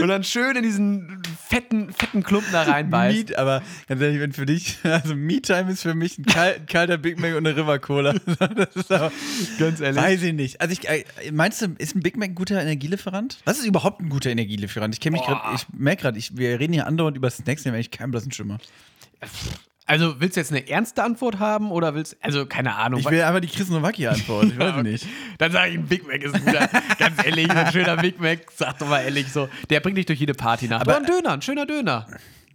Und 0.00 0.08
dann 0.08 0.24
schön 0.24 0.56
in 0.56 0.62
diesen 0.62 1.22
fetten, 1.48 1.83
fetten 2.14 2.22
Klumpen 2.22 2.52
da 2.52 2.62
reinbeißt. 2.62 3.16
Meat, 3.16 3.36
aber 3.36 3.62
ganz 3.88 4.00
ehrlich, 4.00 4.20
wenn 4.20 4.32
für 4.32 4.46
dich, 4.46 4.78
also 4.84 5.14
Me-Time 5.14 5.70
ist 5.72 5.82
für 5.82 5.94
mich 5.94 6.18
ein, 6.18 6.24
kal 6.24 6.54
ein 6.54 6.66
kalter 6.66 6.98
Big 6.98 7.18
Mac 7.18 7.34
und 7.34 7.46
eine 7.46 7.56
River 7.56 7.78
Cola. 7.78 8.14
Das 8.54 8.76
ist 8.76 8.92
aber, 8.92 9.12
Ganz 9.58 9.80
ehrlich. 9.80 10.02
Weiß 10.02 10.22
ich 10.22 10.32
nicht. 10.32 10.60
Also 10.60 10.72
ich, 10.72 10.88
äh, 10.88 11.04
meinst 11.32 11.62
du, 11.62 11.74
ist 11.78 11.96
ein 11.96 12.00
Big 12.00 12.16
Mac 12.16 12.30
ein 12.30 12.34
guter 12.34 12.60
Energielieferant? 12.60 13.38
Was 13.44 13.58
ist 13.58 13.66
überhaupt 13.66 14.00
ein 14.00 14.08
guter 14.08 14.30
Energielieferant? 14.30 14.94
Ich 14.94 15.00
kenne 15.00 15.16
mich 15.16 15.26
gerade, 15.26 15.54
ich 15.54 15.66
merke 15.72 16.02
gerade, 16.02 16.20
wir 16.32 16.60
reden 16.60 16.72
hier 16.72 16.86
andauernd 16.86 17.16
über 17.16 17.30
Snacks, 17.30 17.66
eigentlich 17.66 17.90
keinen 17.90 18.10
blassen 18.10 18.32
Schimmer. 18.32 18.58
Also, 19.86 20.18
willst 20.18 20.36
du 20.36 20.40
jetzt 20.40 20.50
eine 20.50 20.66
ernste 20.66 21.02
Antwort 21.04 21.38
haben 21.38 21.70
oder 21.70 21.94
willst 21.94 22.16
also 22.22 22.46
keine 22.46 22.74
Ahnung. 22.76 23.00
Ich 23.00 23.10
will 23.10 23.20
einfach 23.22 23.40
die 23.40 23.48
Chris 23.48 23.68
Nowacki-Antwort, 23.68 24.44
ich 24.46 24.58
weiß 24.58 24.82
nicht. 24.82 25.06
Dann 25.36 25.52
sage 25.52 25.72
ich, 25.72 25.76
ein 25.78 25.86
Big 25.86 26.06
Mac 26.06 26.22
ist 26.22 26.34
ein 26.34 26.44
guter. 26.44 26.68
Ganz 26.98 27.22
ehrlich, 27.24 27.50
ein 27.50 27.70
schöner 27.70 27.96
Big 27.98 28.18
Mac, 28.18 28.38
sag 28.56 28.78
doch 28.78 28.88
mal 28.88 29.00
ehrlich 29.02 29.30
so. 29.30 29.48
Der 29.68 29.80
bringt 29.80 29.98
dich 29.98 30.06
durch 30.06 30.18
jede 30.20 30.32
Party 30.34 30.68
nach. 30.68 30.80
Aber- 30.80 30.96
Aber 30.96 31.04
ein 31.04 31.06
Döner, 31.06 31.32
ein 31.34 31.42
schöner 31.42 31.66
Döner. 31.66 32.06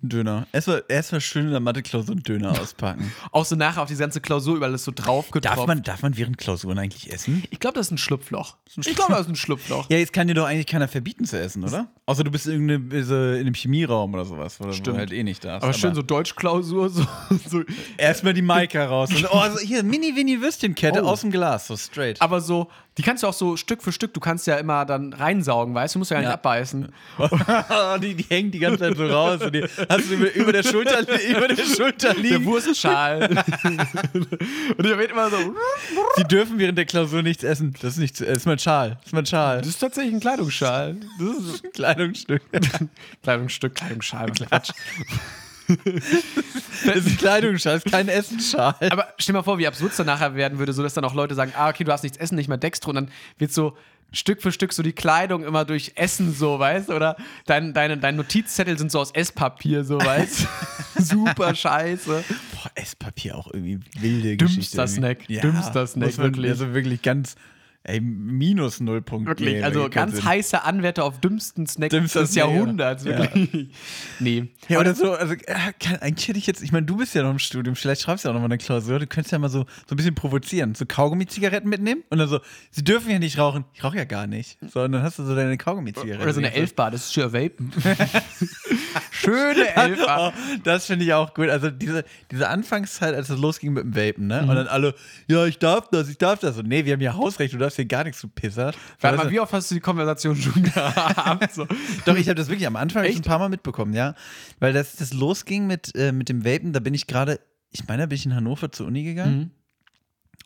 Döner. 0.08 0.48
Erstmal 0.52 0.84
erst 0.88 1.22
schön 1.22 1.46
in 1.46 1.52
der 1.52 1.60
Mathe-Klausur 1.60 2.14
einen 2.14 2.24
Döner 2.24 2.52
auspacken. 2.62 3.12
Auch 3.32 3.46
so 3.46 3.56
nachher 3.56 3.82
auf 3.82 3.88
die 3.90 3.96
ganze 3.96 4.22
Klausur 4.22 4.56
über 4.56 4.68
alles 4.68 4.84
so 4.84 4.92
drauf 4.96 5.30
Darf 5.42 5.66
man, 5.66 5.84
darf 5.84 6.02
man 6.02 6.16
während 6.18 6.38
Klausuren 6.38 6.78
eigentlich 6.80 7.12
essen? 7.12 7.44
Ich 7.50 7.60
glaube, 7.60 7.76
das 7.76 7.88
ist 7.88 7.92
ein 7.92 7.98
Schlupfloch. 7.98 8.58
Ich 8.78 8.96
glaube, 8.96 9.14
das 9.14 9.22
ist 9.22 9.30
ein 9.30 9.36
Schlupfloch. 9.36 9.90
Ja, 9.90 9.98
jetzt 9.98 10.14
kann 10.14 10.28
dir 10.28 10.34
doch 10.34 10.46
eigentlich 10.46 10.68
keiner 10.68 10.88
verbieten 10.88 11.26
zu 11.26 11.40
essen, 11.40 11.64
oder? 11.64 11.88
Außer 12.06 12.24
du 12.24 12.32
bist 12.32 12.48
in, 12.48 12.70
irgendeine, 12.70 13.04
so 13.04 13.16
in 13.16 13.40
einem 13.42 13.54
Chemieraum 13.54 14.14
oder 14.14 14.26
sowas, 14.26 14.60
wo 14.60 14.72
Stimmt. 14.72 14.88
du 14.88 14.98
halt 14.98 15.12
eh 15.12 15.24
nicht 15.24 15.44
darfst. 15.44 15.64
Aber 15.64 15.74
schön 15.74 15.96
so 15.96 16.02
Deutschklausur, 16.02 16.90
so. 16.90 17.06
so. 17.48 17.64
Erstmal 17.98 18.34
die 18.34 18.42
Maika 18.42 18.86
raus. 18.86 19.10
Und, 19.14 19.28
oh, 19.32 19.44
so 19.52 19.60
hier, 19.60 19.84
Mini-Winnie-Würstchenkette 19.84 21.04
Oh. 21.04 21.08
aus 21.08 21.22
dem 21.22 21.32
Glas, 21.32 21.68
so 21.68 21.76
straight. 21.78 22.22
Aber 22.22 22.42
so, 22.42 22.70
die 23.00 23.04
kannst 23.04 23.24
du 23.24 23.28
auch 23.28 23.34
so 23.34 23.56
Stück 23.56 23.82
für 23.82 23.94
Stück, 23.94 24.14
du 24.14 24.20
kannst 24.20 24.46
ja 24.46 24.58
immer 24.58 24.84
dann 24.84 25.14
reinsaugen, 25.14 25.74
weißt 25.74 25.96
du? 25.96 25.98
Du 25.98 26.00
musst 26.00 26.12
ja 26.12 26.16
gar 26.18 26.20
nicht 26.20 26.28
Ja. 26.28 26.34
abbeißen. 26.34 26.92
die, 28.02 28.14
die 28.14 28.26
hängen 28.28 28.52
die 28.52 28.60
ganze 28.60 28.80
Zeit 28.80 28.98
so 28.98 29.08
raus. 29.08 29.40
Und 29.42 29.56
die 29.56 29.64
hast 29.64 30.10
du 30.10 30.16
über, 30.16 30.34
über, 30.36 30.52
der 30.52 30.64
Schulter, 30.64 31.00
über 31.00 31.48
der 31.48 31.64
Schulter 31.64 32.14
Der 32.14 32.22
liegen. 32.22 32.44
Wurstschal. 32.44 33.24
Und 34.14 34.86
der 34.86 34.98
wird 34.98 35.12
immer 35.12 35.30
so. 35.30 35.38
Die 36.18 36.24
dürfen 36.26 36.60
während 36.60 36.78
der 36.78 36.86
Klausur 36.86 37.22
nichts 37.22 37.46
essen. 37.46 37.74
Das 37.82 37.94
ist 37.94 38.00
nicht 38.00 38.18
zu, 38.18 38.26
das 38.26 38.40
ist 38.40 38.46
mein 38.46 38.60
Schal. 38.60 38.98
Das 38.98 39.06
ist 39.08 39.14
mein 39.14 39.26
Schal. 39.26 39.60
Das 39.60 39.68
ist 39.70 39.80
tatsächlich 39.80 40.14
ein 40.16 40.20
Kleidungsschal. 40.20 40.98
Das 41.20 41.38
ist 41.56 41.64
ein 41.64 41.72
Kleidungsstück. 41.74 42.42
Kleidungsstück, 43.24 43.76
Kleidungsschal, 43.76 44.30
Quatsch. 44.32 44.72
Das 46.86 46.96
ist 46.96 47.08
ein 47.08 47.18
Kleidungsschal, 47.18 47.78
ist 47.78 47.92
kein 47.92 48.08
Essensschal. 48.08 48.76
Aber 48.90 49.10
stell 49.18 49.34
mal 49.34 49.44
vor, 49.44 49.58
wie 49.58 49.68
absurd 49.68 49.92
es 49.92 49.98
dann 49.98 50.06
nachher 50.06 50.36
werden 50.36 50.60
würde, 50.60 50.74
so 50.74 50.82
dass 50.82 50.94
dann 50.94 51.04
auch 51.04 51.14
Leute 51.14 51.36
sagen, 51.36 51.54
ah, 51.56 51.70
okay, 51.70 51.84
du 51.84 51.92
hast 51.92 52.04
nichts 52.04 52.18
essen, 52.18 52.36
nicht 52.36 52.48
mehr 52.48 52.58
Dextro 52.58 52.90
und 52.90 52.96
dann 52.96 53.12
wird 53.38 53.52
so 53.52 53.78
Stück 54.12 54.42
für 54.42 54.52
Stück 54.52 54.74
so 54.74 54.82
die 54.82 54.94
Kleidung 54.94 55.44
immer 55.44 55.66
durch 55.66 55.94
Essen 55.96 56.34
so, 56.34 56.58
weißt 56.58 56.90
Oder 56.90 57.16
dein, 57.46 57.74
deine, 57.74 57.98
deine 57.98 58.18
Notizzettel 58.18 58.78
sind 58.78 58.92
so 58.92 59.00
aus 59.00 59.12
Esspapier, 59.12 59.84
so, 59.84 60.00
weißt 60.00 60.48
Super 60.98 61.54
scheiße. 61.54 62.24
Boah, 62.54 62.72
Esspapier 62.76 63.38
auch 63.38 63.48
irgendwie 63.54 63.80
wilde 64.00 64.38
Dümmster 64.38 64.46
Geschichte. 64.46 64.88
Snack. 64.88 65.30
irgendwie. 65.30 65.42
Dümmster 65.42 65.88
Snack, 65.88 66.18
wirklich. 66.18 66.50
Also 66.50 66.74
wirklich 66.74 67.02
ganz, 67.02 67.36
ey, 67.90 68.00
minus 68.02 68.80
null 68.80 69.02
Punkte. 69.02 69.30
Wirklich, 69.30 69.64
also 69.64 69.90
ganz 69.90 70.24
heiße 70.24 70.64
Anwärter 70.64 71.04
auf 71.06 71.20
dümmsten 71.20 71.68
Snack 71.68 71.90
Dümmster 71.90 72.22
des 72.22 72.36
ja. 72.36 72.48
Jahrhunderts, 72.48 73.06
wirklich. 73.06 73.70
Nee. 74.20 74.50
Ja, 74.68 74.80
oder 74.80 74.94
so, 74.94 75.14
also 75.14 75.34
äh, 75.34 75.56
kann, 75.80 75.98
eigentlich 75.98 76.28
hätte 76.28 76.40
ich 76.40 76.48
jetzt, 76.48 76.62
ich 76.62 76.72
meine, 76.72 76.86
du 76.86 76.98
bist 76.98 77.16
ja 77.16 77.24
noch 77.24 77.32
im 77.32 77.40
Studium, 77.40 77.76
vielleicht 77.76 78.02
schreibst 78.02 78.26
du 78.26 78.28
ja 78.28 78.32
auch 78.32 78.36
noch 78.36 78.42
mal 78.42 78.46
eine 78.46 78.58
Klausur, 78.58 79.00
du 79.00 79.08
könntest 79.08 79.32
ja 79.32 79.40
mal 79.40 79.50
so, 79.50 79.66
so 79.88 79.96
ein 79.96 79.98
bisschen 79.98 80.16
provozieren, 80.16 80.76
so 80.76 80.86
Kaugummi-Zigaretten 80.86 81.70
mitnehmen 81.70 82.04
und 82.10 82.18
dann 82.18 82.28
so, 82.28 82.40
sie 82.72 82.84
dürfen 82.84 83.10
ja 83.10 83.20
nicht 83.20 83.38
rauchen, 83.38 83.66
ich 83.74 83.84
rauche 83.84 83.98
ja 83.98 84.06
gar 84.06 84.28
nicht, 84.28 84.58
so, 84.72 84.82
und 84.82 84.92
dann 84.92 85.04
hast 85.04 85.20
du 85.20 85.24
so 85.24 85.36
deine 85.36 85.58
Kaugummi-Zigarette. 85.58 86.22
Oder 86.22 86.34
so 86.34 86.40
eine 86.40 86.54
Elfbar, 86.54 86.92
das 86.92 87.06
ist 87.06 87.14
schön 87.14 87.34
Vapen. 87.34 87.72
Schöne 89.12 89.76
Elfbar. 89.76 90.34
Oh, 90.34 90.58
das 90.64 90.86
finde 90.86 91.06
ich 91.06 91.14
auch 91.14 91.34
gut. 91.34 91.50
Also 91.50 91.70
diese, 91.70 92.06
diese 92.32 92.48
Anfangszeit, 92.48 93.16
als 93.16 93.30
es 93.30 93.38
losging 93.38 93.74
mit 93.74 93.84
dem 93.84 93.96
Vapen, 93.96 94.28
ne? 94.28 94.42
Mhm. 94.42 94.50
Und 94.50 94.56
dann 94.56 94.68
alle, 94.68 94.96
ja, 95.28 95.46
ich 95.46 95.60
darf 95.60 95.90
das, 95.90 96.10
ich 96.10 96.18
darf 96.18 96.40
das. 96.40 96.58
Und 96.58 96.68
nee, 96.68 96.86
wir 96.86 96.94
haben 96.94 97.00
hier 97.00 97.16
Hausrecht, 97.16 97.54
du 97.54 97.58
darfst 97.58 97.78
hier 97.80 97.88
gar 97.88 98.04
nichts, 98.04 98.22
du 98.22 98.28
Pisser. 98.28 98.74
Warte 99.02 99.18
mal, 99.18 99.32
wie 99.32 99.40
oft 99.40 99.52
hast 99.54 99.72
du 99.72 99.76
die 99.76 99.82
Konversation 99.82 100.36
schon 100.36 100.64
gehabt? 100.64 101.54
So. 101.54 101.66
Doch, 102.06 102.16
ich 102.16 102.28
habe 102.28 102.36
das 102.36 102.50
wirklich 102.50 102.68
am 102.68 102.76
Anfang 102.76 103.04
Echt? 103.04 103.14
schon 103.14 103.22
ein 103.22 103.26
paar 103.26 103.40
Mal 103.40 103.50
mitbekommen, 103.50 103.94
ja. 103.94 104.16
Weil 104.60 104.74
das, 104.74 104.96
das 104.96 105.14
losging 105.14 105.68
mit, 105.68 105.96
äh, 105.96 106.12
mit 106.12 106.30
dem 106.30 106.46
Vapen, 106.46 106.74
da 106.74 106.80
bin 106.80 106.94
ich 106.94 107.08
gerade, 107.08 107.40
ich 107.72 107.88
meine, 107.88 108.04
da 108.04 108.06
bin 108.08 108.16
ich 108.16 108.26
in 108.26 108.36
Hannover 108.36 108.72
zur 108.72 108.88
Uni 108.88 109.04
gegangen. 109.04 109.38
Mhm. 109.38 109.52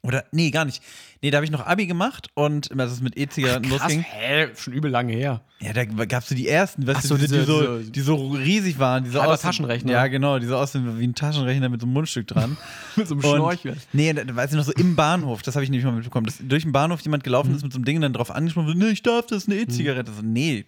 Oder, 0.06 0.26
nee, 0.34 0.52
gar 0.52 0.66
nicht. 0.66 0.84
Nee, 1.22 1.32
da 1.32 1.38
habe 1.38 1.46
ich 1.46 1.52
noch 1.52 1.66
Abi 1.66 1.88
gemacht 1.88 2.28
und 2.34 2.70
das 2.76 2.92
ist 2.92 3.02
mit 3.02 3.18
E-Zigaretten 3.18 3.70
losging. 3.70 4.02
hä? 4.02 4.50
Schon 4.58 4.74
übel 4.74 4.92
lange 4.92 5.14
her. 5.14 5.42
Ja, 5.62 5.72
da 5.72 5.86
gab 5.86 6.24
es 6.24 6.28
so 6.30 6.36
die 6.36 6.50
ersten, 6.50 6.86
weißt 6.86 6.98
Ach 6.98 7.02
du, 7.04 7.08
so, 7.08 7.18
diese, 7.18 7.40
die, 7.40 7.46
so, 7.46 7.78
diese- 7.78 7.92
die 7.92 8.02
so 8.02 8.16
riesig 8.32 8.80
waren. 8.80 9.06
Diese 9.06 9.24
aussehen- 9.26 9.42
Taschenrechner. 9.48 9.94
Ja, 9.94 10.08
genau, 10.08 10.40
die 10.40 10.46
so 10.48 10.58
aussehen 10.58 11.00
wie 11.00 11.06
ein 11.08 11.16
Taschenrechner 11.16 11.70
mit 11.70 11.80
so 11.80 11.86
einem 11.88 11.94
Mundstück 11.94 12.28
dran. 12.28 12.58
Mit 12.98 13.08
so 13.08 13.14
einem 13.16 13.22
Schnorchel. 13.22 13.78
Nee, 13.94 14.12
da, 14.12 14.26
da 14.26 14.36
weiß 14.36 14.52
ich 14.52 14.58
noch 14.58 14.66
so 14.66 14.74
im 14.74 14.98
Bahnhof, 14.98 15.42
das 15.42 15.56
habe 15.56 15.64
ich 15.64 15.70
nämlich 15.70 15.86
mal 15.86 15.94
mitbekommen, 15.94 16.26
dass 16.26 16.38
durch 16.42 16.64
den 16.64 16.74
Bahnhof 16.74 17.00
jemand 17.00 17.24
gelaufen 17.24 17.52
Mhm. 17.52 17.56
ist 17.56 17.64
mit 17.64 17.72
so 17.72 17.78
einem 17.78 17.86
Ding 17.86 17.96
und 17.96 18.02
dann 18.02 18.12
drauf 18.14 18.30
angesprochen 18.30 18.68
wird, 18.68 18.78
nee, 18.78 18.90
ich 18.90 19.04
darf, 19.04 19.26
das 19.28 19.44
ist 19.44 19.50
eine 19.50 19.62
E-Zigarette. 19.62 20.12
So, 20.12 20.22
nee, 20.22 20.66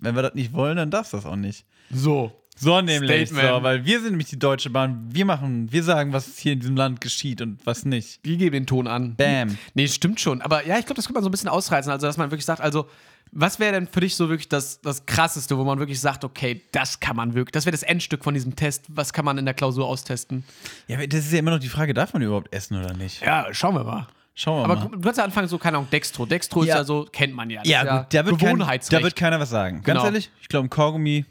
wenn 0.00 0.14
wir 0.16 0.22
das 0.22 0.32
nicht 0.34 0.54
wollen, 0.54 0.78
dann 0.78 0.90
darfst 0.90 1.12
du 1.12 1.18
das 1.18 1.26
auch 1.26 1.36
nicht. 1.36 1.66
So. 1.92 2.32
So 2.60 2.80
nämlich, 2.80 3.28
Statement. 3.28 3.48
so, 3.56 3.62
weil 3.62 3.84
wir 3.86 4.00
sind 4.00 4.10
nämlich 4.10 4.28
die 4.28 4.38
Deutsche 4.38 4.68
Bahn, 4.70 5.08
wir 5.10 5.24
machen, 5.24 5.72
wir 5.72 5.82
sagen, 5.82 6.12
was 6.12 6.36
hier 6.38 6.52
in 6.52 6.60
diesem 6.60 6.76
Land 6.76 7.00
geschieht 7.00 7.40
und 7.40 7.58
was 7.64 7.84
nicht. 7.84 8.20
Wir 8.22 8.36
geben 8.36 8.52
den 8.52 8.66
Ton 8.66 8.86
an. 8.86 9.16
Bam. 9.16 9.56
Nee, 9.74 9.88
stimmt 9.88 10.20
schon. 10.20 10.42
Aber 10.42 10.66
ja, 10.66 10.78
ich 10.78 10.84
glaube, 10.84 10.96
das 10.96 11.06
könnte 11.06 11.14
man 11.18 11.22
so 11.22 11.28
ein 11.28 11.32
bisschen 11.32 11.48
ausreizen. 11.48 11.90
Also, 11.90 12.06
dass 12.06 12.16
man 12.18 12.30
wirklich 12.30 12.44
sagt, 12.44 12.60
also, 12.60 12.86
was 13.32 13.58
wäre 13.60 13.72
denn 13.72 13.86
für 13.86 14.00
dich 14.00 14.14
so 14.16 14.28
wirklich 14.28 14.48
das, 14.48 14.80
das 14.82 15.06
Krasseste, 15.06 15.56
wo 15.56 15.64
man 15.64 15.78
wirklich 15.78 16.00
sagt, 16.00 16.24
okay, 16.24 16.60
das 16.72 17.00
kann 17.00 17.16
man 17.16 17.34
wirklich, 17.34 17.52
das 17.52 17.64
wäre 17.64 17.72
das 17.72 17.82
Endstück 17.82 18.24
von 18.24 18.34
diesem 18.34 18.56
Test, 18.56 18.84
was 18.88 19.12
kann 19.12 19.24
man 19.24 19.38
in 19.38 19.44
der 19.44 19.54
Klausur 19.54 19.86
austesten? 19.86 20.44
Ja, 20.88 20.96
aber 20.98 21.06
das 21.06 21.20
ist 21.20 21.32
ja 21.32 21.38
immer 21.38 21.52
noch 21.52 21.60
die 21.60 21.68
Frage, 21.68 21.94
darf 21.94 22.12
man 22.12 22.22
überhaupt 22.22 22.52
essen 22.54 22.76
oder 22.76 22.92
nicht? 22.92 23.22
Ja, 23.22 23.46
schauen 23.52 23.74
wir 23.74 23.84
mal. 23.84 24.06
Schauen 24.34 24.58
wir 24.60 24.64
Aber 24.64 24.76
mal. 24.88 24.96
du 24.96 25.00
kannst 25.00 25.18
ja 25.18 25.24
anfangen, 25.24 25.48
so, 25.48 25.58
keine 25.58 25.76
Ahnung, 25.78 25.88
Dextro. 25.90 26.26
Dextro 26.26 26.64
Ja. 26.64 26.74
ist 26.74 26.78
ja 26.80 26.84
so, 26.84 27.06
kennt 27.10 27.34
man 27.34 27.48
ja. 27.50 27.60
Das 27.62 27.70
Ja, 27.70 27.98
gut, 28.00 28.06
da 28.12 28.26
wird, 28.26 28.38
kein, 28.38 28.58
da 28.58 29.02
wird 29.02 29.16
keiner 29.16 29.38
was 29.40 29.50
sagen. 29.50 29.76
Ganz 29.82 29.86
Genau. 29.86 30.04
ehrlich, 30.04 30.30
ich 30.40 30.48
glaube, 30.48 30.66
ein 30.66 30.70
Kaugummi, 30.70 31.24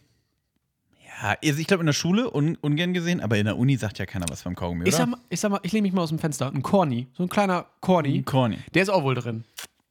ja, 1.21 1.35
also 1.43 1.59
ich 1.59 1.67
glaube 1.67 1.81
in 1.81 1.85
der 1.87 1.93
Schule 1.93 2.29
un, 2.33 2.55
ungern 2.61 2.93
gesehen, 2.93 3.21
aber 3.21 3.37
in 3.37 3.45
der 3.45 3.57
Uni 3.57 3.75
sagt 3.77 3.99
ja 3.99 4.05
keiner 4.05 4.25
was 4.29 4.41
vom 4.41 4.55
Kaugummi, 4.55 4.81
oder? 4.81 4.89
ich, 4.89 4.95
sag 4.95 5.07
mal, 5.09 5.19
ich 5.29 5.39
sag 5.39 5.51
mal, 5.51 5.59
ich 5.63 5.71
lehne 5.71 5.83
mich 5.83 5.93
mal 5.93 6.01
aus 6.03 6.09
dem 6.09 6.19
Fenster. 6.19 6.47
Ein 6.53 6.61
Corny, 6.63 7.07
so 7.13 7.23
ein 7.23 7.29
kleiner 7.29 7.65
Corny, 7.81 8.17
Ein 8.19 8.25
Corny. 8.25 8.57
der 8.73 8.83
ist 8.83 8.89
auch 8.89 9.03
wohl 9.03 9.15
drin. 9.15 9.43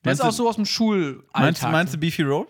Der 0.05 0.11
Meinst 0.11 0.23
ist 0.23 0.27
auch 0.29 0.33
so 0.33 0.49
aus 0.49 0.57
dem 0.57 0.65
Schulalltag. 0.67 1.25
Meinst, 1.35 1.63
du- 1.63 1.69
meinst 1.69 1.95
du 1.95 1.99
Beefy 1.99 2.23
Roll? 2.23 2.47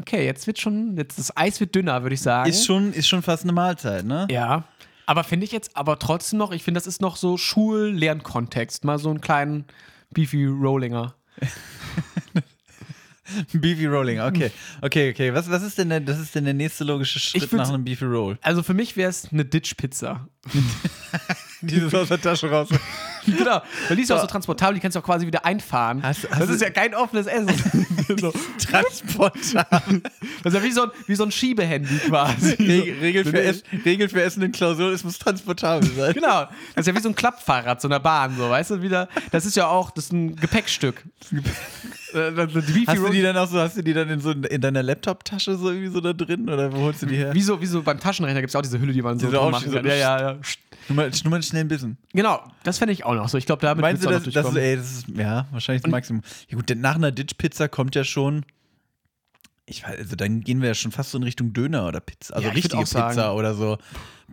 Okay, 0.00 0.24
jetzt 0.26 0.46
wird 0.46 0.58
schon, 0.58 0.96
jetzt 0.96 1.18
das 1.18 1.34
Eis 1.36 1.58
wird 1.60 1.74
dünner, 1.74 2.02
würde 2.02 2.14
ich 2.14 2.20
sagen. 2.20 2.48
Ist 2.50 2.66
schon, 2.66 2.92
ist 2.92 3.08
schon 3.08 3.22
fast 3.22 3.44
eine 3.44 3.52
Mahlzeit, 3.52 4.04
ne? 4.04 4.26
Ja. 4.30 4.64
Aber 5.06 5.22
finde 5.24 5.44
ich 5.44 5.52
jetzt, 5.52 5.74
aber 5.76 5.98
trotzdem 5.98 6.38
noch, 6.38 6.52
ich 6.52 6.62
finde, 6.64 6.78
das 6.78 6.86
ist 6.86 7.00
noch 7.00 7.16
so 7.16 7.36
Schullernkontext. 7.36 8.84
Mal 8.84 8.98
so 8.98 9.08
einen 9.10 9.20
kleinen 9.20 9.64
Beefy 10.10 10.46
Rollinger. 10.46 11.14
Beefy 13.52 13.86
Rolling, 13.86 14.20
okay. 14.20 14.50
Okay, 14.82 15.10
okay. 15.10 15.34
Was, 15.34 15.50
was 15.50 15.62
ist 15.62 15.78
denn 15.78 15.88
der, 15.88 16.00
das 16.00 16.18
ist 16.18 16.34
denn 16.34 16.44
der 16.44 16.54
nächste 16.54 16.84
logische 16.84 17.18
Schritt 17.18 17.52
nach 17.52 17.68
einem 17.68 17.84
Beefy 17.84 18.04
Roll? 18.04 18.38
Also 18.42 18.62
für 18.62 18.74
mich 18.74 18.96
wäre 18.96 19.10
es 19.10 19.32
eine 19.32 19.44
Ditch-Pizza. 19.44 20.28
Dieses 21.62 21.94
aus 21.94 22.08
der 22.08 22.20
Tasche 22.20 22.50
raus. 22.50 22.68
genau. 23.26 23.60
Weil 23.88 23.96
die 23.96 24.02
ist 24.02 24.10
ja 24.10 24.16
auch 24.16 24.20
so 24.20 24.26
transportabel, 24.26 24.74
die 24.74 24.80
kannst 24.80 24.94
du 24.94 25.00
auch 25.00 25.04
quasi 25.04 25.26
wieder 25.26 25.44
einfahren. 25.44 26.02
Hast- 26.02 26.28
hast 26.30 26.40
das 26.42 26.50
ist 26.50 26.60
ja 26.62 26.70
kein 26.70 26.94
offenes 26.94 27.26
Essen. 27.26 27.48
so. 28.20 28.32
Transporter. 28.58 29.66
Das 30.42 30.52
ist 30.52 30.54
ja 30.54 30.62
wie 30.62 30.72
so 30.72 30.82
ein, 30.84 30.90
wie 31.06 31.14
so 31.14 31.24
ein 31.24 31.30
Schiebehandy 31.32 31.98
quasi. 32.08 32.50
Regel, 32.54 32.98
Regel, 33.00 33.24
für 33.24 33.40
Ess, 33.42 33.62
Regel 33.84 34.08
für 34.08 34.22
Essen 34.22 34.42
in 34.42 34.52
Klausuren, 34.52 34.92
es 34.92 35.02
muss 35.04 35.18
transportabel 35.18 35.90
sein. 35.90 36.12
Genau. 36.14 36.46
Das 36.74 36.82
ist 36.82 36.86
ja 36.88 36.94
wie 36.94 37.00
so 37.00 37.08
ein 37.08 37.14
Klappfahrrad, 37.14 37.80
so 37.80 37.88
einer 37.88 38.00
Bahn, 38.00 38.36
so, 38.36 38.48
weißt 38.48 38.70
du, 38.72 38.82
wieder. 38.82 39.08
Das 39.32 39.46
ist 39.46 39.56
ja 39.56 39.66
auch, 39.68 39.90
das 39.90 40.04
ist 40.06 40.12
ein 40.12 40.36
Gepäckstück. 40.36 41.02
Äh, 42.14 42.30
die 42.32 42.84
Hast 42.86 42.98
du 42.98 43.08
die 43.10 43.22
dann 43.22 43.36
auch 43.36 43.48
so, 43.48 43.58
hast 43.58 43.76
du 43.76 43.82
die 43.82 43.92
dann 43.92 44.08
in, 44.08 44.20
so, 44.20 44.30
in 44.30 44.60
deiner 44.60 44.82
Laptop-Tasche 44.82 45.56
so 45.56 45.70
irgendwie 45.70 45.88
so 45.88 46.00
da 46.00 46.12
drin? 46.12 46.48
Oder 46.48 46.72
wo 46.72 46.78
holst 46.82 47.02
du 47.02 47.06
die 47.06 47.16
her? 47.16 47.34
wie 47.34 47.42
so, 47.42 47.60
wie 47.60 47.66
so 47.66 47.82
beim 47.82 47.98
Taschenrechner 47.98 48.40
gibt 48.40 48.50
es 48.50 48.56
auch 48.56 48.62
diese 48.62 48.78
Hülle, 48.78 48.92
die 48.92 49.02
man 49.02 49.18
so 49.18 49.28
machen 49.50 49.72
kann. 49.72 49.82
so- 49.82 49.88
Ja, 49.88 49.94
ja, 49.96 50.20
ja. 50.20 50.36
Nur 50.88 50.96
mal, 50.96 51.10
nur 51.24 51.30
mal 51.30 51.42
schnell 51.42 51.62
ein 51.62 51.68
bisschen. 51.68 51.96
Genau, 52.12 52.40
das 52.62 52.78
fände 52.78 52.92
ich 52.92 53.04
auch 53.04 53.14
noch 53.14 53.28
so. 53.28 53.38
Ich 53.38 53.46
glaube, 53.46 53.62
damit 53.62 53.82
Meinst 53.82 54.04
du, 54.04 54.08
das, 54.10 54.24
das 54.24 54.48
ist, 54.50 54.56
ey, 54.56 54.76
das 54.76 54.90
ist, 54.90 55.08
ja, 55.08 55.46
wahrscheinlich 55.50 55.82
das 55.82 55.90
Maximum. 55.90 56.22
Ja 56.48 56.56
gut, 56.56 56.68
denn 56.68 56.80
nach 56.80 56.94
einer 56.94 57.10
Ditch-Pizza 57.12 57.68
kommt 57.68 57.94
ja 57.94 58.04
schon, 58.04 58.44
ich 59.66 59.82
weiß, 59.84 59.98
also 59.98 60.16
dann 60.16 60.42
gehen 60.42 60.60
wir 60.60 60.68
ja 60.68 60.74
schon 60.74 60.92
fast 60.92 61.10
so 61.10 61.18
in 61.18 61.24
Richtung 61.24 61.52
Döner 61.52 61.86
oder 61.88 62.00
Pizza, 62.00 62.34
also 62.36 62.48
Ja, 62.48 62.54
richtige 62.54 62.78
auch 62.78 62.86
sagen- 62.86 63.10
Pizza 63.16 63.34
oder 63.34 63.54
so 63.54 63.78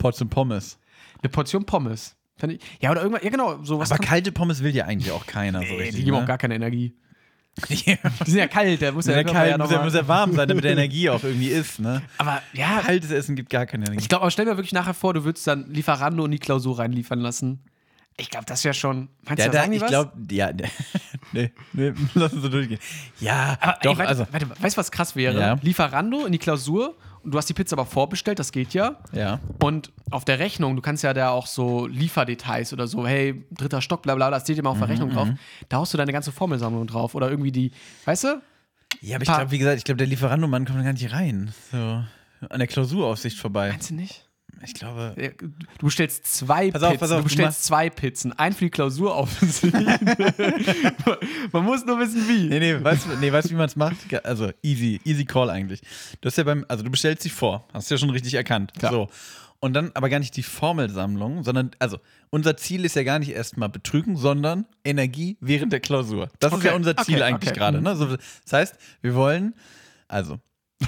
und 0.02 0.30
Pommes. 0.30 0.78
Eine 1.22 1.30
Portion 1.30 1.66
Pommes. 1.66 2.16
Ich, 2.42 2.60
ja, 2.82 2.92
oder 2.92 3.02
irgendwas, 3.02 3.24
ja 3.24 3.30
genau, 3.30 3.64
sowas. 3.64 3.92
Aber 3.92 4.04
kalte 4.04 4.32
Pommes 4.32 4.62
will 4.64 4.76
ja 4.76 4.86
eigentlich 4.86 5.12
auch 5.12 5.26
keiner 5.26 5.60
so 5.60 5.66
Nee, 5.66 5.78
richtig. 5.78 5.96
die 5.98 6.04
geben 6.04 6.18
ne? 6.18 6.24
auch 6.24 6.28
gar 6.28 6.38
keine 6.38 6.56
Energie. 6.56 6.94
Ja. 7.70 7.96
Die 8.26 8.32
sind 8.32 8.40
ja 8.40 8.48
kalt, 8.48 8.82
der 8.82 8.92
muss 8.92 9.06
ja, 9.06 9.24
kalt 9.24 9.52
ja 9.52 9.58
muss, 9.58 9.70
ja, 9.70 9.84
muss 9.84 9.94
ja 9.94 10.08
warm 10.08 10.34
sein, 10.34 10.48
damit 10.48 10.64
der 10.64 10.72
Energie 10.72 11.10
auch 11.10 11.24
irgendwie 11.24 11.50
ist, 11.50 11.80
ne? 11.80 12.02
Aber 12.18 12.42
ja, 12.54 12.80
Kaltes 12.82 13.12
Essen 13.12 13.36
gibt 13.36 13.52
gar 13.52 13.68
keine 13.68 13.86
Energie. 13.86 14.02
ich 14.02 14.10
glaube, 14.10 14.24
aber 14.24 14.32
stell 14.32 14.46
mir 14.46 14.58
wirklich 14.58 14.74
nachher 14.74 14.96
vor, 14.96 15.14
du 15.14 15.24
würdest 15.24 15.46
dann 15.46 15.70
Lieferando 15.72 16.26
in 16.26 16.32
die 16.32 16.40
Klausur 16.40 16.80
reinliefern 16.80 17.20
lassen. 17.20 17.64
Ich 18.18 18.30
glaube, 18.30 18.46
das 18.48 18.64
wäre 18.64 18.74
schon. 18.74 19.10
Meinst 19.24 19.40
Ja, 19.40 19.52
du, 19.52 19.58
da 19.58 19.66
da, 19.68 19.72
ich 19.72 19.86
glaube, 19.86 20.12
ja, 20.32 20.52
ne, 20.52 20.64
nee, 21.32 21.52
nee, 21.74 21.94
lass 22.16 22.34
uns 22.34 22.42
so 22.42 22.50
durchgehen. 22.50 22.80
Ja, 23.20 23.58
Aber, 23.62 23.78
doch, 23.82 23.92
ey, 23.92 23.98
warte, 23.98 24.10
also, 24.10 24.28
warte, 24.32 24.50
weißt 24.60 24.76
du, 24.76 24.80
was 24.80 24.92
krass 24.92 25.16
wäre? 25.16 25.60
Lieferando 25.62 26.26
in 26.26 26.32
die 26.32 26.40
Klausur 26.40 26.96
du 27.24 27.38
hast 27.38 27.48
die 27.50 27.54
Pizza 27.54 27.74
aber 27.76 27.86
vorbestellt, 27.86 28.40
das 28.40 28.52
geht 28.52 28.74
ja. 28.74 28.98
ja. 29.12 29.40
Und 29.62 29.92
auf 30.12 30.26
der 30.26 30.40
Rechnung, 30.40 30.76
du 30.76 30.82
kannst 30.82 31.04
ja 31.04 31.14
da 31.14 31.30
auch 31.30 31.48
so 31.48 31.88
Lieferdetails 31.88 32.74
oder 32.74 32.88
so, 32.88 33.06
hey, 33.08 33.46
dritter 33.52 33.82
Stock, 33.82 34.02
bla 34.04 34.16
bla, 34.16 34.28
bla, 34.30 34.38
das 34.38 34.44
steht 34.44 34.58
immer 34.58 34.70
auf 34.72 34.78
der 34.78 34.88
Mhm, 34.88 34.92
Rechnung 34.92 35.10
drauf. 35.12 35.30
Da 35.70 35.78
haust 35.78 35.94
du 35.94 35.98
deine 35.98 36.12
ganze 36.14 36.32
Formelsammlung 36.32 36.88
drauf. 36.88 37.16
Oder 37.16 37.30
irgendwie 37.30 37.52
die, 37.52 37.72
weißt 38.06 38.24
du? 38.26 38.42
Ja, 39.02 39.16
aber 39.16 39.24
ich 39.24 39.30
glaube, 39.30 39.52
wie 39.52 39.58
gesagt, 39.58 39.78
ich 39.78 39.84
glaube, 39.84 39.98
der 39.98 40.08
Lieferando-Mann 40.08 40.66
kommt 40.66 40.80
da 40.80 40.84
gar 40.84 40.94
nicht 40.94 41.12
rein. 41.12 41.54
So, 41.72 41.78
an 41.78 42.60
der 42.60 42.68
Klausuraufsicht 42.68 43.38
vorbei. 43.38 43.70
Meinst 43.70 43.90
du 43.90 43.96
nicht? 43.96 44.23
Ich 44.66 44.74
glaube, 44.74 45.14
Du 45.78 45.86
bestellst 45.86 46.26
zwei 46.26 46.72
Pass 46.72 46.84
auf, 46.84 46.92
Pizzen. 46.92 47.00
pass 47.00 47.12
auf, 47.12 47.18
du 47.18 47.24
du 47.24 47.30
bestellst 47.30 47.64
zwei 47.66 47.90
Pizzen. 47.90 48.34
Ein 48.34 48.54
für 48.54 48.66
die 48.66 48.72
Klausur 48.72 49.16
auf. 49.16 49.30
Man 51.52 51.64
muss 51.66 51.86
nur 51.86 52.00
wissen, 52.00 52.28
wie. 52.28 52.48
Nee, 52.50 52.60
nee, 52.60 52.84
weißt 52.84 53.06
du, 53.06 53.10
nee, 53.18 53.32
weißt, 53.32 53.50
du, 53.50 53.54
wie 53.54 53.58
man 53.58 53.68
es 53.68 53.76
macht? 53.76 53.96
Also 54.26 54.52
easy, 54.62 55.00
easy 55.04 55.26
call 55.26 55.50
eigentlich. 55.50 55.82
Du 56.22 56.28
hast 56.28 56.38
ja 56.38 56.44
beim, 56.44 56.66
also 56.68 56.84
du 56.84 56.92
bestellst 56.92 57.24
sie 57.24 57.30
vor, 57.30 57.68
hast 57.74 57.90
du 57.90 57.96
ja 57.96 58.00
schon 58.00 58.10
richtig 58.10 58.34
erkannt. 58.34 58.74
Klar. 58.78 58.92
So. 58.92 59.10
Und 59.60 59.74
dann 59.74 59.92
aber 59.94 60.10
gar 60.10 60.20
nicht 60.20 60.36
die 60.36 60.44
Formelsammlung, 60.44 61.44
sondern, 61.44 61.72
also 61.80 61.98
unser 62.32 62.58
Ziel 62.58 62.84
ist 62.84 62.96
ja 62.98 63.04
gar 63.04 63.20
nicht 63.20 63.32
erstmal 63.32 63.70
betrügen, 63.70 64.18
sondern 64.18 64.66
Energie 64.84 65.38
während 65.40 65.72
der 65.72 65.80
Klausur. 65.80 66.30
Das 66.40 66.52
ist 66.52 66.58
Okay, 66.60 66.68
ja 66.68 66.76
unser 66.76 66.98
Ziel 66.98 67.16
okay, 67.16 67.24
eigentlich 67.24 67.52
okay. 67.52 67.60
gerade. 67.60 67.78
Mhm. 67.78 67.84
Ne? 67.86 67.96
So, 67.96 68.06
das 68.08 68.20
heißt, 68.52 68.76
wir 69.02 69.16
wollen, 69.16 69.54
also, 70.10 70.40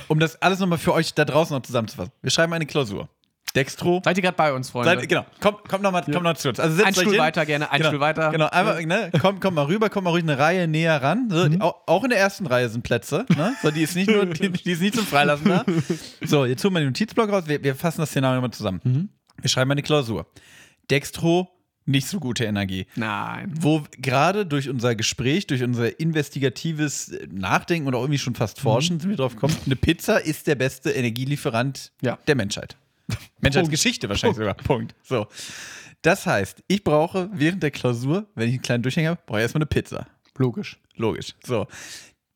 um 0.09 0.19
das 0.19 0.41
alles 0.41 0.59
nochmal 0.59 0.77
für 0.77 0.93
euch 0.93 1.13
da 1.13 1.23
draußen 1.23 1.55
noch 1.55 1.63
zusammenzufassen, 1.63 2.11
wir 2.21 2.31
schreiben 2.31 2.51
eine 2.51 2.65
Klausur. 2.65 3.07
Dextro. 3.55 4.01
Seid 4.03 4.17
ihr 4.17 4.23
gerade 4.23 4.35
bei 4.35 4.51
uns, 4.53 4.69
Freunde? 4.69 4.99
Seid, 4.99 5.07
genau, 5.09 5.25
kommt, 5.39 5.67
kommt 5.69 5.81
nochmal 5.83 6.03
Ja. 6.07 6.19
noch 6.19 6.35
zu 6.35 6.49
uns. 6.49 6.59
Also 6.59 6.83
Ein 6.83 6.93
Stuhl 6.93 7.11
hin. 7.13 7.19
weiter 7.19 7.45
gerne, 7.45 7.71
ein 7.71 7.77
genau, 7.77 7.89
Stuhl 7.89 7.99
weiter. 8.01 8.31
Genau, 8.31 8.47
einfach, 8.47 8.81
ne, 8.81 9.11
kommt, 9.21 9.39
kommt 9.39 9.55
mal 9.55 9.65
rüber, 9.65 9.89
kommt 9.89 10.03
mal 10.05 10.09
ruhig 10.11 10.23
eine 10.23 10.37
Reihe 10.37 10.67
näher 10.67 11.01
ran. 11.01 11.29
So, 11.29 11.45
Mhm. 11.45 11.51
die, 11.51 11.61
auch, 11.61 11.75
auch 11.87 12.03
in 12.03 12.09
der 12.09 12.19
ersten 12.19 12.47
Reihe 12.47 12.67
sind 12.69 12.83
Plätze. 12.83 13.25
Ne? 13.35 13.53
So, 13.61 13.71
die 13.71 13.83
ist 13.83 13.95
nicht 13.95 14.09
nur, 14.09 14.25
die, 14.25 14.49
die 14.49 14.71
ist 14.71 14.81
nicht 14.81 14.95
zum 14.95 15.05
Freilassen 15.05 15.47
da. 15.49 15.63
So, 16.25 16.45
jetzt 16.45 16.63
holen 16.63 16.73
wir 16.73 16.79
den 16.81 16.87
Notizblock 16.87 17.31
raus. 17.31 17.43
Wir, 17.47 17.63
wir 17.63 17.75
fassen 17.75 18.01
das 18.01 18.09
Szenario 18.09 18.41
mal 18.41 18.51
zusammen. 18.51 18.81
Mhm. 18.83 19.09
Wir 19.41 19.49
schreiben 19.49 19.71
eine 19.71 19.83
Klausur. 19.83 20.25
Dextro, 20.91 21.49
nicht 21.85 22.07
so 22.07 22.19
gute 22.19 22.45
Energie. 22.45 22.87
Nein. 22.95 23.53
Wo 23.59 23.83
gerade 23.99 24.45
durch 24.45 24.69
unser 24.69 24.95
Gespräch, 24.95 25.47
durch 25.47 25.63
unser 25.63 25.99
investigatives 25.99 27.11
Nachdenken 27.31 27.87
oder 27.87 27.99
irgendwie 27.99 28.17
schon 28.17 28.35
fast 28.35 28.59
Forschen, 28.59 28.99
sind 28.99 29.09
wir 29.09 29.17
drauf 29.17 29.35
gekommen, 29.35 29.55
eine 29.65 29.75
Pizza 29.75 30.17
ist 30.17 30.47
der 30.47 30.55
beste 30.55 30.91
Energielieferant 30.91 31.91
Ja. 32.01 32.17
der 32.27 32.35
Menschheit. 32.35 32.75
Menschheitsgeschichte 33.39 34.09
wahrscheinlich 34.09 34.37
sogar. 34.37 34.53
Punkt. 34.55 34.95
So. 35.03 35.27
Das 36.01 36.25
heißt, 36.25 36.63
ich 36.67 36.83
brauche 36.83 37.29
während 37.33 37.63
der 37.63 37.71
Klausur, 37.71 38.27
wenn 38.35 38.47
ich 38.47 38.55
einen 38.55 38.61
kleinen 38.61 38.83
Durchhänger 38.83 39.11
habe, 39.11 39.21
brauche 39.25 39.39
ich 39.39 39.43
erstmal 39.43 39.61
eine 39.61 39.67
Pizza. 39.67 40.07
Logisch. 40.37 40.77
Logisch. 40.95 41.35
So. 41.43 41.67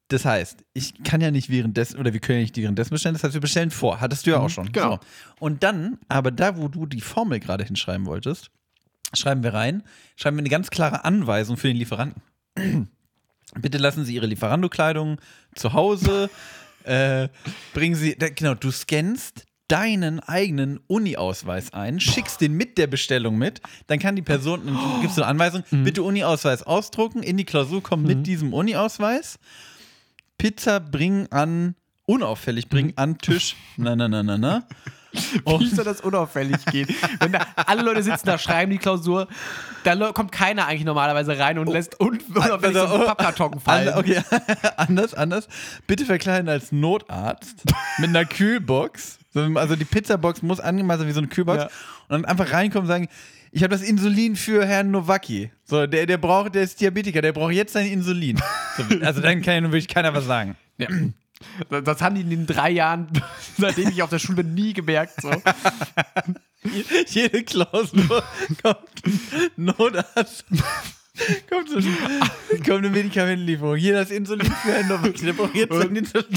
Das 0.08 0.26
heißt, 0.26 0.64
ich 0.74 1.04
kann 1.04 1.22
ja 1.22 1.30
nicht 1.30 1.50
währenddessen, 1.50 2.00
oder 2.00 2.14
wir 2.14 2.20
können 2.20 2.40
ja 2.40 2.44
nicht 2.44 2.58
währenddessen 2.58 2.90
bestellen, 2.90 3.14
das 3.14 3.24
heißt, 3.24 3.36
wir 3.36 3.42
bestellen 3.42 3.70
vor. 3.70 4.02
Hattest 4.02 4.26
du 4.26 4.32
ja 4.32 4.40
auch 4.40 4.50
schon. 4.50 4.72
genau. 4.72 4.94
So. 4.94 5.00
Und 5.40 5.62
dann, 5.62 6.00
aber 6.08 6.32
da, 6.32 6.58
wo 6.58 6.68
du 6.68 6.88
die 6.88 7.02
Formel 7.02 7.40
gerade 7.40 7.64
hinschreiben 7.64 8.08
wolltest, 8.08 8.50
schreiben 9.14 9.44
wir 9.44 9.54
rein, 9.54 9.84
schreiben 10.16 10.38
wir 10.38 10.42
eine 10.42 10.50
ganz 10.50 10.72
klare 10.72 11.06
Anweisung 11.06 11.58
für 11.58 11.68
den 11.68 11.78
Lieferanten. 11.78 12.22
Bitte 13.56 13.78
lassen 13.78 14.04
Sie 14.04 14.16
Ihre 14.16 14.26
Lieferando-Kleidung 14.26 15.20
zu 15.54 15.74
Hause, 15.74 16.32
äh, 16.84 17.30
bringen 17.74 17.96
Sie, 17.96 18.16
da, 18.16 18.30
genau, 18.30 18.56
du 18.56 18.72
scannst 18.72 19.46
deinen 19.70 20.20
eigenen 20.20 20.80
Uni-Ausweis 20.88 21.74
ein, 21.74 22.00
schickst 22.00 22.42
den 22.42 22.54
mit 22.54 22.78
der 22.78 22.88
Bestellung 22.88 23.38
mit, 23.38 23.62
dann 23.88 24.00
kann 24.00 24.16
die 24.16 24.22
Person, 24.22 24.66
dann 24.66 25.02
gibst 25.02 25.18
du 25.18 25.22
eine 25.22 25.30
Anweisung, 25.30 25.64
bitte 25.72 26.04
Uni-Ausweis 26.04 26.64
ausdrucken, 26.64 27.24
in 27.24 27.38
die 27.38 27.46
Klausur 27.46 27.82
kommen 27.82 28.04
mit 28.06 28.28
diesem 28.28 28.54
Uni-Ausweis, 28.54 29.40
Pizza 30.38 30.80
bringen 30.80 31.32
an, 31.32 31.76
unauffällig 32.06 32.68
bringen 32.68 32.94
an 32.96 33.20
Tisch, 33.20 33.56
na, 33.78 33.96
na, 33.96 34.08
na, 34.08 34.24
na, 34.24 34.38
na. 34.38 34.64
Wie 35.60 35.68
soll 35.68 35.86
das 35.86 36.02
unauffällig 36.02 36.64
gehen? 36.66 36.88
Wenn 37.20 37.32
da 37.32 37.46
alle 37.56 37.82
Leute 37.82 38.04
sitzen 38.04 38.28
da, 38.28 38.38
schreiben 38.38 38.72
die 38.72 38.78
Klausur, 38.78 39.28
da 39.84 40.12
kommt 40.12 40.32
keiner 40.32 40.68
eigentlich 40.68 40.86
normalerweise 40.86 41.38
rein 41.40 41.58
und 41.58 41.68
lässt 41.68 42.00
un 42.00 42.20
unauffällig 42.34 42.78
so 42.78 42.86
einen 42.86 43.06
Pappkarton 43.06 43.60
fallen. 43.60 43.98
Okay, 43.98 44.22
anders, 44.78 45.14
anders. 45.14 45.48
Bitte 45.88 46.06
verkleiden 46.06 46.48
als 46.50 46.72
Notarzt 46.72 47.64
mit 47.98 48.10
einer 48.10 48.26
Kühlbox. 48.26 49.19
So, 49.32 49.42
Also 49.56 49.76
die 49.76 49.86
Pizzabox 49.86 50.42
muss 50.42 50.60
angemacht 50.60 51.00
sein 51.00 51.08
wie 51.08 51.14
so 51.14 51.20
eine 51.20 51.28
Kühlbox. 51.28 51.64
Ja. 51.64 51.66
Und 52.08 52.10
dann 52.10 52.26
einfach 52.26 52.52
reinkommen 52.52 52.84
und 52.84 52.88
sagen, 52.88 53.10
ich 53.52 53.64
habe 53.64 53.72
das 53.72 53.82
Insulin 53.82 54.36
für 54.36 54.66
Herrn 54.66 54.92
Nowacki. 54.92 55.52
So, 55.64 55.88
der, 55.88 56.06
der 56.06 56.18
braucht, 56.18 56.56
der 56.56 56.64
ist 56.64 56.80
Diabetiker, 56.80 57.22
der 57.22 57.34
braucht 57.34 57.54
jetzt 57.54 57.74
sein 57.74 57.88
Insulin. 57.88 58.40
So, 58.78 58.84
also 59.02 59.22
dann 59.22 59.42
kann 59.42 59.56
ja 59.56 59.62
wirklich 59.64 59.88
keiner 59.88 60.14
was 60.14 60.26
sagen. 60.26 60.56
Ja. 60.78 60.88
Das 61.70 62.02
haben 62.02 62.16
die 62.16 62.22
in 62.22 62.30
den 62.30 62.46
drei 62.46 62.70
Jahren, 62.70 63.08
seitdem 63.58 63.90
ich 63.90 64.04
auf 64.04 64.10
der 64.10 64.20
Schule 64.20 64.44
bin, 64.44 64.54
nie 64.54 64.74
gemerkt. 64.74 65.22
So. 65.22 65.32
Jede 67.08 67.44
Klausur 67.44 68.24
kommt 68.62 69.58
Notarzt. 69.58 70.46
Kommt, 71.50 71.70
so, 71.70 71.80
kommt 72.66 72.70
eine 72.70 72.90
Medikamentenlieferung. 72.90 73.76
Hier 73.76 73.94
das 73.94 74.12
Insulin 74.12 74.52
für 74.52 74.72
Herrn 74.72 74.88
braucht 74.88 75.56
jetzt. 75.56 76.36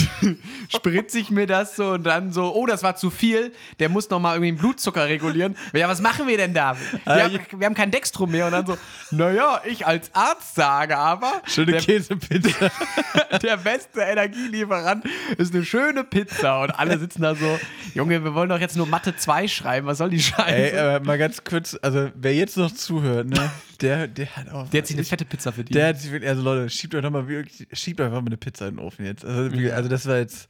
Spritze 0.69 1.19
ich 1.19 1.31
mir 1.31 1.47
das 1.47 1.77
so 1.77 1.91
und 1.91 2.05
dann 2.05 2.33
so, 2.33 2.55
oh, 2.55 2.67
das 2.67 2.83
war 2.83 2.97
zu 2.97 3.11
viel, 3.11 3.53
der 3.79 3.89
muss 3.89 4.11
nochmal 4.11 4.37
irgendwie 4.37 4.53
den 4.53 4.59
Blutzucker 4.59 5.07
regulieren. 5.07 5.57
Ja, 5.73 5.89
was 5.89 6.01
machen 6.01 6.27
wir 6.27 6.37
denn 6.37 6.55
da? 6.55 6.77
Wir, 7.05 7.25
haben, 7.25 7.39
wir 7.57 7.67
haben 7.67 7.75
kein 7.75 7.91
Dextrum 7.91 8.31
mehr. 8.31 8.47
Und 8.47 8.53
dann 8.53 8.67
so, 8.67 8.77
naja, 9.11 9.61
ich 9.65 9.87
als 9.87 10.11
Arzt 10.15 10.55
sage 10.55 10.97
aber, 10.97 11.43
Schöne 11.47 11.73
der, 11.73 11.81
Käsepizza. 11.81 12.71
der 13.43 13.57
beste 13.57 14.01
Energielieferant 14.01 15.05
ist 15.39 15.55
eine 15.55 15.65
schöne 15.65 16.05
Pizza. 16.05 16.63
Und 16.63 16.71
alle 16.71 16.99
sitzen 16.99 17.23
da 17.23 17.35
so, 17.35 17.59
Junge, 17.95 18.23
wir 18.25 18.35
wollen 18.35 18.49
doch 18.49 18.61
jetzt 18.61 18.77
nur 18.77 18.87
Mathe 18.87 19.17
2 19.17 19.49
schreiben, 19.49 19.87
was 19.87 19.99
soll 19.99 20.11
die 20.11 20.21
Scheiße? 20.21 20.55
Ey, 20.55 20.79
aber 20.79 21.05
mal 21.05 21.19
ganz 21.19 21.45
kurz, 21.45 21.79
also 21.83 22.11
wer 22.15 22.35
jetzt 22.35 22.57
noch 22.57 22.73
zuhört, 22.73 23.29
ne, 23.29 23.51
der, 23.81 24.07
der 24.07 24.37
hat 24.37 24.51
auch. 24.51 24.69
Der 24.73 24.81
hat 24.81 24.87
sich 24.87 24.97
eine 24.97 25.05
fette 25.05 25.25
Pizza 25.25 25.53
verdient. 25.53 25.75
Der 25.75 25.89
hat 25.89 26.01
sich 26.01 26.27
also 26.27 26.43
Leute, 26.43 26.71
schiebt 26.71 26.95
euch 26.95 27.03
doch 27.03 27.11
mal 27.11 27.29
wirklich, 27.29 27.67
schiebt 27.73 28.01
euch 28.01 28.07
einfach 28.07 28.21
mal 28.21 28.27
eine 28.27 28.37
Pizza 28.37 28.69
in 28.69 28.77
den 28.77 28.85
Ofen 28.85 29.05
jetzt. 29.05 29.25
Also, 29.25 29.57
also 29.73 29.89
das 29.89 30.07
war 30.07 30.19
jetzt 30.19 30.49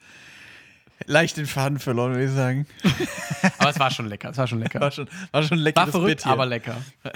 leicht 1.07 1.37
den 1.37 1.47
Faden 1.47 1.79
verloren, 1.79 2.13
würde 2.13 2.25
ich 2.25 2.31
sagen. 2.31 2.67
aber 3.59 3.71
es 3.71 3.79
war 3.79 3.91
schon 3.91 4.07
lecker, 4.07 4.31
es 4.31 4.37
war 4.37 4.47
schon 4.47 4.61
lecker. 4.61 4.81
War 4.81 4.91
schon, 4.91 5.09
war 5.31 5.43
schon 5.43 5.59
ein 5.59 5.63
leckeres 5.63 5.87
War 5.87 6.01
verrückt, 6.01 6.27
aber 6.27 6.47
lecker. 6.47 6.77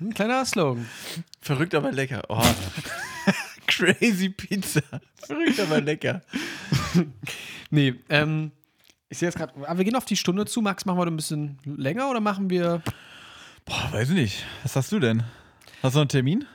Ein 0.00 0.14
kleiner 0.14 0.46
Slogan. 0.46 0.86
Verrückt, 1.42 1.74
aber 1.74 1.92
lecker. 1.92 2.22
Oh. 2.30 2.42
Crazy 3.66 4.30
Pizza. 4.30 4.80
Verrückt, 5.16 5.60
aber 5.60 5.82
lecker. 5.82 6.22
Nee, 7.70 7.96
ähm, 8.08 8.50
ich 9.10 9.18
sehe 9.18 9.28
jetzt 9.28 9.36
gerade, 9.36 9.52
aber 9.56 9.76
wir 9.76 9.84
gehen 9.84 9.96
auf 9.96 10.06
die 10.06 10.16
Stunde 10.16 10.46
zu. 10.46 10.62
Max, 10.62 10.86
machen 10.86 10.98
wir 10.98 11.06
ein 11.06 11.16
bisschen 11.16 11.58
länger 11.64 12.08
oder 12.08 12.20
machen 12.20 12.48
wir. 12.48 12.80
Boah, 13.66 13.92
weiß 13.92 14.08
ich 14.08 14.14
nicht. 14.14 14.46
Was 14.62 14.74
hast 14.74 14.90
du 14.90 15.00
denn? 15.00 15.22
Hast 15.82 15.94
du 15.94 15.98
noch 15.98 16.02
einen 16.02 16.08
Termin? 16.08 16.46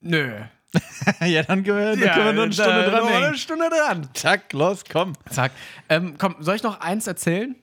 Nö. 0.00 0.40
ja, 1.20 1.42
dann 1.42 1.62
können 1.64 1.78
wir, 2.00 2.06
dann 2.06 2.14
können 2.14 2.36
wir 2.36 2.42
eine 2.44 2.52
Stunde 2.52 2.84
dran 2.90 3.04
Noch 3.04 3.10
eine. 3.10 3.36
Stunde 3.38 3.68
dran. 3.68 4.08
Zack, 4.14 4.52
los, 4.54 4.84
komm. 4.90 5.12
Zack. 5.28 5.52
Ähm, 5.88 6.14
komm, 6.18 6.36
soll 6.40 6.56
ich 6.56 6.62
noch 6.62 6.80
eins 6.80 7.06
erzählen? 7.06 7.54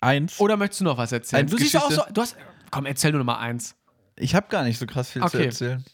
Eins. 0.00 0.38
Oder 0.38 0.56
möchtest 0.56 0.80
du 0.80 0.84
noch 0.84 0.96
was 0.98 1.10
erzählen? 1.10 1.42
Eins 1.42 1.50
du 1.50 1.58
siehst 1.58 1.74
ja 1.74 1.80
auch 1.80 1.84
so. 1.90 1.96
Geschichte? 1.96 2.12
Du 2.12 2.20
hast. 2.22 2.36
Komm, 2.70 2.86
erzähl 2.86 3.10
nur 3.10 3.18
noch 3.18 3.26
mal 3.26 3.38
eins. 3.38 3.74
Ich 4.16 4.34
habe 4.34 4.46
gar 4.48 4.62
nicht 4.62 4.78
so 4.78 4.86
krass 4.86 5.10
viel 5.10 5.22
zu 5.22 5.26
Okay. 5.36 5.46
erzählen. 5.46 5.84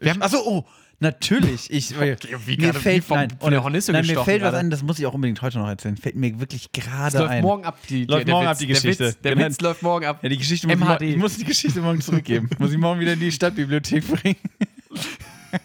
Wir 0.00 0.10
haben- 0.12 0.22
Achso, 0.22 0.38
oh, 0.44 0.64
natürlich. 1.00 1.70
Ich, 1.70 1.94
wie 1.98 2.56
mir 2.56 2.74
wie 2.74 2.78
fällt, 2.78 3.04
vom- 3.04 3.16
nein, 3.18 3.28
von 3.38 3.50
der 3.50 3.62
Hornisse 3.62 3.92
nein, 3.92 4.06
mir 4.06 4.22
fällt 4.24 4.42
was 4.42 4.54
ein, 4.54 4.70
das 4.70 4.82
muss 4.82 4.98
ich 4.98 5.06
auch 5.06 5.14
unbedingt 5.14 5.40
heute 5.42 5.58
noch 5.58 5.68
erzählen. 5.68 5.96
Fällt 5.96 6.16
mir 6.16 6.38
wirklich 6.40 6.72
gerade 6.72 7.18
läuft 7.18 7.30
ein. 7.30 7.42
morgen 7.42 7.64
ab. 7.64 7.78
Die, 7.88 8.04
Läuft 8.04 8.26
der 8.28 8.34
morgen 8.34 8.46
Witz, 8.46 8.52
ab 8.52 8.58
die 8.58 8.66
Der, 8.66 8.74
Geschichte. 8.74 9.04
Witz, 9.08 9.20
der 9.20 9.34
Genau. 9.34 9.46
Witz 9.46 9.60
läuft 9.60 9.82
morgen 9.82 10.06
ab. 10.06 10.20
Ja, 10.22 10.28
die 10.28 10.38
Geschichte 10.38 10.66
muss 10.66 10.74
ich, 10.76 10.80
MHD. 10.80 10.88
morgen, 10.88 11.04
ich 11.04 11.16
muss 11.16 11.36
die 11.36 11.44
Geschichte 11.44 11.80
morgen 11.80 12.00
zurückgeben. 12.00 12.50
muss 12.58 12.72
ich 12.72 12.78
morgen 12.78 13.00
wieder 13.00 13.12
in 13.14 13.20
die 13.20 13.32
Stadtbibliothek 13.32 14.04
bringen. 14.06 14.36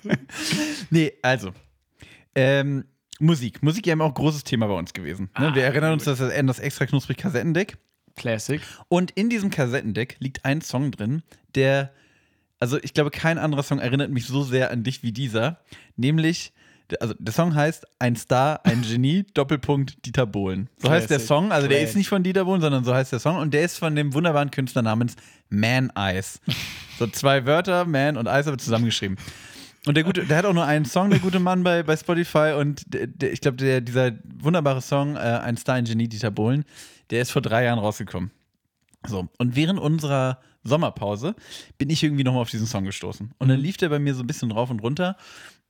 nee, 0.89 1.13
also. 1.21 1.51
Ähm, 2.35 2.85
Musik. 3.19 3.61
Musik 3.61 3.85
ja 3.87 3.93
immer 3.93 4.05
auch 4.05 4.13
großes 4.13 4.43
Thema 4.43 4.67
bei 4.67 4.73
uns 4.73 4.93
gewesen. 4.93 5.29
Ne? 5.39 5.53
Wir 5.53 5.63
erinnern 5.63 5.93
uns, 5.93 6.05
dass 6.05 6.19
das 6.19 6.33
das 6.33 6.59
extra 6.59 6.85
knusprig 6.85 7.17
Kassettendeck. 7.17 7.77
Classic. 8.15 8.61
Und 8.87 9.11
in 9.11 9.29
diesem 9.29 9.49
Kassettendeck 9.51 10.15
liegt 10.19 10.43
ein 10.43 10.61
Song 10.61 10.91
drin, 10.91 11.23
der, 11.55 11.93
also 12.61 12.77
ich 12.81 12.93
glaube, 12.93 13.09
kein 13.09 13.37
anderer 13.39 13.63
Song 13.63 13.79
erinnert 13.79 14.11
mich 14.11 14.27
so 14.27 14.43
sehr 14.43 14.71
an 14.71 14.83
dich 14.83 15.01
wie 15.01 15.11
dieser. 15.11 15.57
Nämlich, 15.97 16.53
also 16.99 17.15
der 17.17 17.33
Song 17.33 17.55
heißt 17.55 17.87
Ein 17.97 18.15
Star, 18.15 18.61
ein 18.63 18.83
Genie, 18.83 19.25
Doppelpunkt 19.33 20.05
Dieter 20.05 20.27
Bohlen. 20.27 20.69
So 20.77 20.89
heißt 20.89 21.09
der 21.09 21.17
Classic. 21.17 21.27
Song, 21.27 21.51
also 21.51 21.67
der 21.67 21.77
Classic. 21.77 21.89
ist 21.89 21.95
nicht 21.97 22.09
von 22.09 22.21
Dieter 22.21 22.45
Bohlen, 22.45 22.61
sondern 22.61 22.83
so 22.83 22.93
heißt 22.93 23.11
der 23.11 23.19
Song. 23.19 23.37
Und 23.37 23.55
der 23.55 23.63
ist 23.63 23.79
von 23.79 23.95
dem 23.95 24.13
wunderbaren 24.13 24.51
Künstler 24.51 24.83
namens 24.83 25.15
Man 25.49 25.91
Eyes. 25.95 26.39
So 26.99 27.07
zwei 27.07 27.47
Wörter, 27.47 27.85
Man 27.85 28.15
und 28.15 28.27
Eyes, 28.27 28.45
aber 28.45 28.59
zusammengeschrieben. 28.59 29.17
Und 29.87 29.97
der 29.97 30.03
gute, 30.03 30.23
der 30.23 30.37
hat 30.37 30.45
auch 30.45 30.53
nur 30.53 30.65
einen 30.65 30.85
Song, 30.85 31.09
der 31.09 31.17
gute 31.17 31.39
Mann 31.39 31.63
bei, 31.63 31.81
bei 31.81 31.97
Spotify. 31.97 32.53
Und 32.59 32.93
der, 32.93 33.07
der, 33.07 33.33
ich 33.33 33.41
glaube, 33.41 33.57
der, 33.57 33.81
dieser 33.81 34.11
wunderbare 34.39 34.81
Song, 34.81 35.15
äh, 35.15 35.19
Ein 35.19 35.57
Star, 35.57 35.75
ein 35.75 35.85
Genie, 35.85 36.07
Dieter 36.07 36.29
Bohlen, 36.29 36.63
der 37.09 37.23
ist 37.23 37.31
vor 37.31 37.41
drei 37.41 37.63
Jahren 37.63 37.79
rausgekommen. 37.79 38.29
So, 39.07 39.29
und 39.39 39.55
während 39.55 39.79
unserer 39.79 40.37
Sommerpause 40.63 41.35
bin 41.77 41.89
ich 41.89 42.03
irgendwie 42.03 42.23
nochmal 42.23 42.41
auf 42.41 42.49
diesen 42.49 42.67
Song 42.67 42.85
gestoßen. 42.85 43.33
Und 43.37 43.47
dann 43.47 43.59
lief 43.59 43.77
der 43.77 43.89
bei 43.89 43.99
mir 43.99 44.13
so 44.13 44.23
ein 44.23 44.27
bisschen 44.27 44.51
rauf 44.51 44.69
und 44.69 44.81
runter. 44.81 45.17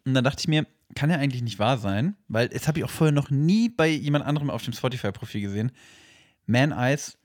Und 0.06 0.14
dann 0.14 0.24
dachte 0.24 0.42
ich 0.42 0.48
mir, 0.48 0.66
kann 0.96 1.10
ja 1.10 1.18
eigentlich 1.18 1.42
nicht 1.42 1.60
wahr 1.60 1.78
sein, 1.78 2.16
weil 2.28 2.50
das 2.50 2.68
habe 2.68 2.80
ich 2.80 2.86
auch 2.86 2.90
vorher 2.90 3.14
noch 3.14 3.30
nie 3.30 3.70
bei 3.70 3.88
jemand 3.88 4.26
anderem 4.26 4.50
auf 4.50 4.64
dem 4.64 4.74
Spotify-Profil 4.74 5.42
gesehen. 5.42 5.72
Man 6.46 6.72
Eyes, 6.72 7.18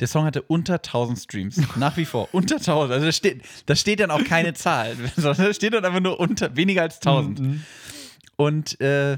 der 0.00 0.08
Song 0.08 0.24
hatte 0.24 0.42
unter 0.42 0.74
1000 0.74 1.18
Streams. 1.18 1.60
Nach 1.76 1.96
wie 1.96 2.04
vor. 2.04 2.28
unter 2.32 2.56
1000. 2.56 2.92
Also 2.92 3.06
da 3.06 3.12
steht, 3.12 3.42
da 3.66 3.76
steht 3.76 4.00
dann 4.00 4.10
auch 4.10 4.24
keine 4.24 4.54
Zahl, 4.54 4.96
sondern 5.16 5.46
da 5.46 5.54
steht 5.54 5.72
dann 5.72 5.84
einfach 5.84 6.00
nur 6.00 6.18
unter, 6.20 6.56
weniger 6.56 6.82
als 6.82 6.96
1000. 6.96 7.60
Und 8.36 8.80
äh, 8.80 9.16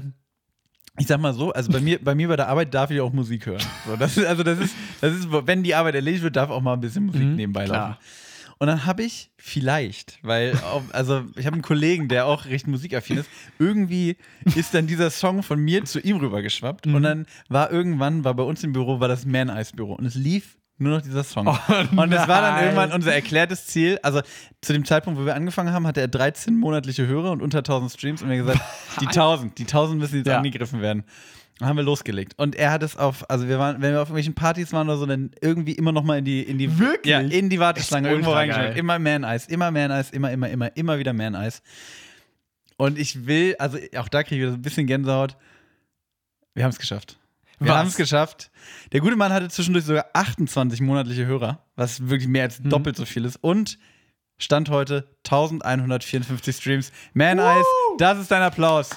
ich 0.97 1.07
sag 1.07 1.19
mal 1.19 1.33
so, 1.33 1.51
also 1.51 1.71
bei 1.71 1.79
mir, 1.79 1.99
bei 2.03 2.15
mir 2.15 2.27
bei 2.27 2.35
der 2.35 2.47
Arbeit 2.47 2.73
darf 2.73 2.91
ich 2.91 2.99
auch 2.99 3.13
Musik 3.13 3.45
hören. 3.45 3.61
So, 3.85 3.95
das 3.95 4.17
ist, 4.17 4.25
also 4.25 4.43
das 4.43 4.59
ist, 4.59 4.75
das 5.01 5.13
ist, 5.13 5.27
wenn 5.31 5.63
die 5.63 5.75
Arbeit 5.75 5.95
erledigt 5.95 6.23
wird, 6.23 6.35
darf 6.35 6.49
auch 6.49 6.61
mal 6.61 6.73
ein 6.73 6.81
bisschen 6.81 7.05
Musik 7.05 7.21
nebenbei 7.21 7.65
laufen. 7.65 7.95
klar. 7.95 7.99
Und 8.59 8.67
dann 8.67 8.85
habe 8.85 9.03
ich 9.03 9.29
vielleicht, 9.37 10.17
weil, 10.23 10.53
auch, 10.53 10.81
also 10.91 11.25
ich 11.35 11.45
habe 11.45 11.53
einen 11.53 11.61
Kollegen, 11.61 12.07
der 12.07 12.25
auch 12.25 12.45
recht 12.45 12.65
musikaffin 12.67 13.17
ist, 13.17 13.29
irgendwie 13.59 14.17
ist 14.55 14.73
dann 14.73 14.87
dieser 14.87 15.11
Song 15.11 15.43
von 15.43 15.59
mir 15.59 15.85
zu 15.85 15.99
ihm 15.99 16.17
rübergeschwappt 16.17 16.87
und 16.87 17.03
dann 17.03 17.27
war 17.49 17.71
irgendwann, 17.71 18.23
war 18.23 18.33
bei 18.33 18.43
uns 18.43 18.63
im 18.63 18.73
Büro, 18.73 18.99
war 18.99 19.07
das 19.07 19.25
Man 19.25 19.49
Ice 19.49 19.75
Büro 19.75 19.93
und 19.93 20.05
es 20.05 20.15
lief 20.15 20.57
nur 20.79 20.95
noch 20.97 21.01
dieser 21.01 21.23
Song. 21.23 21.47
und 21.47 22.11
es 22.13 22.27
war 22.27 22.41
dann 22.41 22.63
irgendwann 22.63 22.91
unser 22.91 23.13
erklärtes 23.13 23.65
Ziel. 23.67 23.97
Also 24.03 24.21
zu 24.61 24.73
dem 24.73 24.85
Zeitpunkt, 24.85 25.19
wo 25.19 25.25
wir 25.25 25.35
angefangen 25.35 25.71
haben, 25.73 25.87
hatte 25.87 26.01
er 26.01 26.07
13 26.07 26.55
monatliche 26.57 27.07
Hörer 27.07 27.31
und 27.31 27.41
unter 27.41 27.59
1000 27.59 27.91
Streams 27.91 28.21
und 28.21 28.29
wir 28.29 28.37
haben 28.39 28.45
gesagt, 28.47 28.63
die 29.01 29.07
1000, 29.07 29.57
die 29.57 29.63
1000 29.63 29.99
müssen 29.99 30.17
jetzt 30.17 30.27
Ja. 30.27 30.37
angegriffen 30.37 30.81
werden. 30.81 31.03
Dann 31.59 31.69
haben 31.69 31.77
wir 31.77 31.83
losgelegt. 31.83 32.33
Und 32.37 32.55
er 32.55 32.69
hat 32.71 32.83
es 32.83 32.95
auf, 32.97 33.27
also 33.31 33.47
wir 33.47 33.57
waren, 33.57 33.81
wenn 33.81 33.91
wir 33.93 34.01
auf 34.01 34.09
irgendwelchen 34.09 34.35
Partys 34.35 34.73
waren 34.73 34.87
oder 34.87 34.97
so, 34.99 35.07
dann 35.07 35.31
irgendwie 35.41 35.71
immer 35.71 35.91
noch 35.91 36.03
mal 36.03 36.19
in 36.19 36.25
die, 36.25 36.43
in 36.43 36.59
die, 36.59 36.77
Wirklich? 36.77 37.11
Ja, 37.11 37.19
in 37.19 37.49
die 37.49 37.59
Warteschlange 37.59 38.09
irgendwo 38.09 38.31
geil. 38.31 38.73
Immer 38.77 38.99
Man 38.99 39.23
Eis, 39.23 39.47
immer 39.47 39.71
Man 39.71 39.91
Eis, 39.91 40.11
immer, 40.11 40.31
immer, 40.31 40.49
immer, 40.49 40.77
immer 40.77 40.99
wieder 40.99 41.13
Man 41.13 41.33
Eis. 41.35 41.63
Und 42.77 42.99
ich 42.99 43.25
will, 43.25 43.55
also 43.57 43.79
auch 43.97 44.07
da 44.07 44.21
kriege 44.21 44.35
ich 44.35 44.41
wieder 44.41 44.51
so 44.51 44.57
ein 44.57 44.61
bisschen 44.61 44.85
Gänsehaut. 44.85 45.35
Wir 46.53 46.63
haben 46.63 46.69
es 46.69 46.77
geschafft. 46.77 47.17
Wir 47.59 47.69
Was? 47.69 47.77
haben 47.77 47.87
es 47.87 47.95
geschafft. 47.95 48.51
Der 48.91 48.99
gute 48.99 49.15
Mann 49.15 49.33
hatte 49.33 49.49
zwischendurch 49.49 49.85
sogar 49.85 50.05
28 50.13 50.79
monatliche 50.81 51.25
Hörer, 51.25 51.63
was 51.75 52.07
wirklich 52.07 52.27
mehr 52.27 52.43
als 52.43 52.61
doppelt 52.61 52.95
so 52.95 53.05
viel 53.05 53.25
ist. 53.25 53.37
Und 53.37 53.79
Stand 54.37 54.69
heute 54.69 55.09
1154 55.25 56.55
Streams. 56.55 56.91
Man 57.13 57.39
Eyes, 57.39 57.65
das 57.97 58.19
ist 58.19 58.29
dein 58.29 58.43
Applaus. 58.43 58.91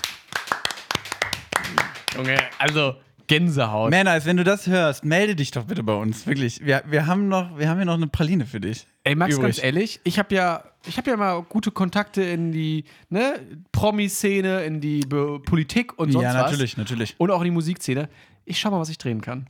Junge, 2.15 2.37
also 2.59 2.97
Gänsehaut. 3.27 3.91
Man 3.91 4.07
Eyes, 4.07 4.27
wenn 4.27 4.37
du 4.37 4.45
das 4.45 4.67
hörst, 4.67 5.07
melde 5.07 5.35
dich 5.37 5.53
doch 5.53 5.65
bitte 5.65 5.83
bei 5.83 5.95
uns. 5.95 6.27
Wirklich. 6.27 6.63
Wir, 6.63 6.83
wir, 6.87 7.07
haben, 7.07 7.29
noch, 7.29 7.59
wir 7.59 7.71
haben 7.71 7.79
hier 7.79 7.87
noch 7.87 7.95
eine 7.95 8.09
Praline 8.09 8.45
für 8.45 8.61
dich. 8.61 8.87
Ey, 9.05 9.15
Max, 9.15 9.35
übrig. 9.35 9.57
ganz 9.57 9.65
ehrlich, 9.65 10.01
ich 10.05 10.19
habe 10.19 10.35
ja, 10.35 10.65
ich 10.87 10.99
habe 10.99 11.11
ja 11.11 11.17
mal 11.17 11.41
gute 11.45 11.71
Kontakte 11.71 12.23
in 12.23 12.53
die 12.53 12.85
ne, 13.09 13.41
Promi-Szene, 13.73 14.65
in 14.65 14.83
die 14.83 15.01
Be 15.01 15.41
Politik 15.41 15.99
und 15.99 16.13
sonst 16.13 16.25
ja, 16.25 16.35
was. 16.35 16.51
natürlich, 16.51 16.77
natürlich. 16.77 17.15
Und 17.17 17.31
auch 17.31 17.41
in 17.41 17.47
die 17.47 17.51
Musikszene. 17.53 18.11
Ich 18.45 18.59
schau 18.59 18.71
mal, 18.71 18.81
was 18.81 18.89
ich 18.89 18.99
drehen 18.99 19.21
kann. 19.21 19.49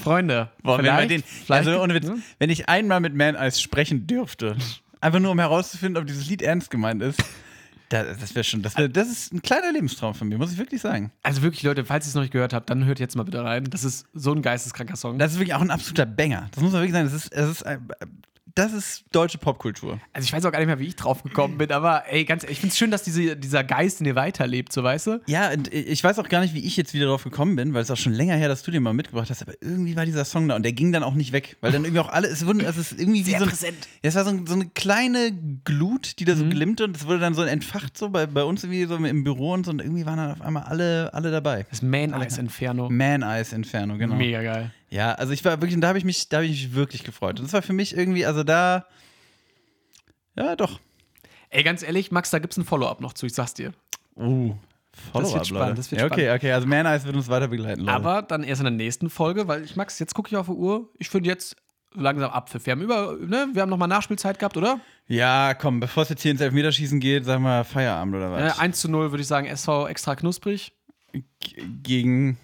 Freunde, 0.00 0.50
Boah, 0.62 0.78
wenn, 0.78 0.84
vielleicht, 0.86 1.10
den, 1.10 1.22
vielleicht, 1.22 1.68
also 1.68 1.94
Witz, 1.94 2.06
ne? 2.06 2.22
wenn 2.38 2.48
ich 2.48 2.68
einmal 2.68 3.00
mit 3.00 3.14
Man 3.14 3.34
Eyes 3.34 3.60
sprechen 3.60 4.06
dürfte, 4.06 4.56
einfach 5.00 5.20
nur 5.20 5.30
um 5.30 5.38
herauszufinden, 5.38 6.00
ob 6.00 6.06
dieses 6.06 6.28
Lied 6.28 6.40
ernst 6.40 6.70
gemeint 6.70 7.02
ist, 7.02 7.22
da, 7.88 8.02
das 8.02 8.34
wäre 8.34 8.44
schon, 8.44 8.62
das, 8.62 8.76
wär, 8.76 8.88
das 8.88 9.08
ist 9.08 9.32
ein 9.32 9.42
kleiner 9.42 9.72
Lebenstraum 9.72 10.14
von 10.14 10.28
mir, 10.28 10.38
muss 10.38 10.52
ich 10.52 10.58
wirklich 10.58 10.80
sagen. 10.80 11.12
Also 11.22 11.42
wirklich, 11.42 11.62
Leute, 11.62 11.84
falls 11.84 12.06
ihr 12.06 12.08
es 12.08 12.14
noch 12.14 12.22
nicht 12.22 12.32
gehört 12.32 12.52
habt, 12.52 12.68
dann 12.68 12.84
hört 12.84 12.98
jetzt 12.98 13.14
mal 13.14 13.22
bitte 13.22 13.44
rein. 13.44 13.64
Das 13.64 13.84
ist 13.84 14.06
so 14.12 14.32
ein 14.32 14.42
geisteskranker 14.42 14.96
Song. 14.96 15.18
Das 15.18 15.32
ist 15.32 15.38
wirklich 15.38 15.54
auch 15.54 15.60
ein 15.60 15.70
absoluter 15.70 16.06
Banger. 16.06 16.48
Das 16.52 16.62
muss 16.62 16.72
man 16.72 16.82
wirklich 16.82 16.94
sagen. 16.94 17.04
Das 17.04 17.14
ist, 17.14 17.32
das 17.32 17.50
ist, 17.50 17.62
äh, 17.62 17.78
das 18.56 18.72
ist 18.72 19.04
deutsche 19.12 19.36
Popkultur. 19.36 20.00
Also 20.14 20.24
ich 20.24 20.32
weiß 20.32 20.44
auch 20.46 20.50
gar 20.50 20.58
nicht 20.58 20.66
mehr, 20.66 20.78
wie 20.78 20.86
ich 20.86 20.96
drauf 20.96 21.22
gekommen 21.22 21.58
bin, 21.58 21.70
aber 21.70 22.04
ey, 22.10 22.24
ganz 22.24 22.42
ehrlich, 22.42 22.56
ich 22.56 22.60
finde 22.60 22.72
es 22.72 22.78
schön, 22.78 22.90
dass 22.90 23.02
diese, 23.02 23.36
dieser 23.36 23.62
Geist 23.62 24.00
in 24.00 24.04
dir 24.04 24.14
weiterlebt, 24.14 24.72
so 24.72 24.82
weißt 24.82 25.06
du? 25.08 25.20
Ja, 25.26 25.52
und 25.52 25.72
ich 25.72 26.02
weiß 26.02 26.18
auch 26.18 26.28
gar 26.30 26.40
nicht, 26.40 26.54
wie 26.54 26.66
ich 26.66 26.74
jetzt 26.74 26.94
wieder 26.94 27.06
drauf 27.06 27.22
gekommen 27.22 27.54
bin, 27.54 27.74
weil 27.74 27.82
es 27.82 27.90
auch 27.90 27.98
schon 27.98 28.14
länger 28.14 28.34
her, 28.34 28.48
dass 28.48 28.62
du 28.62 28.70
den 28.70 28.82
mal 28.82 28.94
mitgebracht 28.94 29.28
hast, 29.28 29.42
aber 29.42 29.52
irgendwie 29.60 29.94
war 29.94 30.06
dieser 30.06 30.24
Song 30.24 30.48
da 30.48 30.56
und 30.56 30.62
der 30.62 30.72
ging 30.72 30.90
dann 30.90 31.02
auch 31.02 31.12
nicht 31.12 31.32
weg, 31.32 31.58
weil 31.60 31.70
dann 31.70 31.84
irgendwie 31.84 32.00
auch 32.00 32.08
alle, 32.08 32.28
es 32.28 32.46
wurden, 32.46 32.60
es 32.60 32.78
ist 32.78 32.98
irgendwie 32.98 33.26
wie 33.26 33.30
Sehr 33.30 33.40
so 33.40 33.44
ein, 33.44 33.50
präsent. 33.50 33.88
Ja, 34.02 34.08
es 34.08 34.14
war 34.14 34.24
so, 34.24 34.46
so 34.46 34.54
eine 34.54 34.66
kleine 34.70 35.32
Glut, 35.64 36.18
die 36.18 36.24
da 36.24 36.34
so 36.34 36.48
glimmte 36.48 36.84
und 36.84 36.96
es 36.96 37.06
wurde 37.06 37.18
dann 37.18 37.34
so 37.34 37.42
entfacht 37.42 37.98
so 37.98 38.08
bei, 38.08 38.26
bei 38.26 38.42
uns 38.42 38.64
irgendwie 38.64 38.86
so 38.86 38.96
im 38.96 39.22
Büro 39.22 39.52
und 39.52 39.66
so 39.66 39.70
und 39.70 39.82
irgendwie 39.82 40.06
waren 40.06 40.16
dann 40.16 40.32
auf 40.32 40.40
einmal 40.40 40.62
alle, 40.62 41.12
alle 41.12 41.30
dabei. 41.30 41.66
Das 41.68 41.82
Man 41.82 42.14
Eyes 42.14 42.38
Inferno. 42.38 42.88
Man 42.88 43.20
Eyes 43.22 43.52
Inferno, 43.52 43.98
genau. 43.98 44.14
Mega 44.14 44.42
geil. 44.42 44.72
Ja, 44.88 45.12
also 45.14 45.32
ich 45.32 45.44
war 45.44 45.60
wirklich, 45.60 45.78
da 45.80 45.88
habe 45.88 45.98
ich 45.98 46.04
mich, 46.04 46.28
da 46.28 46.38
habe 46.38 46.46
ich 46.46 46.52
mich 46.66 46.74
wirklich 46.74 47.02
gefreut. 47.04 47.38
Und 47.40 47.46
das 47.46 47.52
war 47.52 47.62
für 47.62 47.72
mich 47.72 47.96
irgendwie, 47.96 48.24
also 48.26 48.44
da, 48.44 48.86
ja, 50.36 50.56
doch. 50.56 50.80
Ey, 51.50 51.62
ganz 51.62 51.82
ehrlich, 51.82 52.10
Max, 52.10 52.30
da 52.30 52.38
gibt's 52.38 52.56
ein 52.56 52.64
Follow-up 52.64 53.00
noch 53.00 53.12
zu, 53.12 53.26
ich 53.26 53.34
sag's 53.34 53.54
dir. 53.54 53.72
Uh, 54.16 54.54
Das 55.12 55.32
wird 55.32 55.46
spannend, 55.46 55.78
das 55.78 55.90
wird 55.90 56.00
ja, 56.00 56.06
okay, 56.06 56.30
okay, 56.34 56.52
also 56.52 56.66
Man 56.66 56.86
Eyes 56.86 57.04
wird 57.04 57.16
uns 57.16 57.28
weiter 57.28 57.48
begleiten, 57.48 57.80
Leute. 57.82 57.92
Aber 57.92 58.22
dann 58.22 58.42
erst 58.42 58.60
in 58.60 58.64
der 58.64 58.72
nächsten 58.72 59.10
Folge, 59.10 59.48
weil 59.48 59.64
ich, 59.64 59.76
Max, 59.76 59.98
jetzt 59.98 60.14
gucke 60.14 60.28
ich 60.30 60.36
auf 60.36 60.46
die 60.46 60.52
Uhr. 60.52 60.88
Ich 60.98 61.08
finde 61.10 61.28
jetzt 61.28 61.56
langsam 61.94 62.30
Abpfiff. 62.30 62.66
Wir 62.66 62.72
haben 62.72 62.82
über, 62.82 63.16
ne, 63.20 63.48
wir 63.52 63.62
haben 63.62 63.70
nochmal 63.70 63.88
Nachspielzeit 63.88 64.38
gehabt, 64.38 64.56
oder? 64.56 64.80
ja, 65.08 65.54
komm, 65.54 65.80
bevor 65.80 66.02
es 66.02 66.08
jetzt 66.10 66.22
hier 66.22 66.32
ins 66.32 66.40
Elfmeterschießen 66.40 66.98
geht, 67.00 67.24
sagen 67.24 67.42
wir 67.44 67.64
Feierabend 67.64 68.14
oder 68.16 68.36
Äh, 68.38 68.48
was? 68.50 68.58
1 68.58 68.80
zu 68.80 68.90
0 68.90 69.12
würde 69.12 69.22
ich 69.22 69.28
sagen, 69.28 69.46
SV 69.46 69.86
extra 69.88 70.14
knusprig. 70.16 70.72
G 71.12 71.20
gegen 71.82 72.38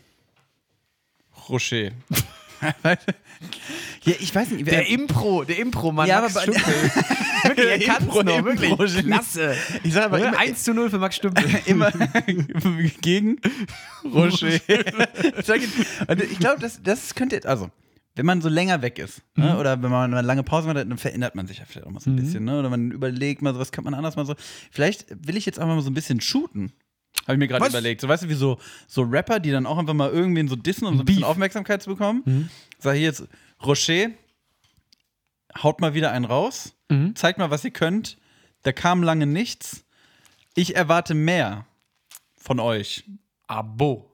Rocher. 1.49 1.91
ja, 4.05 4.15
ich 4.21 4.35
weiß 4.35 4.51
nicht. 4.51 4.71
Der 4.71 4.87
Impro, 4.89 5.45
der 5.45 5.59
Impro-Mann. 5.59 6.09
Ja, 6.09 6.21
Max 6.21 6.37
aber- 6.37 6.53
Stümpel. 6.53 6.73
wirklich, 7.45 7.67
er 7.67 7.79
kann's 7.81 8.07
Impro- 8.07 8.23
noch, 8.23 8.39
Impro- 8.39 8.79
wirklich. 8.79 9.05
Klasse. 9.07 9.57
Ich 9.83 9.93
sag 9.93 10.05
aber 10.07 10.19
immer, 10.21 10.39
1 10.39 10.63
zu 10.65 10.73
0 10.75 10.91
für 10.91 10.99
Max 10.99 11.17
Stümpel. 11.17 11.45
immer 11.67 11.91
gegen 13.01 13.39
Rocher. 14.05 14.49
ich 14.49 14.63
und 14.69 16.39
glaube, 16.41 16.61
das, 16.61 16.83
das 16.83 17.15
könnte, 17.15 17.41
also, 17.49 17.71
wenn 18.15 18.27
man 18.27 18.43
so 18.43 18.49
länger 18.49 18.83
weg 18.83 18.99
ist, 18.99 19.23
ne, 19.37 19.59
oder 19.59 19.83
wenn 19.83 19.91
man 19.91 20.13
eine 20.13 20.27
lange 20.27 20.43
Pause 20.43 20.67
macht, 20.67 20.77
dann 20.77 20.99
verändert 20.99 21.35
man 21.35 21.47
sich 21.47 21.59
ja 21.59 21.65
vielleicht 21.67 21.87
auch 21.87 21.91
mal 21.91 22.01
so 22.01 22.11
ein 22.11 22.17
bisschen, 22.17 22.45
ne? 22.45 22.59
Oder 22.59 22.69
man 22.69 22.91
überlegt 22.91 23.41
mal 23.41 23.55
so, 23.55 23.61
was 23.61 23.73
kann 23.73 23.85
man 23.85 23.95
anders 23.95 24.17
mal 24.17 24.27
so. 24.27 24.35
Vielleicht 24.71 25.07
will 25.27 25.37
ich 25.37 25.47
jetzt 25.47 25.59
einfach 25.59 25.75
mal 25.75 25.81
so 25.83 25.91
ein 25.91 25.95
bisschen 25.95 26.21
shooten. 26.21 26.73
Habe 27.23 27.35
ich 27.35 27.39
mir 27.39 27.49
gerade 27.49 27.67
überlegt. 27.67 28.01
So, 28.01 28.09
weißt 28.09 28.25
du, 28.25 28.29
wie 28.29 28.35
so, 28.35 28.59
so 28.89 29.03
Rapper, 29.03 29.39
die 29.41 29.51
dann 29.51 29.67
auch 29.67 29.79
einfach 29.79 29.95
mal 29.95 30.11
irgendwen 30.11 30.49
so 30.49 30.57
dissen, 30.57 30.87
um 30.87 30.97
so 30.97 31.03
ein 31.03 31.07
bisschen 31.07 31.23
Beef. 31.23 31.29
Aufmerksamkeit 31.29 31.83
zu 31.83 31.91
bekommen. 31.91 32.51
Sag 32.79 32.95
hier 32.95 33.03
jetzt, 33.03 33.25
Rocher, 33.65 34.11
haut 35.63 35.81
mal 35.81 35.95
wieder 35.95 36.11
einen 36.13 36.25
raus, 36.25 36.75
Mhm. 36.89 37.15
zeigt 37.17 37.39
mal, 37.39 37.51
was 37.51 37.65
ihr 37.65 37.71
könnt. 37.71 38.19
Da 38.63 38.73
kam 38.73 39.03
lange 39.03 39.27
nichts. 39.27 39.85
Ich 40.55 40.77
erwarte 40.77 41.15
mehr 41.15 41.67
von 42.37 42.61
euch. 42.61 43.05
Abo. 43.47 44.11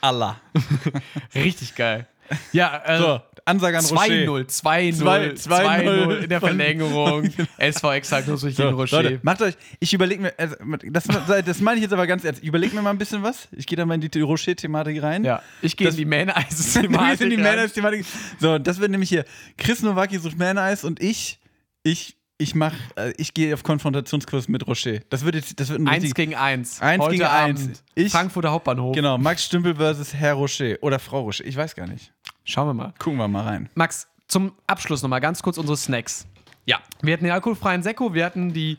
Allah. 0.00 0.40
Richtig 1.34 1.74
geil. 1.74 2.06
Ja, 2.52 2.82
äh, 2.84 2.98
So, 2.98 3.20
Ansage 3.44 3.78
an 3.78 3.84
Rocher. 3.84 3.96
2-0, 4.04 4.46
2-0, 4.48 5.34
Zwei- 5.34 5.80
2-0 5.84 6.22
in 6.22 6.28
der 6.28 6.40
Verlängerung. 6.40 7.30
SV 7.58 7.92
extra 7.92 8.20
knusprig 8.22 8.54
So, 8.54 8.64
gegen 8.64 8.74
Rocher. 8.74 9.02
Leute, 9.02 9.18
macht 9.22 9.42
euch, 9.42 9.54
ich 9.80 9.92
überlege 9.92 10.22
mir, 10.22 10.34
also, 10.36 10.54
das, 10.90 11.04
das 11.44 11.60
meine 11.60 11.76
ich 11.78 11.82
jetzt 11.82 11.92
aber 11.92 12.06
ganz 12.06 12.24
ernst, 12.24 12.42
ich 12.42 12.48
überlege 12.48 12.74
mir 12.76 12.82
mal 12.82 12.90
ein 12.90 12.98
bisschen 12.98 13.22
was. 13.22 13.48
Ich 13.52 13.66
gehe 13.66 13.76
dann 13.76 13.88
mal 13.88 13.94
in 13.94 14.08
die 14.08 14.20
Rocher-Thematik 14.20 15.02
rein. 15.02 15.24
Ja, 15.24 15.42
ich 15.62 15.76
gehe 15.76 15.88
in 15.88 15.96
die 15.96 16.04
man 16.04 16.28
ice 16.28 16.82
Wir 16.82 17.16
sind 17.16 17.30
die 17.30 17.36
Man-Ice-Thematik. 17.38 18.04
So, 18.38 18.58
das 18.58 18.78
wird 18.80 18.90
nämlich 18.90 19.08
hier 19.08 19.24
Chris 19.56 19.82
Nowacki 19.82 20.18
sucht 20.18 20.38
Man-Ice 20.38 20.86
und 20.86 21.02
ich, 21.02 21.38
ich, 21.82 22.16
ich 22.38 22.54
mach, 22.54 22.72
äh, 22.96 23.12
ich 23.18 23.34
gehe 23.34 23.52
auf 23.52 23.62
Konfrontationskurs 23.62 24.48
mit 24.48 24.66
Rocher. 24.66 25.00
Das 25.10 25.24
wird 25.24 25.34
jetzt, 25.34 25.60
das 25.60 25.68
wird 25.68 25.80
ein 25.80 25.88
1 25.88 25.96
richtig- 26.04 26.14
gegen 26.14 26.34
1. 26.34 26.80
Eins 26.80 27.02
Heute 27.02 27.12
gegen 27.16 27.24
Abend. 27.24 27.58
eins. 27.58 27.84
Ich- 27.94 28.12
Frankfurter 28.12 28.50
Hauptbahnhof. 28.50 28.94
Genau, 28.94 29.18
Max 29.18 29.44
Stümpel 29.44 29.74
versus 29.74 30.14
Herr 30.14 30.34
Rocher. 30.34 30.76
Oder 30.80 30.98
Frau 30.98 31.20
Rocher. 31.22 31.44
Ich 31.44 31.56
weiß 31.56 31.74
gar 31.74 31.86
nicht. 31.86 32.12
Schauen 32.50 32.66
wir 32.66 32.74
mal. 32.74 32.92
Gucken 32.98 33.18
wir 33.18 33.28
mal 33.28 33.44
rein. 33.44 33.68
Max, 33.74 34.08
zum 34.26 34.52
Abschluss 34.66 35.02
nochmal 35.02 35.20
ganz 35.20 35.40
kurz 35.40 35.56
unsere 35.56 35.76
Snacks. 35.76 36.26
Ja. 36.66 36.80
Wir 37.00 37.12
hatten 37.14 37.22
den 37.24 37.32
alkoholfreien 37.32 37.82
Sekko, 37.84 38.12
wir 38.12 38.24
hatten 38.24 38.52
die 38.52 38.76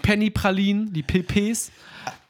Penny 0.00 0.30
Pralinen, 0.30 0.90
die 0.92 1.02
PPs. 1.02 1.70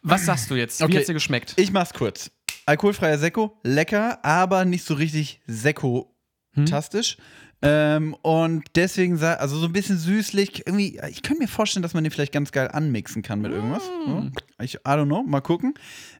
Was 0.03 0.27
sagst 0.27 0.51
du 0.51 0.57
jetzt? 0.57 0.81
Wie 0.81 0.85
Okay. 0.85 0.97
hat's 0.99 1.07
dir 1.07 1.15
geschmeckt? 1.15 1.55
Ich 1.57 1.71
mach's 1.73 1.93
kurz. 1.95 2.33
Alkoholfreier 2.67 3.19
Sekko, 3.19 3.57
lecker, 3.63 4.19
aber 4.25 4.65
nicht 4.65 4.85
so 4.85 4.95
richtig 4.95 5.41
Sekko-tastisch. 5.47 7.19
Ähm, 7.63 8.15
und 8.23 8.65
deswegen, 8.75 9.23
also 9.23 9.59
so 9.59 9.67
ein 9.67 9.73
bisschen 9.73 9.99
süßlich. 9.99 10.67
Irgendwie, 10.67 10.99
ich 11.11 11.23
könnte 11.23 11.43
mir 11.43 11.49
vorstellen, 11.49 11.83
dass 11.83 11.95
man 11.95 12.03
den 12.03 12.11
vielleicht 12.11 12.33
ganz 12.33 12.51
geil 12.53 12.69
anmixen 12.73 13.23
kann 13.23 13.41
mit 13.41 13.53
irgendwas. 13.53 13.85
So. 13.85 14.31
Ich, 14.63 14.75
I 14.77 14.79
don't 14.85 15.07
know, 15.07 15.23
mal 15.23 15.41
gucken. 15.41 15.75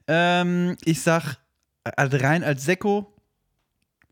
Ähm, 0.07 0.77
ich 0.85 1.01
sag 1.01 1.37
also 1.83 2.17
rein 2.17 2.43
als 2.43 2.63
Sekko 2.63 3.10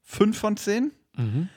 5 0.10 0.38
von 0.38 0.58
10. 0.58 0.92
Mhm. 1.16 1.50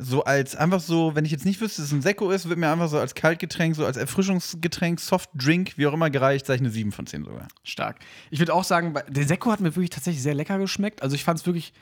So 0.00 0.24
als 0.24 0.54
einfach 0.54 0.80
so, 0.80 1.14
wenn 1.14 1.24
ich 1.24 1.32
jetzt 1.32 1.44
nicht 1.44 1.60
wüsste, 1.60 1.80
dass 1.80 1.88
es 1.88 1.92
ein 1.92 2.02
Sekko 2.02 2.30
ist, 2.30 2.48
wird 2.48 2.58
mir 2.58 2.70
einfach 2.70 2.88
so 2.88 2.98
als 2.98 3.14
Kaltgetränk, 3.14 3.74
so 3.74 3.84
als 3.84 3.96
Erfrischungsgetränk, 3.96 5.00
Softdrink, 5.00 5.76
wie 5.76 5.86
auch 5.86 5.92
immer 5.92 6.10
gereicht, 6.10 6.46
sage 6.46 6.56
ich 6.56 6.62
eine 6.62 6.70
7 6.70 6.92
von 6.92 7.06
10 7.06 7.24
sogar. 7.24 7.48
Stark. 7.64 7.98
Ich 8.30 8.38
würde 8.38 8.54
auch 8.54 8.62
sagen, 8.62 8.94
der 9.08 9.26
Sekko 9.26 9.50
hat 9.50 9.60
mir 9.60 9.74
wirklich 9.74 9.90
tatsächlich 9.90 10.22
sehr 10.22 10.34
lecker 10.34 10.58
geschmeckt. 10.58 11.02
Also 11.02 11.14
ich 11.14 11.24
fand 11.24 11.40
es 11.40 11.46
wirklich. 11.46 11.72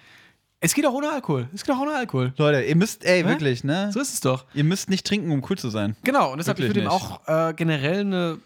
Es 0.60 0.72
geht 0.72 0.86
auch 0.86 0.94
ohne 0.94 1.10
Alkohol. 1.10 1.48
Es 1.54 1.64
geht 1.64 1.74
auch 1.74 1.80
ohne 1.80 1.94
Alkohol. 1.94 2.32
Leute, 2.38 2.62
ihr 2.62 2.76
müsst, 2.76 3.04
ey, 3.04 3.22
Hä? 3.22 3.28
wirklich, 3.28 3.62
ne? 3.62 3.90
So 3.92 4.00
ist 4.00 4.14
es 4.14 4.20
doch. 4.20 4.46
Ihr 4.54 4.64
müsst 4.64 4.88
nicht 4.88 5.06
trinken, 5.06 5.30
um 5.30 5.44
cool 5.50 5.58
zu 5.58 5.68
sein. 5.68 5.96
Genau, 6.02 6.32
und 6.32 6.38
deshalb 6.38 6.58
ich 6.58 6.66
würde 6.66 6.80
ihm 6.80 6.88
auch 6.88 7.20
äh, 7.28 7.52
generell 7.54 8.00
eine 8.00 8.38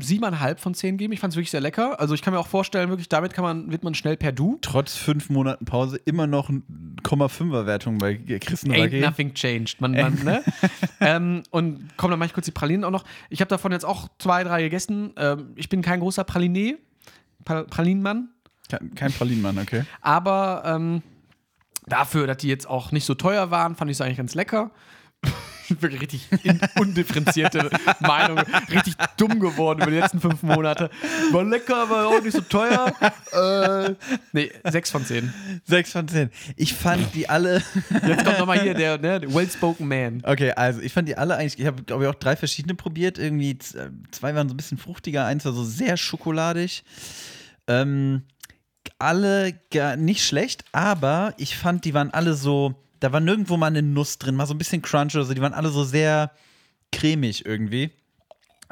7,5 0.00 0.58
von 0.58 0.74
10 0.74 0.96
geben. 0.96 1.12
Ich 1.12 1.20
fand 1.20 1.32
es 1.32 1.36
wirklich 1.36 1.52
sehr 1.52 1.60
lecker. 1.60 2.00
Also 2.00 2.14
ich 2.14 2.22
kann 2.22 2.34
mir 2.34 2.40
auch 2.40 2.48
vorstellen, 2.48 2.88
wirklich 2.88 3.08
damit 3.08 3.32
kann 3.32 3.44
man, 3.44 3.70
wird 3.70 3.84
man 3.84 3.94
schnell 3.94 4.16
per 4.16 4.32
Du. 4.32 4.58
Trotz 4.60 4.96
fünf 4.96 5.30
Monaten 5.30 5.64
Pause 5.66 5.98
immer 6.04 6.26
noch 6.26 6.48
ein 6.48 6.64
0,5er 7.04 7.66
Wertung 7.66 7.98
bei 7.98 8.14
Chris 8.16 8.64
Ain't 8.64 8.76
Nowacki. 8.76 9.00
nothing 9.00 9.34
changed. 9.34 9.80
Man, 9.80 9.92
man, 9.92 10.14
ne? 10.24 10.42
ähm, 11.00 11.42
und 11.50 11.90
komm, 11.96 12.10
dann 12.10 12.18
mache 12.18 12.26
ich 12.28 12.32
kurz 12.34 12.46
die 12.46 12.52
Pralinen 12.52 12.82
auch 12.84 12.90
noch. 12.90 13.04
Ich 13.30 13.40
habe 13.40 13.48
davon 13.48 13.70
jetzt 13.70 13.84
auch 13.84 14.08
zwei, 14.18 14.42
drei 14.42 14.62
gegessen. 14.62 15.12
Ähm, 15.16 15.52
ich 15.54 15.68
bin 15.68 15.80
kein 15.80 16.00
großer 16.00 16.22
Praliné, 16.22 16.76
Pra- 17.44 17.64
Pralinenmann, 17.64 18.30
Kein, 18.68 18.94
kein 18.96 19.12
Pralinenmann, 19.12 19.58
okay. 19.58 19.84
aber 20.00 20.62
ähm, 20.66 21.02
dafür, 21.86 22.26
dass 22.26 22.38
die 22.38 22.48
jetzt 22.48 22.66
auch 22.68 22.90
nicht 22.90 23.04
so 23.04 23.14
teuer 23.14 23.50
waren, 23.52 23.76
fand 23.76 23.90
ich 23.90 23.98
es 23.98 24.00
eigentlich 24.00 24.16
ganz 24.16 24.34
lecker. 24.34 24.70
Wirklich 25.80 26.00
richtig 26.00 26.28
undifferenzierte 26.78 27.70
Meinung. 28.00 28.38
Richtig 28.70 28.94
dumm 29.16 29.40
geworden 29.40 29.82
über 29.82 29.90
die 29.90 29.98
letzten 29.98 30.20
fünf 30.20 30.42
Monate. 30.42 30.90
War 31.32 31.44
lecker, 31.44 31.82
aber 31.82 32.06
auch 32.08 32.22
nicht 32.22 32.34
so 32.34 32.40
teuer. 32.40 32.92
Äh, 33.32 33.94
nee, 34.32 34.50
sechs 34.64 34.90
von 34.90 35.04
zehn. 35.04 35.32
Sechs 35.64 35.92
von 35.92 36.06
zehn. 36.08 36.30
Ich 36.56 36.74
fand 36.74 37.14
die 37.14 37.28
alle. 37.28 37.62
Jetzt 38.06 38.24
kommt 38.24 38.38
nochmal 38.38 38.60
hier 38.60 38.74
der, 38.74 38.98
ne, 38.98 39.20
der 39.20 39.34
well-spoken 39.34 39.86
man. 39.86 40.22
Okay, 40.24 40.52
also 40.52 40.80
ich 40.80 40.92
fand 40.92 41.08
die 41.08 41.16
alle 41.16 41.36
eigentlich. 41.36 41.58
Ich 41.58 41.66
habe, 41.66 41.82
glaube 41.82 42.04
ich, 42.04 42.10
auch 42.10 42.14
drei 42.14 42.36
verschiedene 42.36 42.74
probiert. 42.74 43.18
Irgendwie 43.18 43.52
äh, 43.52 43.90
zwei 44.10 44.34
waren 44.34 44.48
so 44.48 44.54
ein 44.54 44.56
bisschen 44.56 44.78
fruchtiger, 44.78 45.24
eins 45.26 45.44
war 45.44 45.52
so 45.52 45.64
sehr 45.64 45.96
schokoladig. 45.96 46.84
Ähm, 47.66 48.22
alle 48.98 49.54
gar 49.70 49.96
nicht 49.96 50.24
schlecht, 50.24 50.64
aber 50.72 51.34
ich 51.38 51.56
fand, 51.56 51.84
die 51.84 51.94
waren 51.94 52.10
alle 52.10 52.34
so. 52.34 52.74
Da 53.04 53.12
war 53.12 53.20
nirgendwo 53.20 53.58
mal 53.58 53.66
eine 53.66 53.82
Nuss 53.82 54.16
drin, 54.16 54.34
mal 54.34 54.46
so 54.46 54.54
ein 54.54 54.58
bisschen 54.58 54.80
Crunch 54.80 55.14
oder 55.14 55.26
so. 55.26 55.34
Die 55.34 55.42
waren 55.42 55.52
alle 55.52 55.68
so 55.68 55.84
sehr 55.84 56.30
cremig 56.90 57.44
irgendwie. 57.44 57.90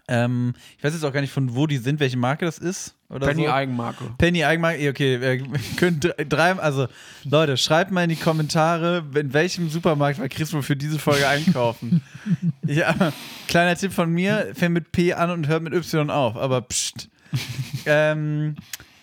Ähm, 0.08 0.54
ich 0.78 0.82
weiß 0.82 0.94
jetzt 0.94 1.04
auch 1.04 1.12
gar 1.12 1.20
nicht, 1.20 1.34
von 1.34 1.54
wo 1.54 1.66
die 1.66 1.76
sind, 1.76 2.00
welche 2.00 2.16
Marke 2.16 2.46
das 2.46 2.56
ist. 2.56 2.94
Oder 3.10 3.26
Penny 3.26 3.44
so. 3.44 3.52
Eigenmarke. 3.52 4.04
Penny 4.16 4.42
Eigenmarke, 4.42 4.88
okay, 4.88 5.20
wir 5.20 5.38
können 5.76 6.00
dr- 6.00 6.14
drei, 6.26 6.52
also 6.52 6.88
Leute, 7.24 7.58
schreibt 7.58 7.90
mal 7.90 8.04
in 8.04 8.08
die 8.08 8.16
Kommentare, 8.16 9.04
in 9.14 9.34
welchem 9.34 9.68
Supermarkt 9.68 10.18
war 10.18 10.30
Chris 10.30 10.50
wohl 10.54 10.62
für 10.62 10.76
diese 10.76 10.98
Folge 10.98 11.28
einkaufen. 11.28 12.02
ja, 12.66 13.12
kleiner 13.48 13.76
Tipp 13.76 13.92
von 13.92 14.10
mir, 14.10 14.52
fängt 14.54 14.72
mit 14.72 14.92
P 14.92 15.12
an 15.12 15.30
und 15.30 15.46
hört 15.46 15.62
mit 15.62 15.74
Y 15.74 16.08
auf, 16.08 16.36
aber 16.36 16.62
pst. 16.62 17.10
ähm, 17.84 18.56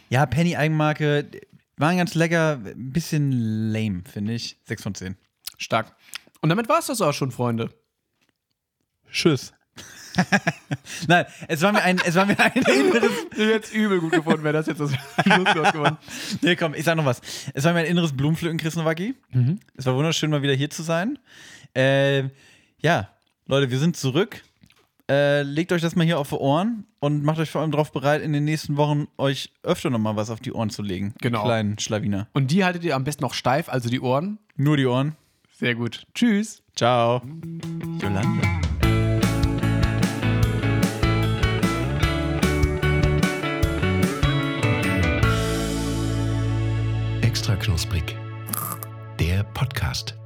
ja, 0.09 0.25
Penny 0.25 0.55
Eigenmarke, 0.55 1.27
waren 1.79 1.97
ganz 1.97 2.13
lecker, 2.15 2.59
ein 2.63 2.91
bisschen 2.91 3.71
lame, 3.71 4.03
finde 4.09 4.33
ich. 4.33 4.57
6 4.65 4.83
von 4.83 4.95
10. 4.95 5.15
Stark. 5.57 5.95
Und 6.41 6.49
damit 6.49 6.69
war 6.69 6.79
es 6.79 6.87
das 6.87 7.01
auch 7.01 7.13
schon, 7.13 7.31
Freunde. 7.31 7.69
Tschüss. 9.11 9.53
Nein, 11.07 11.25
es 11.47 11.61
war 11.61 11.71
mir 11.71 11.81
ein, 11.81 11.99
es 12.05 12.15
war 12.15 12.25
mir 12.25 12.37
ein 12.39 12.51
inneres 12.53 13.11
Ich 13.31 13.37
hätte 13.37 13.65
es 13.67 13.71
übel 13.71 13.99
gut 13.99 14.11
gefunden, 14.11 14.43
wäre 14.43 14.53
das 14.53 14.67
jetzt 14.67 14.79
das 14.79 14.91
Schlusswort 15.23 15.73
geworden. 15.73 15.97
Nee, 16.41 16.55
komm, 16.55 16.73
ich 16.73 16.83
sag 16.83 16.95
noch 16.95 17.05
was. 17.05 17.21
Es 17.53 17.63
war 17.63 17.73
mir 17.73 17.79
ein 17.79 17.85
inneres 17.85 18.15
Blumenpflücken, 18.15 18.57
Chris 18.57 18.75
Nowacki. 18.75 19.15
Es 19.75 19.85
war 19.85 19.95
wunderschön, 19.95 20.29
mal 20.29 20.41
wieder 20.41 20.53
hier 20.53 20.69
zu 20.69 20.83
sein. 20.83 21.17
Äh, 21.75 22.29
ja, 22.81 23.09
Leute, 23.45 23.71
wir 23.71 23.79
sind 23.79 23.95
zurück. 23.95 24.41
Äh, 25.09 25.41
legt 25.41 25.71
euch 25.71 25.81
das 25.81 25.95
mal 25.95 26.05
hier 26.05 26.19
auf 26.19 26.29
die 26.29 26.35
Ohren 26.35 26.85
und 26.99 27.23
macht 27.23 27.39
euch 27.39 27.49
vor 27.49 27.61
allem 27.61 27.71
darauf 27.71 27.91
bereit, 27.91 28.21
in 28.21 28.31
den 28.31 28.45
nächsten 28.45 28.77
Wochen 28.77 29.07
euch 29.17 29.51
öfter 29.63 29.89
nochmal 29.89 30.15
was 30.15 30.29
auf 30.29 30.39
die 30.39 30.53
Ohren 30.53 30.69
zu 30.69 30.83
legen. 30.83 31.15
Genau. 31.19 31.43
Kleinen 31.43 31.79
Schlawiner. 31.79 32.27
Und 32.33 32.51
die 32.51 32.63
haltet 32.63 32.83
ihr 32.83 32.95
am 32.95 33.03
besten 33.03 33.23
noch 33.23 33.33
steif, 33.33 33.69
also 33.69 33.89
die 33.89 34.01
Ohren. 34.01 34.37
Nur 34.55 34.77
die 34.77 34.85
Ohren. 34.85 35.15
Sehr 35.51 35.73
gut. 35.73 36.05
Tschüss. 36.13 36.61
Ciao. 36.75 37.23
Jolanda. 37.99 38.47
Extra 47.21 47.55
knusprig. 47.55 48.15
Der 49.19 49.43
Podcast. 49.43 50.18